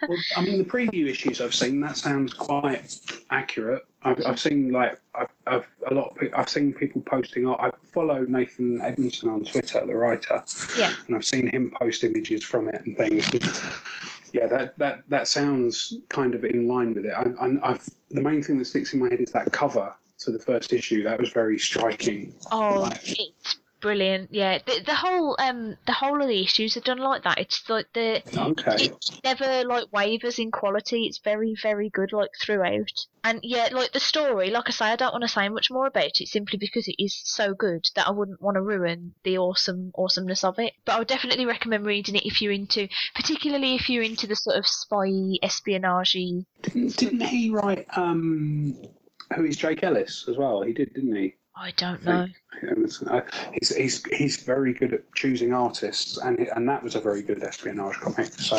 Well, 0.08 0.18
I 0.36 0.42
mean, 0.42 0.58
the 0.58 0.64
preview 0.64 1.08
issues 1.08 1.40
I've 1.40 1.54
seen 1.54 1.80
that 1.82 1.96
sounds 1.96 2.34
quite 2.34 2.98
accurate. 3.30 3.82
I've, 4.04 4.26
I've 4.26 4.40
seen 4.40 4.70
like 4.72 4.98
I've, 5.14 5.28
I've 5.46 5.66
a 5.90 5.94
lot. 5.94 6.16
Of, 6.20 6.28
I've 6.34 6.48
seen 6.48 6.72
people 6.72 7.00
posting. 7.02 7.48
I 7.48 7.70
follow 7.92 8.24
Nathan 8.24 8.80
Edmondson 8.80 9.28
on 9.28 9.44
Twitter, 9.44 9.84
the 9.86 9.94
writer, 9.94 10.42
yeah, 10.76 10.92
and 11.06 11.16
I've 11.16 11.24
seen 11.24 11.48
him 11.48 11.72
post 11.80 12.04
images 12.04 12.42
from 12.44 12.68
it 12.68 12.82
and 12.84 12.96
things. 12.96 13.28
yeah, 14.32 14.46
that, 14.46 14.76
that 14.78 15.02
that 15.08 15.28
sounds 15.28 15.94
kind 16.08 16.34
of 16.34 16.44
in 16.44 16.66
line 16.66 16.94
with 16.94 17.06
it. 17.06 17.12
I, 17.12 17.24
I, 17.46 17.70
I've, 17.72 17.88
the 18.10 18.22
main 18.22 18.42
thing 18.42 18.58
that 18.58 18.64
sticks 18.66 18.92
in 18.92 19.00
my 19.00 19.08
head 19.08 19.20
is 19.20 19.30
that 19.32 19.52
cover 19.52 19.94
to 20.20 20.30
the 20.30 20.38
first 20.38 20.72
issue. 20.72 21.02
That 21.04 21.20
was 21.20 21.30
very 21.30 21.58
striking. 21.58 22.34
Oh, 22.50 22.82
Right. 22.84 22.98
it's 23.02 23.56
brilliant. 23.82 24.32
Yeah, 24.32 24.58
the, 24.64 24.80
the 24.86 24.94
whole 24.94 25.36
um 25.38 25.76
the 25.86 25.92
whole 25.92 26.22
of 26.22 26.28
the 26.28 26.40
issues 26.40 26.76
are 26.76 26.80
done 26.80 26.98
like 26.98 27.24
that. 27.24 27.38
It's 27.38 27.68
like 27.68 27.86
the 27.92 28.22
Okay. 28.34 28.86
it 28.86 28.92
never 29.22 29.68
like 29.68 29.92
wavers 29.92 30.38
in 30.38 30.50
quality. 30.50 31.04
It's 31.04 31.18
very 31.18 31.54
very 31.60 31.90
good 31.90 32.12
like 32.12 32.30
throughout. 32.40 33.06
And 33.24 33.40
yeah, 33.42 33.68
like 33.70 33.92
the 33.92 34.00
story, 34.00 34.50
like 34.50 34.64
I 34.68 34.70
say, 34.72 34.86
I 34.86 34.96
don't 34.96 35.12
want 35.12 35.22
to 35.22 35.28
say 35.28 35.48
much 35.48 35.70
more 35.70 35.86
about 35.86 36.20
it 36.20 36.28
simply 36.28 36.58
because 36.58 36.88
it 36.88 36.96
is 36.98 37.20
so 37.24 37.54
good 37.54 37.88
that 37.94 38.08
I 38.08 38.10
wouldn't 38.10 38.40
want 38.40 38.56
to 38.56 38.62
ruin 38.62 39.14
the 39.22 39.38
awesome 39.38 39.92
awesomeness 39.96 40.42
of 40.42 40.58
it. 40.58 40.72
But 40.84 40.94
I 40.94 40.98
would 40.98 41.08
definitely 41.08 41.46
recommend 41.46 41.84
reading 41.84 42.16
it 42.16 42.26
if 42.26 42.40
you're 42.42 42.52
into, 42.52 42.88
particularly 43.14 43.74
if 43.76 43.88
you're 43.88 44.02
into 44.02 44.26
the 44.26 44.34
sort 44.34 44.56
of 44.56 44.66
spy 44.66 45.38
espionage. 45.42 46.12
Didn't, 46.62 46.96
didn't 46.96 47.20
he 47.20 47.50
write 47.50 47.86
um, 47.96 48.76
who 49.36 49.44
is 49.44 49.56
Jake 49.56 49.82
Ellis 49.82 50.26
as 50.28 50.36
well? 50.36 50.62
He 50.62 50.72
did, 50.72 50.92
didn't 50.94 51.14
he? 51.14 51.34
I 52.62 52.66
don't 52.66 52.76
know. 52.76 52.76
It 52.76 52.78
was- 52.78 53.02
He's, 53.60 53.74
he's, 53.76 54.04
he's 54.06 54.36
very 54.42 54.72
good 54.72 54.92
at 54.92 55.12
choosing 55.14 55.52
artists, 55.52 56.18
and 56.18 56.38
and 56.38 56.68
that 56.68 56.82
was 56.82 56.94
a 56.94 57.00
very 57.00 57.22
good 57.22 57.42
espionage 57.42 57.96
comic. 57.96 58.32
So, 58.34 58.56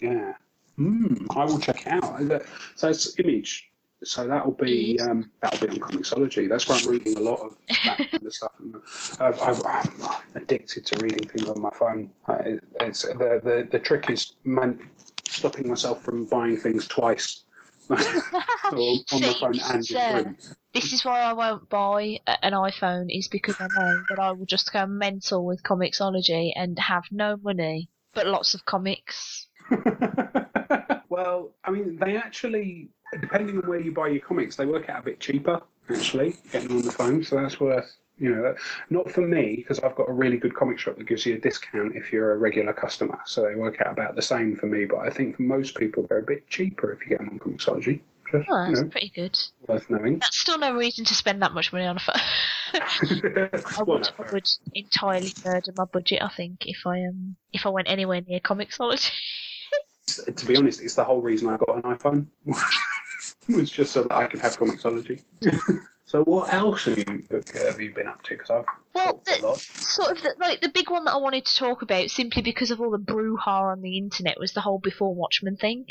yeah, 0.00 0.34
mm, 0.78 1.26
I 1.36 1.44
will 1.44 1.58
check 1.58 1.86
it 1.86 1.92
out. 1.92 2.42
So 2.76 2.88
it's 2.88 3.18
Image. 3.18 3.70
So 4.04 4.26
that'll 4.26 4.52
be 4.52 4.98
um, 5.00 5.30
that'll 5.40 5.66
be 5.66 5.72
on 5.72 5.78
Comixology. 5.88 6.48
That's 6.48 6.68
where 6.68 6.78
I'm 6.78 6.86
reading 6.88 7.16
a 7.16 7.20
lot 7.20 7.40
of 7.40 7.56
that 7.86 7.96
kind 8.10 8.26
of 8.26 8.34
stuff. 8.34 8.52
And, 8.60 8.76
uh, 9.18 9.32
I've, 9.42 9.62
I'm 9.64 10.10
addicted 10.34 10.84
to 10.86 10.98
reading 11.02 11.26
things 11.26 11.48
on 11.48 11.60
my 11.62 11.70
phone. 11.70 12.10
Uh, 12.28 12.36
it's 12.80 13.02
the, 13.02 13.40
the 13.42 13.66
the 13.70 13.78
trick 13.78 14.10
is 14.10 14.34
man, 14.44 14.78
stopping 15.26 15.68
myself 15.68 16.02
from 16.02 16.26
buying 16.26 16.58
things 16.58 16.86
twice. 16.86 17.44
or 17.90 17.98
on 19.12 19.20
my 19.20 19.32
See, 19.32 19.34
phone 19.40 19.60
and 19.72 19.84
so- 19.86 19.98
in. 19.98 20.26
Uh, 20.26 20.32
this 20.74 20.92
is 20.92 21.04
why 21.04 21.20
I 21.20 21.32
won't 21.32 21.68
buy 21.70 22.18
a- 22.26 22.44
an 22.44 22.52
iPhone 22.52 23.06
is 23.08 23.28
because 23.28 23.56
I 23.58 23.66
know 23.66 24.02
that 24.10 24.18
I 24.18 24.32
will 24.32 24.44
just 24.46 24.72
go 24.72 24.86
mental 24.86 25.44
with 25.46 25.62
comiXology 25.62 26.52
and 26.54 26.78
have 26.78 27.04
no 27.10 27.36
money 27.42 27.88
but 28.14 28.26
lots 28.26 28.54
of 28.54 28.64
comics. 28.64 29.46
well, 31.08 31.52
I 31.64 31.70
mean, 31.70 31.96
they 32.00 32.16
actually, 32.16 32.88
depending 33.20 33.56
on 33.58 33.68
where 33.68 33.80
you 33.80 33.92
buy 33.92 34.08
your 34.08 34.20
comics, 34.22 34.56
they 34.56 34.66
work 34.66 34.88
out 34.88 35.00
a 35.00 35.04
bit 35.04 35.20
cheaper, 35.20 35.60
actually, 35.90 36.36
getting 36.52 36.70
on 36.72 36.82
the 36.82 36.92
phone. 36.92 37.22
So 37.24 37.36
that's 37.36 37.60
worth, 37.60 37.94
you 38.18 38.34
know, 38.34 38.54
not 38.90 39.10
for 39.10 39.20
me, 39.20 39.56
because 39.56 39.78
I've 39.80 39.94
got 39.94 40.08
a 40.08 40.12
really 40.12 40.38
good 40.38 40.54
comic 40.54 40.78
shop 40.78 40.96
that 40.96 41.06
gives 41.06 41.26
you 41.26 41.34
a 41.34 41.38
discount 41.38 41.96
if 41.96 42.12
you're 42.12 42.32
a 42.32 42.38
regular 42.38 42.72
customer. 42.72 43.18
So 43.26 43.42
they 43.42 43.54
work 43.54 43.80
out 43.80 43.92
about 43.92 44.16
the 44.16 44.22
same 44.22 44.56
for 44.56 44.66
me. 44.66 44.86
But 44.86 44.98
I 44.98 45.10
think 45.10 45.36
for 45.36 45.42
most 45.42 45.74
people, 45.74 46.06
they're 46.08 46.18
a 46.18 46.22
bit 46.22 46.48
cheaper 46.48 46.92
if 46.92 47.02
you 47.02 47.08
get 47.08 47.18
them 47.18 47.28
on 47.28 47.38
Comixology. 47.38 48.00
Just, 48.32 48.48
Oh, 48.50 48.64
you 48.64 48.70
that's 48.70 48.82
know, 48.82 48.88
pretty 48.88 49.12
good. 49.14 49.38
worth 49.68 49.88
knowing. 49.90 50.18
That's 50.18 50.38
still 50.38 50.58
no 50.58 50.74
reason 50.74 51.04
to 51.04 51.14
spend 51.14 51.42
that 51.42 51.52
much 51.52 51.72
money 51.72 51.84
on 51.86 51.96
a 51.96 52.00
phone. 52.00 52.16
I 52.74 53.82
would, 53.82 54.10
I 54.18 54.32
would 54.32 54.48
entirely 54.74 55.32
murder 55.44 55.72
my 55.76 55.84
budget. 55.84 56.22
I 56.22 56.28
think 56.28 56.66
if 56.66 56.86
I 56.86 57.04
um 57.04 57.36
if 57.52 57.66
I 57.66 57.68
went 57.68 57.88
anywhere 57.88 58.22
near 58.26 58.40
Comixology. 58.40 59.12
to 60.34 60.46
be 60.46 60.56
honest, 60.56 60.82
it's 60.82 60.94
the 60.94 61.04
whole 61.04 61.20
reason 61.20 61.48
I 61.48 61.56
got 61.56 61.76
an 61.76 61.82
iPhone. 61.82 62.26
it 63.48 63.56
was 63.56 63.70
just 63.70 63.92
so 63.92 64.02
that 64.02 64.12
I 64.12 64.26
could 64.26 64.40
have 64.40 64.58
Comixology. 64.58 65.22
so 66.06 66.22
what 66.24 66.52
else 66.54 66.84
have 66.84 66.96
you, 66.98 67.24
have 67.54 67.80
you 67.80 67.92
been 67.92 68.06
up 68.06 68.22
to? 68.22 68.30
Because 68.30 68.50
I've 68.50 68.64
Well, 68.94 69.20
the- 69.26 69.54
sort 69.58 70.12
of 70.16 70.22
the, 70.22 70.34
like 70.38 70.60
the 70.60 70.68
big 70.68 70.88
one 70.90 71.04
that 71.04 71.12
I 71.12 71.18
wanted 71.18 71.44
to 71.44 71.56
talk 71.56 71.82
about 71.82 72.10
simply 72.10 72.42
because 72.42 72.70
of 72.70 72.80
all 72.80 72.90
the 72.90 72.98
brouhaha 72.98 73.72
on 73.72 73.82
the 73.82 73.98
internet 73.98 74.38
was 74.38 74.52
the 74.52 74.60
whole 74.60 74.78
Before 74.78 75.14
Watchmen 75.14 75.56
thing. 75.56 75.86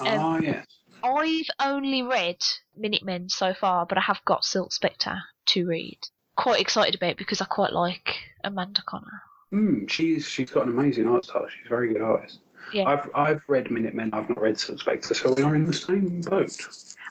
Ah, 0.00 0.38
yes. 0.38 0.66
I've 1.02 1.46
only 1.60 2.02
read 2.02 2.38
Minutemen 2.76 3.28
so 3.28 3.54
far, 3.54 3.86
but 3.86 3.98
I 3.98 4.02
have 4.02 4.20
got 4.24 4.44
Silk 4.44 4.72
Spectre 4.72 5.22
to 5.46 5.66
read. 5.66 5.98
Quite 6.36 6.60
excited 6.60 6.94
about 6.96 7.10
it 7.10 7.18
because 7.18 7.40
I 7.40 7.44
quite 7.44 7.72
like 7.72 8.16
Amanda 8.42 8.82
Conner. 8.86 9.22
Mm, 9.52 9.88
she's 9.88 10.26
she's 10.28 10.50
got 10.50 10.66
an 10.66 10.76
amazing 10.78 11.06
art 11.08 11.24
style. 11.24 11.46
She's 11.48 11.66
a 11.66 11.68
very 11.68 11.92
good 11.92 12.02
artist. 12.02 12.40
Yeah. 12.72 12.84
I've 12.88 13.10
I've 13.14 13.42
read 13.48 13.70
Minutemen. 13.70 14.10
I've 14.12 14.28
not 14.28 14.40
read 14.40 14.58
Silk 14.58 14.80
Spectre, 14.80 15.14
so 15.14 15.32
we 15.34 15.42
are 15.42 15.54
in 15.54 15.66
the 15.66 15.72
same 15.72 16.20
boat. 16.20 16.56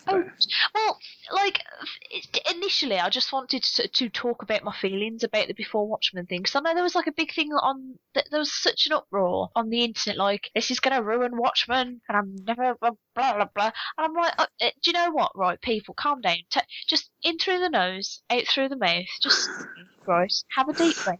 Oh, 0.10 0.24
well, 0.74 0.98
like 1.34 1.60
initially, 2.50 2.98
I 2.98 3.10
just 3.10 3.34
wanted 3.34 3.64
to, 3.64 3.88
to 3.88 4.10
talk 4.10 4.41
about 4.41 4.64
my 4.64 4.74
feelings 4.74 5.24
about 5.24 5.48
the 5.48 5.54
Before 5.54 5.88
Watchmen 5.88 6.26
thing 6.26 6.39
because 6.39 6.56
I 6.56 6.62
know 6.62 6.74
there 6.74 6.84
was 6.84 6.95
like 6.95 7.08
a 7.08 7.12
big 7.12 7.34
thing 7.34 7.52
on. 7.52 7.95
th- 8.14 8.28
There 8.32 8.39
was 8.39 8.54
such 8.54 8.88
an 8.88 8.93
uproar 8.93 9.50
on 9.56 9.70
the 9.70 9.84
internet, 9.84 10.18
like 10.18 10.50
this 10.56 10.72
is 10.72 10.80
going 10.80 10.95
to 10.95 11.04
ruin 11.04 11.38
Watchmen, 11.38 12.02
and 12.08 12.18
I'm 12.18 12.36
never 12.45 12.76
blah 12.80 12.91
blah 13.16 13.34
blah. 13.34 13.45
blah. 13.54 13.72
And 13.98 14.06
I'm 14.06 14.14
like, 14.14 14.34
uh, 14.38 14.45
uh, 14.62 14.70
do 14.82 14.91
you 14.91 14.93
know 14.93 15.12
what? 15.12 15.32
Right, 15.36 15.60
people, 15.62 15.93
calm 15.93 16.22
down. 16.22 16.38
T- 16.50 16.62
just 16.88 17.10
in 17.24 17.38
through 17.38 17.60
the 17.60 17.70
nose, 17.70 18.22
out 18.30 18.48
through 18.48 18.70
the 18.70 18.78
mouth. 18.78 19.06
Just 19.22 19.50
right, 20.08 20.34
have 20.56 20.70
a 20.70 20.74
deep 20.74 20.95
breath. 21.04 21.20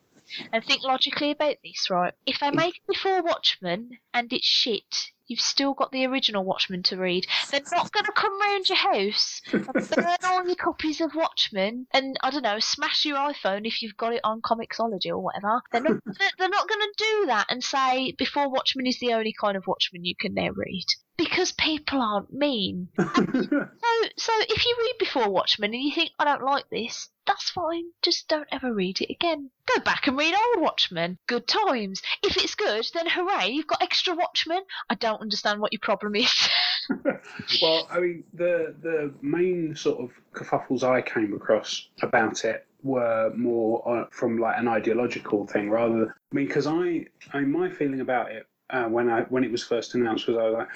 And 0.52 0.64
think 0.64 0.84
logically 0.84 1.32
about 1.32 1.56
this, 1.64 1.90
right? 1.90 2.14
If 2.26 2.40
they 2.40 2.52
make 2.52 2.76
it 2.78 2.88
before 2.88 3.22
Watchmen 3.24 3.92
and 4.14 4.32
it's 4.34 4.46
shit, 4.46 5.12
you've 5.28 5.42
still 5.42 5.74
got 5.74 5.92
the 5.92 6.06
original 6.06 6.44
Watchmen 6.44 6.84
to 6.84 6.98
read. 6.98 7.26
They're 7.52 7.62
not 7.72 7.92
going 7.92 8.06
to 8.06 8.12
come 8.14 8.40
round 8.42 8.70
your 8.70 8.78
house 8.78 9.42
and 9.52 9.66
burn 9.96 10.16
all 10.24 10.46
your 10.46 10.56
copies 10.56 11.02
of 11.02 11.16
Watchmen 11.16 11.88
and 11.92 12.18
I 12.22 12.30
don't 12.32 12.44
know, 12.44 12.60
smash 12.60 13.06
your 13.06 13.18
iPhone 13.18 13.66
if 13.66 13.82
you've 13.82 13.98
got 13.98 14.14
it 14.14 14.22
on 14.24 14.42
Comixology 14.42 15.10
or 15.10 15.20
whatever. 15.20 15.62
They're 15.72 15.82
not. 15.82 15.98
they're- 16.06 16.30
they're 16.38 16.50
not 16.50 16.68
going 16.70 16.82
to 16.82 16.94
do 16.98 17.26
that 17.28 17.48
and 17.50 17.64
say 17.64 18.14
before 18.18 18.50
Watchmen 18.50 18.86
is 18.88 19.00
the 19.00 19.14
only 19.14 19.34
kind 19.40 19.58
of 19.58 19.66
Watchmen 19.68 20.06
you 20.06 20.16
can 20.20 20.34
now 20.34 20.50
read 20.56 20.86
because 21.18 21.52
people 21.52 22.02
aren't 22.02 22.34
mean. 22.34 22.90
So, 22.98 24.10
so 24.18 24.32
if 24.50 24.66
you 24.66 24.76
read 24.80 24.96
before 25.00 25.30
Watchmen 25.30 25.74
and 25.74 25.82
you 25.82 25.94
think 25.94 26.12
I 26.20 26.26
don't 26.26 26.44
like 26.44 26.70
this, 26.70 27.10
that's 27.26 27.50
fine. 27.50 27.86
Just 28.02 28.28
don't 28.28 28.48
ever 28.52 28.74
read 28.74 29.02
it 29.02 29.10
again. 29.10 29.50
Go 29.74 29.82
back 29.82 30.08
and 30.08 30.18
read 30.18 30.34
old 30.36 30.62
Watchmen. 30.64 31.18
Good 31.28 31.48
times. 31.48 32.02
If 32.24 32.38
it's 32.38 32.56
good, 32.56 32.86
then 32.94 33.08
hooray! 33.08 33.50
You've 33.50 33.68
got 33.68 33.82
extra 33.82 34.14
Watchmen. 34.14 34.62
I 34.90 34.96
don't 34.96 35.22
understand 35.22 35.60
what 35.60 35.74
your 35.74 35.80
problem 35.80 36.16
is. 36.16 36.50
well, 37.62 37.88
I 37.90 38.00
mean, 38.00 38.24
the 38.34 38.76
the 38.82 39.14
main 39.22 39.76
sort 39.76 40.00
of 40.00 40.12
kerfuffles 40.34 40.84
I 40.84 41.02
came 41.02 41.34
across 41.34 41.90
about 42.02 42.46
it 42.46 42.66
were 42.84 43.32
more 43.36 43.88
uh, 43.88 44.06
from 44.12 44.38
like 44.38 44.58
an 44.58 44.68
ideological 44.68 45.48
thing 45.48 45.70
rather. 45.70 46.00
Than, 46.00 46.10
I 46.10 46.36
mean, 46.36 46.48
because 46.48 46.68
I, 46.68 47.06
I 47.34 47.40
mean, 47.40 47.52
my 47.52 47.70
feeling 47.70 48.02
about 48.02 48.32
it 48.32 48.46
uh, 48.70 48.86
when 48.86 49.10
I 49.10 49.22
when 49.24 49.44
it 49.44 49.52
was 49.52 49.64
first 49.64 49.96
announced 49.96 50.28
was 50.28 50.38
I 50.38 50.44
was 50.44 50.54
like, 50.54 50.70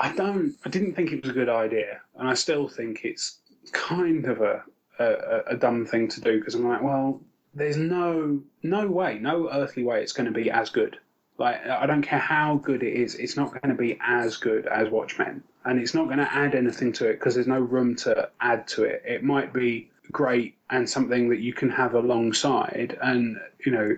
I 0.00 0.14
don't, 0.14 0.54
I 0.64 0.68
didn't 0.68 0.94
think 0.94 1.12
it 1.12 1.22
was 1.22 1.30
a 1.30 1.34
good 1.34 1.48
idea, 1.48 2.00
and 2.16 2.28
I 2.28 2.34
still 2.34 2.68
think 2.68 3.04
it's 3.04 3.38
kind 3.72 4.26
of 4.26 4.40
a 4.40 4.62
a, 4.98 5.42
a 5.48 5.56
dumb 5.56 5.86
thing 5.86 6.08
to 6.08 6.20
do 6.20 6.38
because 6.38 6.54
I'm 6.54 6.68
like, 6.68 6.82
well, 6.82 7.20
there's 7.54 7.76
no 7.76 8.40
no 8.62 8.88
way, 8.88 9.18
no 9.18 9.48
earthly 9.50 9.84
way 9.84 10.02
it's 10.02 10.12
going 10.12 10.32
to 10.32 10.32
be 10.32 10.50
as 10.50 10.70
good. 10.70 10.98
Like 11.38 11.66
I 11.66 11.86
don't 11.86 12.02
care 12.02 12.18
how 12.18 12.56
good 12.56 12.82
it 12.82 12.92
is, 12.92 13.14
it's 13.16 13.36
not 13.36 13.50
going 13.50 13.74
to 13.74 13.80
be 13.80 13.98
as 14.00 14.36
good 14.36 14.66
as 14.66 14.88
Watchmen, 14.88 15.42
and 15.64 15.80
it's 15.80 15.94
not 15.94 16.06
going 16.06 16.18
to 16.18 16.32
add 16.32 16.54
anything 16.54 16.92
to 16.94 17.08
it 17.08 17.14
because 17.14 17.34
there's 17.34 17.46
no 17.46 17.60
room 17.60 17.96
to 17.96 18.28
add 18.40 18.68
to 18.68 18.84
it. 18.84 19.02
It 19.04 19.24
might 19.24 19.52
be 19.52 19.90
great 20.10 20.56
and 20.70 20.88
something 20.88 21.28
that 21.30 21.40
you 21.40 21.52
can 21.52 21.70
have 21.70 21.94
alongside, 21.94 22.98
and 23.02 23.38
you 23.64 23.72
know, 23.72 23.96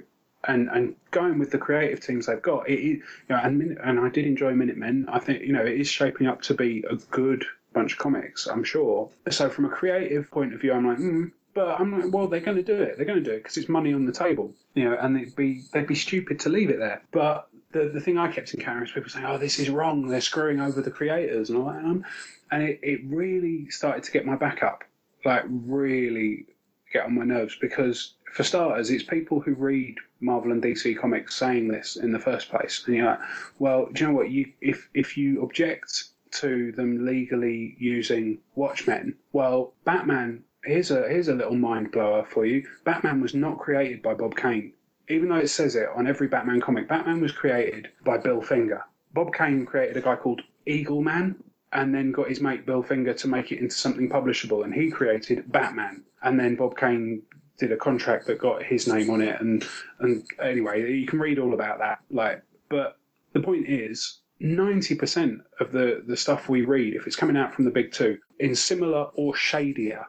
and 0.48 0.68
and 0.70 0.94
going 1.10 1.38
with 1.38 1.50
the 1.50 1.58
creative 1.58 2.00
teams 2.00 2.26
they've 2.26 2.40
got, 2.42 2.68
it, 2.68 2.80
you 2.80 3.02
know, 3.28 3.40
and 3.42 3.78
and 3.78 4.00
I 4.00 4.08
did 4.08 4.26
enjoy 4.26 4.52
Minutemen. 4.54 5.06
I 5.08 5.18
think 5.18 5.42
you 5.42 5.52
know 5.52 5.64
it 5.64 5.80
is 5.80 5.88
shaping 5.88 6.26
up 6.26 6.42
to 6.42 6.54
be 6.54 6.84
a 6.88 6.96
good 6.96 7.44
bunch 7.72 7.92
of 7.92 7.98
comics. 7.98 8.46
I'm 8.46 8.64
sure. 8.64 9.10
So 9.30 9.48
from 9.50 9.64
a 9.64 9.68
creative 9.68 10.30
point 10.30 10.54
of 10.54 10.60
view, 10.60 10.72
I'm 10.72 10.86
like, 10.86 10.98
mm, 10.98 11.32
but 11.54 11.80
I'm 11.80 12.00
like, 12.00 12.12
well, 12.12 12.28
they're 12.28 12.40
going 12.40 12.56
to 12.56 12.62
do 12.62 12.80
it. 12.82 12.96
They're 12.96 13.06
going 13.06 13.22
to 13.22 13.30
do 13.30 13.32
it 13.32 13.42
because 13.42 13.56
it's 13.56 13.68
money 13.68 13.92
on 13.92 14.06
the 14.06 14.12
table, 14.12 14.52
you 14.74 14.84
know, 14.84 14.96
and 15.00 15.16
they'd 15.16 15.34
be 15.34 15.62
they'd 15.72 15.86
be 15.86 15.94
stupid 15.94 16.40
to 16.40 16.48
leave 16.48 16.70
it 16.70 16.78
there. 16.78 17.02
But 17.12 17.48
the, 17.72 17.90
the 17.92 18.00
thing 18.00 18.18
I 18.18 18.30
kept 18.30 18.54
encountering 18.54 18.86
is 18.86 18.92
people 18.92 19.10
saying, 19.10 19.26
"Oh, 19.26 19.38
this 19.38 19.58
is 19.58 19.70
wrong. 19.70 20.06
They're 20.06 20.20
screwing 20.20 20.60
over 20.60 20.80
the 20.80 20.90
creators," 20.90 21.50
and 21.50 21.58
all 21.58 21.66
that. 21.66 21.76
I'm- 21.76 22.04
and 22.50 22.62
it, 22.62 22.80
it 22.82 23.00
really 23.06 23.68
started 23.70 24.04
to 24.04 24.12
get 24.12 24.24
my 24.24 24.36
back 24.36 24.62
up, 24.62 24.84
like 25.24 25.44
really 25.48 26.46
get 26.92 27.04
on 27.04 27.14
my 27.16 27.24
nerves 27.24 27.56
because, 27.60 28.14
for 28.32 28.44
starters, 28.44 28.90
it's 28.90 29.02
people 29.02 29.40
who 29.40 29.54
read 29.54 29.96
Marvel 30.24 30.52
and 30.52 30.62
DC 30.62 30.98
comics 30.98 31.34
saying 31.34 31.68
this 31.68 31.96
in 31.96 32.12
the 32.12 32.18
first 32.18 32.48
place, 32.48 32.82
and 32.86 32.96
you're 32.96 33.06
like, 33.06 33.20
"Well, 33.58 33.88
do 33.92 34.02
you 34.04 34.08
know 34.08 34.16
what? 34.16 34.30
You 34.30 34.52
if 34.60 34.88
if 34.94 35.16
you 35.16 35.42
object 35.42 36.08
to 36.42 36.72
them 36.72 37.04
legally 37.04 37.76
using 37.78 38.38
Watchmen, 38.54 39.16
well, 39.32 39.74
Batman." 39.84 40.44
Here's 40.64 40.90
a 40.90 41.08
here's 41.08 41.28
a 41.28 41.34
little 41.34 41.56
mind 41.56 41.92
blower 41.92 42.24
for 42.24 42.46
you. 42.46 42.66
Batman 42.84 43.20
was 43.20 43.34
not 43.34 43.58
created 43.58 44.00
by 44.00 44.14
Bob 44.14 44.34
Kane 44.34 44.72
even 45.08 45.28
though 45.28 45.36
it 45.36 45.48
says 45.48 45.76
it 45.76 45.88
on 45.94 46.06
every 46.06 46.28
Batman 46.28 46.60
comic, 46.60 46.88
Batman 46.88 47.20
was 47.20 47.32
created 47.32 47.90
by 48.04 48.16
Bill 48.16 48.40
Finger. 48.40 48.82
Bob 49.12 49.34
Kane 49.34 49.66
created 49.66 49.96
a 49.96 50.00
guy 50.00 50.16
called 50.16 50.40
Eagle 50.66 51.02
Man 51.02 51.36
and 51.72 51.94
then 51.94 52.12
got 52.12 52.28
his 52.28 52.40
mate 52.40 52.64
Bill 52.64 52.82
Finger 52.82 53.12
to 53.14 53.28
make 53.28 53.52
it 53.52 53.58
into 53.58 53.74
something 53.74 54.08
publishable, 54.08 54.64
and 54.64 54.72
he 54.72 54.90
created 54.90 55.50
Batman. 55.50 56.04
And 56.22 56.38
then 56.38 56.54
Bob 56.56 56.76
Kane 56.76 57.22
did 57.58 57.72
a 57.72 57.76
contract 57.76 58.26
that 58.26 58.38
got 58.38 58.62
his 58.62 58.86
name 58.86 59.10
on 59.10 59.20
it, 59.20 59.40
and 59.40 59.66
and 60.00 60.26
anyway, 60.42 60.92
you 60.92 61.06
can 61.06 61.18
read 61.18 61.38
all 61.38 61.54
about 61.54 61.78
that. 61.78 62.00
Like, 62.10 62.42
but 62.68 62.98
the 63.32 63.40
point 63.40 63.68
is. 63.68 64.20
90% 64.42 65.38
of 65.60 65.70
the, 65.70 66.02
the 66.06 66.16
stuff 66.16 66.48
we 66.48 66.62
read, 66.62 66.94
if 66.94 67.06
it's 67.06 67.16
coming 67.16 67.36
out 67.36 67.54
from 67.54 67.64
the 67.64 67.70
big 67.70 67.92
two, 67.92 68.18
in 68.40 68.54
similar 68.54 69.04
or 69.14 69.34
shadier 69.34 70.04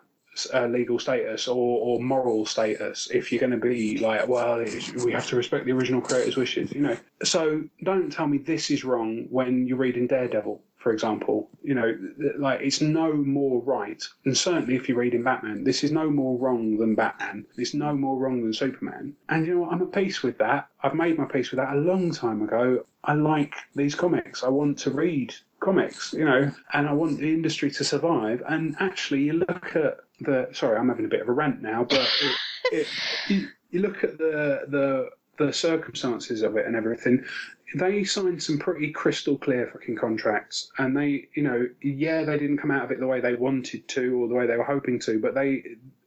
uh, 0.53 0.67
legal 0.67 0.99
status 0.99 1.47
or, 1.47 1.79
or 1.79 2.01
moral 2.01 2.45
status 2.45 3.09
if 3.13 3.31
you're 3.31 3.39
going 3.39 3.51
to 3.51 3.57
be 3.57 3.97
like, 3.99 4.27
well, 4.27 4.63
we 5.03 5.11
have 5.11 5.27
to 5.27 5.35
respect 5.35 5.65
the 5.65 5.71
original 5.71 6.01
creator's 6.01 6.35
wishes, 6.35 6.71
you 6.71 6.81
know. 6.81 6.97
So 7.23 7.63
don't 7.83 8.11
tell 8.11 8.27
me 8.27 8.37
this 8.39 8.69
is 8.69 8.83
wrong 8.83 9.27
when 9.29 9.65
you're 9.67 9.77
reading 9.77 10.07
Daredevil, 10.07 10.61
for 10.85 10.93
example. 10.93 11.49
You 11.63 11.73
know, 11.73 11.97
like 12.37 12.61
it's 12.61 12.79
no 12.79 13.11
more 13.11 13.59
right, 13.63 14.03
and 14.23 14.37
certainly 14.37 14.75
if 14.75 14.87
you're 14.87 14.99
reading 14.99 15.23
Batman, 15.23 15.63
this 15.63 15.83
is 15.83 15.91
no 15.91 16.11
more 16.11 16.37
wrong 16.37 16.77
than 16.77 16.93
Batman. 16.93 17.43
It's 17.57 17.73
no 17.73 17.95
more 17.95 18.19
wrong 18.19 18.43
than 18.43 18.53
Superman. 18.53 19.15
And 19.27 19.47
you 19.47 19.55
know 19.55 19.61
what? 19.61 19.73
I'm 19.73 19.81
at 19.81 19.91
peace 19.91 20.21
with 20.21 20.37
that. 20.37 20.67
I've 20.83 20.93
made 20.93 21.17
my 21.17 21.25
peace 21.25 21.49
with 21.49 21.57
that 21.57 21.73
a 21.73 21.79
long 21.79 22.11
time 22.11 22.43
ago. 22.43 22.85
I 23.03 23.15
like 23.15 23.55
these 23.73 23.95
comics. 23.95 24.43
I 24.43 24.49
want 24.49 24.77
to 24.79 24.91
read 24.91 25.33
comics, 25.59 26.13
you 26.13 26.23
know, 26.23 26.51
and 26.73 26.87
I 26.87 26.93
want 26.93 27.17
the 27.17 27.33
industry 27.33 27.71
to 27.71 27.83
survive. 27.83 28.43
And 28.47 28.75
actually, 28.79 29.23
you 29.23 29.33
look 29.33 29.75
at 29.75 29.97
the 30.19 30.49
sorry, 30.51 30.77
I'm 30.77 30.89
having 30.89 31.05
a 31.05 31.13
bit 31.15 31.21
of 31.21 31.29
a 31.29 31.31
rant 31.31 31.63
now, 31.63 31.83
but 31.89 32.07
it, 32.21 32.35
it, 32.71 32.87
you, 33.27 33.47
you 33.71 33.79
look 33.79 34.03
at 34.03 34.19
the 34.19 34.65
the 34.67 35.09
the 35.37 35.51
circumstances 35.51 36.43
of 36.43 36.57
it 36.57 36.65
and 36.65 36.75
everything. 36.75 37.25
They 37.73 38.03
signed 38.03 38.43
some 38.43 38.59
pretty 38.59 38.91
crystal 38.91 39.37
clear 39.37 39.67
fucking 39.67 39.95
contracts, 39.95 40.71
and 40.77 40.95
they, 40.95 41.29
you 41.35 41.43
know, 41.43 41.67
yeah, 41.81 42.23
they 42.23 42.37
didn't 42.37 42.59
come 42.59 42.71
out 42.71 42.85
of 42.85 42.91
it 42.91 42.99
the 42.99 43.07
way 43.07 43.21
they 43.21 43.33
wanted 43.33 43.87
to 43.89 44.21
or 44.21 44.27
the 44.27 44.35
way 44.35 44.45
they 44.45 44.57
were 44.57 44.63
hoping 44.63 44.99
to, 44.99 45.19
but 45.19 45.33
they 45.33 45.63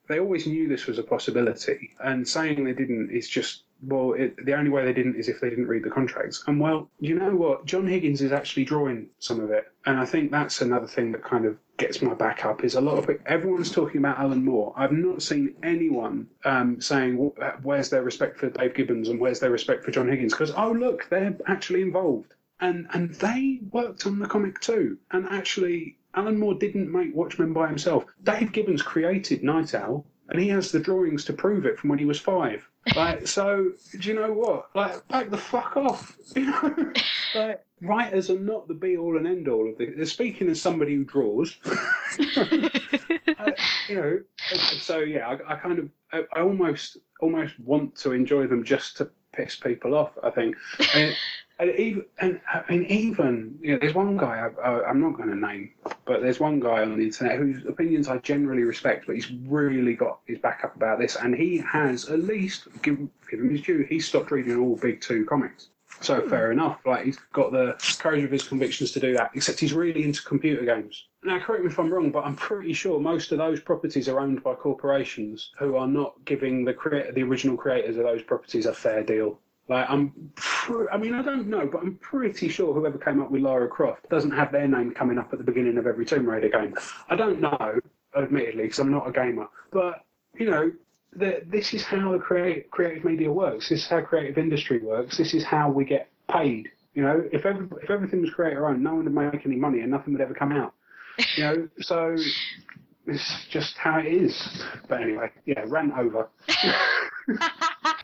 they 0.08 0.20
always 0.20 0.46
knew 0.46 0.68
this 0.68 0.86
was 0.86 0.98
a 0.98 1.02
possibility. 1.02 1.90
And 2.00 2.26
saying 2.26 2.64
they 2.64 2.72
didn't 2.72 3.10
is 3.10 3.28
just 3.28 3.64
well, 3.82 4.14
it, 4.14 4.44
the 4.44 4.54
only 4.54 4.70
way 4.70 4.84
they 4.84 4.92
didn't 4.92 5.16
is 5.16 5.28
if 5.28 5.40
they 5.40 5.50
didn't 5.50 5.68
read 5.68 5.84
the 5.84 5.90
contracts. 5.90 6.42
And 6.46 6.58
well, 6.60 6.90
you 6.98 7.14
know 7.14 7.34
what? 7.36 7.64
John 7.64 7.86
Higgins 7.86 8.20
is 8.20 8.32
actually 8.32 8.64
drawing 8.64 9.10
some 9.18 9.40
of 9.40 9.50
it, 9.50 9.64
and 9.86 9.98
I 9.98 10.04
think 10.04 10.30
that's 10.30 10.60
another 10.60 10.86
thing 10.86 11.12
that 11.12 11.22
kind 11.22 11.44
of 11.44 11.58
gets 11.78 12.02
my 12.02 12.12
back 12.12 12.44
up. 12.44 12.64
Is 12.64 12.74
a 12.74 12.80
lot 12.80 12.98
of 12.98 13.08
it, 13.08 13.20
everyone's 13.24 13.70
talking 13.70 13.98
about 13.98 14.18
Alan 14.18 14.44
Moore. 14.44 14.74
I've 14.76 14.92
not 14.92 15.22
seen 15.22 15.54
anyone 15.62 16.28
um, 16.44 16.80
saying 16.80 17.16
where's 17.62 17.88
their 17.88 18.02
respect 18.02 18.38
for 18.38 18.50
Dave 18.50 18.74
Gibbons 18.74 19.08
and 19.08 19.18
where's 19.18 19.40
their 19.40 19.50
respect 19.50 19.84
for 19.84 19.90
John 19.90 20.08
Higgins 20.08 20.34
because 20.34 20.52
oh 20.56 20.72
look, 20.72 21.08
they're 21.08 21.36
actually 21.46 21.82
involved, 21.82 22.34
and 22.60 22.86
and 22.92 23.14
they 23.14 23.60
worked 23.72 24.06
on 24.06 24.18
the 24.18 24.26
comic 24.26 24.60
too, 24.60 24.98
and 25.10 25.26
actually. 25.30 25.94
Alan 26.14 26.38
Moore 26.38 26.54
didn't 26.54 26.90
make 26.90 27.14
Watchmen 27.14 27.52
by 27.52 27.68
himself. 27.68 28.04
Dave 28.24 28.50
Gibbons 28.50 28.82
created 28.82 29.44
Nite 29.44 29.74
Owl, 29.74 30.04
and 30.30 30.40
he 30.40 30.48
has 30.48 30.72
the 30.72 30.80
drawings 30.80 31.24
to 31.26 31.32
prove 31.32 31.66
it 31.66 31.78
from 31.78 31.90
when 31.90 31.98
he 31.98 32.06
was 32.06 32.18
five. 32.18 32.68
Like, 32.96 33.26
so 33.26 33.72
do 33.98 34.08
you 34.08 34.14
know 34.14 34.32
what? 34.32 34.74
Like, 34.74 35.06
back 35.08 35.30
the 35.30 35.36
fuck 35.36 35.76
off. 35.76 36.16
You 36.36 36.46
know, 36.46 36.92
like 37.34 37.64
writers 37.82 38.30
are 38.30 38.38
not 38.38 38.68
the 38.68 38.74
be 38.74 38.96
all 38.96 39.16
and 39.16 39.26
end 39.26 39.48
all 39.48 39.68
of 39.68 39.78
this. 39.78 39.90
They're 39.96 40.06
speaking 40.06 40.48
as 40.48 40.60
somebody 40.60 40.94
who 40.94 41.04
draws, 41.04 41.56
I, 41.66 42.70
uh, 43.38 43.50
you 43.88 43.96
know, 43.96 44.20
so 44.80 45.00
yeah, 45.00 45.28
I, 45.28 45.54
I 45.54 45.56
kind 45.56 45.78
of, 45.78 45.88
I, 46.12 46.24
I 46.32 46.40
almost, 46.40 46.98
almost 47.20 47.58
want 47.60 47.96
to 47.96 48.12
enjoy 48.12 48.46
them 48.46 48.64
just 48.64 48.96
to 48.98 49.10
piss 49.32 49.56
people 49.56 49.94
off. 49.94 50.12
I 50.22 50.30
think, 50.30 50.56
and, 50.94 51.16
and 51.58 51.70
even, 51.78 52.04
and 52.20 52.40
I 52.52 52.62
mean, 52.70 52.84
even, 52.84 53.58
you 53.60 53.72
know, 53.72 53.78
there's 53.78 53.94
one 53.94 54.16
guy 54.16 54.48
I, 54.62 54.82
I'm 54.84 55.00
not 55.00 55.16
going 55.16 55.30
to 55.30 55.36
name, 55.36 55.70
but 56.04 56.22
there's 56.22 56.40
one 56.40 56.60
guy 56.60 56.82
on 56.82 56.96
the 56.96 57.04
internet 57.04 57.38
whose 57.38 57.64
opinions 57.66 58.08
I 58.08 58.18
generally 58.18 58.62
respect, 58.62 59.06
but 59.06 59.14
he's 59.14 59.30
really 59.30 59.94
got 59.94 60.20
his 60.26 60.38
back 60.38 60.62
up 60.64 60.76
about 60.76 60.98
this, 60.98 61.16
and 61.16 61.34
he 61.34 61.58
has 61.58 62.08
at 62.08 62.20
least 62.20 62.68
give, 62.82 62.98
give 63.30 63.40
him 63.40 63.50
his 63.50 63.62
due. 63.62 63.86
He 63.88 64.00
stopped 64.00 64.30
reading 64.30 64.56
all 64.58 64.76
big 64.76 65.00
two 65.00 65.24
comics. 65.26 65.68
So 66.00 66.20
hmm. 66.20 66.28
fair 66.28 66.52
enough. 66.52 66.80
Like 66.86 67.04
he's 67.04 67.18
got 67.32 67.52
the 67.52 67.76
courage 67.98 68.24
of 68.24 68.30
his 68.30 68.46
convictions 68.46 68.92
to 68.92 69.00
do 69.00 69.14
that. 69.14 69.30
Except 69.34 69.60
he's 69.60 69.72
really 69.72 70.04
into 70.04 70.22
computer 70.22 70.64
games. 70.64 71.08
Now, 71.24 71.38
correct 71.40 71.64
me 71.64 71.70
if 71.70 71.78
I'm 71.78 71.92
wrong, 71.92 72.10
but 72.10 72.24
I'm 72.24 72.36
pretty 72.36 72.72
sure 72.72 73.00
most 73.00 73.32
of 73.32 73.38
those 73.38 73.60
properties 73.60 74.08
are 74.08 74.20
owned 74.20 74.42
by 74.42 74.54
corporations 74.54 75.50
who 75.58 75.76
are 75.76 75.88
not 75.88 76.14
giving 76.24 76.64
the 76.64 76.72
creator, 76.72 77.12
the 77.12 77.24
original 77.24 77.56
creators 77.56 77.96
of 77.96 78.04
those 78.04 78.22
properties, 78.22 78.66
a 78.66 78.72
fair 78.72 79.02
deal. 79.02 79.38
Like 79.68 79.90
I'm, 79.90 80.32
pr- 80.34 80.90
I 80.90 80.96
mean, 80.96 81.14
I 81.14 81.22
don't 81.22 81.48
know, 81.48 81.66
but 81.66 81.82
I'm 81.82 81.96
pretty 81.96 82.48
sure 82.48 82.72
whoever 82.72 82.96
came 82.96 83.20
up 83.20 83.30
with 83.30 83.42
Lara 83.42 83.68
Croft 83.68 84.08
doesn't 84.08 84.30
have 84.30 84.50
their 84.50 84.66
name 84.66 84.92
coming 84.92 85.18
up 85.18 85.32
at 85.32 85.38
the 85.38 85.44
beginning 85.44 85.76
of 85.76 85.86
every 85.86 86.06
Tomb 86.06 86.28
Raider 86.28 86.48
game. 86.48 86.74
I 87.10 87.16
don't 87.16 87.40
know, 87.40 87.78
admittedly, 88.16 88.62
because 88.62 88.78
I'm 88.78 88.90
not 88.90 89.08
a 89.08 89.12
gamer, 89.12 89.48
but 89.70 90.04
you 90.38 90.50
know, 90.50 90.72
the, 91.18 91.42
this 91.46 91.74
is 91.74 91.84
how 91.84 92.12
the 92.12 92.18
create, 92.18 92.70
creative 92.70 93.04
media 93.04 93.30
works. 93.30 93.68
This 93.68 93.82
is 93.82 93.88
how 93.88 94.00
creative 94.00 94.38
industry 94.38 94.78
works. 94.78 95.18
This 95.18 95.34
is 95.34 95.44
how 95.44 95.70
we 95.70 95.84
get 95.84 96.08
paid. 96.30 96.68
You 96.94 97.02
know, 97.02 97.28
if 97.32 97.46
every, 97.46 97.68
if 97.82 97.90
everything 97.90 98.22
was 98.22 98.30
creator 98.30 98.66
owned, 98.66 98.82
no 98.82 98.94
one 98.94 99.04
would 99.04 99.32
make 99.32 99.46
any 99.46 99.56
money 99.56 99.80
and 99.80 99.90
nothing 99.90 100.12
would 100.14 100.22
ever 100.22 100.34
come 100.34 100.52
out. 100.52 100.74
You 101.36 101.44
know, 101.44 101.68
so 101.80 102.16
it's 103.06 103.46
just 103.50 103.76
how 103.76 103.98
it 103.98 104.06
is. 104.06 104.62
But 104.88 105.02
anyway, 105.02 105.30
yeah, 105.46 105.64
rant 105.66 105.92
over. 105.96 106.28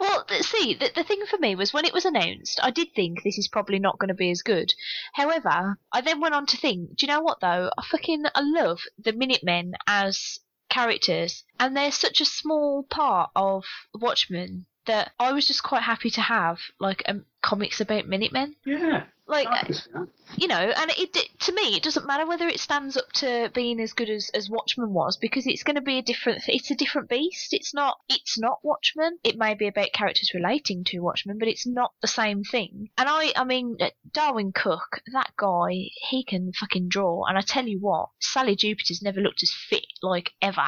well, 0.01 0.27
see, 0.41 0.75
the, 0.75 0.91
the 0.95 1.05
thing 1.05 1.23
for 1.29 1.39
me 1.39 1.55
was 1.55 1.73
when 1.73 1.85
it 1.85 1.93
was 1.93 2.05
announced, 2.05 2.61
I 2.63 2.71
did 2.71 2.89
think 2.95 3.23
this 3.23 3.39
is 3.39 3.49
probably 3.49 3.79
not 3.79 3.99
going 3.99 4.09
to 4.09 4.15
be 4.15 4.31
as 4.31 4.43
good. 4.43 4.73
However, 5.13 5.79
I 5.93 6.01
then 6.01 6.21
went 6.21 6.35
on 6.35 6.47
to 6.47 6.57
think, 6.57 6.97
do 6.97 7.07
you 7.07 7.13
know 7.13 7.21
what 7.21 7.41
though? 7.41 7.71
I 7.77 7.85
fucking 7.91 8.25
I 8.35 8.41
love 8.43 8.81
the 8.99 9.13
Minutemen 9.13 9.75
as 9.87 10.41
characters, 10.71 11.45
and 11.61 11.77
they're 11.77 11.93
such 11.93 12.21
a 12.21 12.25
small 12.25 12.83
part 12.85 13.31
of 13.37 13.65
Watchmen 13.95 14.67
that 14.87 15.13
I 15.19 15.33
was 15.33 15.47
just 15.47 15.63
quite 15.63 15.83
happy 15.83 16.11
to 16.11 16.21
have 16.21 16.59
like 16.79 17.03
um, 17.07 17.25
comics 17.43 17.81
about 17.81 18.07
Minutemen. 18.07 18.55
Yeah, 18.65 19.05
Like 19.27 19.49
I 19.49 19.65
can 19.65 19.75
see 19.75 19.91
that. 19.93 20.09
you 20.37 20.49
know, 20.49 20.57
and 20.57 20.91
it, 20.91 21.17
it 21.17 21.29
to 21.41 21.53
me 21.53 21.77
it 21.77 21.83
doesn't 21.83 22.07
matter 22.07 22.27
whether 22.27 22.47
it 22.49 22.61
stands 22.61 22.97
up 22.97 23.11
to 23.15 23.51
being 23.55 23.81
as 23.81 23.93
good 23.93 24.11
as, 24.11 24.31
as 24.35 24.51
Watchmen 24.51 24.93
was 24.93 25.17
because 25.17 25.47
it's 25.47 25.63
going 25.63 25.77
to 25.77 25.83
be 25.83 25.99
a 25.99 26.03
different. 26.03 26.43
It's 26.49 26.71
a 26.71 26.75
different 26.75 27.09
beast. 27.09 27.53
It's 27.53 27.73
not. 27.75 27.99
It's 28.09 28.39
not 28.39 28.59
Watchmen. 28.63 29.19
It 29.23 29.37
may 29.39 29.55
be 29.55 29.67
about 29.69 29.93
characters 29.93 30.33
relating 30.35 30.85
to 30.85 31.01
Watchmen, 31.01 31.39
but 31.39 31.49
it's 31.49 31.67
not 31.67 31.93
the 32.01 32.09
same 32.09 32.43
thing. 32.45 32.89
And 32.99 33.09
I, 33.09 33.33
I 33.37 33.45
mean, 33.45 33.77
uh, 33.81 33.91
Darwyn 34.13 34.53
Cooke, 34.53 35.01
that 35.13 35.33
guy, 35.37 35.91
he 36.09 36.25
can 36.25 36.53
fucking 36.53 36.89
draw. 36.89 37.25
And 37.25 37.37
I 37.39 37.43
tell 37.43 37.67
you 37.67 37.79
what, 37.81 38.11
Sally 38.21 38.57
Jupiter's 38.57 39.03
never 39.03 39.21
looked 39.21 39.43
as 39.43 39.53
fit 39.53 39.87
like 40.03 40.33
ever. 40.43 40.67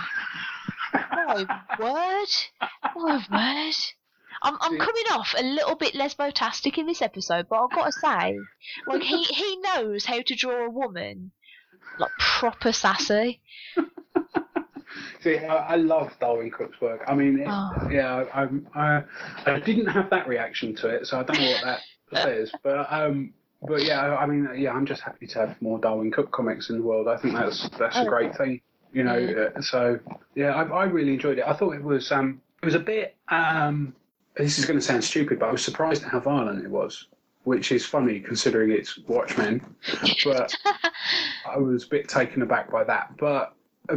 My 0.93 1.47
word, 1.79 2.29
my 2.95 3.25
word. 3.31 3.75
I'm, 4.43 4.57
I'm 4.61 4.79
coming 4.79 5.05
off 5.11 5.35
a 5.37 5.43
little 5.43 5.75
bit 5.77 5.95
lesbotastic 5.95 6.79
in 6.79 6.87
this 6.87 7.03
episode, 7.03 7.47
but 7.49 7.63
I've 7.63 7.71
got 7.75 7.87
to 7.87 7.93
say, 7.93 8.39
like 8.87 9.03
he 9.03 9.23
he 9.25 9.57
knows 9.61 10.05
how 10.05 10.21
to 10.23 10.35
draw 10.35 10.67
a 10.67 10.71
woman, 10.71 11.31
like 11.99 12.11
proper 12.19 12.73
sassy. 12.73 13.41
See, 15.23 15.37
I, 15.39 15.57
I 15.57 15.77
love 15.77 16.13
Darwyn 16.21 16.51
Cooke's 16.53 16.81
work. 16.81 17.03
I 17.07 17.15
mean, 17.15 17.41
it, 17.41 17.49
Oh. 17.51 17.89
yeah, 17.91 18.25
I, 18.33 18.49
I, 18.75 19.03
I, 19.45 19.61
didn't 19.61 19.87
have 19.87 20.09
that 20.11 20.27
reaction 20.29 20.75
to 20.77 20.89
it, 20.89 21.07
so 21.07 21.19
I 21.21 21.23
don't 21.25 21.39
know 21.39 21.51
what 21.51 21.65
that 21.65 21.81
says. 22.23 22.53
But 22.63 22.91
um, 22.93 23.33
but 23.67 23.83
yeah, 23.85 24.15
I 24.17 24.27
mean, 24.27 24.49
yeah, 24.57 24.73
I'm 24.73 24.87
just 24.87 25.03
happy 25.03 25.27
to 25.29 25.39
have 25.41 25.61
more 25.61 25.79
Darwyn 25.81 26.13
Cooke 26.13 26.31
comics 26.33 26.71
in 26.71 26.77
the 26.79 26.83
world. 26.83 27.09
I 27.09 27.17
think 27.19 27.35
that's 27.35 27.69
that's 27.79 27.97
a 27.97 28.03
Oh. 28.03 28.05
great 28.07 28.37
thing, 28.37 28.61
you 28.93 29.03
know. 29.03 29.51
uh, 29.57 29.61
So 29.61 29.99
yeah, 30.35 30.55
I, 30.55 30.63
I 30.63 30.85
really 30.85 31.13
enjoyed 31.15 31.39
it. 31.39 31.45
I 31.47 31.55
thought 31.57 31.75
it 31.75 31.83
was 31.83 32.11
um, 32.13 32.41
it 32.63 32.67
was 32.67 32.75
a 32.77 32.81
bit 32.81 33.17
um, 33.29 33.95
this 34.37 34.59
is 34.59 34.65
going 34.65 34.79
to 34.79 34.85
sound 34.85 35.03
stupid, 35.03 35.39
but 35.39 35.49
I 35.49 35.53
was 35.53 35.65
surprised 35.65 36.05
at 36.05 36.11
how 36.11 36.21
violent 36.21 36.65
it 36.65 36.71
was. 36.71 37.09
Which 37.45 37.71
is 37.71 37.87
funny 37.87 38.19
considering 38.19 38.73
it's 38.73 38.99
Watchmen, 39.07 39.65
but 40.25 40.53
I 41.49 41.57
was 41.59 41.85
a 41.85 41.89
bit 41.89 42.09
taken 42.09 42.43
aback 42.43 42.73
by 42.73 42.83
that. 42.83 43.17
But 43.19 43.55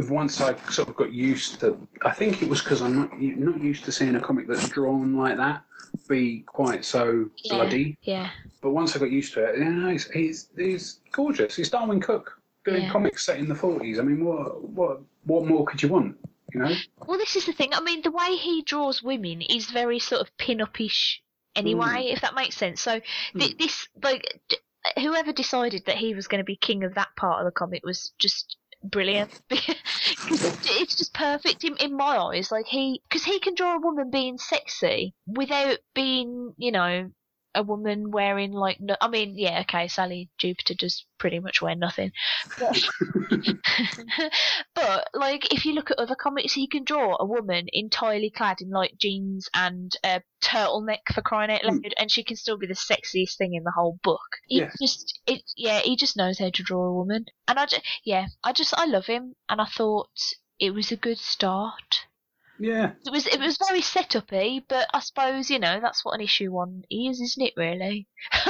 once 0.08 0.40
I 0.40 0.54
sort 0.70 0.88
of 0.88 0.94
got 0.94 1.12
used 1.12 1.58
to, 1.60 1.76
I 2.02 2.12
think 2.12 2.42
it 2.42 2.48
was 2.48 2.60
because 2.62 2.80
I'm 2.80 2.94
not 2.94 3.20
not 3.20 3.60
used 3.60 3.84
to 3.86 3.92
seeing 3.92 4.14
a 4.14 4.20
comic 4.20 4.46
that's 4.46 4.68
drawn 4.68 5.16
like 5.16 5.36
that 5.38 5.64
be 6.08 6.40
quite 6.46 6.84
so 6.84 7.28
Yeah. 7.42 7.56
bloody. 7.56 7.98
Yeah. 8.02 8.30
But 8.60 8.70
once 8.70 8.94
I 8.94 9.00
got 9.00 9.10
used 9.10 9.34
to 9.34 9.44
it, 9.44 9.58
you 9.58 9.64
know, 9.64 9.90
he's 9.90 10.08
he's, 10.10 10.48
he's 10.56 11.00
gorgeous. 11.10 11.56
He's 11.56 11.70
Darwyn 11.70 12.00
Cooke 12.00 12.40
doing 12.64 12.82
Yeah. 12.84 12.90
comics 12.92 13.26
set 13.26 13.38
in 13.40 13.48
the 13.48 13.54
forties. 13.56 13.98
I 13.98 14.02
mean, 14.02 14.24
what 14.24 14.62
what 14.62 15.00
what 15.24 15.44
more 15.44 15.64
could 15.64 15.82
you 15.82 15.88
want? 15.88 16.16
You 16.52 16.60
know? 16.60 16.74
Well, 17.06 17.18
this 17.18 17.36
is 17.36 17.46
the 17.46 17.52
thing. 17.52 17.74
I 17.74 17.80
mean, 17.80 18.02
the 18.02 18.10
way 18.10 18.36
he 18.36 18.62
draws 18.62 19.02
women 19.02 19.42
is 19.42 19.70
very 19.70 19.98
sort 19.98 20.20
of 20.20 20.36
pin-up-ish 20.36 21.22
anyway, 21.54 22.06
hmm. 22.06 22.14
if 22.14 22.20
that 22.20 22.34
makes 22.34 22.56
sense. 22.56 22.80
So 22.80 23.00
hmm. 23.32 23.38
th- 23.38 23.58
this, 23.58 23.88
like, 24.02 24.40
d- 24.48 24.56
whoever 25.02 25.32
decided 25.32 25.84
that 25.86 25.96
he 25.96 26.14
was 26.14 26.28
going 26.28 26.40
to 26.40 26.44
be 26.44 26.56
king 26.56 26.84
of 26.84 26.94
that 26.94 27.14
part 27.16 27.40
of 27.40 27.44
the 27.44 27.52
comic 27.52 27.84
was 27.84 28.12
just 28.18 28.56
brilliant. 28.82 29.30
It's 30.32 30.94
just 30.94 31.12
perfect 31.12 31.64
in, 31.64 31.76
in 31.76 31.96
my 31.96 32.16
eyes. 32.16 32.50
Like 32.50 32.66
he, 32.66 33.02
because 33.08 33.24
he 33.24 33.38
can 33.38 33.54
draw 33.54 33.76
a 33.76 33.80
woman 33.80 34.10
being 34.10 34.38
sexy 34.38 35.14
without 35.26 35.78
being, 35.94 36.54
you 36.56 36.72
know. 36.72 37.10
A 37.54 37.62
woman 37.62 38.10
wearing 38.10 38.52
like 38.52 38.78
no, 38.80 38.96
I 39.00 39.08
mean 39.08 39.34
yeah 39.36 39.60
okay 39.60 39.88
Sally 39.88 40.30
Jupiter 40.38 40.74
does 40.74 41.06
pretty 41.18 41.40
much 41.40 41.60
wear 41.60 41.74
nothing, 41.74 42.12
but, 42.58 42.80
but 44.74 45.08
like 45.14 45.52
if 45.52 45.66
you 45.66 45.74
look 45.74 45.90
at 45.90 45.98
other 45.98 46.14
comics, 46.14 46.52
he 46.52 46.66
can 46.66 46.84
draw 46.84 47.16
a 47.18 47.26
woman 47.26 47.66
entirely 47.72 48.30
clad 48.30 48.60
in 48.60 48.70
like 48.70 48.96
jeans 48.98 49.48
and 49.54 49.92
a 50.04 50.22
turtleneck 50.42 51.12
for 51.12 51.22
crying 51.22 51.50
out 51.50 51.62
hmm. 51.62 51.68
loud, 51.68 51.94
and 51.98 52.10
she 52.10 52.24
can 52.24 52.36
still 52.36 52.56
be 52.56 52.66
the 52.66 52.74
sexiest 52.74 53.36
thing 53.36 53.54
in 53.54 53.64
the 53.64 53.72
whole 53.72 53.98
book. 54.02 54.20
He 54.46 54.58
Yes. 54.58 54.76
just 54.80 55.20
it 55.26 55.42
yeah 55.56 55.80
he 55.80 55.96
just 55.96 56.16
knows 56.16 56.38
how 56.38 56.50
to 56.50 56.62
draw 56.62 56.84
a 56.84 56.94
woman, 56.94 57.26
and 57.48 57.58
I 57.58 57.66
just 57.66 57.82
yeah 58.04 58.26
I 58.44 58.52
just 58.52 58.74
I 58.76 58.86
love 58.86 59.06
him, 59.06 59.34
and 59.48 59.60
I 59.60 59.66
thought 59.66 60.10
it 60.58 60.74
was 60.74 60.92
a 60.92 60.96
good 60.96 61.18
start. 61.18 62.06
Yeah. 62.60 62.92
It 63.06 63.10
was 63.10 63.26
it 63.26 63.40
was 63.40 63.56
very 63.56 63.80
set-uppy, 63.80 64.64
but 64.68 64.86
I 64.92 65.00
suppose 65.00 65.50
you 65.50 65.58
know 65.58 65.80
that's 65.80 66.04
what 66.04 66.12
an 66.12 66.20
issue 66.20 66.52
one 66.52 66.84
is, 66.90 67.20
isn't 67.20 67.42
it? 67.46 67.54
Really, 67.56 68.06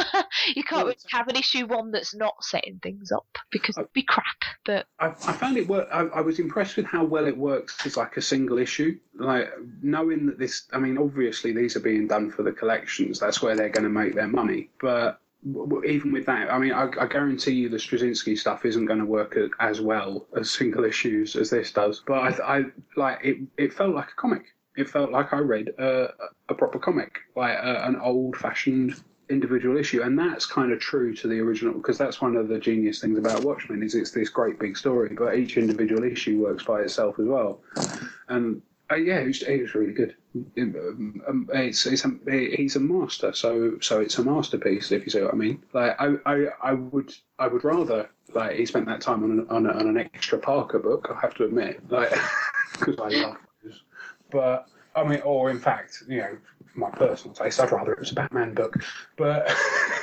you 0.55 0.65
can't 0.65 0.73
Well, 0.73 0.87
really 0.87 0.97
have 1.13 1.29
an 1.29 1.37
issue 1.37 1.67
one 1.67 1.93
that's 1.93 2.15
not 2.15 2.35
setting 2.43 2.81
things 2.83 3.13
up 3.13 3.39
because 3.51 3.79
Uh, 3.79 3.83
it'd 3.83 3.93
be 3.93 4.03
crap. 4.03 4.25
But 4.65 4.87
I, 4.99 5.07
I 5.09 5.33
found 5.33 5.57
it 5.57 5.69
work. 5.69 5.89
I, 5.93 6.01
I 6.07 6.21
was 6.21 6.39
impressed 6.41 6.77
with 6.77 6.87
how 6.87 7.05
well 7.05 7.27
it 7.27 7.37
works 7.37 7.87
as 7.87 7.97
like 7.97 8.17
a 8.17 8.23
single 8.23 8.59
issue. 8.59 8.99
Like 9.15 9.49
knowing 9.83 10.27
that 10.27 10.39
this, 10.39 10.65
I 10.73 10.79
mean, 10.79 10.99
obviously 10.99 11.53
these 11.53 11.77
are 11.77 11.81
being 11.81 12.09
done 12.09 12.31
for 12.31 12.43
the 12.43 12.53
collections. 12.53 13.21
That's 13.21 13.41
where 13.41 13.55
they're 13.55 13.69
going 13.69 13.85
to 13.85 13.91
make 13.91 14.15
their 14.15 14.29
money. 14.29 14.71
But 14.81 15.21
even 15.87 16.13
with 16.13 16.27
that, 16.27 16.53
I 16.53 16.59
mean, 16.59 16.73
I, 16.73 16.89
I 17.01 17.07
guarantee 17.07 17.53
you 17.53 17.69
the 17.69 17.79
Straczynski 17.79 18.37
stuff 18.39 18.65
isn't 18.65 18.87
going 18.87 18.99
to 18.99 19.07
work 19.07 19.37
as 19.59 19.81
well 19.81 20.27
as 20.39 20.51
single 20.51 20.85
issues 20.85 21.37
as 21.37 21.51
this 21.51 21.73
does. 21.73 22.03
But 22.07 22.41
I, 22.41 22.59
I 22.59 22.65
like 22.97 23.21
it. 23.25 23.39
It 23.57 23.73
felt 23.73 23.95
like 23.95 24.09
a 24.09 24.21
comic. 24.21 24.45
It 24.77 24.89
felt 24.89 25.11
like 25.11 25.33
I 25.33 25.39
read 25.39 25.69
a, 25.79 26.09
a 26.49 26.55
proper 26.55 26.79
comic, 26.79 27.19
like 27.37 27.57
a, 27.59 27.85
an 27.87 27.97
old-fashioned 27.97 28.95
individual 29.31 29.77
issue, 29.77 30.03
and 30.03 30.19
that's 30.19 30.45
kind 30.45 30.73
of 30.73 30.81
true 30.81 31.15
to 31.15 31.29
the 31.29 31.39
original 31.41 31.75
because 31.75 31.97
that's 31.97 32.21
one 32.21 32.37
of 32.37 32.49
the 32.49 32.59
genius 32.59 33.01
things 33.01 33.19
about 33.19 33.45
Watchmen 33.45 33.83
is 33.83 33.95
it's 33.95 34.11
this 34.11 34.29
great 34.29 34.59
big 34.59 34.77
story, 34.77 35.15
but 35.17 35.37
each 35.37 35.57
individual 35.57 36.05
issue 36.05 36.43
works 36.43 36.65
by 36.65 36.81
itself 36.81 37.19
as 37.19 37.27
well. 37.27 37.61
And 38.29 38.63
uh, 38.91 38.97
yeah, 38.97 39.19
it 39.19 39.27
was, 39.27 39.75
really 39.75 39.93
good. 39.93 40.17
Um, 40.59 41.23
um, 41.27 41.51
it's, 41.53 41.87
it's 41.87 42.05
a, 42.05 42.11
he's 42.29 42.77
a 42.77 42.81
master, 42.81 43.33
so 43.33 43.79
so 43.81 44.01
it's 44.01 44.19
a 44.19 44.25
masterpiece 44.25 44.91
if 44.91 45.05
you 45.05 45.11
see 45.11 45.23
what 45.23 45.35
I 45.35 45.37
mean. 45.37 45.63
Like 45.73 46.01
I, 46.01 46.15
I, 46.27 46.47
I 46.63 46.73
would 46.73 47.15
I 47.39 47.47
would 47.47 47.65
rather 47.65 48.09
like 48.35 48.57
he 48.57 48.67
spent 48.67 48.87
that 48.87 49.01
time 49.01 49.23
on 49.25 49.31
an, 49.31 49.47
on, 49.49 49.67
a, 49.67 49.71
on 49.71 49.89
an 49.89 49.99
extra 49.99 50.39
Parker 50.39 50.79
book. 50.79 51.09
I 51.15 51.21
have 51.21 51.35
to 51.35 51.45
admit, 51.45 51.89
like 51.91 52.11
because 52.73 52.97
I 52.99 53.09
love 53.09 53.37
those. 53.63 53.83
But 54.31 54.69
I 54.95 55.05
mean, 55.05 55.21
or 55.21 55.51
in 55.51 55.59
fact, 55.59 56.03
you 56.09 56.19
know, 56.19 56.37
my 56.75 56.91
personal 56.91 57.35
taste, 57.35 57.61
I'd 57.61 57.73
rather 57.73 57.93
it 57.93 58.01
was 58.01 58.13
a 58.13 58.15
Batman 58.15 58.55
book. 58.55 58.75
But, 59.17 59.53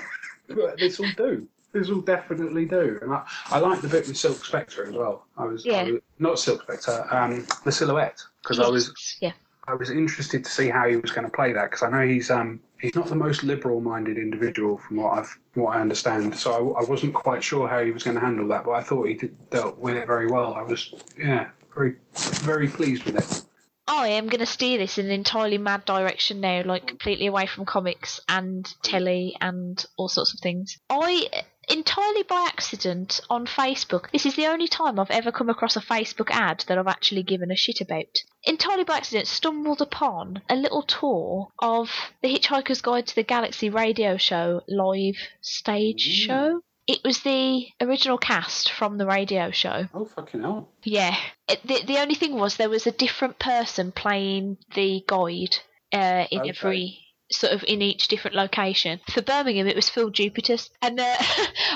but 0.48 0.78
this 0.78 1.00
will 1.00 1.12
do. 1.18 1.48
This 1.78 1.90
will 1.90 2.02
definitely 2.02 2.66
do. 2.66 3.00
And 3.02 3.14
I, 3.14 3.24
I 3.50 3.60
like 3.60 3.82
the 3.82 3.88
bit 3.88 4.08
with 4.08 4.18
Silk 4.18 4.44
Spectre 4.44 4.88
as 4.88 4.96
well. 4.96 5.26
I 5.38 5.46
was, 5.46 5.66
I 5.66 5.70
Yeah. 5.70 5.84
was 5.84 6.02
not 6.20 6.40
Silk 6.40 6.64
Spectre, 6.64 7.08
um, 7.12 7.46
the 7.66 7.72
Silhouette, 7.72 8.22
because 8.42 8.60
I 8.60 8.68
was 8.68 9.18
yeah 9.22 9.34
I 9.68 9.74
was 9.74 9.90
interested 9.90 10.46
to 10.46 10.50
see 10.50 10.70
how 10.70 10.88
he 10.88 10.96
was 10.96 11.12
going 11.12 11.26
to 11.26 11.32
play 11.32 11.52
that 11.54 11.66
because 11.66 11.84
I 11.84 11.90
know 11.90 12.08
he's 12.08 12.32
um 12.32 12.62
he's 12.80 12.96
not 12.96 13.08
the 13.08 13.16
most 13.16 13.44
liberal-minded 13.44 14.18
individual 14.18 14.78
from 14.78 14.98
what 14.98 15.20
I've 15.20 15.38
what 15.56 15.76
I 15.76 15.82
understand. 15.82 16.36
So 16.36 16.74
I, 16.76 16.82
I 16.82 16.84
wasn't 16.86 17.14
quite 17.14 17.44
sure 17.44 17.68
how 17.68 17.84
he 17.84 17.92
was 17.92 18.04
going 18.04 18.16
to 18.16 18.22
handle 18.22 18.48
that, 18.48 18.64
but 18.64 18.72
I 18.72 18.82
thought 18.82 19.08
he 19.08 19.16
did, 19.16 19.50
dealt 19.50 19.78
with 19.78 19.96
it 19.96 20.08
very 20.08 20.28
well. 20.28 20.54
I 20.54 20.64
was 20.64 20.94
yeah 21.18 21.50
very 21.76 21.98
very 22.14 22.68
pleased 22.68 23.04
with 23.04 23.18
it. 23.18 23.44
I 23.90 24.10
am 24.10 24.28
going 24.28 24.40
to 24.42 24.46
steer 24.46 24.78
this 24.78 24.98
in 24.98 25.06
an 25.06 25.12
entirely 25.12 25.58
mad 25.58 25.86
direction 25.86 26.42
now, 26.42 26.62
like 26.66 26.88
completely 26.88 27.28
away 27.28 27.46
from 27.46 27.66
comics 27.66 28.20
and 28.28 28.68
telly 28.84 29.38
and 29.40 29.84
all 29.98 30.10
sorts 30.10 30.34
of 30.34 30.42
things. 30.42 30.78
I 30.90 31.30
entirely 31.68 32.24
by 32.24 32.46
accident 32.48 33.20
on 33.30 33.46
Facebook. 33.46 34.10
This 34.12 34.26
is 34.26 34.36
the 34.36 34.48
only 34.48 34.68
time 34.68 35.00
I've 35.00 35.12
ever 35.12 35.32
come 35.32 35.50
across 35.50 35.76
a 35.76 35.82
Facebook 35.82 36.30
ad 36.32 36.64
that 36.68 36.78
I've 36.78 36.88
actually 36.88 37.24
given 37.24 37.52
a 37.52 37.56
shit 37.56 37.82
about. 37.82 38.24
Entirely 38.44 38.84
by 38.84 38.98
accident, 38.98 39.28
stumbled 39.28 39.82
upon 39.82 40.42
a 40.50 40.56
little 40.56 40.84
tour 40.84 41.50
of 41.60 41.90
the 42.22 42.34
Hitchhiker's 42.34 42.82
Guide 42.82 43.08
to 43.08 43.16
the 43.16 43.24
Galaxy 43.24 43.70
radio 43.70 44.18
show 44.18 44.62
live 44.68 45.18
stage 45.42 46.08
Ooh. 46.08 46.12
show. 46.26 46.62
It 46.88 47.00
was 47.04 47.20
the 47.24 47.68
original 47.82 48.18
cast 48.18 48.72
from 48.72 48.98
the 48.98 49.06
radio 49.06 49.52
show. 49.52 49.88
Oh 49.94 50.06
fucking 50.06 50.42
hell! 50.42 50.70
Yeah. 50.84 51.18
It, 51.50 51.60
the 51.68 51.84
the 51.86 51.98
only 52.00 52.16
thing 52.16 52.36
was 52.36 52.56
there 52.56 52.70
was 52.70 52.88
a 52.88 52.92
different 52.92 53.40
person 53.40 53.92
playing 53.92 54.58
the 54.74 55.04
guide 55.06 55.58
uh, 55.94 56.28
in 56.32 56.40
Okay. 56.42 56.50
every 56.50 57.00
sort 57.32 57.54
of 57.54 57.64
in 57.68 57.82
each 57.82 58.08
different 58.08 58.36
location. 58.36 59.00
For 59.10 59.22
Birmingham, 59.22 59.68
it 59.68 59.76
was 59.76 59.90
Phil 59.90 60.10
Jupitus, 60.10 60.70
and 60.82 61.00
uh, 61.00 61.16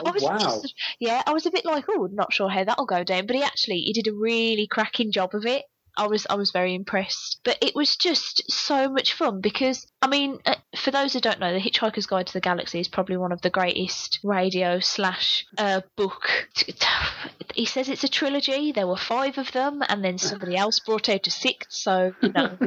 I 0.06 0.11
was 0.11 0.23
wow. 0.23 0.38
just, 0.38 0.73
yeah, 0.99 1.22
I 1.26 1.34
was 1.34 1.45
a 1.45 1.52
bit 1.52 1.65
like, 1.65 1.86
oh, 1.90 2.07
not 2.11 2.34
sure 2.34 2.49
how 2.49 2.64
that'll 2.64 2.86
go 2.86 3.03
down, 3.03 3.26
but 3.26 3.36
he 3.36 3.44
actually 3.44 3.82
he 3.82 3.94
did 3.94 4.07
a 4.07 4.14
really 4.14 4.68
cracking 4.68 5.11
job 5.11 5.34
of 5.34 5.45
it. 5.45 5.65
I 5.97 6.07
was 6.07 6.26
I 6.30 6.35
was 6.35 6.51
very 6.51 6.73
impressed, 6.73 7.39
but 7.43 7.57
it 7.61 7.76
was 7.76 7.95
just 7.95 8.49
so 8.51 8.89
much 8.89 9.13
fun 9.13 9.41
because 9.41 9.88
I 10.01 10.07
mean, 10.07 10.39
uh, 10.45 10.55
for 10.76 10.91
those 10.91 11.13
who 11.13 11.19
don't 11.19 11.39
know, 11.39 11.53
The 11.53 11.59
Hitchhiker's 11.59 12.05
Guide 12.05 12.27
to 12.27 12.34
the 12.34 12.39
Galaxy 12.39 12.80
is 12.80 12.88
probably 12.88 13.18
one 13.18 13.31
of 13.31 13.41
the 13.41 13.49
greatest 13.49 14.19
radio 14.23 14.80
slash 14.80 15.45
uh, 15.57 15.81
book. 15.95 16.47
He 17.53 17.65
says 17.65 17.89
it's 17.89 18.03
a 18.03 18.09
trilogy. 18.09 18.72
There 18.72 18.88
were 18.88 18.97
five 18.97 19.38
of 19.38 19.51
them, 19.51 19.84
and 19.88 20.03
then 20.03 20.18
somebody 20.18 20.55
else 20.55 20.80
brought 20.80 21.09
out 21.09 21.27
a 21.27 21.31
sixth. 21.31 21.73
So 21.73 22.13
you 22.22 22.31
know, 22.31 22.57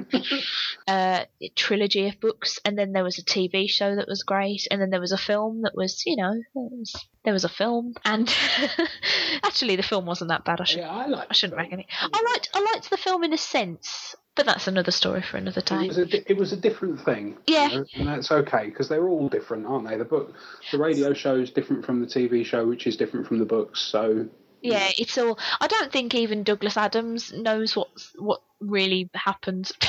uh, 0.86 1.24
a 1.42 1.48
trilogy 1.56 2.08
of 2.08 2.20
books, 2.20 2.58
and 2.64 2.78
then 2.78 2.92
there 2.92 3.04
was 3.04 3.18
a 3.18 3.24
TV 3.24 3.68
show 3.68 3.96
that 3.96 4.08
was 4.08 4.22
great, 4.22 4.66
and 4.70 4.80
then 4.80 4.90
there 4.90 5.00
was 5.00 5.12
a 5.12 5.18
film 5.18 5.62
that 5.62 5.74
was, 5.74 6.04
you 6.06 6.16
know, 6.16 6.42
was, 6.54 6.94
there 7.24 7.32
was 7.32 7.44
a 7.44 7.48
film, 7.48 7.94
and 8.04 8.32
actually 9.42 9.76
the 9.76 9.82
film 9.82 10.06
wasn't 10.06 10.28
that 10.28 10.44
bad. 10.44 10.60
I 10.60 10.64
should 10.64 10.78
Yeah, 10.80 10.90
I 10.90 11.06
like. 11.06 11.26
I 11.30 11.32
shouldn't 11.34 11.56
reckon 11.58 11.80
it. 11.80 11.86
I 12.00 12.22
liked 12.32 12.50
I 12.54 12.60
liked 12.72 12.90
the 12.90 12.96
film 12.96 13.24
in 13.24 13.32
a 13.32 13.38
sense, 13.38 14.14
but 14.34 14.46
that's 14.46 14.68
another 14.68 14.90
story 14.90 15.22
for 15.22 15.36
another 15.36 15.60
It 15.60 15.66
time. 15.66 15.86
was 15.88 15.98
a 15.98 16.30
it 16.30 16.36
was 16.36 16.52
a 16.52 16.56
different 16.56 17.00
thing. 17.00 17.36
you 17.46 17.54
Yeah. 17.54 17.68
know, 17.68 17.84
and 17.94 18.06
that's 18.08 18.30
okay 18.30 18.66
because 18.66 18.88
they're 18.88 19.08
all 19.08 19.28
different, 19.28 19.66
aren't 19.66 19.88
they? 19.88 19.96
The 19.96 20.04
book, 20.04 20.34
the 20.70 20.78
radio 20.78 21.14
show 21.14 21.36
is 21.36 21.50
different 21.50 21.84
from 21.86 22.00
the 22.00 22.06
TV 22.06 22.44
show, 22.44 22.66
which 22.66 22.86
is 22.86 22.96
different 22.96 23.26
from 23.26 23.38
the 23.38 23.46
books. 23.46 23.80
So 23.80 24.28
Yeah, 24.60 24.90
it's 24.98 25.16
all. 25.18 25.38
I 25.60 25.66
don't 25.66 25.90
think 25.90 26.14
even 26.14 26.42
Douglas 26.42 26.76
Adams 26.76 27.32
knows 27.32 27.74
what 27.76 27.88
what 28.18 28.42
really 28.68 29.10
happened. 29.14 29.70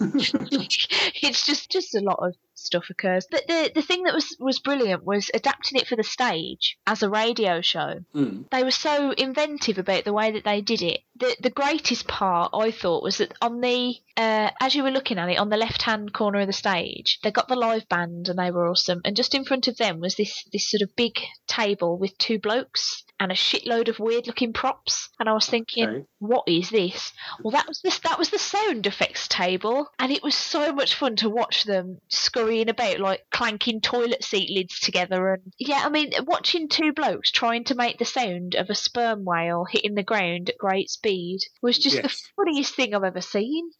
it's 0.00 1.46
just 1.46 1.70
just 1.70 1.94
a 1.94 2.00
lot 2.00 2.18
of 2.20 2.34
stuff 2.54 2.90
occurs. 2.90 3.26
But 3.30 3.46
the 3.46 3.70
the 3.74 3.82
thing 3.82 4.04
that 4.04 4.14
was 4.14 4.36
was 4.38 4.58
brilliant 4.58 5.04
was 5.04 5.30
adapting 5.34 5.80
it 5.80 5.86
for 5.86 5.96
the 5.96 6.02
stage 6.02 6.78
as 6.86 7.02
a 7.02 7.10
radio 7.10 7.60
show. 7.60 8.00
mm, 8.14 8.48
They 8.50 8.64
were 8.64 8.70
so 8.70 9.12
inventive 9.12 9.78
about 9.78 10.04
the 10.04 10.12
way 10.12 10.32
that 10.32 10.44
they 10.44 10.60
did 10.60 10.82
it. 10.82 11.00
The 11.16 11.36
the 11.40 11.50
greatest 11.50 12.06
part 12.06 12.52
I 12.54 12.70
thought 12.70 13.02
was 13.02 13.18
that 13.18 13.34
on 13.40 13.60
the 13.60 13.94
uh, 14.16 14.50
as 14.60 14.74
you 14.74 14.82
were 14.82 14.90
looking 14.90 15.18
at 15.18 15.28
it 15.30 15.38
on 15.38 15.50
the 15.50 15.56
left 15.56 15.82
hand 15.82 16.12
corner 16.12 16.40
of 16.40 16.46
the 16.46 16.52
stage, 16.52 17.18
they 17.22 17.30
got 17.30 17.48
the 17.48 17.56
live 17.56 17.88
band 17.88 18.28
and 18.28 18.38
they 18.38 18.50
were 18.50 18.68
awesome. 18.68 19.00
And 19.04 19.16
just 19.16 19.34
in 19.34 19.44
front 19.44 19.68
of 19.68 19.76
them 19.76 20.00
was 20.00 20.16
this 20.16 20.44
this 20.52 20.70
sort 20.70 20.82
of 20.82 20.94
big 20.96 21.18
table 21.46 21.98
with 21.98 22.16
two 22.18 22.38
blokes 22.38 23.04
and 23.20 23.30
a 23.30 23.34
shitload 23.36 23.88
of 23.88 23.98
weird 24.00 24.26
looking 24.26 24.52
props. 24.52 25.10
And 25.20 25.28
I 25.28 25.32
was 25.34 25.46
thinking, 25.46 25.88
Okay. 25.88 26.04
what 26.18 26.44
is 26.48 26.70
this? 26.70 27.12
Well, 27.42 27.52
that 27.52 27.68
was 27.68 27.80
this 27.82 27.98
that 28.00 28.18
was 28.18 28.30
the 28.30 28.38
sound 28.38 28.86
effects 28.86 29.28
table, 29.28 29.88
and 29.98 30.10
it 30.10 30.22
was 30.22 30.34
so 30.34 30.72
much 30.72 30.94
fun 30.94 31.16
to 31.16 31.28
watch 31.30 31.64
them 31.64 31.98
scurrying 32.08 32.68
about 32.70 32.98
like 32.98 33.20
clanking 33.30 33.80
toilet 33.80 34.24
seat 34.24 34.50
lids 34.50 34.80
together. 34.80 35.34
And 35.34 35.52
yeah, 35.58 35.82
I 35.84 35.90
mean, 35.90 36.12
watching 36.24 36.68
two 36.68 36.92
blokes 36.92 37.30
trying 37.30 37.64
to 37.64 37.74
make 37.74 37.98
the 37.98 38.04
sound 38.04 38.54
of 38.54 38.70
a 38.70 38.74
sperm 38.74 39.24
whale 39.24 39.66
hitting 39.70 39.94
the 39.94 40.02
ground 40.02 40.48
at 40.48 40.58
great 40.58 40.88
speed 40.90 41.40
was 41.60 41.78
just 41.78 42.02
the 42.02 42.16
funniest 42.36 42.74
thing 42.74 42.94
I've 42.94 43.04
ever 43.04 43.20
seen. 43.20 43.70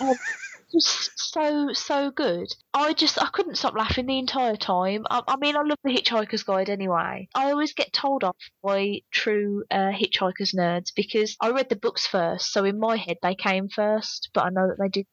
Um, 0.00 0.14
just 0.72 1.10
so 1.32 1.72
so 1.72 2.10
good. 2.10 2.48
I 2.74 2.92
just 2.92 3.20
I 3.22 3.26
couldn't 3.26 3.56
stop 3.56 3.74
laughing 3.74 4.06
the 4.06 4.18
entire 4.18 4.56
time. 4.56 5.06
I, 5.10 5.22
I 5.26 5.36
mean, 5.36 5.56
I 5.56 5.62
love 5.62 5.78
the 5.84 5.90
Hitchhiker's 5.90 6.42
Guide 6.42 6.70
anyway. 6.70 7.28
I 7.34 7.50
always 7.50 7.72
get 7.72 7.92
told 7.92 8.24
off 8.24 8.36
by 8.62 9.00
true 9.10 9.64
uh, 9.70 9.90
Hitchhiker's 9.92 10.52
nerds 10.52 10.94
because 10.94 11.36
I 11.40 11.50
read 11.50 11.68
the 11.68 11.76
books 11.76 12.06
first, 12.06 12.52
so 12.52 12.64
in 12.64 12.78
my 12.78 12.96
head 12.96 13.18
they 13.22 13.34
came 13.34 13.68
first, 13.68 14.30
but 14.32 14.44
I 14.44 14.50
know 14.50 14.68
that 14.68 14.78
they 14.78 14.88
didn't. 14.88 15.08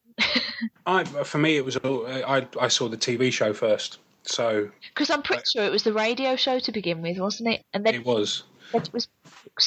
I, 0.86 1.04
for 1.04 1.38
me, 1.38 1.56
it 1.56 1.64
was 1.64 1.76
all- 1.76 2.06
I 2.06 2.46
I 2.60 2.68
saw 2.68 2.88
the 2.88 2.96
TV 2.96 3.32
show 3.32 3.52
first, 3.52 3.98
so 4.22 4.70
Because 4.94 5.10
I'm 5.10 5.22
pretty 5.22 5.44
sure 5.52 5.64
it 5.64 5.72
was 5.72 5.84
the 5.84 5.92
radio 5.92 6.36
show 6.36 6.58
to 6.58 6.72
begin 6.72 7.02
with, 7.02 7.18
wasn't 7.18 7.50
it? 7.54 7.62
And 7.72 7.84
then 7.86 7.94
it 7.94 8.04
was. 8.04 8.42
it 8.74 8.88
was 8.92 9.08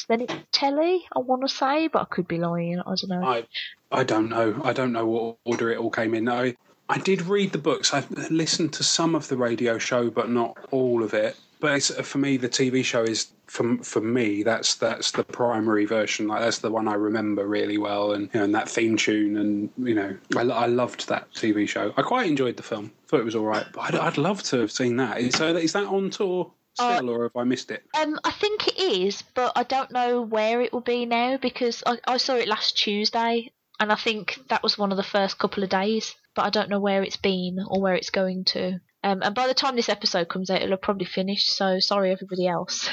then 0.08 0.22
it 0.22 0.30
was 0.30 0.40
telly. 0.52 1.06
I 1.14 1.20
want 1.20 1.42
to 1.42 1.48
say, 1.48 1.88
but 1.88 2.02
I 2.02 2.04
could 2.06 2.28
be 2.28 2.38
lying. 2.38 2.80
I 2.80 2.94
don't 2.94 3.08
know. 3.08 3.24
I 3.24 3.46
I 3.90 4.04
don't 4.04 4.28
know. 4.28 4.60
I 4.64 4.72
don't 4.72 4.92
know 4.92 5.06
what 5.06 5.36
order 5.44 5.70
it 5.70 5.78
all 5.78 5.90
came 5.90 6.14
in. 6.14 6.28
I 6.28 6.56
I 6.88 6.98
did 6.98 7.22
read 7.22 7.52
the 7.52 7.58
books. 7.58 7.94
I've 7.94 8.10
listened 8.30 8.72
to 8.74 8.84
some 8.84 9.14
of 9.14 9.28
the 9.28 9.36
radio 9.36 9.78
show, 9.78 10.10
but 10.10 10.30
not 10.30 10.58
all 10.70 11.02
of 11.02 11.14
it. 11.14 11.36
But 11.60 11.76
it's, 11.76 11.90
for 12.06 12.18
me, 12.18 12.36
the 12.36 12.48
TV 12.48 12.84
show 12.84 13.02
is 13.02 13.28
for 13.46 13.78
for 13.78 14.00
me. 14.00 14.42
That's 14.42 14.74
that's 14.74 15.12
the 15.12 15.24
primary 15.24 15.84
version. 15.84 16.26
Like 16.26 16.40
that's 16.40 16.58
the 16.58 16.70
one 16.70 16.88
I 16.88 16.94
remember 16.94 17.46
really 17.46 17.78
well, 17.78 18.12
and 18.12 18.28
you 18.34 18.40
know, 18.40 18.44
and 18.44 18.54
that 18.54 18.68
theme 18.68 18.96
tune, 18.96 19.36
and 19.36 19.70
you 19.78 19.94
know, 19.94 20.16
I, 20.36 20.40
I 20.40 20.66
loved 20.66 21.08
that 21.08 21.32
TV 21.32 21.68
show. 21.68 21.94
I 21.96 22.02
quite 22.02 22.28
enjoyed 22.28 22.56
the 22.56 22.62
film. 22.62 22.90
Thought 23.06 23.20
it 23.20 23.24
was 23.24 23.36
all 23.36 23.44
right, 23.44 23.66
but 23.72 23.80
I'd, 23.80 23.94
I'd 23.94 24.18
love 24.18 24.42
to 24.44 24.58
have 24.58 24.72
seen 24.72 24.96
that. 24.96 25.32
so 25.34 25.54
is 25.54 25.72
that 25.74 25.84
on 25.84 26.10
tour 26.10 26.50
still, 26.74 27.10
or 27.10 27.24
have 27.24 27.36
I 27.36 27.44
missed 27.44 27.70
it? 27.70 27.84
Um, 27.98 28.18
I 28.24 28.30
think 28.30 28.68
it 28.68 28.78
is, 28.78 29.22
but 29.34 29.52
I 29.56 29.62
don't 29.62 29.90
know 29.90 30.22
where 30.22 30.60
it 30.60 30.72
will 30.72 30.80
be 30.80 31.06
now 31.06 31.36
because 31.36 31.82
I, 31.86 31.98
I 32.06 32.16
saw 32.16 32.36
it 32.36 32.48
last 32.48 32.76
Tuesday, 32.76 33.52
and 33.80 33.92
I 33.92 33.96
think 33.96 34.38
that 34.48 34.62
was 34.62 34.78
one 34.78 34.90
of 34.90 34.96
the 34.96 35.02
first 35.02 35.38
couple 35.38 35.62
of 35.62 35.70
days. 35.70 36.14
But 36.34 36.46
I 36.46 36.50
don't 36.50 36.70
know 36.70 36.80
where 36.80 37.02
it's 37.02 37.18
been 37.18 37.58
or 37.68 37.82
where 37.82 37.94
it's 37.94 38.08
going 38.08 38.44
to. 38.46 38.80
Um, 39.04 39.20
and 39.22 39.34
by 39.34 39.48
the 39.48 39.54
time 39.54 39.76
this 39.76 39.88
episode 39.88 40.28
comes 40.28 40.48
out, 40.48 40.62
it'll 40.62 40.70
have 40.70 40.80
probably 40.80 41.06
finished. 41.06 41.50
So 41.56 41.80
sorry, 41.80 42.12
everybody 42.12 42.46
else. 42.46 42.88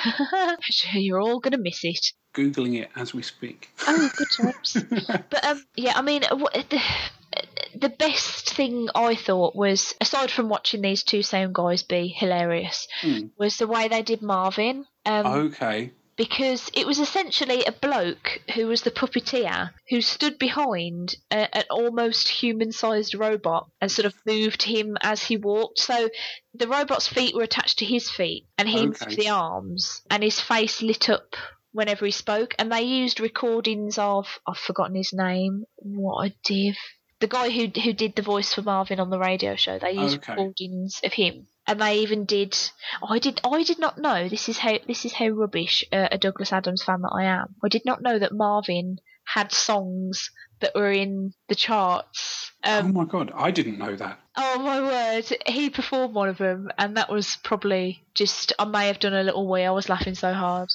You're 0.93 1.21
all 1.21 1.39
gonna 1.39 1.57
miss 1.57 1.83
it. 1.83 2.11
Googling 2.33 2.81
it 2.81 2.89
as 2.95 3.13
we 3.13 3.21
speak. 3.21 3.69
Oh, 3.87 4.09
good 4.15 4.27
times. 4.31 4.77
but 5.29 5.45
um, 5.45 5.63
yeah, 5.75 5.93
I 5.95 6.01
mean, 6.01 6.23
what, 6.31 6.53
the, 6.69 6.81
the 7.75 7.89
best 7.89 8.49
thing 8.55 8.89
I 8.95 9.15
thought 9.15 9.55
was, 9.55 9.93
aside 10.01 10.31
from 10.31 10.49
watching 10.49 10.81
these 10.81 11.03
two 11.03 11.21
sound 11.21 11.53
guys 11.55 11.83
be 11.83 12.07
hilarious, 12.07 12.87
Hmm. 13.01 13.27
was 13.37 13.57
the 13.57 13.67
way 13.67 13.87
they 13.87 14.01
did 14.01 14.21
Marvin. 14.21 14.85
Um, 15.05 15.25
Okay. 15.27 15.91
because 16.17 16.69
it 16.73 16.85
was 16.85 16.99
essentially 16.99 17.63
a 17.63 17.71
bloke 17.71 18.41
who 18.53 18.67
was 18.67 18.81
the 18.81 18.91
puppeteer 18.91 19.69
who 19.89 20.01
stood 20.01 20.37
behind 20.37 21.15
a, 21.31 21.55
an 21.57 21.63
almost 21.69 22.27
human-sized 22.27 23.13
robot 23.15 23.69
and 23.79 23.89
sort 23.89 24.05
of 24.05 24.13
moved 24.25 24.63
him 24.63 24.97
as 25.01 25.23
he 25.23 25.37
walked. 25.37 25.79
So 25.79 26.09
the 26.53 26.67
robot's 26.67 27.07
feet 27.07 27.33
were 27.33 27.43
attached 27.43 27.79
to 27.79 27.85
his 27.85 28.09
feet, 28.09 28.47
and 28.57 28.67
he 28.67 28.79
Okay. 28.79 28.85
moved 28.87 29.15
the 29.17 29.29
arms, 29.29 30.01
and 30.09 30.21
his 30.21 30.41
face 30.41 30.81
lit 30.81 31.09
up 31.09 31.35
whenever 31.71 32.03
he 32.05 32.11
spoke. 32.11 32.53
And 32.59 32.69
they 32.71 32.81
used 32.81 33.19
recordings 33.21 33.97
of 33.97 34.39
I've 34.45 34.57
forgotten 34.57 34.95
his 34.95 35.13
name. 35.13 35.63
What 35.77 36.25
a 36.27 36.35
div! 36.43 36.75
The 37.19 37.27
guy 37.27 37.49
who 37.49 37.67
who 37.81 37.93
did 37.93 38.15
the 38.15 38.21
voice 38.21 38.53
for 38.53 38.61
Marvin 38.61 38.99
on 38.99 39.09
the 39.09 39.19
radio 39.19 39.55
show. 39.55 39.77
They 39.79 39.91
used 39.91 40.17
Okay. 40.17 40.33
recordings 40.33 41.01
of 41.03 41.13
him. 41.13 41.47
And 41.67 41.81
they 41.81 41.99
even 41.99 42.25
did. 42.25 42.57
I 43.07 43.19
did. 43.19 43.41
I 43.43 43.63
did 43.63 43.77
not 43.77 43.97
know. 43.97 44.27
This 44.29 44.49
is 44.49 44.57
how. 44.57 44.77
This 44.87 45.05
is 45.05 45.13
how 45.13 45.27
rubbish 45.27 45.83
uh, 45.91 46.07
a 46.11 46.17
Douglas 46.17 46.51
Adams 46.53 46.83
fan 46.83 47.01
that 47.01 47.13
I 47.15 47.25
am. 47.25 47.55
I 47.63 47.67
did 47.67 47.83
not 47.85 48.01
know 48.01 48.17
that 48.17 48.33
Marvin 48.33 48.97
had 49.25 49.51
songs 49.51 50.31
that 50.61 50.73
were 50.73 50.91
in 50.91 51.33
the 51.47 51.55
charts. 51.55 52.51
oh 52.63 52.79
Um, 52.79 52.93
my 52.93 53.05
god, 53.05 53.31
I 53.35 53.51
didn't 53.51 53.77
know 53.77 53.95
that. 53.95 54.19
oh 54.35 54.59
my 54.59 54.81
word! 54.81 55.25
He 55.45 55.69
performed 55.69 56.15
one 56.15 56.29
of 56.29 56.37
them, 56.39 56.71
and 56.77 56.97
that 56.97 57.11
was 57.11 57.35
probably 57.43 58.03
just. 58.15 58.53
I 58.57 58.65
may 58.65 58.87
have 58.87 58.99
done 58.99 59.13
a 59.13 59.23
little 59.23 59.47
wee. 59.47 59.63
I 59.63 59.71
was 59.71 59.89
laughing 59.89 60.15
so 60.15 60.33
hard. 60.33 60.69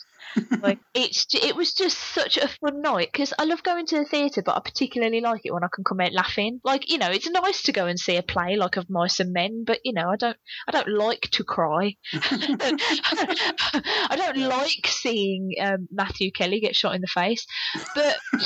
Like 0.63 0.79
it's. 0.95 1.27
It 1.35 1.57
was 1.57 1.73
just 1.73 1.99
such 1.99 2.37
a 2.37 2.49
fun 2.49 2.83
night 2.83 3.11
because 3.13 3.33
I 3.39 3.45
love 3.45 3.63
going 3.63 3.87
to 3.87 3.99
the 3.99 4.05
theatre, 4.05 4.43
but 4.45 4.57
I 4.57 4.61
particularly 4.61 5.21
like 5.21 5.43
it 5.45 5.53
when 5.53 5.65
I 5.65 5.69
can 5.73 5.85
come 5.85 6.01
out 6.01 6.13
laughing. 6.13 6.61
Like 6.65 6.91
you 6.91 6.99
know, 6.99 7.11
it's 7.11 7.29
nice 7.29 7.63
to 7.63 7.73
go 7.73 7.87
and 7.87 7.99
see 7.99 8.17
a 8.17 8.23
play 8.23 8.57
like 8.57 8.77
of 8.77 8.91
Mice 8.91 9.21
and 9.21 9.33
Men, 9.33 9.65
but 9.65 9.81
you 9.85 9.93
know, 9.93 10.09
I 10.09 10.17
don't. 10.17 10.37
I 10.69 10.73
don't 10.73 10.89
like 10.89 11.23
to 11.33 11.45
cry. 11.45 11.97
I 12.13 14.17
don't 14.17 14.49
like 14.49 14.87
seeing 14.87 15.53
um, 15.61 15.89
Matthew 15.91 16.31
Kelly 16.31 16.61
get 16.61 16.77
shot 16.77 16.95
in 16.95 17.01
the 17.01 17.07
face, 17.07 17.47
but 17.95 18.17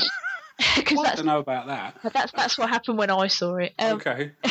because 0.77 0.99
I 0.99 1.03
that's 1.03 1.17
don't 1.17 1.27
know 1.27 1.39
about 1.39 1.69
that. 1.69 2.13
that's 2.13 2.33
that's 2.33 2.59
what 2.59 2.69
happened 2.69 2.99
when 2.99 3.11
I 3.11 3.29
saw 3.29 3.57
it. 3.57 3.75
Um, 3.79 3.97
okay. 3.97 4.33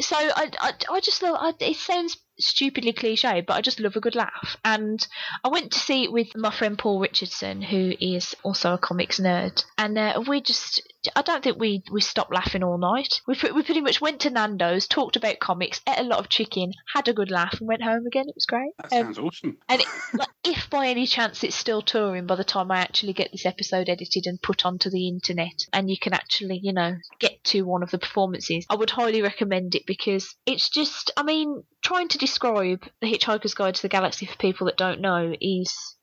so 0.00 0.16
I, 0.16 0.50
I, 0.60 0.72
I 0.90 1.00
just 1.00 1.22
love. 1.22 1.36
I, 1.38 1.52
it 1.60 1.76
sounds 1.76 2.16
stupidly 2.38 2.92
cliche, 2.92 3.42
but 3.46 3.56
I 3.56 3.60
just 3.60 3.80
love 3.80 3.96
a 3.96 4.00
good 4.00 4.14
laugh. 4.14 4.56
And 4.64 5.06
I 5.44 5.48
went 5.48 5.72
to 5.72 5.78
see 5.78 6.04
it 6.04 6.12
with 6.12 6.28
my 6.36 6.50
friend 6.50 6.78
Paul 6.78 7.00
Richardson, 7.00 7.62
who 7.62 7.94
is 8.00 8.34
also 8.42 8.74
a 8.74 8.78
comics 8.78 9.18
nerd, 9.20 9.64
and 9.76 9.98
uh, 9.98 10.22
we 10.26 10.40
just. 10.40 10.82
I 11.14 11.22
don't 11.22 11.42
think 11.44 11.58
we 11.58 11.82
we 11.92 12.00
stopped 12.00 12.34
laughing 12.34 12.62
all 12.64 12.76
night. 12.76 13.20
We 13.26 13.36
we 13.54 13.62
pretty 13.62 13.80
much 13.80 14.00
went 14.00 14.20
to 14.20 14.30
Nando's, 14.30 14.86
talked 14.88 15.16
about 15.16 15.38
comics, 15.38 15.80
ate 15.88 16.00
a 16.00 16.02
lot 16.02 16.18
of 16.18 16.28
chicken, 16.28 16.72
had 16.94 17.08
a 17.08 17.12
good 17.14 17.30
laugh, 17.30 17.56
and 17.60 17.68
went 17.68 17.82
home 17.82 18.04
again. 18.06 18.24
It 18.28 18.34
was 18.34 18.46
great. 18.46 18.72
That 18.78 18.92
Um, 18.92 19.04
sounds 19.14 19.18
awesome. 19.18 19.58
and 19.68 19.80
it, 19.80 19.86
like, 20.12 20.28
if 20.44 20.68
by 20.68 20.88
any 20.88 21.06
chance 21.06 21.44
it's 21.44 21.54
still 21.54 21.82
touring 21.82 22.26
by 22.26 22.34
the 22.34 22.44
time 22.44 22.70
I 22.70 22.78
actually 22.80 23.12
get 23.12 23.30
this 23.32 23.46
episode 23.46 23.88
edited 23.88 24.26
and 24.26 24.42
put 24.42 24.66
onto 24.66 24.90
the 24.90 25.08
internet, 25.08 25.66
and 25.72 25.88
you 25.88 25.96
can 25.98 26.12
actually, 26.12 26.58
you 26.62 26.72
know, 26.72 26.96
get 27.20 27.42
to 27.44 27.62
one 27.62 27.82
of 27.82 27.90
the 27.90 27.98
performances, 27.98 28.66
I 28.68 28.74
would 28.74 28.90
highly 28.90 29.22
recommend 29.22 29.74
it 29.76 29.86
because 29.86 30.34
it's 30.46 30.68
just, 30.68 31.12
I 31.16 31.22
mean, 31.22 31.62
trying 31.88 32.08
to 32.08 32.18
describe 32.18 32.84
The 33.00 33.06
Hitchhiker's 33.06 33.54
Guide 33.54 33.74
to 33.76 33.82
the 33.82 33.88
Galaxy 33.88 34.26
for 34.26 34.36
people 34.36 34.66
that 34.66 34.76
don't 34.76 35.00
know 35.00 35.34
is. 35.40 35.96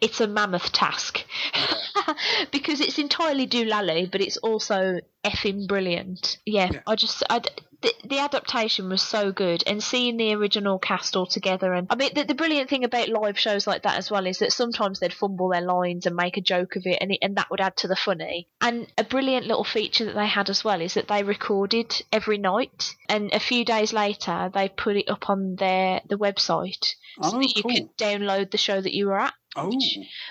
It's 0.00 0.20
a 0.20 0.26
mammoth 0.26 0.72
task 0.72 1.24
because 2.50 2.80
it's 2.80 2.98
entirely 2.98 3.46
doolally, 3.46 4.10
but 4.10 4.22
it's 4.22 4.38
also 4.38 5.00
effing 5.24 5.68
brilliant. 5.68 6.38
Yeah, 6.46 6.70
Yeah. 6.72 6.80
I 6.86 6.96
just 6.96 7.22
I, 7.28 7.42
the, 7.82 7.92
the 8.04 8.18
adaptation 8.18 8.88
was 8.88 9.02
so 9.02 9.32
good, 9.32 9.62
and 9.66 9.82
seeing 9.82 10.16
the 10.16 10.34
original 10.34 10.78
cast 10.78 11.16
all 11.16 11.26
together, 11.26 11.72
and 11.74 11.86
I 11.90 11.96
mean 11.96 12.10
the, 12.14 12.24
the 12.24 12.34
brilliant 12.34 12.70
thing 12.70 12.84
about 12.84 13.08
live 13.08 13.38
shows 13.38 13.66
like 13.66 13.82
that 13.82 13.98
as 13.98 14.10
well 14.10 14.26
is 14.26 14.38
that 14.38 14.52
sometimes 14.52 15.00
they'd 15.00 15.12
fumble 15.12 15.48
their 15.48 15.60
lines 15.60 16.06
and 16.06 16.16
make 16.16 16.36
a 16.36 16.40
joke 16.40 16.76
of 16.76 16.82
it, 16.86 16.98
and 17.00 17.12
it, 17.12 17.18
and 17.22 17.36
that 17.36 17.50
would 17.50 17.60
add 17.60 17.76
to 17.78 17.88
the 17.88 17.96
funny. 17.96 18.48
And 18.60 18.86
a 18.96 19.04
brilliant 19.04 19.46
little 19.46 19.64
feature 19.64 20.04
that 20.06 20.14
they 20.14 20.26
had 20.26 20.48
as 20.48 20.64
well 20.64 20.80
is 20.80 20.94
that 20.94 21.08
they 21.08 21.22
recorded 21.22 22.02
every 22.12 22.38
night, 22.38 22.94
and 23.08 23.32
a 23.32 23.40
few 23.40 23.64
days 23.64 23.92
later 23.92 24.50
they 24.54 24.68
put 24.68 24.96
it 24.96 25.10
up 25.10 25.28
on 25.28 25.56
their 25.56 26.00
the 26.08 26.16
website 26.18 26.84
so 27.20 27.36
Oh, 27.36 27.38
that 27.40 27.56
you 27.56 27.62
cool. 27.62 27.72
could 27.72 27.96
download 27.96 28.50
the 28.50 28.58
show 28.58 28.80
that 28.80 28.94
you 28.94 29.06
were 29.06 29.18
at, 29.20 29.34
Oh, 29.54 29.70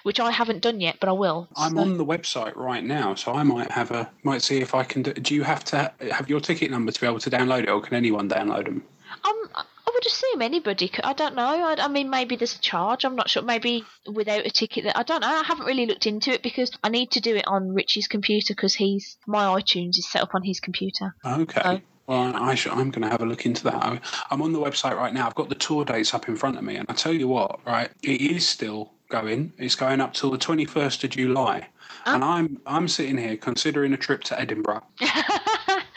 which 0.04 0.20
I 0.20 0.32
haven't 0.32 0.62
done 0.62 0.80
yet, 0.82 0.98
but 1.00 1.10
I 1.10 1.12
will. 1.12 1.48
I'm 1.56 1.76
So- 1.76 1.82
on 1.82 1.98
the 1.98 2.06
website 2.06 2.56
right 2.56 2.84
now, 2.84 3.16
so 3.16 3.34
I 3.34 3.44
might 3.44 3.72
have 3.72 3.92
a 3.92 4.10
might 4.24 4.42
see 4.42 4.60
if 4.60 4.74
I 4.74 4.84
can. 4.84 5.04
Do, 5.04 5.14
do 5.14 5.36
you 5.36 5.44
have 5.44 5.64
to 5.66 5.92
have 6.12 6.30
your 6.30 6.40
ticket 6.40 6.72
number 6.72 6.92
to 6.92 7.00
be 7.02 7.06
able 7.08 7.20
to 7.20 7.30
download 7.30 7.64
it, 7.64 7.70
or 7.70 7.82
can 7.82 7.96
anyone 7.96 8.28
download 8.28 8.66
them? 8.66 8.84
Um, 9.24 9.50
I 9.56 9.92
would 9.94 10.06
assume 10.06 10.42
anybody 10.42 10.88
could. 10.88 11.06
I 11.06 11.14
don't 11.14 11.36
know. 11.36 11.44
I, 11.44 11.76
I 11.78 11.88
mean, 11.88 12.10
maybe 12.10 12.36
there's 12.36 12.56
a 12.56 12.62
charge. 12.62 13.04
I'm 13.04 13.16
not 13.16 13.30
sure. 13.30 13.44
Maybe 13.44 13.84
without 14.12 14.46
a 14.46 14.50
ticket. 14.50 14.86
That 14.86 14.98
I 14.98 15.04
don't 15.04 15.22
know. 15.22 15.28
I 15.28 15.44
haven't 15.44 15.66
really 15.66 15.86
looked 15.86 16.08
into 16.08 16.32
it 16.32 16.42
because 16.42 16.72
I 16.84 16.90
need 16.90 17.12
to 17.12 17.22
do 17.22 17.36
it 17.36 17.48
on 17.48 17.74
Richie's 17.74 18.08
computer 18.08 18.56
because 18.56 18.74
he's 18.74 19.18
my 19.28 19.46
iTunes 19.62 19.98
is 19.98 20.10
set 20.10 20.24
up 20.24 20.34
on 20.34 20.44
his 20.44 20.60
computer. 20.60 21.14
Okay. 21.26 21.62
Oh. 21.64 21.82
Well, 22.08 22.36
I 22.36 22.58
I'm 22.72 22.90
going 22.92 23.04
to 23.04 23.10
have 23.10 23.22
a 23.22 23.26
look 23.26 23.46
into 23.46 23.64
that. 23.66 24.02
I'm 24.30 24.42
on 24.42 24.52
the 24.52 24.60
website 24.60 24.98
right 24.98 25.14
now. 25.14 25.28
I've 25.28 25.36
got 25.36 25.48
the 25.48 25.56
tour 25.56 25.86
dates 25.86 26.14
up 26.14 26.28
in 26.28 26.36
front 26.36 26.58
of 26.58 26.64
me, 26.64 26.76
and 26.76 26.86
I 26.90 26.94
tell 26.94 27.14
you 27.14 27.28
what, 27.30 27.66
right, 27.66 27.90
it 28.04 28.20
is 28.20 28.46
still 28.46 28.92
going. 29.12 29.54
It's 29.60 29.76
going 29.76 30.02
up 30.02 30.14
till 30.14 30.32
the 30.32 30.38
21st 30.38 31.04
of 31.04 31.10
July, 31.12 31.68
Oh. 32.08 32.16
and 32.16 32.24
I'm 32.24 32.60
I'm 32.66 32.88
sitting 32.88 33.18
here 33.18 33.38
considering 33.38 33.94
a 33.94 33.98
trip 33.98 34.24
to 34.26 34.40
Edinburgh. 34.40 34.84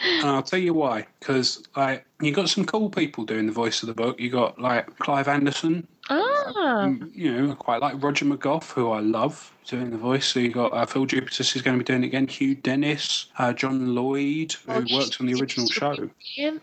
And 0.07 0.27
I'll 0.28 0.43
tell 0.43 0.59
you 0.59 0.74
why, 0.74 1.07
because 1.19 1.62
like 1.77 2.05
you 2.20 2.31
got 2.32 2.51
some 2.51 2.66
cool 2.66 2.91
people 2.91 3.24
doing 3.24 3.47
the 3.47 3.53
voice 3.53 3.82
of 3.82 3.86
the 3.86 3.95
book. 3.95 4.20
You 4.20 4.28
got 4.31 4.59
like 4.59 4.99
Clive 4.99 5.28
Anderson, 5.28 5.86
ah, 6.11 6.91
you 7.15 7.32
know, 7.32 7.53
I 7.53 7.55
quite 7.55 7.81
like 7.81 8.03
Roger 8.03 8.27
McGough, 8.27 8.70
who 8.73 8.91
I 8.91 9.01
love 9.01 9.51
doing 9.66 9.91
the 9.91 9.97
voice. 9.97 10.27
So 10.27 10.41
you 10.41 10.51
got 10.51 10.74
uh, 10.74 10.85
Phil 10.85 11.07
Jupitus 11.07 11.57
is 11.57 11.62
going 11.62 11.78
to 11.78 11.82
be 11.82 11.86
doing 11.86 12.05
it 12.05 12.09
again. 12.09 12.27
Hugh 12.27 12.55
Dennis, 12.55 13.27
uh, 13.39 13.55
John 13.55 13.95
Lloyd, 13.95 14.53
who 14.66 14.73
Oh, 14.73 14.85
worked 14.93 15.16
on 15.20 15.27
the 15.27 15.41
original 15.41 15.69
show. 15.69 15.97
be 16.36 16.59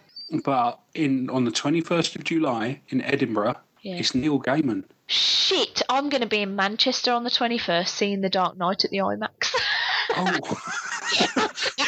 But 0.46 0.80
in 0.94 1.28
on 1.32 1.44
the 1.44 1.52
twenty 1.52 1.82
first 1.82 2.16
of 2.16 2.24
July 2.24 2.80
in 2.90 3.02
Edinburgh, 3.02 3.56
Yeah. 3.82 3.96
it's 3.96 4.14
Neil 4.16 4.40
Gaiman. 4.40 4.84
shit! 5.08 5.82
I'm 5.90 6.10
going 6.10 6.22
to 6.22 6.28
be 6.28 6.42
in 6.42 6.56
Manchester 6.56 7.12
on 7.12 7.24
the 7.24 7.30
21st, 7.30 7.88
seeing 7.88 8.22
The 8.22 8.30
Dark 8.30 8.58
Knight 8.58 8.86
at 8.86 8.92
the 8.92 8.98
IMAX. 8.98 9.54
Oh, 10.14 10.26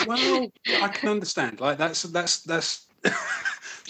well, 0.07 0.47
I 0.81 0.87
can 0.87 1.09
understand. 1.09 1.59
Like 1.59 1.77
that's 1.77 2.03
that's 2.03 2.39
that's. 2.41 2.85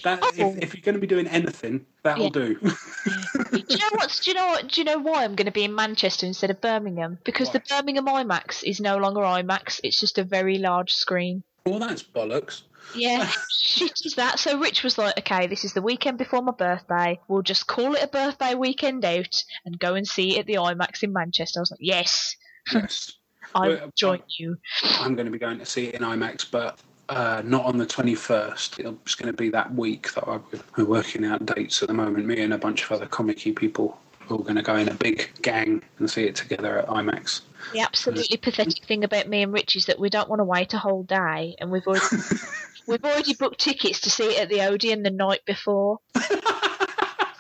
That, 0.03 0.19
Oh. 0.21 0.31
if, 0.35 0.57
if 0.63 0.73
you're 0.75 0.81
going 0.81 0.95
to 0.95 0.99
be 0.99 1.07
doing 1.07 1.27
anything, 1.27 1.85
that'll 2.03 2.25
Yeah. 2.25 2.29
do. 2.31 2.55
do 2.55 3.63
you 3.69 3.77
know 3.77 3.89
what? 3.91 4.19
Do 4.21 4.31
you 4.31 4.35
know 4.35 4.47
what? 4.47 4.67
Do 4.67 4.81
you 4.81 4.85
know 4.85 4.97
why 4.99 5.23
I'm 5.23 5.33
going 5.35 5.45
to 5.45 5.51
be 5.51 5.63
in 5.63 5.73
Manchester 5.73 6.25
instead 6.25 6.49
of 6.49 6.59
Birmingham? 6.59 7.19
Because 7.23 7.47
Why? 7.47 7.53
the 7.53 7.63
Birmingham 7.69 8.07
IMAX 8.07 8.65
is 8.65 8.81
no 8.81 8.97
longer 8.97 9.21
IMAX. 9.21 9.79
It's 9.81 9.97
just 9.97 10.17
a 10.17 10.25
very 10.25 10.57
large 10.57 10.91
screen. 10.93 11.41
Well, 11.65 11.79
that's 11.79 12.03
bollocks. 12.03 12.63
Yeah, 12.95 13.29
shit 13.61 14.01
is 14.05 14.15
that. 14.15 14.39
So 14.39 14.59
Rich 14.59 14.83
was 14.83 14.97
like, 14.97 15.17
okay, 15.19 15.47
this 15.47 15.63
is 15.65 15.73
the 15.73 15.81
weekend 15.81 16.17
before 16.17 16.41
my 16.41 16.51
birthday. 16.51 17.19
We'll 17.27 17.41
just 17.41 17.67
call 17.67 17.95
it 17.95 18.03
a 18.03 18.07
birthday 18.07 18.55
weekend 18.55 19.03
out 19.05 19.43
and 19.65 19.79
go 19.79 19.95
and 19.95 20.07
see 20.07 20.35
it 20.37 20.41
at 20.41 20.45
the 20.45 20.55
IMAX 20.55 21.03
in 21.03 21.13
Manchester. 21.13 21.59
I 21.59 21.61
was 21.61 21.71
like, 21.71 21.79
yes, 21.81 22.35
Yes. 22.73 23.11
I 23.55 23.67
will 23.67 23.91
join 23.95 24.21
you. 24.39 24.57
I'm 24.99 25.15
going 25.15 25.25
to 25.25 25.31
be 25.31 25.37
going 25.37 25.59
to 25.59 25.65
see 25.65 25.85
it 25.87 25.95
in 25.95 26.01
IMAX, 26.01 26.49
but 26.49 26.79
uh, 27.09 27.41
not 27.45 27.65
on 27.65 27.77
the 27.77 27.85
21st. 27.85 28.79
It's 29.03 29.15
going 29.15 29.31
to 29.31 29.37
be 29.37 29.49
that 29.49 29.73
week 29.75 30.11
that 30.13 30.27
I- 30.27 30.39
we're 30.77 30.85
working 30.85 31.25
out 31.25 31.45
dates 31.45 31.81
at 31.83 31.87
the 31.87 31.93
moment. 31.93 32.25
Me 32.25 32.41
and 32.41 32.53
a 32.53 32.57
bunch 32.57 32.83
of 32.83 32.91
other 32.91 33.05
comic 33.05 33.37
people 33.55 33.99
are 34.21 34.37
all 34.37 34.43
going 34.43 34.55
to 34.55 34.63
go 34.63 34.75
in 34.77 34.87
a 34.87 34.93
big 34.95 35.29
gang 35.41 35.83
and 35.99 36.09
see 36.09 36.23
it 36.23 36.35
together 36.35 36.79
at 36.79 36.87
IMAX. 36.87 37.41
The 37.73 37.81
absolutely 37.81 38.37
pathetic 38.37 38.85
thing 38.85 39.03
about 39.03 39.27
me 39.27 39.43
and 39.43 39.53
Rich 39.53 39.75
is 39.75 39.85
that 39.85 39.99
we 39.99 40.09
don't 40.09 40.29
want 40.29 40.39
to 40.39 40.45
wait 40.45 40.73
a 40.73 40.77
whole 40.79 41.03
day, 41.03 41.55
and 41.59 41.69
we've 41.69 41.85
already 41.85 42.05
we've 42.87 43.03
already 43.03 43.33
booked 43.33 43.59
tickets 43.59 43.99
to 44.01 44.09
see 44.09 44.35
it 44.35 44.41
at 44.41 44.49
the 44.49 44.61
Odeon 44.61 45.03
the 45.03 45.09
night 45.11 45.41
before. 45.45 45.99
so 46.17 46.23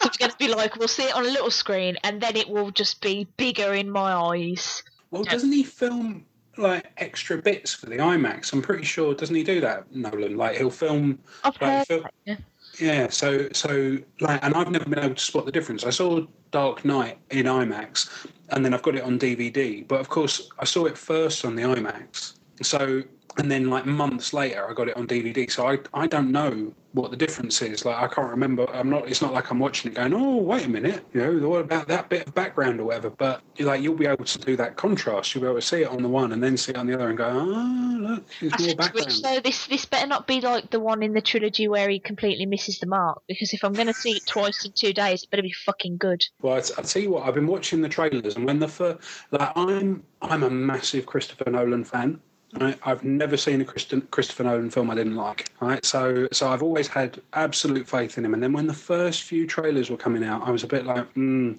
it's 0.03 0.17
going 0.17 0.31
to 0.31 0.37
be 0.37 0.47
like 0.53 0.75
we'll 0.75 0.87
see 0.87 1.03
it 1.03 1.15
on 1.15 1.25
a 1.25 1.29
little 1.29 1.51
screen, 1.51 1.97
and 2.03 2.21
then 2.21 2.35
it 2.35 2.49
will 2.49 2.71
just 2.71 3.01
be 3.01 3.27
bigger 3.37 3.73
in 3.73 3.89
my 3.89 4.13
eyes. 4.13 4.83
Well, 5.11 5.23
Yeah. 5.25 5.31
doesn't 5.31 5.51
he 5.51 5.63
film 5.63 6.25
like 6.57 6.91
extra 6.97 7.37
bits 7.37 7.73
for 7.73 7.87
the 7.87 7.97
IMAX? 7.97 8.53
I'm 8.53 8.61
pretty 8.61 8.83
sure. 8.85 9.13
Doesn't 9.13 9.35
he 9.35 9.43
do 9.43 9.59
that, 9.61 9.93
Nolan? 9.93 10.37
Like 10.37 10.57
he'll 10.57 10.69
film. 10.69 11.19
I've 11.43 11.59
Right, 11.61 11.85
heard. 11.89 12.03
That, 12.03 12.13
yeah. 12.25 12.37
Yeah. 12.79 13.09
So 13.09 13.47
so 13.53 13.97
like, 14.19 14.43
and 14.43 14.53
I've 14.55 14.69
never 14.71 14.85
been 14.85 14.99
able 14.99 15.15
to 15.15 15.21
spot 15.21 15.45
the 15.45 15.51
difference. 15.51 15.83
I 15.83 15.89
saw 15.91 16.25
Dark 16.51 16.85
Knight 16.85 17.17
in 17.31 17.45
IMAX, 17.45 18.27
and 18.49 18.63
then 18.65 18.73
I've 18.73 18.81
got 18.83 18.95
it 18.95 19.03
on 19.03 19.19
DVD. 19.19 19.87
But 19.87 19.99
of 19.99 20.09
course, 20.09 20.49
I 20.59 20.65
saw 20.65 20.85
it 20.85 20.97
first 20.97 21.45
on 21.45 21.55
the 21.55 21.63
IMAX. 21.63 22.33
So 22.61 23.01
and 23.37 23.49
then 23.49 23.69
like 23.69 23.85
months 23.85 24.33
later, 24.33 24.69
I 24.69 24.73
got 24.73 24.87
it 24.87 24.97
on 24.97 25.07
DVD. 25.07 25.49
So 25.49 25.67
I 25.67 25.79
I 25.93 26.07
don't 26.07 26.31
know 26.31 26.73
what 26.93 27.09
the 27.09 27.17
difference 27.17 27.61
is. 27.61 27.85
Like 27.85 27.97
I 27.97 28.07
can't 28.13 28.29
remember. 28.29 28.69
I'm 28.71 28.89
not. 28.89 29.07
It's 29.07 29.21
not 29.21 29.33
like 29.33 29.49
I'm 29.49 29.59
watching 29.59 29.91
it 29.91 29.95
going, 29.95 30.13
oh 30.13 30.37
wait 30.37 30.65
a 30.65 30.69
minute, 30.69 31.05
you 31.13 31.21
know, 31.21 31.49
what 31.49 31.61
about 31.61 31.87
that 31.87 32.09
bit 32.09 32.27
of 32.27 32.33
background 32.35 32.79
or 32.79 32.85
whatever. 32.85 33.09
But 33.09 33.41
like 33.59 33.81
you'll 33.81 33.95
be 33.95 34.05
able 34.05 34.25
to 34.25 34.37
do 34.39 34.55
that 34.57 34.75
contrast. 34.75 35.33
You'll 35.33 35.41
be 35.43 35.47
able 35.47 35.59
to 35.59 35.65
see 35.65 35.81
it 35.81 35.87
on 35.87 36.03
the 36.03 36.09
one 36.09 36.31
and 36.31 36.43
then 36.43 36.57
see 36.57 36.71
it 36.71 36.77
on 36.77 36.85
the 36.87 36.93
other 36.93 37.09
and 37.09 37.17
go, 37.17 37.27
oh 37.27 37.97
look, 37.99 38.23
there's 38.39 38.59
more 38.59 38.59
said 38.59 38.77
to 38.79 38.93
Rich, 38.93 38.93
background. 38.93 39.11
so 39.11 39.39
this 39.39 39.67
this 39.67 39.85
better 39.85 40.07
not 40.07 40.27
be 40.27 40.41
like 40.41 40.69
the 40.69 40.79
one 40.79 41.01
in 41.01 41.13
the 41.13 41.21
trilogy 41.21 41.67
where 41.67 41.89
he 41.89 41.99
completely 41.99 42.45
misses 42.45 42.79
the 42.79 42.85
mark. 42.87 43.21
Because 43.27 43.53
if 43.53 43.63
I'm 43.63 43.73
going 43.73 43.87
to 43.87 43.93
see 43.93 44.17
it 44.17 44.25
twice 44.27 44.63
in 44.65 44.73
two 44.73 44.93
days, 44.93 45.23
it 45.23 45.31
better 45.31 45.41
be 45.43 45.51
fucking 45.65 45.97
good. 45.97 46.23
Well, 46.41 46.57
I 46.57 46.61
t- 46.61 46.73
I 46.77 46.81
tell 46.83 47.01
you 47.01 47.11
what, 47.11 47.27
I've 47.27 47.33
been 47.33 47.47
watching 47.47 47.81
the 47.81 47.89
trailers, 47.89 48.35
and 48.35 48.45
when 48.45 48.59
the 48.59 48.67
first, 48.67 48.99
like, 49.31 49.51
I'm 49.55 50.03
I'm 50.21 50.43
a 50.43 50.49
massive 50.49 51.05
Christopher 51.07 51.49
Nolan 51.49 51.83
fan. 51.83 52.19
Right? 52.59 52.77
I've 52.83 53.03
never 53.03 53.35
seen 53.37 53.61
a 53.61 53.65
Christ- 53.65 53.93
Christopher 54.11 54.43
Nolan 54.43 54.69
film 54.69 54.89
I 54.91 54.95
didn't 54.95 55.15
like. 55.15 55.49
Right, 55.59 55.83
so 55.83 56.27
so 56.31 56.49
I've 56.49 56.61
always 56.63 56.87
had 56.87 57.19
absolute 57.33 57.87
faith 57.87 58.17
in 58.17 58.25
him. 58.25 58.33
And 58.33 58.43
then 58.43 58.53
when 58.53 58.67
the 58.67 58.73
first 58.73 59.23
few 59.23 59.47
trailers 59.47 59.89
were 59.89 59.97
coming 59.97 60.23
out, 60.23 60.47
I 60.47 60.51
was 60.51 60.63
a 60.63 60.67
bit 60.67 60.85
like, 60.85 61.11
hmm, 61.13 61.53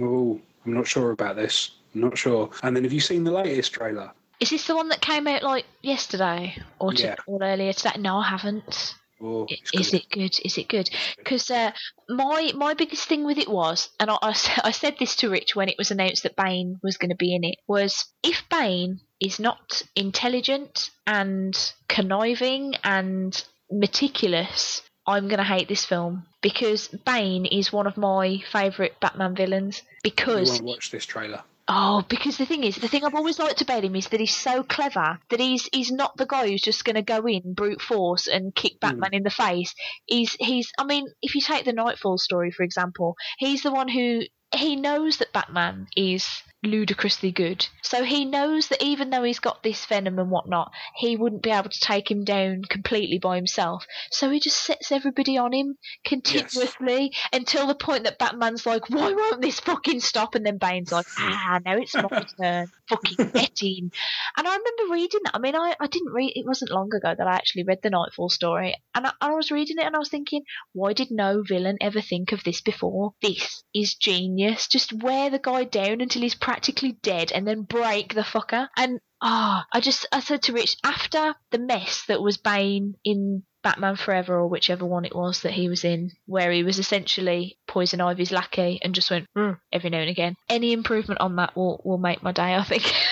oh, 0.00 0.40
I'm 0.66 0.74
not 0.74 0.86
sure 0.86 1.10
about 1.12 1.36
this. 1.36 1.70
I'm 1.94 2.02
not 2.02 2.18
sure. 2.18 2.50
And 2.62 2.76
then 2.76 2.84
have 2.84 2.92
you 2.92 3.00
seen 3.00 3.24
the 3.24 3.30
latest 3.32 3.72
trailer? 3.72 4.10
Is 4.40 4.50
this 4.50 4.66
the 4.66 4.76
one 4.76 4.88
that 4.90 5.00
came 5.00 5.26
out 5.26 5.42
like 5.42 5.64
yesterday 5.82 6.60
or, 6.78 6.92
to, 6.92 7.02
Yeah. 7.02 7.14
or 7.26 7.42
earlier 7.42 7.72
today? 7.72 7.98
No, 7.98 8.16
I 8.16 8.24
haven't. 8.28 8.94
Oh, 9.26 9.46
Is 9.72 9.94
it 9.94 10.10
good? 10.10 10.38
Is 10.44 10.58
it 10.58 10.68
good? 10.68 10.90
Because 11.16 11.50
uh, 11.50 11.72
my 12.10 12.52
my 12.54 12.74
biggest 12.74 13.08
thing 13.08 13.24
with 13.24 13.38
it 13.38 13.48
was, 13.48 13.88
and 13.98 14.10
I 14.10 14.18
I 14.64 14.70
said 14.70 14.96
this 14.98 15.16
to 15.16 15.30
Rich 15.30 15.56
when 15.56 15.70
it 15.70 15.78
was 15.78 15.90
announced 15.90 16.24
that 16.24 16.36
Bane 16.36 16.78
was 16.82 16.98
going 16.98 17.10
to 17.10 17.16
be 17.16 17.34
in 17.34 17.42
it, 17.42 17.56
was 17.66 18.04
if 18.22 18.42
Bane 18.50 19.00
is 19.20 19.40
not 19.40 19.82
intelligent 19.96 20.90
and 21.06 21.56
conniving 21.88 22.74
and 22.84 23.42
meticulous, 23.70 24.82
I'm 25.06 25.28
going 25.28 25.38
to 25.38 25.44
hate 25.44 25.68
this 25.68 25.86
film 25.86 26.26
because 26.42 26.88
Bane 26.88 27.46
is 27.46 27.72
one 27.72 27.86
of 27.86 27.96
my 27.96 28.42
favourite 28.52 29.00
Batman 29.00 29.34
villains. 29.34 29.78
You 29.78 30.10
Because 30.10 30.50
won't 30.50 30.64
watch 30.64 30.90
this 30.90 31.06
trailer. 31.06 31.42
Oh, 31.66 32.04
because 32.08 32.36
the 32.36 32.44
thing 32.44 32.62
is, 32.62 32.76
the 32.76 32.88
thing 32.88 33.04
I've 33.04 33.14
always 33.14 33.38
liked 33.38 33.62
about 33.62 33.84
him 33.84 33.96
is 33.96 34.08
that 34.08 34.20
he's 34.20 34.36
so 34.36 34.62
clever 34.62 35.18
that 35.30 35.40
he's 35.40 35.66
he's 35.72 35.90
not 35.90 36.16
the 36.16 36.26
guy 36.26 36.48
who's 36.48 36.60
just 36.60 36.84
going 36.84 36.96
to 36.96 37.02
go 37.02 37.26
in 37.26 37.54
brute 37.54 37.80
force 37.80 38.26
and 38.26 38.54
kick 38.54 38.72
hmm. 38.74 38.88
Batman 38.88 39.14
in 39.14 39.22
the 39.22 39.30
face. 39.30 39.74
He's 40.04 40.36
he's. 40.38 40.70
I 40.78 40.84
mean, 40.84 41.06
if 41.22 41.34
you 41.34 41.40
take 41.40 41.64
the 41.64 41.72
Knightfall 41.72 42.18
story 42.18 42.50
for 42.50 42.64
example, 42.64 43.16
he's 43.38 43.62
the 43.62 43.72
one 43.72 43.88
who 43.88 44.22
he 44.54 44.76
knows 44.76 45.16
that 45.18 45.32
Batman 45.32 45.86
is 45.96 46.26
ludicrously 46.64 47.32
good. 47.32 47.66
So 47.82 48.04
he 48.04 48.24
knows 48.24 48.68
that 48.68 48.82
even 48.82 49.10
though 49.10 49.22
he's 49.22 49.38
got 49.38 49.62
this 49.62 49.84
venom 49.86 50.18
and 50.18 50.30
whatnot, 50.30 50.72
he 50.96 51.16
wouldn't 51.16 51.42
be 51.42 51.50
able 51.50 51.70
to 51.70 51.80
take 51.80 52.10
him 52.10 52.24
down 52.24 52.62
completely 52.68 53.18
by 53.18 53.36
himself. 53.36 53.86
So 54.10 54.30
he 54.30 54.40
just 54.40 54.64
sets 54.64 54.90
everybody 54.90 55.36
on 55.38 55.52
him 55.52 55.76
continuously 56.04 57.12
until 57.32 57.66
the 57.66 57.74
point 57.74 58.04
that 58.04 58.18
Batman's 58.18 58.66
like, 58.66 58.88
why 58.90 59.12
won't 59.12 59.42
this 59.42 59.60
fucking 59.60 60.00
stop? 60.00 60.34
And 60.34 60.44
then 60.44 60.58
Bane's 60.58 60.92
like, 60.92 61.06
ah, 61.18 61.60
now 61.64 61.76
it's 61.76 61.94
my 61.94 62.08
turn. 62.40 62.66
Fucking 62.88 63.30
get 63.30 63.62
in. 63.62 63.90
And 64.36 64.48
I 64.48 64.56
remember 64.56 64.92
reading 64.92 65.20
that. 65.24 65.34
I 65.34 65.38
mean, 65.38 65.54
I, 65.56 65.74
I 65.78 65.86
didn't 65.86 66.12
read, 66.12 66.32
it 66.34 66.46
wasn't 66.46 66.70
long 66.70 66.90
ago 66.94 67.14
that 67.16 67.26
I 67.26 67.34
actually 67.34 67.64
read 67.64 67.80
the 67.82 67.90
Knightfall 67.90 68.30
story. 68.30 68.76
And 68.94 69.06
I, 69.06 69.12
I 69.20 69.34
was 69.34 69.50
reading 69.50 69.76
it 69.78 69.86
and 69.86 69.94
I 69.94 69.98
was 69.98 70.08
thinking, 70.08 70.42
why 70.72 70.92
did 70.92 71.10
no 71.10 71.42
villain 71.46 71.76
ever 71.80 72.00
think 72.00 72.32
of 72.32 72.44
this 72.44 72.60
before? 72.60 73.12
This 73.22 73.62
is 73.74 73.94
genius. 73.94 74.66
Just 74.68 74.92
wear 74.92 75.30
the 75.30 75.38
guy 75.38 75.64
down 75.64 76.00
until 76.00 76.22
he's 76.22 76.34
practically 76.34 76.53
dead 77.02 77.32
and 77.32 77.46
then 77.46 77.62
break 77.62 78.14
the 78.14 78.22
fucker. 78.22 78.68
And 78.76 79.00
ah, 79.20 79.66
I 79.72 79.80
just 79.80 80.06
I 80.12 80.20
said 80.20 80.42
to 80.42 80.52
Rich 80.52 80.76
after 80.84 81.34
the 81.50 81.58
mess 81.58 82.04
that 82.06 82.22
was 82.22 82.36
Bane 82.36 82.96
in 83.04 83.42
Batman 83.62 83.96
Forever 83.96 84.34
or 84.36 84.46
whichever 84.46 84.84
one 84.84 85.04
it 85.04 85.14
was 85.14 85.42
that 85.42 85.52
he 85.52 85.68
was 85.68 85.84
in, 85.84 86.12
where 86.26 86.52
he 86.52 86.62
was 86.62 86.78
essentially 86.78 87.58
Poison 87.66 88.00
Ivy's 88.00 88.32
lackey 88.32 88.78
and 88.82 88.94
just 88.94 89.10
went 89.10 89.26
"Mm," 89.36 89.58
every 89.72 89.90
now 89.90 89.98
and 89.98 90.10
again. 90.10 90.36
Any 90.48 90.72
improvement 90.72 91.20
on 91.20 91.36
that 91.36 91.56
will 91.56 91.80
will 91.84 91.98
make 91.98 92.22
my 92.22 92.32
day. 92.32 92.54
I 92.54 92.64
think. 92.64 92.92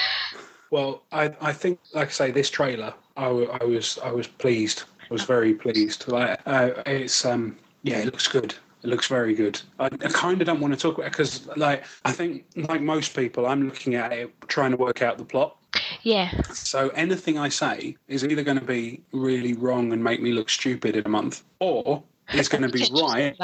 Well, 0.72 1.02
I, 1.12 1.34
I 1.38 1.52
think, 1.52 1.80
like 1.92 2.08
I 2.08 2.10
say, 2.10 2.30
this 2.30 2.48
trailer, 2.48 2.94
I, 3.14 3.26
I 3.26 3.62
was 3.62 3.98
I 4.02 4.10
was 4.10 4.26
pleased. 4.26 4.84
I 5.02 5.12
was 5.12 5.22
very 5.22 5.52
pleased. 5.52 6.08
Like 6.08 6.40
uh, 6.46 6.70
it's 6.86 7.26
um 7.26 7.58
yeah, 7.82 7.98
it 7.98 8.06
looks 8.06 8.26
good. 8.26 8.54
It 8.82 8.88
looks 8.88 9.06
very 9.06 9.34
good. 9.34 9.60
I, 9.78 9.86
I 9.86 10.08
kind 10.08 10.40
of 10.40 10.46
don't 10.46 10.60
want 10.60 10.74
to 10.74 10.80
talk 10.80 10.98
about 10.98 11.10
because 11.12 11.46
like 11.56 11.84
I 12.04 12.12
think 12.12 12.44
like 12.56 12.80
most 12.82 13.14
people, 13.14 13.46
I'm 13.46 13.66
looking 13.66 13.94
at 13.94 14.12
it 14.12 14.32
trying 14.48 14.72
to 14.72 14.76
work 14.76 15.02
out 15.02 15.18
the 15.18 15.24
plot. 15.24 15.56
yeah, 16.02 16.30
So 16.52 16.88
anything 16.90 17.38
I 17.38 17.48
say 17.48 17.96
is 18.08 18.24
either 18.24 18.42
going 18.42 18.58
to 18.58 18.64
be 18.64 19.00
really 19.12 19.54
wrong 19.54 19.92
and 19.92 20.02
make 20.02 20.20
me 20.20 20.32
look 20.32 20.50
stupid 20.50 20.96
in 20.96 21.06
a 21.06 21.08
month, 21.08 21.44
or 21.60 22.02
it's 22.28 22.48
going 22.48 22.62
to 22.62 22.68
be 22.68 22.84
right 23.02 23.34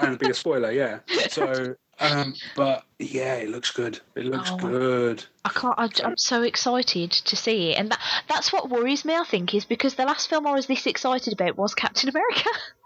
and 0.00 0.18
be 0.18 0.30
a 0.30 0.34
spoiler. 0.34 0.70
Yeah. 0.70 0.98
So. 1.30 1.74
Um, 2.00 2.34
but 2.54 2.84
yeah, 3.00 3.34
it 3.34 3.48
looks 3.48 3.72
good. 3.72 3.98
It 4.14 4.26
looks 4.26 4.50
Oh. 4.52 4.56
good. 4.58 5.24
I 5.44 5.48
can't. 5.48 5.74
I, 5.76 5.88
I'm 6.04 6.16
so 6.16 6.42
excited 6.44 7.10
to 7.10 7.34
see 7.34 7.70
it, 7.72 7.78
and 7.78 7.90
that 7.90 8.00
that's 8.28 8.52
what 8.52 8.70
worries 8.70 9.04
me. 9.04 9.16
I 9.16 9.24
think 9.24 9.52
is 9.52 9.64
because 9.64 9.96
the 9.96 10.04
last 10.04 10.30
film 10.30 10.46
I 10.46 10.52
was 10.52 10.66
this 10.66 10.86
excited 10.86 11.32
about 11.32 11.56
was 11.56 11.74
Captain 11.74 12.08
America. 12.08 12.48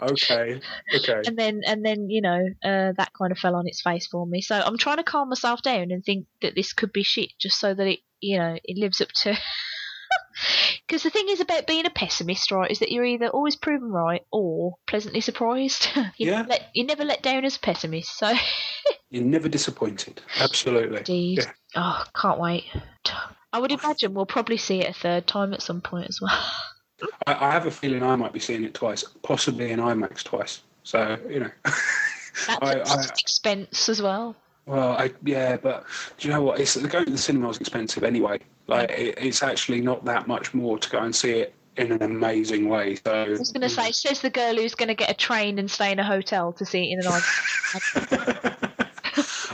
Okay. 0.00 0.60
Okay. 0.94 1.22
and 1.26 1.36
then 1.38 1.60
and 1.66 1.84
then 1.84 2.08
you 2.08 2.20
know 2.22 2.40
uh, 2.64 2.92
that 2.96 3.10
kind 3.18 3.32
of 3.32 3.38
fell 3.38 3.54
on 3.54 3.66
its 3.66 3.82
face 3.82 4.06
for 4.06 4.26
me. 4.26 4.40
So 4.40 4.56
I'm 4.60 4.78
trying 4.78 4.96
to 4.98 5.02
calm 5.02 5.28
myself 5.28 5.62
down 5.62 5.90
and 5.90 6.04
think 6.04 6.26
that 6.42 6.54
this 6.54 6.72
could 6.72 6.92
be 6.92 7.02
shit, 7.02 7.30
just 7.38 7.58
so 7.60 7.74
that 7.74 7.86
it 7.86 8.00
you 8.20 8.38
know 8.38 8.56
it 8.64 8.78
lives 8.78 9.00
up 9.00 9.08
to. 9.22 9.36
Because 10.86 11.02
the 11.02 11.10
thing 11.10 11.28
is 11.28 11.40
about 11.40 11.66
being 11.66 11.86
a 11.86 11.90
pessimist, 11.90 12.50
right, 12.50 12.70
is 12.70 12.78
that 12.80 12.90
you're 12.90 13.04
either 13.04 13.28
always 13.28 13.54
proven 13.56 13.90
right 13.92 14.22
or 14.32 14.74
pleasantly 14.88 15.20
surprised. 15.20 15.88
you, 16.16 16.26
Yeah. 16.26 16.36
never 16.38 16.48
let, 16.48 16.70
you 16.74 16.84
never 16.84 17.04
let 17.04 17.22
down 17.22 17.44
as 17.44 17.56
a 17.56 17.60
pessimist. 17.60 18.16
So, 18.18 18.32
You're 19.10 19.22
never 19.22 19.48
disappointed. 19.48 20.20
Absolutely. 20.40 20.98
indeed. 20.98 21.38
Yeah. 21.40 21.52
Oh, 21.76 22.04
can't 22.20 22.40
wait. 22.40 22.64
I 23.52 23.58
would 23.60 23.70
imagine 23.70 24.14
we'll 24.14 24.26
probably 24.26 24.56
see 24.56 24.80
it 24.80 24.90
a 24.90 24.98
third 24.98 25.26
time 25.28 25.52
at 25.52 25.62
some 25.62 25.80
point 25.80 26.08
as 26.08 26.20
well. 26.20 26.40
I, 27.26 27.48
I 27.48 27.50
have 27.52 27.66
a 27.66 27.70
feeling 27.70 28.02
I 28.02 28.16
might 28.16 28.32
be 28.32 28.40
seeing 28.40 28.64
it 28.64 28.74
twice, 28.74 29.04
possibly 29.22 29.70
in 29.70 29.80
IMAX 29.80 30.22
twice. 30.22 30.62
So 30.82 31.16
you 31.28 31.40
know, 31.40 31.50
That's 31.64 32.62
I- 32.62 32.82
I- 33.00 33.04
expense 33.18 33.88
as 33.88 34.02
well. 34.02 34.36
well, 34.66 34.92
I 34.92 35.12
yeah, 35.24 35.56
but 35.56 35.84
do 36.18 36.28
you 36.28 36.34
know 36.34 36.42
what? 36.42 36.60
It's 36.60 36.76
going 36.76 37.04
to 37.06 37.10
the 37.10 37.18
cinema 37.18 37.48
is 37.50 37.58
expensive 37.58 38.04
anyway. 38.04 38.38
Like 38.66 38.90
it, 38.90 39.16
it's 39.18 39.42
actually 39.42 39.80
not 39.80 40.04
that 40.04 40.28
much 40.28 40.52
more 40.54 40.78
to 40.78 40.90
go 40.90 40.98
and 41.00 41.14
see 41.14 41.32
it 41.40 41.54
in 41.76 41.92
an 41.92 42.02
amazing 42.02 42.68
way. 42.68 42.96
So 42.96 43.12
I 43.12 43.28
was 43.30 43.52
going 43.52 43.62
to 43.62 43.68
say, 43.68 43.92
says 43.92 44.20
the 44.20 44.30
girl 44.30 44.54
who's 44.56 44.74
going 44.74 44.88
to 44.88 44.94
get 44.94 45.10
a 45.10 45.14
train 45.14 45.58
and 45.58 45.70
stay 45.70 45.92
in 45.92 45.98
a 45.98 46.04
hotel 46.04 46.52
to 46.54 46.66
see 46.66 46.90
it 46.90 46.98
in 46.98 47.00
an 47.00 47.06
IMAX. 47.12 48.52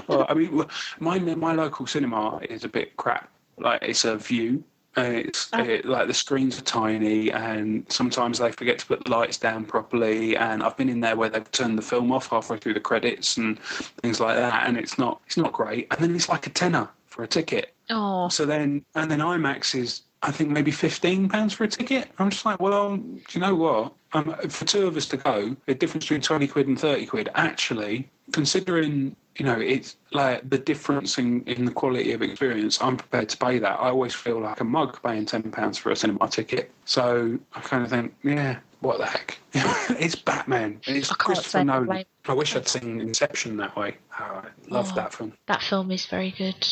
well, 0.08 0.26
I 0.28 0.34
mean, 0.34 0.64
my 0.98 1.18
my 1.18 1.52
local 1.52 1.86
cinema 1.86 2.38
is 2.48 2.64
a 2.64 2.68
bit 2.68 2.96
crap. 2.96 3.30
Like 3.58 3.82
it's 3.82 4.04
a 4.04 4.16
Vue. 4.16 4.62
And 4.96 5.14
it's 5.14 5.48
Oh. 5.52 5.62
it, 5.62 5.84
like 5.84 6.08
the 6.08 6.14
screens 6.14 6.58
are 6.58 6.62
tiny, 6.62 7.30
and 7.30 7.84
sometimes 7.90 8.38
they 8.38 8.50
forget 8.52 8.78
to 8.78 8.86
put 8.86 9.04
the 9.04 9.10
lights 9.10 9.36
down 9.36 9.64
properly. 9.66 10.36
And 10.36 10.62
I've 10.62 10.76
been 10.76 10.88
in 10.88 11.00
there 11.00 11.16
where 11.16 11.28
they've 11.28 11.50
turned 11.52 11.76
the 11.78 11.82
film 11.82 12.10
off 12.12 12.28
halfway 12.28 12.56
through 12.58 12.74
the 12.74 12.80
credits 12.80 13.36
and 13.36 13.58
things 14.02 14.20
like 14.20 14.36
that, 14.36 14.66
and 14.66 14.76
it's 14.78 14.98
not 14.98 15.20
it's 15.26 15.36
not 15.36 15.52
great. 15.52 15.86
And 15.90 16.00
then 16.00 16.14
it's 16.16 16.28
like 16.28 16.46
a 16.46 16.50
tenner 16.50 16.88
for 17.06 17.22
a 17.22 17.26
ticket. 17.28 17.74
Oh, 17.90 18.28
So 18.28 18.46
then 18.46 18.84
and 18.94 19.10
then 19.10 19.20
IMAX 19.20 19.74
is 19.78 20.02
I 20.22 20.30
think 20.32 20.50
maybe 20.50 20.70
fifteen 20.70 21.28
pounds 21.28 21.52
for 21.52 21.64
a 21.64 21.68
ticket. 21.68 22.08
I'm 22.18 22.30
just 22.30 22.44
like, 22.46 22.58
well, 22.58 22.96
do 22.96 23.20
you 23.32 23.40
know 23.40 23.54
what? 23.54 23.92
Um, 24.14 24.34
for 24.48 24.64
two 24.64 24.86
of 24.86 24.96
us 24.96 25.06
to 25.08 25.18
go, 25.18 25.54
the 25.66 25.74
difference 25.74 26.04
between 26.06 26.22
twenty 26.22 26.48
quid 26.48 26.68
and 26.68 26.80
thirty 26.80 27.04
quid. 27.04 27.28
Actually, 27.34 28.08
considering 28.32 29.14
you 29.38 29.44
know 29.44 29.58
it's 29.58 29.96
like 30.12 30.48
the 30.48 30.58
difference 30.58 31.18
in, 31.18 31.42
in 31.44 31.64
the 31.64 31.72
quality 31.72 32.12
of 32.12 32.22
experience, 32.22 32.80
I'm 32.80 32.96
prepared 32.96 33.28
to 33.30 33.36
pay 33.36 33.58
that. 33.58 33.80
I 33.80 33.88
always 33.88 34.14
feel 34.14 34.40
like 34.40 34.60
a 34.60 34.64
mug 34.64 35.00
paying 35.02 35.26
ten 35.26 35.50
pounds 35.50 35.78
for 35.78 35.90
a 35.90 35.96
cinema 35.96 36.28
ticket. 36.28 36.70
So 36.84 37.38
I 37.54 37.60
kind 37.60 37.82
of 37.82 37.90
think, 37.90 38.14
yeah, 38.22 38.58
what 38.80 38.98
the 38.98 39.06
heck? 39.06 39.38
it's 39.98 40.14
Batman. 40.14 40.80
It's 40.86 41.10
Christopher 41.12 41.64
Nolan. 41.64 42.04
I 42.28 42.32
wish 42.32 42.54
I'd 42.56 42.68
seen 42.68 43.00
Inception 43.00 43.56
that 43.58 43.74
way. 43.76 43.96
Oh, 44.20 44.24
I 44.24 44.44
love 44.68 44.90
Oh. 44.92 44.94
that 44.96 45.14
film. 45.14 45.32
That 45.46 45.62
film 45.62 45.90
is 45.90 46.06
very 46.06 46.32
good. 46.32 46.66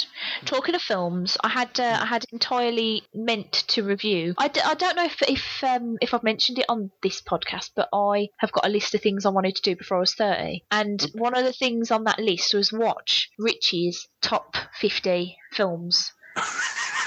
Talking 0.44 0.74
of 0.74 0.82
films, 0.82 1.36
I 1.43 1.48
had 1.48 1.78
uh, 1.81 1.98
I 2.02 2.06
had 2.06 2.24
entirely 2.32 3.02
meant 3.14 3.52
to 3.68 3.82
review. 3.85 4.35
I, 4.39 4.48
d- 4.48 4.60
I 4.64 4.74
don't 4.74 4.97
know 4.97 5.05
if 5.05 5.22
if 5.22 5.64
um, 5.64 5.97
if 6.02 6.12
I've 6.12 6.22
mentioned 6.24 6.59
it 6.59 6.66
on 6.68 6.90
this 7.02 7.22
podcast, 7.22 7.70
but 7.74 7.89
I 7.93 8.28
have 8.39 8.52
got 8.52 8.66
a 8.66 8.70
list 8.70 8.94
of 8.94 9.01
things 9.01 9.24
I 9.24 9.31
wanted 9.31 9.56
to 9.56 9.62
do 9.62 9.76
before 9.76 9.97
I 9.98 10.01
was 10.01 10.14
thirty, 10.14 10.64
and 10.70 11.01
one 11.14 11.36
of 11.36 11.44
the 11.44 11.52
things 11.52 11.90
on 11.90 12.05
that 12.05 12.18
list 12.18 12.52
was 12.52 12.72
watch 12.72 13.31
Richie's 13.39 14.06
top 14.20 14.56
fifty 14.78 15.36
films. 15.52 16.12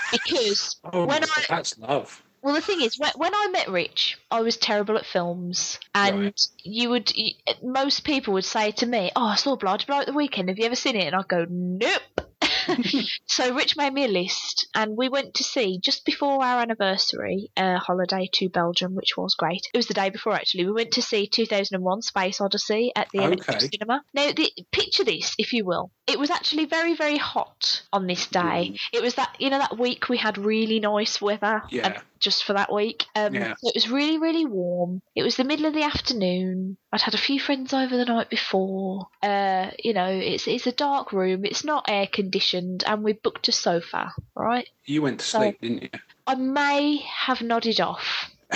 Because 0.09 0.77
Oh, 0.93 1.05
when 1.05 1.21
I- 1.23 1.45
that's 1.49 1.77
love. 1.79 2.23
Well, 2.47 2.55
the 2.55 2.61
thing 2.61 2.79
is, 2.79 2.97
when, 2.97 3.11
when 3.17 3.35
I 3.35 3.49
met 3.51 3.67
Rich, 3.67 4.17
I 4.31 4.39
was 4.39 4.55
terrible 4.55 4.97
at 4.97 5.05
films, 5.05 5.79
and 5.93 6.21
Right. 6.23 6.41
you 6.63 6.89
would 6.91 7.11
y- 7.17 7.33
most 7.61 8.05
people 8.05 8.33
would 8.35 8.45
say 8.45 8.71
to 8.71 8.85
me, 8.85 9.11
"Oh, 9.17 9.25
I 9.25 9.35
saw 9.35 9.57
Blood 9.57 9.85
Blow 9.85 9.99
at 9.99 10.05
the 10.05 10.13
weekend. 10.13 10.47
Have 10.47 10.57
you 10.57 10.63
ever 10.65 10.75
seen 10.75 10.95
it?" 10.95 11.07
And 11.07 11.15
I'd 11.15 11.27
go, 11.27 11.45
"Nope." 11.49 12.21
so 13.27 13.53
Rich 13.53 13.77
made 13.77 13.93
me 13.93 14.05
a 14.05 14.07
list, 14.07 14.67
and 14.75 14.95
we 14.97 15.09
went 15.09 15.35
to 15.35 15.43
see 15.43 15.79
just 15.79 16.05
before 16.05 16.43
our 16.43 16.61
anniversary 16.61 17.49
a 17.57 17.77
holiday 17.77 18.27
to 18.33 18.49
Belgium, 18.49 18.95
which 18.95 19.15
was 19.17 19.35
great. 19.35 19.61
It 19.73 19.77
was 19.77 19.87
the 19.87 19.93
day 19.93 20.09
before 20.09 20.33
actually. 20.33 20.65
We 20.65 20.71
went 20.71 20.91
to 20.93 21.01
see 21.01 21.27
2001: 21.27 22.01
Space 22.01 22.41
Odyssey 22.41 22.91
at 22.95 23.07
the 23.13 23.19
Electric 23.23 23.57
Okay. 23.57 23.69
Cinema. 23.71 24.03
Now, 24.13 24.31
the, 24.31 24.51
picture 24.71 25.03
this, 25.03 25.33
if 25.37 25.53
you 25.53 25.65
will. 25.65 25.91
It 26.07 26.19
was 26.19 26.29
actually 26.29 26.65
very, 26.65 26.93
very 26.95 27.17
hot 27.17 27.83
on 27.91 28.07
this 28.07 28.27
day. 28.27 28.75
It 28.93 29.01
was 29.01 29.15
that 29.15 29.35
you 29.39 29.49
know 29.49 29.59
that 29.59 29.77
week 29.77 30.07
we 30.09 30.17
had 30.17 30.37
really 30.37 30.79
nice 30.79 31.21
weather, 31.21 31.63
Yeah. 31.69 32.01
just 32.19 32.43
for 32.45 32.53
that 32.53 32.71
week. 32.73 33.05
Um, 33.15 33.35
Yeah. 33.35 33.53
so 33.57 33.69
it 33.69 33.75
was 33.75 33.89
really, 33.89 34.17
really 34.17 34.45
warm. 34.45 35.01
It 35.15 35.23
was 35.23 35.35
the 35.35 35.43
middle 35.43 35.65
of 35.65 35.73
the 35.73 35.83
afternoon. 35.83 36.77
I'd 36.97 37.03
had 37.03 37.13
a 37.13 37.17
few 37.19 37.39
friends 37.39 37.73
over 37.75 37.95
the 37.95 38.05
night 38.05 38.27
before. 38.27 39.07
Uh, 39.21 39.69
you 39.83 39.93
know, 39.93 40.07
it's 40.07 40.47
it's 40.47 40.65
a 40.65 40.71
dark 40.71 41.13
room. 41.13 41.45
It's 41.45 41.63
not 41.63 41.85
air 41.87 42.07
conditioned, 42.07 42.83
and 42.87 43.03
we 43.03 43.13
booked 43.13 43.47
a 43.47 43.51
sofa. 43.51 44.13
Right. 44.35 44.67
You 44.85 45.03
went 45.03 45.19
to 45.19 45.25
So- 45.27 45.39
sleep, 45.41 45.61
didn't 45.61 45.83
you? 45.83 45.89
I 46.25 46.33
may 46.33 46.97
have 47.05 47.43
nodded 47.43 47.79
off. 47.79 48.31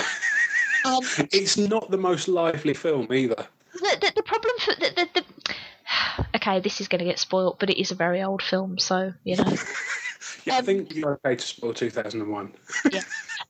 um, 0.85 1.01
It's 1.31 1.55
not 1.55 1.91
the 1.91 1.99
most 1.99 2.27
lively 2.27 2.73
film 2.73 3.13
either. 3.13 3.45
the, 3.73 3.97
the, 4.01 4.11
the 4.15 4.23
problem 4.23 4.55
for 4.57 4.73
the, 4.73 4.89
the, 5.13 5.22
the 5.22 6.26
okay, 6.38 6.59
this 6.61 6.81
is 6.81 6.88
going 6.88 6.99
to 6.99 7.05
get 7.05 7.19
spoilt, 7.19 7.59
but 7.59 7.69
it 7.69 7.80
is 7.80 7.91
a 7.91 7.95
very 7.95 8.23
old 8.23 8.41
film, 8.41 8.80
so 8.80 9.13
you 9.23 9.35
know. 9.35 9.55
Yeah, 10.45 10.55
I 10.55 10.59
Um, 10.59 10.65
think 10.65 10.95
you're 10.95 11.19
okay 11.23 11.35
to 11.35 11.45
spoil 11.45 11.73
2001. 11.73 12.53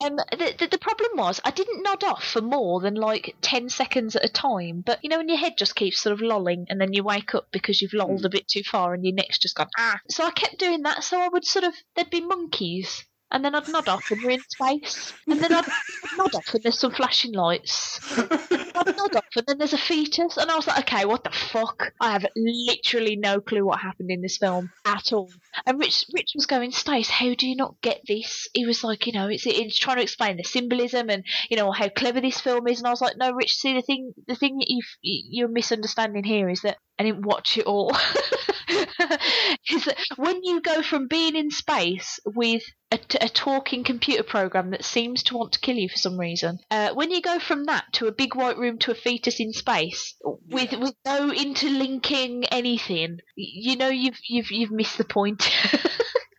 Um, 0.03 0.15
the, 0.15 0.55
the 0.57 0.67
the 0.67 0.77
problem 0.77 1.11
was 1.15 1.39
I 1.43 1.51
didn't 1.51 1.83
nod 1.83 2.03
off 2.03 2.23
for 2.23 2.41
more 2.41 2.79
than 2.79 2.95
like 2.95 3.35
ten 3.41 3.69
seconds 3.69 4.15
at 4.15 4.25
a 4.25 4.29
time. 4.29 4.81
But 4.85 4.99
you 5.03 5.09
know, 5.09 5.17
when 5.17 5.29
your 5.29 5.37
head 5.37 5.57
just 5.57 5.75
keeps 5.75 6.01
sort 6.01 6.13
of 6.13 6.21
lolling, 6.21 6.65
and 6.69 6.79
then 6.79 6.93
you 6.93 7.03
wake 7.03 7.35
up 7.35 7.47
because 7.51 7.81
you've 7.81 7.93
lolled 7.93 8.25
a 8.25 8.29
bit 8.29 8.47
too 8.47 8.63
far, 8.63 8.93
and 8.93 9.03
your 9.05 9.13
neck's 9.13 9.39
just 9.39 9.55
gone 9.55 9.69
ah. 9.77 9.99
So 10.09 10.23
I 10.25 10.31
kept 10.31 10.57
doing 10.57 10.83
that. 10.83 11.03
So 11.03 11.19
I 11.19 11.27
would 11.27 11.45
sort 11.45 11.65
of 11.65 11.73
there'd 11.95 12.09
be 12.09 12.21
monkeys, 12.21 13.05
and 13.31 13.43
then 13.43 13.55
I'd 13.55 13.67
nod 13.69 13.87
off, 13.87 14.11
and 14.11 14.21
we're 14.23 14.31
in 14.31 14.41
space, 14.41 15.13
and 15.27 15.39
then 15.39 15.53
I'd 15.53 15.65
nod 16.17 16.35
off, 16.35 16.53
and 16.53 16.63
there's 16.63 16.79
some 16.79 16.91
flashing 16.91 17.33
lights. 17.33 17.99
I'd 18.17 18.97
nod 18.97 19.15
off, 19.15 19.25
and 19.35 19.45
then 19.47 19.57
there's 19.57 19.73
a 19.73 19.77
fetus, 19.77 20.37
and 20.37 20.51
I 20.51 20.55
was 20.55 20.67
like, 20.67 20.79
okay, 20.79 21.05
what 21.05 21.23
the 21.23 21.31
fuck? 21.31 21.93
I 21.99 22.11
have 22.11 22.25
literally 22.35 23.15
no 23.15 23.39
clue 23.39 23.65
what 23.65 23.79
happened 23.79 24.11
in 24.11 24.21
this 24.21 24.37
film 24.37 24.71
at 24.85 25.13
all. 25.13 25.31
And 25.65 25.79
Rich, 25.79 26.05
Rich 26.13 26.31
was 26.35 26.45
going, 26.45 26.71
Stace, 26.71 27.09
how 27.09 27.33
do 27.33 27.47
you 27.47 27.55
not 27.55 27.75
get 27.81 28.01
this? 28.07 28.47
He 28.53 28.65
was 28.65 28.83
like, 28.83 29.07
you 29.07 29.13
know, 29.13 29.27
it's, 29.27 29.45
it's 29.45 29.77
trying 29.77 29.97
to 29.97 30.03
explain 30.03 30.37
the 30.37 30.43
symbolism 30.43 31.09
and 31.09 31.23
you 31.49 31.57
know 31.57 31.71
how 31.71 31.89
clever 31.89 32.21
this 32.21 32.39
film 32.39 32.67
is. 32.67 32.79
And 32.79 32.87
I 32.87 32.91
was 32.91 33.01
like, 33.01 33.17
no, 33.17 33.31
Rich, 33.31 33.55
see 33.55 33.73
the 33.73 33.81
thing, 33.81 34.13
the 34.27 34.35
thing 34.35 34.57
that 34.57 34.69
you've, 34.69 34.97
you're 35.01 35.47
misunderstanding 35.47 36.23
here 36.23 36.49
is 36.49 36.61
that 36.61 36.77
I 36.99 37.03
didn't 37.03 37.25
watch 37.25 37.57
it 37.57 37.65
all. 37.65 37.95
is 39.69 39.85
that 39.85 39.97
when 40.17 40.43
you 40.43 40.61
go 40.61 40.81
from 40.81 41.07
being 41.07 41.35
in 41.35 41.51
space 41.51 42.19
with 42.25 42.63
a, 42.91 42.97
t- 42.97 43.17
a 43.21 43.29
talking 43.29 43.83
computer 43.83 44.23
program 44.23 44.71
that 44.71 44.83
seems 44.83 45.23
to 45.23 45.37
want 45.37 45.53
to 45.53 45.59
kill 45.59 45.75
you 45.75 45.89
for 45.89 45.97
some 45.97 46.19
reason, 46.19 46.59
uh, 46.69 46.93
when 46.93 47.11
you 47.11 47.21
go 47.21 47.39
from 47.39 47.65
that 47.65 47.85
to 47.93 48.07
a 48.07 48.11
big 48.11 48.35
white 48.35 48.57
room 48.57 48.77
to 48.79 48.91
a 48.91 48.95
fetus 48.95 49.39
in 49.39 49.53
space 49.53 50.15
with 50.49 50.73
with 50.73 50.93
no 51.05 51.31
interlinking 51.31 52.45
anything, 52.45 53.19
you 53.35 53.75
know 53.75 53.89
you've 53.89 54.19
you've 54.27 54.51
you've 54.51 54.71
missed 54.71 54.97
the 54.97 55.05
point. 55.05 55.51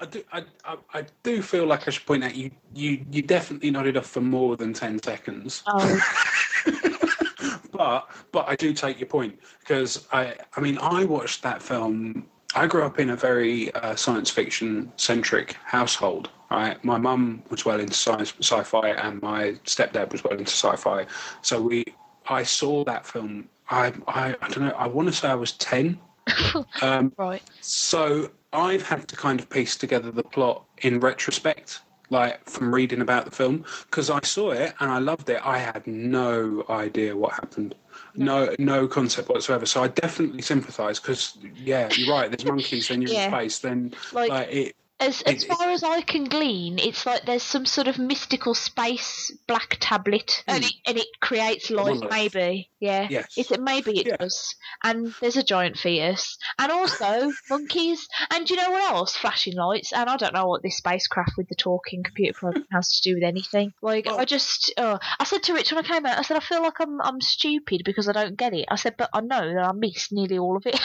I 0.03 0.05
do, 0.07 0.25
I, 0.33 0.43
I, 0.65 0.77
I 0.95 1.05
do 1.23 1.41
feel 1.43 1.65
like 1.65 1.87
I 1.87 1.93
should 1.93 2.05
point 2.05 2.25
out 2.25 2.35
you, 2.35 2.51
you, 2.75 3.05
you 3.13 3.23
definitely 3.23 3.71
nodded 3.71 3.97
off 3.97 4.07
for 4.07 4.21
more 4.21 4.57
than 4.57 4.73
10 4.73 5.01
seconds. 5.01 5.63
oh, 5.69 6.01
but 7.83 8.09
but 8.31 8.49
I 8.49 8.55
do 8.57 8.73
take 8.73 9.01
your 9.01 9.09
point 9.09 9.39
because 9.61 10.07
I 10.13 10.35
I 10.57 10.61
mean 10.61 10.79
I 10.79 11.05
watched 11.05 11.43
that 11.43 11.63
film. 11.63 12.27
I 12.55 12.67
grew 12.67 12.85
up 12.85 12.99
in 12.99 13.11
a 13.11 13.17
very 13.17 13.73
uh, 13.75 13.97
science 13.97 14.31
fiction 14.31 14.93
centric 14.97 15.55
household. 15.65 16.31
Right, 16.51 16.83
my 16.85 16.99
mum 16.99 17.43
was 17.49 17.65
well 17.65 17.81
into 17.81 17.95
science 17.95 18.35
sci-fi, 18.41 18.91
and 18.91 19.23
my 19.23 19.43
stepdad 19.65 20.13
was 20.13 20.23
well 20.23 20.35
into 20.35 20.51
sci-fi. 20.51 21.07
So 21.41 21.63
we, 21.63 21.83
I 22.29 22.43
saw 22.43 22.85
that 22.85 23.07
film. 23.07 23.49
I 23.71 23.93
I, 24.07 24.37
I 24.43 24.49
don't 24.49 24.65
know. 24.67 24.77
I 24.77 24.87
want 24.87 25.09
to 25.09 25.15
say 25.15 25.29
I 25.29 25.35
was 25.35 25.53
ten. 25.53 25.99
um, 26.83 27.13
right. 27.19 27.43
so 27.61 28.31
I've 28.53 28.87
had 28.87 29.09
to 29.09 29.17
kind 29.17 29.41
of 29.41 29.51
piece 29.51 29.77
together 29.77 30.13
the 30.13 30.23
plot 30.23 30.67
in 30.83 31.01
retrospect, 31.01 31.81
like 32.13 32.49
from 32.49 32.73
reading 32.73 33.01
about 33.01 33.25
the 33.25 33.31
film, 33.31 33.65
because 33.87 34.11
I 34.11 34.21
saw 34.23 34.51
it 34.53 34.75
and 34.81 34.91
I 34.91 34.99
loved 34.99 35.29
it. 35.31 35.41
I 35.45 35.59
had 35.59 35.85
no 35.87 36.65
idea 36.69 37.17
what 37.17 37.33
happened, 37.33 37.75
no 38.15 38.55
no 38.59 38.87
concept 38.87 39.29
whatsoever. 39.31 39.67
So 39.67 39.83
I 39.83 39.89
definitely 39.89 40.43
sympathise 40.43 41.01
because 41.01 41.39
yeah, 41.57 41.89
you're 41.97 42.15
right. 42.15 42.31
There's 42.31 42.45
monkeys, 42.45 42.89
then 42.89 43.01
you're 43.03 43.13
Yeah. 43.13 43.25
in 43.27 43.33
space, 43.33 43.59
then 43.61 43.95
Like, 44.13 44.31
like 44.31 44.49
it. 44.53 44.77
As, 45.01 45.21
as 45.23 45.43
far 45.43 45.69
as 45.71 45.83
I 45.83 46.01
can 46.03 46.23
glean, 46.25 46.79
it's 46.79 47.05
like 47.05 47.25
there's 47.27 47.43
some 47.43 47.67
sort 47.67 47.89
of 47.89 47.99
mystical 47.99 48.55
space 48.55 49.33
black 49.49 49.77
tablet, 49.81 50.45
and, 50.47 50.63
Hmm. 50.63 50.69
it, 50.69 50.75
and 50.87 50.97
it 50.99 51.07
creates 51.21 51.71
life. 51.73 51.99
Maybe, 52.09 52.71
yeah. 52.79 53.09
Yes. 53.11 53.33
It's 53.37 53.51
maybe 53.59 53.99
it 53.99 54.07
Yeah. 54.07 54.17
does. 54.19 54.55
And 54.85 55.13
there's 55.21 55.37
a 55.37 55.43
giant 55.43 55.77
fetus, 55.77 56.39
and 56.57 56.71
also 56.71 57.33
monkeys. 57.51 58.07
And 58.31 58.49
you 58.49 58.55
know 58.55 58.71
what 58.71 58.93
else? 58.93 59.17
Flashing 59.17 59.57
lights. 59.57 59.93
And 59.93 60.09
I 60.09 60.17
don't 60.17 60.35
know 60.35 60.47
what 60.47 60.63
this 60.63 60.77
spacecraft 60.77 61.33
with 61.37 61.49
the 61.49 61.57
talking 61.57 62.05
computer 62.05 62.39
program 62.39 62.67
has 62.73 63.01
to 63.01 63.03
do 63.11 63.15
with 63.17 63.25
anything. 63.25 63.73
Like 63.83 64.07
Well- 64.07 64.21
I 64.21 64.25
just, 64.25 64.73
uh, 64.77 64.99
I 65.19 65.25
said 65.25 65.43
to 65.45 65.55
Rich 65.55 65.73
when 65.73 65.85
I 65.85 65.89
came 65.89 66.07
out, 66.07 66.17
I 66.19 66.23
said 66.23 66.37
I 66.37 66.41
feel 66.41 66.63
like 66.63 66.79
I'm 66.79 67.01
I'm 67.01 67.21
stupid 67.21 67.83
because 67.85 68.09
I 68.09 68.13
don't 68.13 68.37
get 68.37 68.55
it. 68.55 68.67
I 68.71 68.77
said, 68.77 68.95
but 68.97 69.11
I 69.13 69.21
know 69.21 69.53
that 69.55 69.65
I 69.69 69.73
missed 69.73 70.13
nearly 70.13 70.39
all 70.39 70.57
of 70.57 70.65
it. 70.67 70.81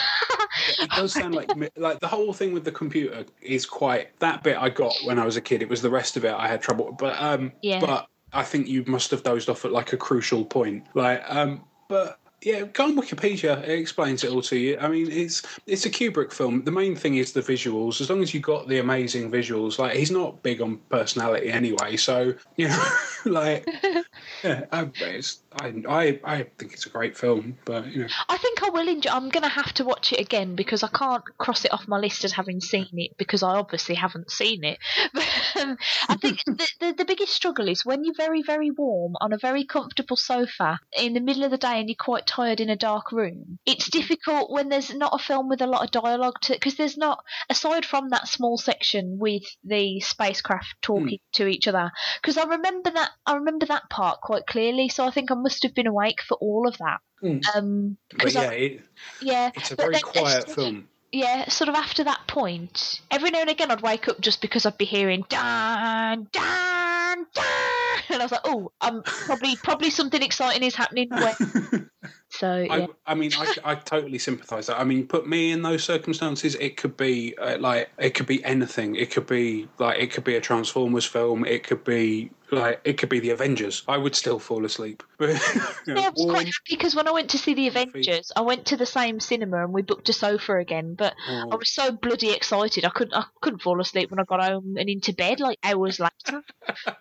It 0.80 0.90
does 0.90 1.12
sound 1.12 1.36
like 1.36 1.52
like 1.76 2.00
the 2.00 2.08
whole 2.08 2.32
thing 2.32 2.52
with 2.52 2.64
the 2.64 2.72
computer 2.72 3.24
is 3.40 3.64
quite 3.64 4.07
that 4.20 4.42
bit 4.42 4.56
I 4.56 4.68
got 4.68 4.94
when 5.04 5.18
I 5.18 5.24
was 5.24 5.36
a 5.36 5.40
kid. 5.40 5.62
It 5.62 5.68
was 5.68 5.82
the 5.82 5.90
rest 5.90 6.16
of 6.16 6.24
it 6.24 6.32
I 6.32 6.48
had 6.48 6.60
trouble. 6.62 6.92
But 6.92 7.20
um, 7.20 7.52
Yeah. 7.62 7.80
but 7.80 8.06
I 8.32 8.42
think 8.42 8.68
you 8.68 8.84
must 8.86 9.10
have 9.10 9.22
dozed 9.22 9.48
off 9.48 9.64
at 9.64 9.72
like 9.72 9.92
a 9.92 9.96
crucial 9.96 10.44
point. 10.44 10.84
Like 10.94 11.22
um, 11.28 11.64
but 11.88 12.18
yeah, 12.42 12.62
go 12.72 12.84
on 12.84 12.96
Wikipedia. 12.96 13.60
It 13.64 13.78
explains 13.78 14.22
it 14.22 14.30
all 14.30 14.42
to 14.42 14.56
you. 14.56 14.78
I 14.78 14.88
mean, 14.88 15.10
it's 15.10 15.42
it's 15.66 15.86
a 15.86 15.90
Kubrick 15.90 16.32
film. 16.32 16.62
The 16.62 16.70
main 16.70 16.94
thing 16.94 17.16
is 17.16 17.32
the 17.32 17.40
visuals. 17.40 18.00
As 18.00 18.10
long 18.10 18.22
as 18.22 18.32
you 18.32 18.38
got 18.38 18.68
the 18.68 18.78
amazing 18.78 19.32
visuals, 19.32 19.78
like 19.78 19.96
he's 19.96 20.12
not 20.12 20.40
big 20.44 20.62
on 20.62 20.78
personality 20.88 21.50
anyway. 21.50 21.96
So 21.96 22.34
you 22.56 22.68
know, 22.68 22.88
like 23.24 23.68
yeah, 24.44 24.66
I, 24.70 24.88
it's, 25.00 25.40
I 25.60 26.20
I 26.24 26.46
think 26.58 26.74
it's 26.74 26.86
a 26.86 26.90
great 26.90 27.16
film. 27.16 27.58
But 27.64 27.88
you 27.88 28.02
know, 28.02 28.08
I 28.28 28.36
think 28.36 28.62
I 28.62 28.70
will 28.70 28.86
enjoy. 28.86 29.10
I'm 29.10 29.30
going 29.30 29.42
to 29.42 29.48
have 29.48 29.72
to 29.74 29.84
watch 29.84 30.12
it 30.12 30.20
again 30.20 30.54
because 30.54 30.84
I 30.84 30.88
can't 30.88 31.24
cross 31.38 31.64
it 31.64 31.72
off 31.72 31.88
my 31.88 31.98
list 31.98 32.24
as 32.24 32.32
having 32.32 32.60
seen 32.60 32.88
it 32.92 33.16
because 33.18 33.42
I 33.42 33.56
obviously 33.56 33.96
haven't 33.96 34.30
seen 34.30 34.62
it. 34.64 34.78
But 35.12 35.62
um, 35.62 35.78
I 36.08 36.16
think 36.16 36.44
the, 36.44 36.68
the 36.78 36.94
the 36.98 37.04
biggest 37.04 37.32
struggle 37.32 37.68
is 37.68 37.84
when 37.84 38.04
you're 38.04 38.14
very 38.14 38.42
very 38.42 38.70
warm 38.70 39.14
on 39.20 39.32
a 39.32 39.38
very 39.38 39.64
comfortable 39.64 40.16
sofa 40.16 40.78
in 40.96 41.14
the 41.14 41.20
middle 41.20 41.42
of 41.42 41.50
the 41.50 41.58
day 41.58 41.80
and 41.80 41.88
you're 41.88 41.96
quite 41.98 42.27
tired 42.28 42.60
in 42.60 42.70
a 42.70 42.76
dark 42.76 43.10
room. 43.10 43.58
It's 43.66 43.90
difficult 43.90 44.50
when 44.50 44.68
there's 44.68 44.94
not 44.94 45.14
a 45.14 45.22
film 45.22 45.48
with 45.48 45.62
a 45.62 45.66
lot 45.66 45.82
of 45.82 45.90
dialogue 45.90 46.34
to 46.42 46.52
because 46.52 46.76
there's 46.76 46.96
not 46.96 47.24
aside 47.48 47.84
from 47.84 48.10
that 48.10 48.28
small 48.28 48.58
section 48.58 49.18
with 49.18 49.42
the 49.64 50.00
spacecraft 50.00 50.76
talking 50.82 51.18
to 51.32 51.46
each 51.46 51.66
other. 51.66 51.90
Because 52.20 52.36
I 52.36 52.44
remember 52.44 52.90
that 52.90 53.10
I 53.26 53.34
remember 53.36 53.66
that 53.66 53.90
part 53.90 54.20
quite 54.20 54.46
clearly. 54.46 54.88
So 54.88 55.04
I 55.04 55.10
think 55.10 55.30
I 55.30 55.34
must 55.34 55.62
have 55.62 55.74
been 55.74 55.86
awake 55.86 56.20
for 56.22 56.36
all 56.36 56.68
of 56.68 56.76
that. 56.78 57.00
Mm. 57.22 57.42
Um, 57.56 57.96
but 58.16 58.32
yeah, 58.32 58.40
I, 58.42 58.52
it, 58.54 58.80
yeah, 59.20 59.50
it's 59.54 59.72
a 59.72 59.76
very 59.76 59.94
then 59.94 60.02
quiet 60.02 60.50
film. 60.50 60.88
yeah, 61.10 61.48
sort 61.48 61.68
of 61.68 61.74
after 61.74 62.04
that 62.04 62.20
point, 62.28 63.00
every 63.10 63.30
now 63.30 63.40
and 63.40 63.50
again 63.50 63.70
I'd 63.70 63.80
wake 63.80 64.06
up 64.06 64.20
just 64.20 64.40
because 64.40 64.66
I'd 64.66 64.78
be 64.78 64.84
hearing 64.84 65.24
dan 65.28 66.28
dan 66.30 67.26
"Ah!" 67.36 67.78
and 68.08 68.22
I 68.22 68.24
was 68.24 68.32
like, 68.32 68.40
oh, 68.44 68.72
um, 68.80 69.02
probably 69.04 69.56
probably 69.56 69.90
something 69.90 70.22
exciting 70.22 70.62
is 70.62 70.74
happening. 70.74 71.08
Where... 71.10 71.36
So 72.38 72.58
yeah. 72.58 72.86
I, 73.06 73.12
I 73.12 73.14
mean, 73.16 73.32
I, 73.36 73.54
I 73.64 73.74
totally 73.74 74.18
sympathise. 74.18 74.68
That 74.68 74.78
I 74.78 74.84
mean, 74.84 75.08
put 75.08 75.26
me 75.26 75.50
in 75.50 75.62
those 75.62 75.82
circumstances. 75.82 76.54
It 76.54 76.76
could 76.76 76.96
be 76.96 77.36
uh, 77.36 77.58
like 77.58 77.90
it 77.98 78.10
could 78.10 78.26
be 78.26 78.44
anything. 78.44 78.94
It 78.94 79.10
could 79.10 79.26
be 79.26 79.66
like 79.78 79.98
it 79.98 80.12
could 80.12 80.22
be 80.22 80.36
a 80.36 80.40
Transformers 80.40 81.04
film. 81.04 81.44
It 81.44 81.64
could 81.64 81.82
be 81.82 82.30
like 82.52 82.80
it 82.84 82.96
could 82.96 83.08
be 83.08 83.18
the 83.18 83.30
Avengers. 83.30 83.82
I 83.88 83.96
would 83.96 84.14
still 84.14 84.38
fall 84.38 84.64
asleep. 84.64 85.02
you 85.18 85.26
know, 85.26 85.34
Yeah, 85.88 85.94
I 85.94 86.10
was 86.10 86.12
warm, 86.16 86.30
quite 86.30 86.46
happy 86.46 86.70
because 86.70 86.94
when 86.94 87.08
I 87.08 87.10
went 87.10 87.30
to 87.30 87.38
see 87.38 87.54
the 87.54 87.66
Avengers, 87.66 88.30
I 88.36 88.42
went 88.42 88.66
to 88.66 88.76
the 88.76 88.86
same 88.86 89.18
cinema 89.18 89.64
and 89.64 89.72
we 89.72 89.82
booked 89.82 90.08
a 90.08 90.12
sofa 90.12 90.58
again. 90.58 90.94
But 90.94 91.14
I 91.28 91.56
was 91.56 91.70
so 91.70 91.90
bloody 91.90 92.30
excited, 92.30 92.84
I 92.84 92.90
couldn't 92.90 93.14
I 93.14 93.24
couldn't 93.40 93.62
fall 93.62 93.80
asleep 93.80 94.12
when 94.12 94.20
I 94.20 94.24
got 94.24 94.44
home 94.44 94.76
and 94.78 94.88
into 94.88 95.12
bed 95.12 95.40
like 95.40 95.58
hours 95.64 95.98
later. 95.98 96.42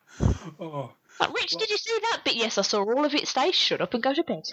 Oh. 0.60 0.90
Like, 1.20 1.34
Rich, 1.34 1.56
did 1.58 1.70
you 1.70 1.78
see 1.78 1.98
that 2.12 2.22
bit? 2.24 2.36
Yes, 2.36 2.58
I 2.58 2.62
saw 2.62 2.84
all 2.84 3.06
of 3.06 3.16
it. 3.16 3.28
Stay 3.28 3.52
shut 3.52 3.82
up 3.82 3.94
and 3.94 4.04
go 4.04 4.14
to 4.14 4.24
bed. 4.24 4.44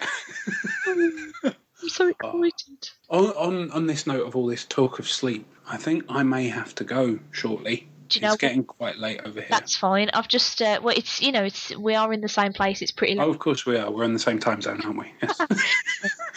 I'm 1.85 1.89
so 1.89 2.11
oh. 2.23 2.43
excited. 2.43 2.89
On, 3.09 3.25
on 3.31 3.71
on 3.71 3.87
this 3.87 4.07
note 4.07 4.25
of 4.25 4.35
all 4.35 4.47
this 4.47 4.65
talk 4.65 4.97
of 4.99 5.07
sleep, 5.09 5.45
I 5.67 5.77
think 5.77 6.05
I 6.09 6.23
may 6.23 6.47
have 6.47 6.73
to 6.75 6.83
go 6.83 7.19
shortly. 7.31 7.87
Do 8.07 8.19
you 8.19 8.25
it's 8.25 8.33
know 8.33 8.37
getting 8.37 8.63
quite 8.63 8.97
late 8.97 9.21
over 9.25 9.39
here. 9.39 9.49
That's 9.49 9.75
fine. 9.75 10.09
I've 10.13 10.27
just 10.27 10.61
uh, 10.61 10.79
well, 10.81 10.95
it's 10.95 11.21
you 11.21 11.31
know, 11.31 11.43
it's 11.43 11.75
we 11.75 11.95
are 11.95 12.11
in 12.13 12.21
the 12.21 12.29
same 12.29 12.53
place. 12.53 12.81
It's 12.81 12.91
pretty 12.91 13.15
late. 13.15 13.23
Oh, 13.23 13.29
of 13.29 13.39
course 13.39 13.65
we 13.65 13.77
are. 13.77 13.89
We're 13.91 14.03
in 14.03 14.13
the 14.13 14.19
same 14.19 14.39
time 14.39 14.61
zone, 14.61 14.81
aren't 14.83 14.97
we? 14.99 15.11
Yes. 15.21 15.39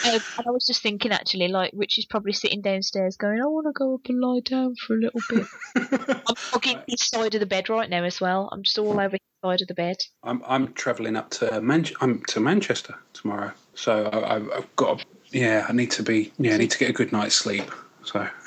Um, 0.05 0.21
and 0.39 0.47
I 0.47 0.51
was 0.51 0.65
just 0.65 0.81
thinking, 0.81 1.11
actually, 1.11 1.49
like 1.49 1.73
Rich 1.75 1.99
is 1.99 2.07
probably 2.07 2.33
sitting 2.33 2.61
downstairs, 2.61 3.17
going, 3.17 3.43
"I 3.43 3.47
want 3.47 3.67
to 3.67 3.73
go 3.73 3.95
up 3.95 4.09
and 4.09 4.21
lie 4.21 4.41
down 4.41 4.77
for 4.77 4.95
a 4.95 5.01
little 5.01 5.21
bit." 5.29 5.47
I'm 6.29 6.37
hugging 6.37 6.79
his 6.87 7.03
side 7.03 7.35
of 7.35 7.41
the 7.41 7.47
bed 7.47 7.69
right 7.69 7.91
now 7.91 8.05
as 8.05 8.21
well. 8.21 8.49
I'm 8.53 8.63
just 8.63 8.79
all 8.79 8.93
over 8.93 9.11
his 9.11 9.21
side 9.45 9.61
of 9.61 9.67
the 9.67 9.75
bed. 9.75 9.97
I'm 10.23 10.41
I'm 10.47 10.73
travelling 10.75 11.17
up 11.17 11.31
to 11.31 11.61
Man- 11.61 11.87
I'm 12.01 12.23
to 12.27 12.39
Manchester 12.39 12.95
tomorrow, 13.13 13.53
so 13.75 14.05
I, 14.05 14.37
I've 14.37 14.51
I've 14.53 14.77
got. 14.77 15.05
Yeah, 15.31 15.67
I 15.69 15.73
need 15.73 15.91
to 15.91 16.05
be. 16.05 16.33
Yeah, 16.39 16.55
I 16.55 16.59
need 16.59 16.71
to 16.71 16.79
get 16.79 16.91
a 16.91 16.95
good 16.95 17.13
night's 17.13 17.35
sleep. 17.35 17.69
So 18.13 18.27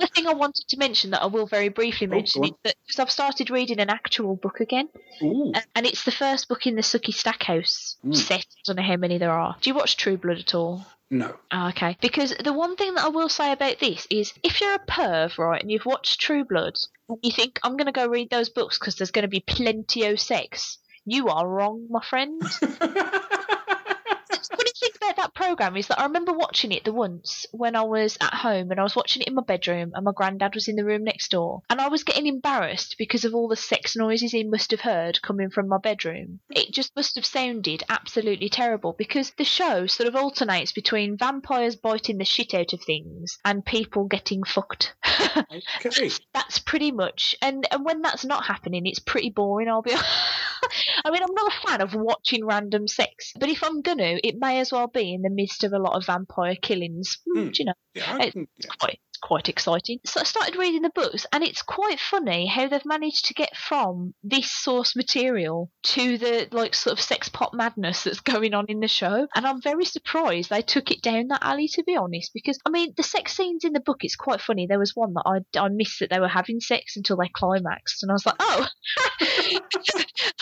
The 0.00 0.06
thing 0.14 0.26
I 0.26 0.32
wanted 0.34 0.66
to 0.68 0.76
mention 0.76 1.10
that 1.10 1.22
I 1.22 1.26
will 1.26 1.46
very 1.46 1.68
briefly 1.68 2.06
Oh, 2.06 2.10
mention 2.10 2.44
is 2.44 2.50
that 2.64 2.74
because 2.86 2.98
I've 2.98 3.10
started 3.10 3.50
reading 3.50 3.80
an 3.80 3.90
actual 3.90 4.36
book 4.36 4.60
again, 4.60 4.88
Ooh. 5.22 5.52
and- 5.54 5.66
and 5.74 5.86
it's 5.86 6.04
the 6.04 6.10
first 6.12 6.48
book 6.48 6.66
in 6.66 6.74
the 6.76 6.82
Sookie 6.82 7.14
Stackhouse 7.14 7.96
Mm. 8.04 8.16
set. 8.16 8.40
I 8.58 8.60
don't 8.66 8.76
know 8.76 8.82
how 8.82 8.96
many 8.96 9.18
there 9.18 9.30
are. 9.32 9.56
Do 9.60 9.70
you 9.70 9.74
watch 9.74 9.96
True 9.96 10.16
Blood 10.16 10.38
at 10.38 10.54
all? 10.54 10.84
no. 11.12 11.34
Oh, 11.50 11.68
okay. 11.70 11.96
Because 12.00 12.34
the 12.44 12.52
one 12.52 12.76
thing 12.76 12.94
that 12.94 13.04
I 13.04 13.08
will 13.08 13.28
say 13.28 13.50
about 13.52 13.78
this 13.80 14.06
is 14.10 14.32
if 14.42 14.60
you're 14.60 14.74
a 14.74 14.78
perv, 14.78 15.38
right, 15.38 15.60
and 15.60 15.70
you've 15.70 15.86
watched 15.86 16.20
True 16.20 16.44
Blood, 16.44 16.74
and 17.08 17.18
you 17.22 17.32
think, 17.32 17.58
I'm 17.64 17.76
going 17.76 17.86
to 17.86 17.92
go 17.92 18.06
read 18.06 18.30
those 18.30 18.48
books 18.48 18.78
because 18.78 18.94
there's 18.96 19.10
going 19.10 19.22
to 19.24 19.28
be 19.28 19.40
plenty 19.40 20.04
of 20.06 20.20
sex, 20.20 20.78
you 21.04 21.28
are 21.28 21.48
wrong, 21.48 21.86
my 21.90 22.02
friend. 22.04 22.40
funny 24.56 24.70
thing 24.78 24.90
about 24.96 25.16
that 25.16 25.34
program 25.34 25.76
is 25.76 25.88
that 25.88 26.00
I 26.00 26.04
remember 26.04 26.32
watching 26.32 26.72
it 26.72 26.84
the 26.84 26.92
once 26.92 27.46
when 27.52 27.76
I 27.76 27.82
was 27.82 28.16
at 28.20 28.34
home 28.34 28.70
and 28.70 28.80
I 28.80 28.82
was 28.82 28.96
watching 28.96 29.22
it 29.22 29.28
in 29.28 29.34
my 29.34 29.42
bedroom 29.42 29.92
and 29.94 30.04
my 30.04 30.12
granddad 30.14 30.54
was 30.54 30.68
in 30.68 30.76
the 30.76 30.84
room 30.84 31.04
next 31.04 31.30
door 31.30 31.62
and 31.68 31.80
I 31.80 31.88
was 31.88 32.04
getting 32.04 32.26
embarrassed 32.26 32.96
because 32.98 33.24
of 33.24 33.34
all 33.34 33.48
the 33.48 33.56
sex 33.56 33.96
noises 33.96 34.32
he 34.32 34.44
must 34.44 34.70
have 34.70 34.80
heard 34.80 35.22
coming 35.22 35.50
from 35.50 35.68
my 35.68 35.78
bedroom. 35.78 36.40
It 36.50 36.72
just 36.72 36.94
must 36.96 37.16
have 37.16 37.26
sounded 37.26 37.84
absolutely 37.88 38.48
terrible 38.48 38.94
because 38.96 39.30
the 39.30 39.44
show 39.44 39.86
sort 39.86 40.08
of 40.08 40.16
alternates 40.16 40.72
between 40.72 41.16
vampires 41.16 41.76
biting 41.76 42.18
the 42.18 42.24
shit 42.24 42.54
out 42.54 42.72
of 42.72 42.82
things 42.82 43.38
and 43.44 43.64
people 43.64 44.04
getting 44.04 44.44
fucked. 44.44 44.94
Okay. 45.84 46.10
that's 46.34 46.58
pretty 46.58 46.92
much 46.92 47.36
and 47.42 47.66
and 47.70 47.84
when 47.84 48.02
that's 48.02 48.24
not 48.24 48.44
happening 48.44 48.86
it's 48.86 48.98
pretty 48.98 49.30
boring 49.30 49.68
i'll 49.68 49.82
be 49.82 49.92
i 51.04 51.10
mean 51.10 51.22
i'm 51.22 51.34
not 51.34 51.52
a 51.52 51.66
fan 51.66 51.80
of 51.80 51.94
watching 51.94 52.44
random 52.44 52.86
sex 52.86 53.32
but 53.38 53.48
if 53.48 53.62
i'm 53.62 53.82
gonna 53.82 54.18
it 54.22 54.29
may 54.38 54.60
as 54.60 54.70
well 54.72 54.86
be 54.88 55.14
in 55.14 55.22
the 55.22 55.30
midst 55.30 55.64
of 55.64 55.72
a 55.72 55.78
lot 55.78 55.96
of 55.96 56.06
vampire 56.06 56.56
killings 56.60 57.18
do 57.34 57.50
you 57.54 57.64
know 57.64 57.74
Yeah, 57.94 58.14
I 58.16 58.24
It- 58.26 58.32
can, 58.32 58.46
it's 58.56 58.66
yeah. 58.66 58.72
quite 58.78 59.00
quite 59.20 59.48
exciting. 59.48 60.00
So 60.04 60.20
i 60.20 60.24
started 60.24 60.56
reading 60.56 60.82
the 60.82 60.90
books 60.90 61.26
and 61.32 61.44
it's 61.44 61.62
quite 61.62 62.00
funny 62.00 62.46
how 62.46 62.68
they've 62.68 62.84
managed 62.84 63.26
to 63.26 63.34
get 63.34 63.56
from 63.56 64.14
this 64.22 64.50
source 64.50 64.96
material 64.96 65.70
to 65.82 66.18
the 66.18 66.48
like 66.50 66.74
sort 66.74 66.92
of 66.92 67.00
sex 67.00 67.28
pop 67.28 67.54
madness 67.54 68.04
that's 68.04 68.20
going 68.20 68.54
on 68.54 68.66
in 68.68 68.80
the 68.80 68.88
show. 68.88 69.26
And 69.34 69.46
i'm 69.46 69.62
very 69.62 69.84
surprised 69.84 70.50
they 70.50 70.62
took 70.62 70.90
it 70.90 71.02
down 71.02 71.28
that 71.28 71.44
alley 71.44 71.68
to 71.68 71.84
be 71.84 71.96
honest 71.96 72.32
because 72.34 72.58
i 72.66 72.70
mean 72.70 72.94
the 72.96 73.02
sex 73.02 73.36
scenes 73.36 73.64
in 73.64 73.72
the 73.72 73.80
book 73.80 73.98
it's 74.02 74.16
quite 74.16 74.40
funny. 74.40 74.66
There 74.66 74.78
was 74.78 74.96
one 74.96 75.14
that 75.14 75.24
i, 75.26 75.58
I 75.58 75.68
missed 75.68 76.00
that 76.00 76.10
they 76.10 76.20
were 76.20 76.28
having 76.28 76.60
sex 76.60 76.96
until 76.96 77.16
they 77.16 77.28
climaxed 77.28 78.02
and 78.02 78.10
i 78.10 78.14
was 78.14 78.26
like 78.26 78.36
oh. 78.40 78.66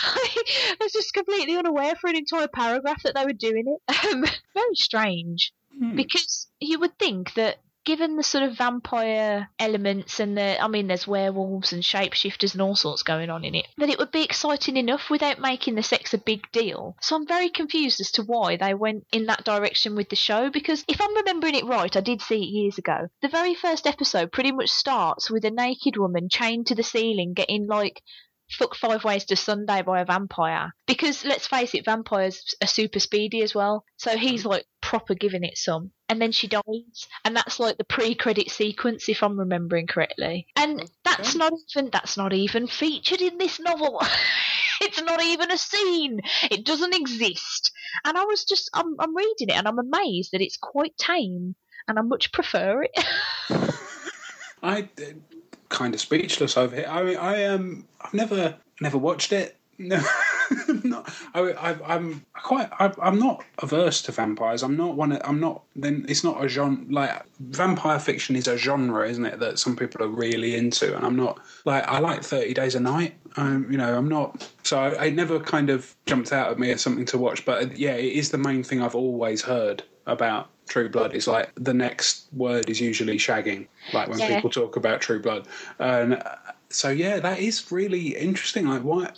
I 0.01 0.75
was 0.81 0.93
just 0.93 1.13
completely 1.13 1.55
unaware 1.55 1.95
for 1.95 2.09
an 2.09 2.15
entire 2.15 2.47
paragraph 2.47 3.03
that 3.03 3.15
they 3.15 3.25
were 3.25 3.33
doing 3.33 3.65
it. 3.67 3.95
Um, 4.09 4.23
very 4.55 4.75
strange. 4.75 5.53
Hmm. 5.77 5.95
because 5.95 6.47
you 6.59 6.79
would 6.79 6.97
think 6.97 7.33
that 7.35 7.59
given 7.89 8.17
the 8.17 8.21
sort 8.21 8.43
of 8.43 8.55
vampire 8.55 9.49
elements 9.57 10.19
and 10.19 10.37
the 10.37 10.61
I 10.61 10.67
mean 10.67 10.85
there's 10.85 11.07
werewolves 11.07 11.73
and 11.73 11.81
shapeshifters 11.81 12.53
and 12.53 12.61
all 12.61 12.75
sorts 12.75 13.01
going 13.01 13.31
on 13.31 13.43
in 13.43 13.55
it 13.55 13.65
that 13.79 13.89
it 13.89 13.97
would 13.97 14.11
be 14.11 14.21
exciting 14.21 14.77
enough 14.77 15.09
without 15.09 15.39
making 15.39 15.73
the 15.73 15.81
sex 15.81 16.13
a 16.13 16.19
big 16.19 16.51
deal. 16.51 16.95
So 17.01 17.15
I'm 17.15 17.25
very 17.25 17.49
confused 17.49 17.99
as 17.99 18.11
to 18.11 18.21
why 18.21 18.57
they 18.57 18.75
went 18.75 19.07
in 19.11 19.25
that 19.25 19.43
direction 19.43 19.95
with 19.95 20.09
the 20.09 20.15
show 20.15 20.51
because 20.51 20.85
if 20.87 21.01
I'm 21.01 21.15
remembering 21.15 21.55
it 21.55 21.65
right, 21.65 21.97
I 21.97 22.01
did 22.01 22.21
see 22.21 22.43
it 22.43 22.53
years 22.59 22.77
ago. 22.77 23.07
The 23.23 23.27
very 23.27 23.55
first 23.55 23.87
episode 23.87 24.31
pretty 24.31 24.51
much 24.51 24.69
starts 24.69 25.31
with 25.31 25.43
a 25.43 25.49
naked 25.49 25.97
woman 25.97 26.29
chained 26.29 26.67
to 26.67 26.75
the 26.75 26.83
ceiling 26.83 27.33
getting 27.33 27.65
like 27.65 28.03
Fuck 28.51 28.75
Five 28.75 29.03
Ways 29.03 29.25
to 29.25 29.35
Sunday 29.35 29.81
by 29.81 30.01
a 30.01 30.05
vampire. 30.05 30.73
Because 30.87 31.23
let's 31.23 31.47
face 31.47 31.73
it, 31.75 31.85
vampires 31.85 32.43
are 32.61 32.67
super 32.67 32.99
speedy 32.99 33.41
as 33.41 33.53
well. 33.53 33.85
So 33.97 34.17
he's 34.17 34.45
like 34.45 34.65
proper 34.81 35.13
giving 35.13 35.43
it 35.43 35.57
some. 35.57 35.91
And 36.07 36.21
then 36.21 36.31
she 36.31 36.47
dies. 36.47 37.07
And 37.23 37.35
that's 37.35 37.59
like 37.59 37.77
the 37.77 37.83
pre 37.83 38.15
credit 38.15 38.49
sequence 38.49 39.07
if 39.07 39.21
I'm 39.21 39.39
remembering 39.39 39.87
correctly. 39.87 40.47
And 40.55 40.89
that's 41.05 41.35
not 41.35 41.53
even 41.69 41.89
that's 41.91 42.17
not 42.17 42.33
even 42.33 42.67
featured 42.67 43.21
in 43.21 43.37
this 43.37 43.59
novel. 43.59 44.01
it's 44.81 45.01
not 45.01 45.23
even 45.23 45.51
a 45.51 45.57
scene. 45.57 46.21
It 46.49 46.65
doesn't 46.65 46.95
exist. 46.95 47.71
And 48.05 48.17
I 48.17 48.23
was 48.23 48.45
just 48.45 48.69
I'm 48.73 48.95
I'm 48.99 49.15
reading 49.15 49.49
it 49.49 49.57
and 49.57 49.67
I'm 49.67 49.79
amazed 49.79 50.31
that 50.31 50.41
it's 50.41 50.57
quite 50.57 50.97
tame 50.97 51.55
and 51.87 51.99
I 51.99 52.01
much 52.01 52.31
prefer 52.31 52.83
it. 52.83 53.05
I 54.61 54.81
kind 55.69 55.93
of 55.93 56.01
speechless 56.01 56.57
over 56.57 56.75
here. 56.75 56.87
I 56.89 57.03
mean, 57.03 57.17
I 57.17 57.45
um, 57.45 57.85
I've 58.01 58.13
never 58.13 58.55
never 58.81 58.97
watched 58.97 59.31
it. 59.31 59.55
No, 59.81 60.03
not, 60.83 61.09
I, 61.33 61.77
I'm 61.85 62.25
quite. 62.33 62.69
I, 62.79 62.91
I'm 63.01 63.17
not 63.17 63.45
averse 63.59 64.01
to 64.01 64.11
vampires. 64.11 64.61
I'm 64.61 64.75
not 64.75 64.95
one. 64.95 65.13
Of, 65.13 65.21
I'm 65.23 65.39
not. 65.39 65.63
Then 65.75 66.05
it's 66.09 66.23
not 66.23 66.43
a 66.43 66.49
genre. 66.49 66.83
Like 66.89 67.23
vampire 67.39 67.99
fiction 67.99 68.35
is 68.35 68.47
a 68.47 68.57
genre, 68.57 69.07
isn't 69.07 69.25
it? 69.25 69.39
That 69.39 69.57
some 69.57 69.77
people 69.77 70.03
are 70.03 70.09
really 70.09 70.55
into, 70.55 70.93
and 70.97 71.05
I'm 71.05 71.15
not. 71.15 71.39
Like 71.63 71.87
I 71.87 71.99
like 71.99 72.23
Thirty 72.23 72.53
Days 72.53 72.75
of 72.75 72.81
Night. 72.81 73.15
Um, 73.37 73.67
you 73.71 73.77
know, 73.77 73.95
I'm 73.97 74.09
not. 74.09 74.51
So 74.63 74.79
I, 74.79 75.05
it 75.05 75.13
never 75.13 75.39
kind 75.39 75.69
of 75.69 75.95
jumped 76.07 76.33
out 76.33 76.51
at 76.51 76.59
me 76.59 76.71
as 76.71 76.81
something 76.81 77.05
to 77.05 77.17
watch. 77.17 77.45
But 77.45 77.77
yeah, 77.77 77.93
it 77.93 78.13
is 78.13 78.31
the 78.31 78.37
main 78.37 78.63
thing 78.63 78.81
I've 78.81 78.95
always 78.95 79.41
heard 79.41 79.83
about 80.11 80.49
True 80.67 80.89
Blood. 80.89 81.13
Is 81.13 81.27
like 81.27 81.51
the 81.55 81.73
next 81.73 82.27
word 82.33 82.69
is 82.69 82.79
usually 82.81 83.17
shagging. 83.17 83.67
Like 83.93 84.09
when 84.09 84.19
Yeah. 84.19 84.35
people 84.35 84.49
talk 84.49 84.75
about 84.75 85.01
True 85.01 85.21
Blood, 85.21 85.47
and. 85.79 86.15
Uh, 86.15 86.35
so 86.71 86.89
yeah, 86.89 87.19
that 87.19 87.39
is 87.39 87.71
really 87.71 88.15
interesting. 88.15 88.67
Like, 88.67 88.83
why? 88.83 89.11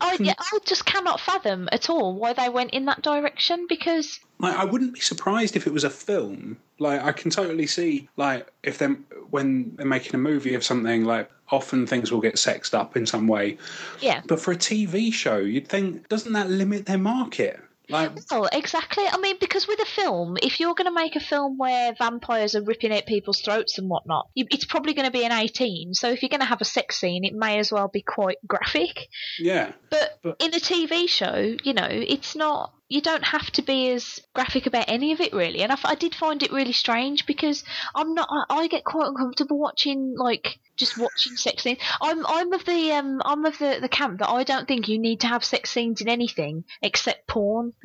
I, 0.00 0.16
yeah, 0.18 0.32
I 0.38 0.58
just 0.64 0.86
cannot 0.86 1.20
fathom 1.20 1.68
at 1.70 1.90
all 1.90 2.14
why 2.14 2.32
they 2.32 2.48
went 2.48 2.70
in 2.70 2.86
that 2.86 3.02
direction 3.02 3.66
because 3.68 4.18
Like, 4.38 4.56
I 4.56 4.64
wouldn't 4.64 4.94
be 4.94 5.00
surprised 5.00 5.54
if 5.54 5.66
it 5.66 5.72
was 5.74 5.84
a 5.84 5.90
film. 5.90 6.56
Like, 6.78 7.02
I 7.02 7.12
can 7.12 7.30
totally 7.30 7.66
see, 7.66 8.08
like, 8.16 8.50
if 8.62 8.78
them 8.78 9.04
when 9.28 9.76
they're 9.76 9.84
making 9.84 10.14
a 10.14 10.18
movie 10.18 10.54
of 10.54 10.64
something, 10.64 11.04
like, 11.04 11.30
often 11.50 11.86
things 11.86 12.10
will 12.10 12.22
get 12.22 12.38
sexed 12.38 12.74
up 12.74 12.96
in 12.96 13.04
some 13.04 13.26
way. 13.28 13.58
yeah. 14.00 14.22
But 14.26 14.40
for 14.40 14.52
a 14.52 14.56
TV 14.56 15.12
show, 15.12 15.36
you'd 15.36 15.68
think, 15.68 16.08
doesn't 16.08 16.32
that 16.32 16.48
limit 16.48 16.86
their 16.86 16.96
market? 16.96 17.60
Like, 17.90 18.12
Well, 18.30 18.48
exactly. 18.52 19.04
I 19.10 19.16
mean, 19.18 19.36
because 19.40 19.66
with 19.66 19.80
a 19.80 19.86
film, 19.86 20.36
if 20.42 20.60
you're 20.60 20.74
going 20.74 20.86
to 20.88 20.94
make 20.94 21.16
a 21.16 21.20
film 21.20 21.56
where 21.58 21.94
vampires 21.98 22.54
are 22.54 22.62
ripping 22.62 22.92
out 22.92 23.06
people's 23.06 23.40
throats 23.40 23.78
and 23.78 23.88
whatnot, 23.88 24.28
it's 24.36 24.64
probably 24.64 24.94
going 24.94 25.06
to 25.06 25.12
be 25.12 25.24
an 25.24 25.32
18. 25.32 25.94
So 25.94 26.10
if 26.10 26.22
you're 26.22 26.28
going 26.28 26.40
to 26.40 26.46
have 26.46 26.60
a 26.60 26.66
sex 26.66 27.00
scene, 27.00 27.24
it 27.24 27.34
may 27.34 27.58
as 27.58 27.72
well 27.72 27.88
be 27.88 28.02
quite 28.02 28.36
graphic. 28.46 29.08
yeah, 29.38 29.72
But, 29.90 30.18
But- 30.22 30.36
in 30.40 30.54
a 30.54 30.60
TV 30.60 31.08
show, 31.08 31.56
you 31.64 31.72
know, 31.74 31.88
it's 31.88 32.36
not. 32.36 32.72
You 32.88 33.00
don't 33.00 33.24
have 33.24 33.50
to 33.52 33.62
be 33.62 33.90
as 33.90 34.20
graphic 34.34 34.66
about 34.66 34.86
any 34.88 35.12
of 35.12 35.20
it, 35.20 35.32
really. 35.32 35.62
And 35.62 35.72
I 35.84 35.94
did 35.94 36.14
find 36.14 36.42
it 36.42 36.52
really 36.52 36.72
strange 36.72 37.26
because 37.26 37.64
I'm 37.94 38.14
not. 38.14 38.28
I, 38.30 38.44
I 38.48 38.66
get 38.68 38.84
quite 38.84 39.08
uncomfortable 39.08 39.58
watching 39.58 40.14
like 40.16 40.58
just 40.78 40.96
watching 40.96 41.36
sex 41.36 41.64
scenes. 41.64 41.78
I'm 42.00 42.24
I'm 42.26 42.52
of 42.52 42.64
the 42.64 42.92
um 42.92 43.20
I'm 43.24 43.44
of 43.44 43.58
the 43.58 43.78
the 43.80 43.88
camp 43.88 44.20
that 44.20 44.30
I 44.30 44.44
don't 44.44 44.66
think 44.66 44.88
you 44.88 44.98
need 44.98 45.20
to 45.20 45.26
have 45.26 45.44
sex 45.44 45.70
scenes 45.70 46.00
in 46.00 46.08
anything 46.08 46.64
except 46.80 47.26
porn. 47.26 47.74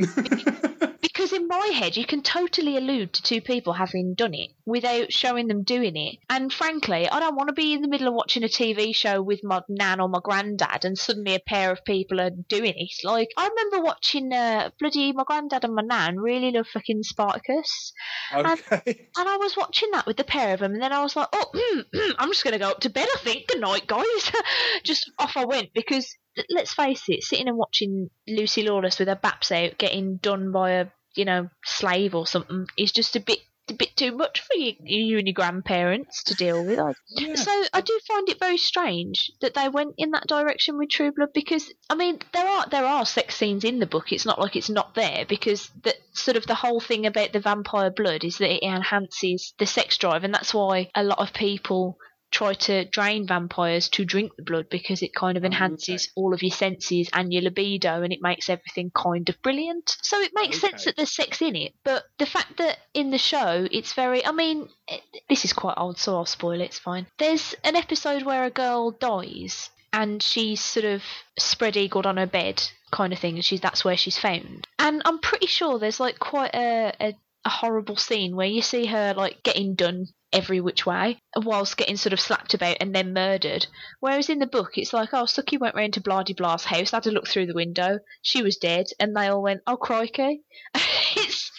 because 1.01 1.33
in 1.33 1.47
my 1.47 1.67
head 1.67 1.97
you 1.97 2.05
can 2.05 2.21
totally 2.21 2.77
allude 2.77 3.13
to 3.13 3.23
two 3.23 3.41
people 3.41 3.73
having 3.73 4.13
done 4.13 4.33
it 4.33 4.51
without 4.65 5.11
showing 5.11 5.47
them 5.47 5.63
doing 5.63 5.97
it. 5.97 6.17
And 6.29 6.53
frankly, 6.53 7.09
I 7.09 7.19
don't 7.19 7.35
want 7.35 7.49
to 7.49 7.53
be 7.53 7.73
in 7.73 7.81
the 7.81 7.87
middle 7.87 8.07
of 8.07 8.13
watching 8.13 8.43
a 8.43 8.47
TV 8.47 8.95
show 8.95 9.21
with 9.21 9.43
my 9.43 9.61
nan 9.67 9.99
or 9.99 10.07
my 10.07 10.19
granddad 10.23 10.85
and 10.85 10.97
suddenly 10.97 11.35
a 11.35 11.39
pair 11.39 11.71
of 11.71 11.83
people 11.83 12.21
are 12.21 12.29
doing 12.29 12.73
it. 12.75 12.91
Like 13.03 13.29
I 13.37 13.47
remember 13.47 13.83
watching 13.83 14.31
uh, 14.31 14.69
bloody 14.79 14.92
my 14.95 15.23
granddad 15.25 15.63
and 15.63 15.75
my 15.75 15.81
nan 15.81 16.17
really 16.17 16.51
love 16.51 16.67
fucking 16.67 17.03
Spartacus. 17.03 17.93
Okay. 18.33 19.09
And 19.17 19.29
I 19.29 19.37
was 19.37 19.55
watching 19.55 19.91
that 19.91 20.05
with 20.05 20.17
the 20.17 20.23
pair 20.23 20.53
of 20.53 20.59
them, 20.59 20.73
and 20.73 20.81
then 20.81 20.91
I 20.91 21.01
was 21.01 21.15
like, 21.15 21.27
"Oh, 21.33 21.51
I'm 22.17 22.29
just 22.29 22.43
going 22.43 22.53
to 22.53 22.59
go 22.59 22.69
up 22.69 22.79
to 22.81 22.89
bed. 22.89 23.07
I 23.13 23.17
think. 23.19 23.47
Good 23.47 23.61
night, 23.61 23.87
guys." 23.87 24.31
just 24.83 25.09
off 25.19 25.37
I 25.37 25.45
went 25.45 25.69
because 25.73 26.15
let's 26.49 26.73
face 26.73 27.03
it, 27.07 27.23
sitting 27.23 27.47
and 27.47 27.57
watching 27.57 28.09
Lucy 28.27 28.63
Lawless 28.63 28.99
with 28.99 29.07
her 29.07 29.15
baps 29.15 29.51
out 29.51 29.77
getting 29.77 30.17
done 30.17 30.51
by 30.51 30.71
a 30.71 30.87
you 31.15 31.25
know 31.25 31.49
slave 31.63 32.15
or 32.15 32.25
something 32.25 32.65
is 32.77 32.91
just 32.91 33.15
a 33.15 33.19
bit 33.19 33.39
a 33.69 33.73
bit 33.73 33.95
too 33.95 34.11
much 34.15 34.41
for 34.41 34.55
you, 34.55 34.73
you 34.83 35.17
and 35.17 35.27
your 35.27 35.33
grandparents 35.33 36.23
to 36.23 36.35
deal 36.35 36.63
with. 36.65 36.79
I- 36.79 36.93
Yeah. 37.15 37.35
So 37.35 37.63
I 37.73 37.81
do 37.81 37.99
find 38.07 38.27
it 38.29 38.39
very 38.39 38.57
strange 38.57 39.31
that 39.41 39.53
they 39.53 39.69
went 39.69 39.95
in 39.97 40.11
that 40.11 40.27
direction 40.27 40.77
with 40.77 40.89
True 40.89 41.11
Blood 41.11 41.29
because 41.33 41.71
I 41.89 41.95
mean 41.95 42.19
there 42.33 42.45
are 42.47 42.67
there 42.69 42.85
are 42.85 43.05
sex 43.05 43.35
scenes 43.35 43.63
in 43.63 43.79
the 43.79 43.85
book. 43.85 44.11
It's 44.11 44.25
not 44.25 44.39
like 44.39 44.55
it's 44.55 44.69
not 44.69 44.95
there 44.95 45.25
because 45.27 45.69
the 45.83 45.95
sort 46.13 46.37
of 46.37 46.45
the 46.47 46.55
whole 46.55 46.79
thing 46.79 47.05
about 47.05 47.31
the 47.33 47.39
vampire 47.39 47.91
blood 47.91 48.23
is 48.23 48.37
that 48.39 48.51
it 48.53 48.63
enhances 48.63 49.53
the 49.59 49.65
sex 49.65 49.97
drive, 49.97 50.23
and 50.23 50.33
that's 50.33 50.53
why 50.53 50.89
a 50.95 51.03
lot 51.03 51.19
of 51.19 51.33
people 51.33 51.97
try 52.33 52.53
to 52.53 52.83
drain 52.85 53.27
vampires 53.27 53.87
to 53.89 54.03
drink 54.03 54.35
the 54.35 54.43
blood 54.43 54.67
because 54.69 55.01
it 55.03 55.13
kind 55.13 55.37
of 55.37 55.43
Oh, 55.43 55.47
enhances 55.47 56.09
all 56.15 56.33
of 56.33 56.41
your 56.41 56.51
senses 56.51 57.09
and 57.13 57.31
your 57.31 57.43
libido 57.43 58.01
and 58.01 58.11
it 58.11 58.21
makes 58.21 58.49
everything 58.49 58.91
kind 58.95 59.29
of 59.29 59.41
brilliant. 59.41 59.95
So 60.01 60.19
it 60.19 60.31
makes 60.33 60.59
sense 60.59 60.85
that 60.85 60.95
there's 60.95 61.11
sex 61.11 61.41
in 61.41 61.55
it, 61.55 61.73
but 61.83 62.03
the 62.17 62.25
fact 62.25 62.57
that 62.57 62.79
in 62.93 63.11
the 63.11 63.17
show 63.17 63.67
it's 63.71 63.93
very 63.93 64.25
I 64.25 64.31
mean 64.31 64.67
it, 64.87 65.01
this 65.29 65.45
is 65.45 65.53
quite 65.53 65.75
old 65.77 65.99
so 65.99 66.15
I'll 66.15 66.25
spoil 66.25 66.59
it, 66.59 66.65
it's 66.65 66.79
fine. 66.79 67.05
There's 67.19 67.55
an 67.63 67.75
episode 67.75 68.23
where 68.23 68.45
a 68.45 68.49
girl 68.49 68.91
dies 68.91 69.69
and 69.91 70.23
she's 70.23 70.59
sort 70.59 70.85
of 70.85 71.03
spread 71.37 71.77
eagled 71.77 72.07
on 72.07 72.17
her 72.17 72.25
bed 72.25 72.63
kind 72.91 73.13
of 73.13 73.19
thing 73.19 73.35
and 73.35 73.45
she's 73.45 73.61
that's 73.61 73.85
where 73.85 73.97
she's 73.97 74.17
found. 74.17 74.67
And 74.79 75.03
I'm 75.05 75.19
pretty 75.19 75.47
sure 75.47 75.77
there's 75.77 75.99
like 75.99 76.17
quite 76.17 76.55
a, 76.55 76.93
a 76.99 77.13
a 77.45 77.49
horrible 77.49 77.97
scene 77.97 78.35
where 78.35 78.47
you 78.47 78.61
see 78.61 78.85
her 78.85 79.13
like 79.15 79.43
getting 79.43 79.75
done 79.75 80.07
every 80.33 80.59
which 80.59 80.85
way 80.85 81.19
whilst 81.35 81.77
getting 81.77 81.97
sort 81.97 82.13
of 82.13 82.19
slapped 82.19 82.53
about 82.53 82.77
and 82.81 82.93
then 82.93 83.13
murdered. 83.13 83.67
Whereas 83.99 84.29
in 84.29 84.39
the 84.39 84.47
book 84.47 84.71
it's 84.77 84.93
like, 84.93 85.09
oh, 85.13 85.23
Sookie 85.23 85.59
went 85.59 85.75
round 85.75 85.93
to 85.93 86.01
Blardy 86.01 86.35
Blah's 86.35 86.65
house, 86.65 86.91
had 86.91 87.07
a 87.07 87.11
look 87.11 87.27
through 87.27 87.45
the 87.45 87.53
window, 87.53 87.99
she 88.21 88.41
was 88.41 88.57
dead, 88.57 88.87
and 88.99 89.15
they 89.15 89.27
all 89.27 89.41
went, 89.41 89.61
oh 89.67 89.77
crikey. 89.77 90.41
it's 90.75 91.51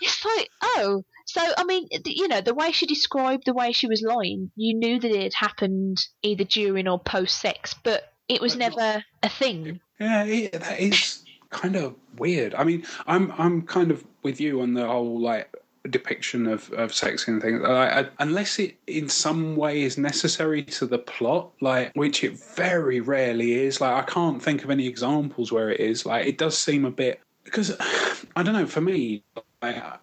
it's 0.00 0.24
like, 0.24 0.48
oh. 0.62 1.04
So 1.26 1.40
I 1.56 1.64
mean, 1.64 1.88
you 2.06 2.28
know, 2.28 2.40
the 2.40 2.54
way 2.54 2.72
she 2.72 2.86
described 2.86 3.44
the 3.46 3.54
way 3.54 3.72
she 3.72 3.86
was 3.86 4.02
lying, 4.02 4.50
you 4.56 4.74
knew 4.74 5.00
that 5.00 5.10
it 5.10 5.22
had 5.22 5.34
happened 5.34 5.98
either 6.22 6.44
during 6.44 6.88
or 6.88 6.98
post 6.98 7.40
sex, 7.40 7.74
but 7.82 8.12
it 8.28 8.40
was 8.40 8.56
never 8.56 9.04
a 9.22 9.28
thing. 9.28 9.80
Yeah, 9.98 10.24
it, 10.24 10.52
that 10.52 10.80
is 10.80 11.22
kind 11.50 11.76
of 11.76 11.94
weird. 12.16 12.54
I 12.54 12.64
mean, 12.64 12.84
I'm 13.06 13.32
I'm 13.38 13.62
kind 13.62 13.90
of 13.90 14.04
with 14.22 14.40
you 14.40 14.60
on 14.60 14.74
the 14.74 14.86
whole 14.86 15.20
like 15.20 15.54
depiction 15.88 16.46
of, 16.46 16.70
of 16.72 16.94
sex 16.94 17.28
and 17.28 17.42
things. 17.42 17.60
Like, 17.62 17.92
I, 17.92 18.06
unless 18.18 18.58
it 18.58 18.76
in 18.86 19.08
some 19.08 19.56
way 19.56 19.82
is 19.82 19.98
necessary 19.98 20.62
to 20.62 20.86
the 20.86 20.98
plot, 20.98 21.50
like 21.60 21.92
which 21.94 22.24
it 22.24 22.38
very 22.38 23.00
rarely 23.00 23.54
is. 23.54 23.80
Like 23.80 24.02
I 24.02 24.06
can't 24.10 24.42
think 24.42 24.64
of 24.64 24.70
any 24.70 24.86
examples 24.86 25.52
where 25.52 25.70
it 25.70 25.80
is. 25.80 26.06
Like 26.06 26.26
it 26.26 26.38
does 26.38 26.56
seem 26.56 26.84
a 26.84 26.90
bit 26.90 27.20
because 27.44 27.76
I 28.36 28.42
don't 28.42 28.54
know. 28.54 28.66
For 28.66 28.80
me, 28.80 29.22
I, 29.62 29.96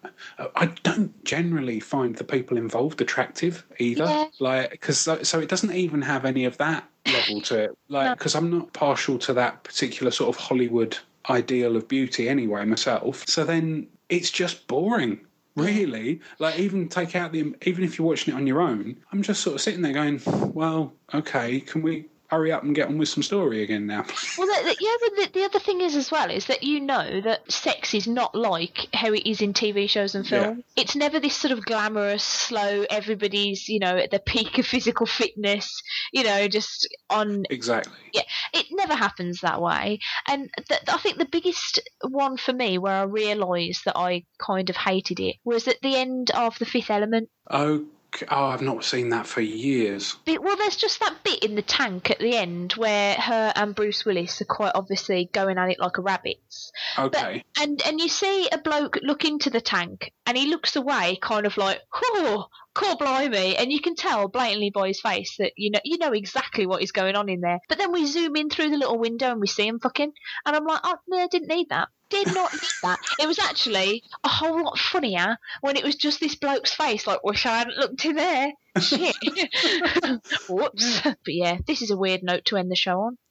I 0.56 0.66
don't 0.82 1.24
generally 1.24 1.80
find 1.80 2.16
the 2.16 2.24
people 2.24 2.56
involved 2.56 3.00
attractive 3.00 3.64
either. 3.78 4.04
Yeah. 4.04 4.26
Like 4.38 4.70
because 4.70 4.98
so, 4.98 5.22
so 5.22 5.40
it 5.40 5.48
doesn't 5.48 5.72
even 5.72 6.02
have 6.02 6.24
any 6.24 6.44
of 6.44 6.56
that 6.58 6.88
level 7.06 7.40
to 7.42 7.64
it. 7.64 7.78
Like 7.88 8.06
No. 8.06 8.14
because 8.14 8.34
I'm 8.34 8.50
not 8.50 8.72
partial 8.72 9.18
to 9.18 9.32
that 9.34 9.64
particular 9.64 10.10
sort 10.12 10.34
of 10.34 10.40
Hollywood 10.40 10.96
ideal 11.28 11.76
of 11.76 11.88
beauty 11.88 12.28
anyway 12.28 12.64
myself. 12.64 13.26
So 13.28 13.44
then 13.44 13.86
it's 14.08 14.30
just 14.30 14.66
boring. 14.66 15.20
Really, 15.54 16.20
like 16.38 16.58
even 16.58 16.88
take 16.88 17.14
out 17.14 17.32
the 17.32 17.54
even 17.62 17.84
if 17.84 17.98
you're 17.98 18.08
watching 18.08 18.32
it 18.32 18.36
on 18.36 18.46
your 18.46 18.62
own, 18.62 18.96
I'm 19.12 19.22
just 19.22 19.42
sort 19.42 19.56
of 19.56 19.60
sitting 19.60 19.82
there 19.82 19.92
going, 19.92 20.20
"Well, 20.54 20.94
okay, 21.12 21.60
can 21.60 21.82
we 21.82 22.06
hurry 22.32 22.50
up 22.50 22.62
and 22.64 22.74
get 22.74 22.88
on 22.88 22.98
with 22.98 23.08
some 23.08 23.22
story 23.22 23.62
again 23.62 23.86
now?" 23.86 24.04
Well, 24.38 24.46
the, 24.46 24.64
the, 24.64 24.76
yeah, 24.80 24.94
but 25.00 25.16
the, 25.32 25.38
the 25.40 25.44
other 25.44 25.58
thing 25.60 25.80
is 25.82 25.94
as 25.94 26.10
well 26.10 26.30
is 26.30 26.46
that 26.46 26.62
you 26.62 26.80
know 26.80 27.20
that 27.20 27.50
sex 27.52 27.94
is 27.94 28.06
not 28.06 28.34
like 28.34 28.88
how 28.94 29.12
it 29.12 29.26
is 29.28 29.40
in 29.40 29.52
TV 29.52 29.88
shows 29.88 30.14
and 30.14 30.28
Yeah. 30.28 30.44
films. 30.44 30.64
It's 30.76 30.96
never 30.96 31.20
this 31.20 31.36
sort 31.36 31.52
of 31.52 31.64
glamorous, 31.64 32.24
slow. 32.24 32.84
Everybody's 32.90 33.68
you 33.68 33.78
know 33.78 33.96
at 33.96 34.10
the 34.10 34.18
peak 34.20 34.58
of 34.58 34.66
physical 34.66 35.06
fitness. 35.06 35.82
You 36.12 36.24
know, 36.24 36.48
just 36.48 36.88
on. 37.10 37.44
exactly. 37.50 37.92
Yeah, 38.12 38.22
it 38.54 38.66
never 38.70 38.94
happens 38.94 39.40
that 39.40 39.60
way. 39.60 39.98
And 40.26 40.50
th- 40.68 40.80
I 40.88 40.98
think 40.98 41.18
the 41.18 41.24
biggest 41.26 41.80
one 42.02 42.36
for 42.36 42.52
me, 42.52 42.78
where 42.78 42.94
I 42.94 43.02
realised 43.04 43.84
that 43.84 43.96
I 43.98 44.24
kind 44.38 44.68
of 44.70 44.76
hated 44.76 45.20
it, 45.20 45.36
was 45.44 45.68
at 45.68 45.80
the 45.82 45.96
end 45.96 46.30
of 46.34 46.58
the 46.58 46.66
Fifth 46.66 46.90
Element. 46.90 47.28
Okay. 47.50 47.84
Oh, 48.30 48.46
I've 48.46 48.62
not 48.62 48.84
seen 48.84 49.10
that 49.10 49.26
for 49.26 49.40
years. 49.40 50.16
Well, 50.26 50.56
there's 50.56 50.76
just 50.76 51.00
that 51.00 51.24
bit 51.24 51.42
in 51.42 51.54
the 51.54 51.62
tank 51.62 52.10
at 52.10 52.18
the 52.18 52.36
end 52.36 52.72
where 52.72 53.14
her 53.14 53.52
and 53.56 53.74
Bruce 53.74 54.04
Willis 54.04 54.40
are 54.42 54.46
quite 54.46 54.72
obviously 54.74 55.30
going 55.32 55.58
at 55.58 55.70
it 55.70 55.80
like 55.80 55.98
a 55.98 56.02
rabbits. 56.02 56.72
Okay. 56.98 57.44
And 57.60 57.80
and 57.86 58.00
you 58.00 58.08
see 58.08 58.48
a 58.50 58.58
bloke 58.58 58.98
look 59.02 59.24
into 59.24 59.50
the 59.50 59.60
tank, 59.60 60.12
and 60.26 60.36
he 60.36 60.46
looks 60.46 60.76
away, 60.76 61.18
kind 61.20 61.46
of 61.46 61.56
like, 61.56 61.80
"Oh, 61.94 62.48
cool, 62.74 62.96
blimey!" 62.96 63.56
And 63.56 63.72
you 63.72 63.80
can 63.80 63.94
tell 63.94 64.28
blatantly 64.28 64.70
by 64.70 64.88
his 64.88 65.00
face 65.00 65.36
that 65.38 65.52
you 65.56 65.70
know 65.70 65.80
you 65.84 65.98
know 65.98 66.12
exactly 66.12 66.66
what 66.66 66.82
is 66.82 66.92
going 66.92 67.16
on 67.16 67.28
in 67.28 67.40
there. 67.40 67.60
But 67.68 67.78
then 67.78 67.92
we 67.92 68.06
zoom 68.06 68.36
in 68.36 68.50
through 68.50 68.70
the 68.70 68.76
little 68.76 68.98
window 68.98 69.30
and 69.30 69.40
we 69.40 69.46
see 69.46 69.66
him 69.66 69.80
fucking, 69.80 70.12
and 70.46 70.56
I'm 70.56 70.64
like, 70.64 70.80
"Oh, 70.84 70.96
no, 71.08 71.18
I 71.18 71.26
didn't 71.26 71.48
need 71.48 71.68
that." 71.70 71.88
Did 72.10 72.34
not 72.34 72.52
need 72.52 72.60
that. 72.82 72.98
It 73.20 73.26
was 73.26 73.38
actually 73.38 74.02
a 74.22 74.28
whole 74.28 74.62
lot 74.62 74.78
funnier 74.78 75.38
when 75.62 75.76
it 75.76 75.84
was 75.84 75.94
just 75.94 76.20
this 76.20 76.34
bloke's 76.34 76.74
face. 76.74 77.06
Like, 77.06 77.24
wish 77.24 77.46
I 77.46 77.56
hadn't 77.56 77.78
looked 77.78 78.04
in 78.04 78.16
there. 78.16 78.52
Shit. 78.78 79.16
Whoops. 80.48 81.00
But 81.02 81.16
yeah, 81.26 81.56
this 81.66 81.80
is 81.80 81.90
a 81.90 81.96
weird 81.96 82.22
note 82.22 82.44
to 82.46 82.58
end 82.58 82.70
the 82.70 82.76
show 82.76 83.00
on. 83.00 83.18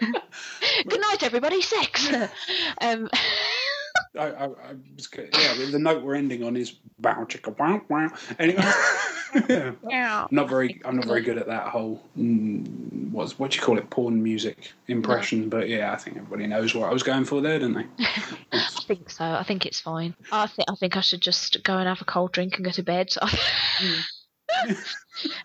Good 0.88 1.00
night, 1.00 1.22
everybody. 1.22 1.62
Sex. 1.62 2.10
um, 2.80 3.08
I, 4.18 4.26
I, 4.26 4.44
I 4.46 4.74
was, 4.96 5.06
go- 5.06 5.22
yeah, 5.22 5.54
the- 5.54 5.66
the 5.72 5.78
note 5.78 6.02
we're 6.02 6.16
ending 6.16 6.42
on 6.42 6.56
is 6.56 6.72
bow 6.98 7.24
chicka 7.26 7.56
wow 7.58 7.80
wow. 7.88 8.10
Anyway, 8.38 8.60
yeah. 9.48 9.72
yeah. 9.88 10.22
I'm 10.22 10.34
not 10.34 10.48
very, 10.48 10.80
I'm 10.84 10.96
not 10.96 11.04
very 11.06 11.22
good 11.22 11.38
at 11.38 11.46
that 11.46 11.68
whole 11.68 12.02
mm, 12.18 13.10
what's 13.12 13.38
what 13.38 13.52
do 13.52 13.56
you 13.58 13.62
call 13.62 13.78
it, 13.78 13.88
porn 13.90 14.20
music 14.22 14.72
impression. 14.88 15.48
But 15.48 15.68
yeah, 15.68 15.92
I 15.92 15.96
think 15.96 16.16
everybody 16.16 16.46
knows 16.48 16.74
what 16.74 16.88
I 16.90 16.92
was 16.92 17.02
going 17.04 17.24
for 17.24 17.40
there, 17.40 17.58
don't 17.60 17.74
they? 17.74 17.86
I 18.52 18.68
think 18.86 19.10
so. 19.10 19.24
I 19.24 19.44
think 19.44 19.64
it's 19.66 19.80
fine. 19.80 20.14
I 20.32 20.46
think 20.48 20.68
I 20.68 20.74
think 20.74 20.96
I 20.96 21.00
should 21.02 21.20
just 21.20 21.62
go 21.62 21.78
and 21.78 21.86
have 21.88 22.00
a 22.00 22.04
cold 22.04 22.32
drink 22.32 22.56
and 22.56 22.64
go 22.64 22.72
to 22.72 22.82
bed. 22.82 23.14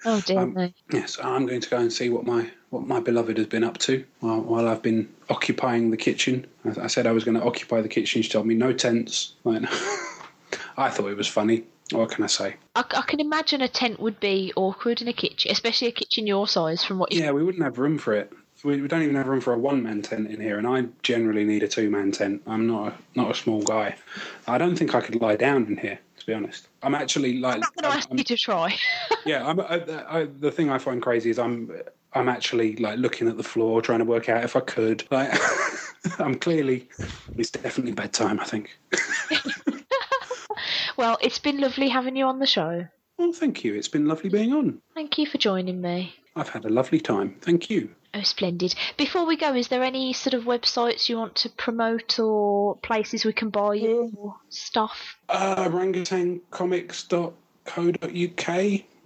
oh 0.05 0.21
dear 0.21 0.39
Um, 0.39 0.53
me. 0.55 0.73
yes, 0.91 1.17
I'm 1.23 1.45
going 1.45 1.61
to 1.61 1.69
go 1.69 1.77
and 1.77 1.93
see 1.93 2.09
what 2.09 2.25
my 2.25 2.49
what 2.75 2.85
my 2.85 2.99
beloved 2.99 3.37
has 3.37 3.47
been 3.47 3.63
up 3.63 3.77
to 3.77 4.03
while, 4.19 4.41
while 4.41 4.67
I've 4.67 4.81
been 4.81 5.09
occupying 5.29 5.91
the 5.91 5.97
kitchen. 5.97 6.45
I, 6.65 6.83
I 6.83 6.87
said 6.87 7.07
I 7.07 7.13
was 7.13 7.23
going 7.23 7.37
to 7.37 7.43
occupy 7.43 7.81
the 7.81 7.87
kitchen. 7.87 8.21
She 8.21 8.29
told 8.29 8.45
me 8.45 8.53
no 8.53 8.73
tents. 8.73 9.33
Like, 9.45 9.63
I 10.77 10.89
thought 10.89 11.07
it 11.07 11.17
was 11.17 11.27
funny. 11.27 11.63
What 11.91 12.11
can 12.11 12.23
I 12.25 12.27
say? 12.27 12.55
I, 12.75 12.83
I 12.95 13.01
can 13.03 13.21
imagine 13.21 13.61
a 13.61 13.69
tent 13.69 13.99
would 13.99 14.19
be 14.19 14.51
awkward 14.57 15.01
in 15.01 15.07
a 15.07 15.13
kitchen, 15.13 15.51
especially 15.51 15.87
a 15.87 15.91
kitchen 15.93 16.27
your 16.27 16.47
size. 16.47 16.83
From 16.83 16.99
what 16.99 17.13
you 17.13 17.21
Yeah, 17.21 17.31
we 17.31 17.43
wouldn't 17.43 17.63
have 17.63 17.77
room 17.77 17.97
for 17.97 18.13
it. 18.13 18.33
We, 18.63 18.81
we 18.81 18.87
don't 18.87 19.03
even 19.03 19.15
have 19.15 19.27
room 19.27 19.41
for 19.41 19.53
a 19.53 19.59
one 19.59 19.83
man 19.83 20.01
tent 20.01 20.29
in 20.29 20.41
here, 20.41 20.57
and 20.57 20.67
I 20.67 20.85
generally 21.03 21.45
need 21.45 21.63
a 21.63 21.67
two 21.67 21.89
man 21.89 22.11
tent. 22.11 22.41
I'm 22.45 22.67
not 22.67 22.87
a, 22.87 22.95
not 23.17 23.31
a 23.31 23.35
small 23.35 23.61
guy. 23.61 23.95
I 24.47 24.57
don't 24.57 24.75
think 24.75 24.95
I 24.95 25.01
could 25.01 25.21
lie 25.21 25.35
down 25.35 25.67
in 25.67 25.77
here, 25.77 25.99
to 26.19 26.25
be 26.25 26.33
honest. 26.33 26.67
I'm 26.81 26.95
actually 26.95 27.37
like, 27.37 27.55
I'm 27.55 27.59
not 27.61 27.75
going 27.75 27.91
to 27.91 27.97
ask 27.97 28.09
you 28.11 28.23
to 28.23 28.37
try. 28.37 28.75
yeah. 29.25 29.47
I'm, 29.47 29.59
I, 29.59 29.83
I, 30.09 30.23
the 30.39 30.51
thing 30.51 30.71
I 30.71 30.79
find 30.79 31.01
crazy 31.01 31.29
is 31.29 31.37
I'm 31.37 31.71
I'm 32.15 32.29
actually 32.29 32.77
like 32.77 32.97
looking 32.97 33.27
at 33.27 33.37
the 33.37 33.43
floor, 33.43 33.81
trying 33.81 33.99
to 33.99 34.05
work 34.05 34.29
out 34.29 34.43
if 34.43 34.55
I 34.55 34.61
could. 34.61 35.05
Like, 35.11 35.31
I'm 36.19 36.35
clearly 36.35 36.87
it's 37.37 37.51
definitely 37.51 37.91
bedtime. 37.91 38.39
I 38.39 38.45
think. 38.45 38.77
well, 40.97 41.17
it's 41.21 41.39
been 41.39 41.59
lovely 41.59 41.89
having 41.89 42.15
you 42.15 42.25
on 42.25 42.39
the 42.39 42.47
show. 42.47 42.87
Well, 43.17 43.33
thank 43.33 43.63
you. 43.63 43.75
It's 43.75 43.87
been 43.87 44.07
lovely 44.07 44.29
being 44.29 44.53
on. 44.53 44.81
Thank 44.93 45.17
you 45.17 45.25
for 45.25 45.37
joining 45.37 45.81
me. 45.81 46.13
I've 46.35 46.49
had 46.49 46.65
a 46.65 46.69
lovely 46.69 46.99
time. 46.99 47.37
Thank 47.41 47.69
you. 47.69 47.95
Oh, 48.13 48.21
splendid. 48.21 48.75
Before 48.97 49.25
we 49.25 49.37
go, 49.37 49.55
is 49.55 49.69
there 49.69 49.83
any 49.83 50.13
sort 50.13 50.33
of 50.33 50.43
websites 50.43 51.09
you 51.09 51.17
want 51.17 51.35
to 51.35 51.49
promote 51.49 52.19
or 52.19 52.75
places 52.77 53.25
we 53.25 53.33
can 53.33 53.49
buy 53.49 53.73
your 53.75 54.35
stuff? 54.49 55.17
Uh, 55.29 55.69
orangutancomics.co.uk, 55.69 58.49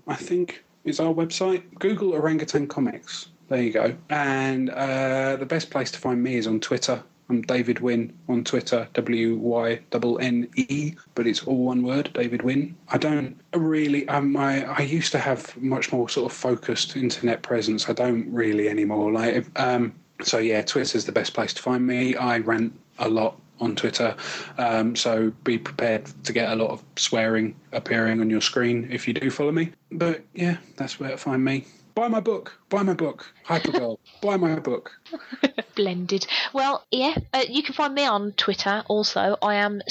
I 0.07 0.15
think, 0.15 0.63
is 0.83 0.99
our 0.99 1.13
website. 1.13 1.63
Google 1.79 2.13
Orangutan 2.13 2.67
Comics. 2.67 3.29
There 3.49 3.61
you 3.61 3.71
go. 3.71 3.95
And 4.09 4.69
uh, 4.69 5.35
the 5.37 5.45
best 5.45 5.71
place 5.71 5.91
to 5.91 5.99
find 5.99 6.21
me 6.21 6.35
is 6.35 6.47
on 6.47 6.59
Twitter. 6.59 7.03
I'm 7.29 7.43
David 7.43 7.79
Wynne 7.79 8.11
on 8.27 8.43
Twitter, 8.43 8.87
W 8.93 9.35
Y 9.35 9.79
N 10.19 10.49
E, 10.55 10.95
but 11.13 11.27
it's 11.27 11.43
all 11.43 11.63
one 11.63 11.83
word, 11.83 12.09
David 12.13 12.41
Wynne. 12.41 12.75
I 12.89 12.97
don't 12.97 13.39
really. 13.53 14.07
Um, 14.07 14.35
I 14.35 14.63
I 14.65 14.81
used 14.81 15.11
to 15.11 15.19
have 15.19 15.55
much 15.61 15.91
more 15.91 16.09
sort 16.09 16.31
of 16.31 16.35
focused 16.35 16.95
internet 16.95 17.43
presence. 17.43 17.87
I 17.87 17.93
don't 17.93 18.31
really 18.33 18.67
anymore. 18.67 19.11
Like, 19.11 19.47
um, 19.59 19.93
so 20.23 20.39
yeah, 20.39 20.63
Twitter's 20.63 20.95
is 20.95 21.05
the 21.05 21.11
best 21.11 21.35
place 21.35 21.53
to 21.53 21.61
find 21.61 21.85
me. 21.85 22.15
I 22.15 22.39
rant 22.39 22.73
a 22.97 23.07
lot 23.07 23.39
on 23.59 23.75
Twitter, 23.75 24.15
um, 24.57 24.95
so 24.95 25.31
be 25.43 25.57
prepared 25.57 26.05
to 26.23 26.33
get 26.33 26.51
a 26.51 26.55
lot 26.55 26.71
of 26.71 26.83
swearing 26.95 27.55
appearing 27.71 28.21
on 28.21 28.29
your 28.29 28.41
screen 28.41 28.87
if 28.91 29.07
you 29.07 29.13
do 29.13 29.29
follow 29.29 29.51
me. 29.51 29.71
But 29.91 30.23
yeah, 30.33 30.57
that's 30.77 30.99
where 30.99 31.11
to 31.11 31.17
find 31.17 31.43
me 31.43 31.65
buy 31.99 32.07
my 32.07 32.21
book, 32.21 32.57
buy 32.69 32.81
my 32.81 32.93
book, 32.93 33.33
Hypergirl, 33.45 33.97
buy 34.21 34.37
my 34.37 34.57
book. 34.59 34.91
Blended. 35.75 36.25
Well, 36.53 36.85
yeah, 36.91 37.15
uh, 37.33 37.43
you 37.49 37.61
can 37.61 37.73
find 37.73 37.93
me 37.93 38.05
on 38.05 38.31
Twitter 38.37 38.85
also. 38.87 39.35
I 39.41 39.55
am 39.55 39.81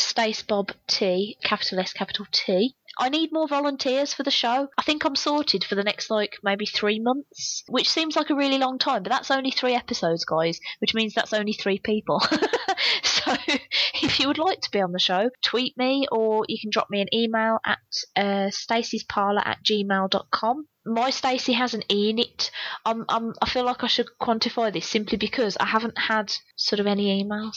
Bob 0.46 0.72
T, 0.86 1.36
capital 1.44 1.80
S, 1.80 1.92
capital 1.92 2.26
T. 2.32 2.74
I 2.98 3.10
need 3.10 3.30
more 3.30 3.46
volunteers 3.46 4.14
for 4.14 4.22
the 4.22 4.30
show. 4.30 4.68
I 4.78 4.82
think 4.82 5.04
I'm 5.04 5.14
sorted 5.14 5.64
for 5.64 5.74
the 5.74 5.84
next 5.84 6.10
like 6.10 6.38
maybe 6.42 6.64
three 6.64 6.98
months, 6.98 7.62
which 7.68 7.90
seems 7.90 8.16
like 8.16 8.30
a 8.30 8.34
really 8.34 8.58
long 8.58 8.78
time, 8.78 9.02
but 9.02 9.12
that's 9.12 9.30
only 9.30 9.50
three 9.50 9.74
episodes, 9.74 10.24
guys, 10.24 10.58
which 10.80 10.94
means 10.94 11.12
that's 11.12 11.34
only 11.34 11.52
three 11.52 11.78
people. 11.78 12.22
so 13.28 13.36
if 14.02 14.20
you 14.20 14.28
would 14.28 14.38
like 14.38 14.60
to 14.60 14.70
be 14.70 14.80
on 14.80 14.92
the 14.92 14.98
show, 14.98 15.30
tweet 15.42 15.76
me 15.76 16.06
or 16.10 16.44
you 16.48 16.58
can 16.60 16.70
drop 16.70 16.88
me 16.90 17.00
an 17.00 17.14
email 17.14 17.58
at 17.64 17.78
uh, 18.16 18.50
staceysparlor 18.50 19.42
at 19.44 19.58
gmail.com 19.64 20.66
my 20.88 21.10
Stacey 21.10 21.52
has 21.52 21.74
an 21.74 21.82
E 21.90 22.10
in 22.10 22.18
it. 22.18 22.50
Um, 22.84 23.04
um, 23.08 23.34
I 23.42 23.48
feel 23.48 23.64
like 23.64 23.84
I 23.84 23.88
should 23.88 24.08
quantify 24.20 24.72
this 24.72 24.88
simply 24.88 25.18
because 25.18 25.56
I 25.58 25.66
haven't 25.66 25.98
had 25.98 26.32
sort 26.56 26.80
of 26.80 26.86
any 26.86 27.22
emails. 27.22 27.56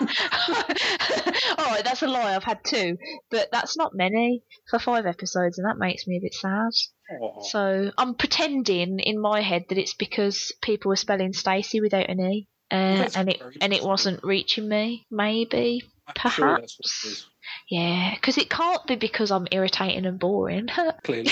All 1.58 1.66
right, 1.66 1.84
that's 1.84 2.02
a 2.02 2.06
lie. 2.06 2.34
I've 2.34 2.44
had 2.44 2.64
two, 2.64 2.96
but 3.30 3.48
that's 3.52 3.76
not 3.76 3.94
many 3.94 4.42
for 4.70 4.78
five 4.78 5.06
episodes, 5.06 5.58
and 5.58 5.68
that 5.68 5.78
makes 5.78 6.06
me 6.06 6.16
a 6.16 6.22
bit 6.22 6.34
sad. 6.34 6.70
Aww. 7.20 7.44
So 7.44 7.92
I'm 7.98 8.14
pretending 8.14 8.98
in 9.00 9.20
my 9.20 9.42
head 9.42 9.64
that 9.68 9.78
it's 9.78 9.94
because 9.94 10.52
people 10.62 10.88
were 10.88 10.96
spelling 10.96 11.32
Stacey 11.32 11.80
without 11.80 12.08
an 12.08 12.20
E, 12.20 12.48
uh, 12.70 13.08
and 13.14 13.30
it 13.30 13.42
and 13.60 13.72
it 13.72 13.82
wasn't 13.82 14.22
reaching 14.22 14.68
me. 14.68 15.06
Maybe, 15.10 15.84
perhaps. 16.14 16.78
Sure 16.82 17.28
yeah, 17.68 18.14
because 18.14 18.38
it 18.38 18.50
can't 18.50 18.86
be 18.86 18.96
because 18.96 19.30
I'm 19.30 19.48
irritating 19.50 20.06
and 20.06 20.18
boring. 20.18 20.68
Clearly 21.04 21.30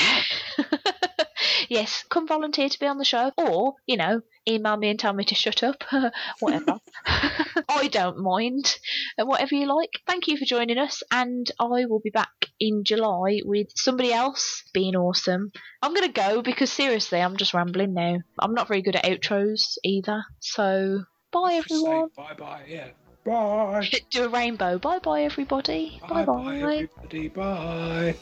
yes, 1.69 2.05
come 2.09 2.27
volunteer 2.27 2.69
to 2.69 2.79
be 2.79 2.87
on 2.87 2.99
the 2.99 3.05
show, 3.05 3.33
or 3.37 3.75
you 3.87 3.97
know, 3.97 4.21
email 4.49 4.77
me 4.77 4.91
and 4.91 4.99
tell 4.99 5.13
me 5.13 5.25
to 5.25 5.35
shut 5.35 5.63
up. 5.63 5.85
Whatever. 6.41 6.79
I 7.07 7.89
don't 7.91 8.19
mind. 8.19 8.79
Whatever 9.19 9.55
you 9.55 9.67
like. 9.75 9.91
Thank 10.07 10.29
you 10.29 10.37
for 10.37 10.45
joining 10.45 10.79
us, 10.79 11.03
and 11.11 11.51
I 11.59 11.87
will 11.87 12.01
be 12.01 12.11
back 12.11 12.47
in 12.61 12.85
July 12.85 13.41
with 13.45 13.69
somebody 13.75 14.13
else 14.13 14.63
being 14.73 14.97
awesome. 14.97 15.51
I'm 15.83 15.95
gonna 15.95 16.09
go 16.09 16.43
because 16.43 16.71
seriously, 16.71 17.21
I'm 17.21 17.37
just 17.37 17.55
rambling 17.55 17.95
now. 17.95 18.19
I'm 18.39 18.55
not 18.55 18.69
very 18.69 18.83
good 18.83 18.97
at 18.97 19.05
outros 19.05 19.79
either. 19.85 20.23
So 20.41 21.05
bye 21.41 21.55
everyone. 21.55 22.11
Bye 22.17 22.35
bye. 22.39 22.63
Yeah. 22.69 22.89
Bye. 23.25 23.89
Do 24.11 24.25
a 24.25 24.29
rainbow. 24.29 24.79
Bye 24.79 24.99
bye 25.01 25.23
everybody. 25.23 26.01
Bye 26.09 26.25
bye. 26.25 26.57
Everybody. 26.57 27.29
Bye. 27.29 28.17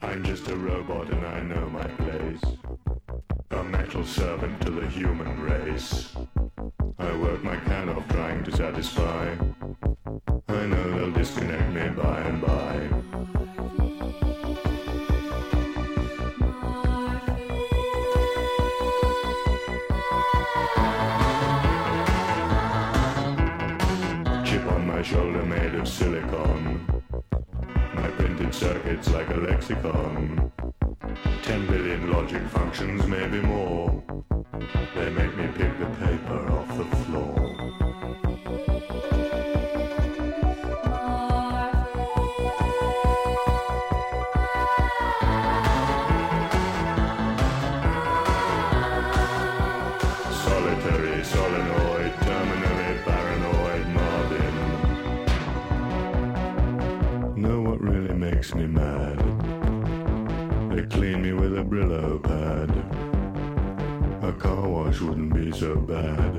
I'm 0.00 0.22
just 0.22 0.48
a 0.48 0.56
robot 0.56 1.10
and 1.10 1.26
I 1.26 1.40
know 1.40 1.68
my 1.70 1.86
place. 2.02 2.42
A 3.50 3.64
metal 3.64 4.04
servant 4.04 4.60
to 4.62 4.70
the 4.70 4.86
human 4.88 5.40
race. 5.42 6.14
I 6.98 7.16
work 7.16 7.42
my 7.42 7.56
can 7.56 7.88
off 7.88 8.06
trying 8.08 8.44
to 8.44 8.56
satisfy. 8.56 9.34
I 10.48 10.66
know 10.66 10.90
they'll 10.92 11.12
disconnect 11.12 11.72
me 11.72 11.88
by 12.02 12.02
by. 12.02 12.23
Circuits 28.54 29.10
like 29.10 29.28
a 29.30 29.34
lexicon. 29.34 30.52
Ten 31.42 31.66
billion 31.66 32.10
logic 32.12 32.42
functions, 32.48 33.04
maybe 33.06 33.40
more. 33.40 34.02
They 34.94 35.10
make 35.10 35.36
me 35.36 35.48
pick 35.48 35.76
the 35.80 35.86
paper 35.98 36.53
wouldn't 65.00 65.34
be 65.34 65.50
so 65.52 65.76
bad. 65.76 66.34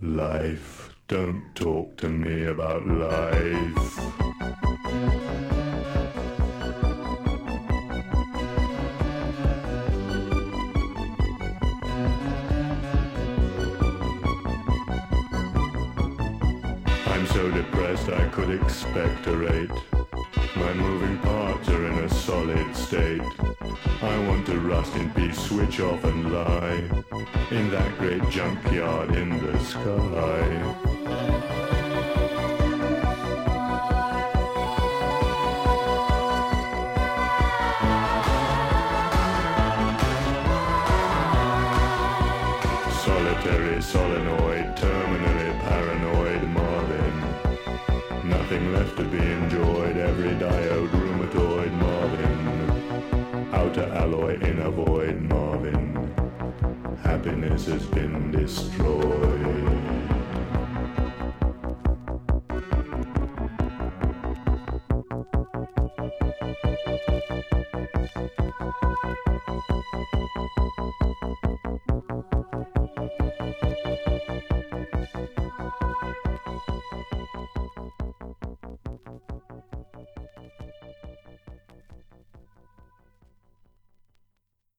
Life, 0.00 0.94
don't 1.08 1.49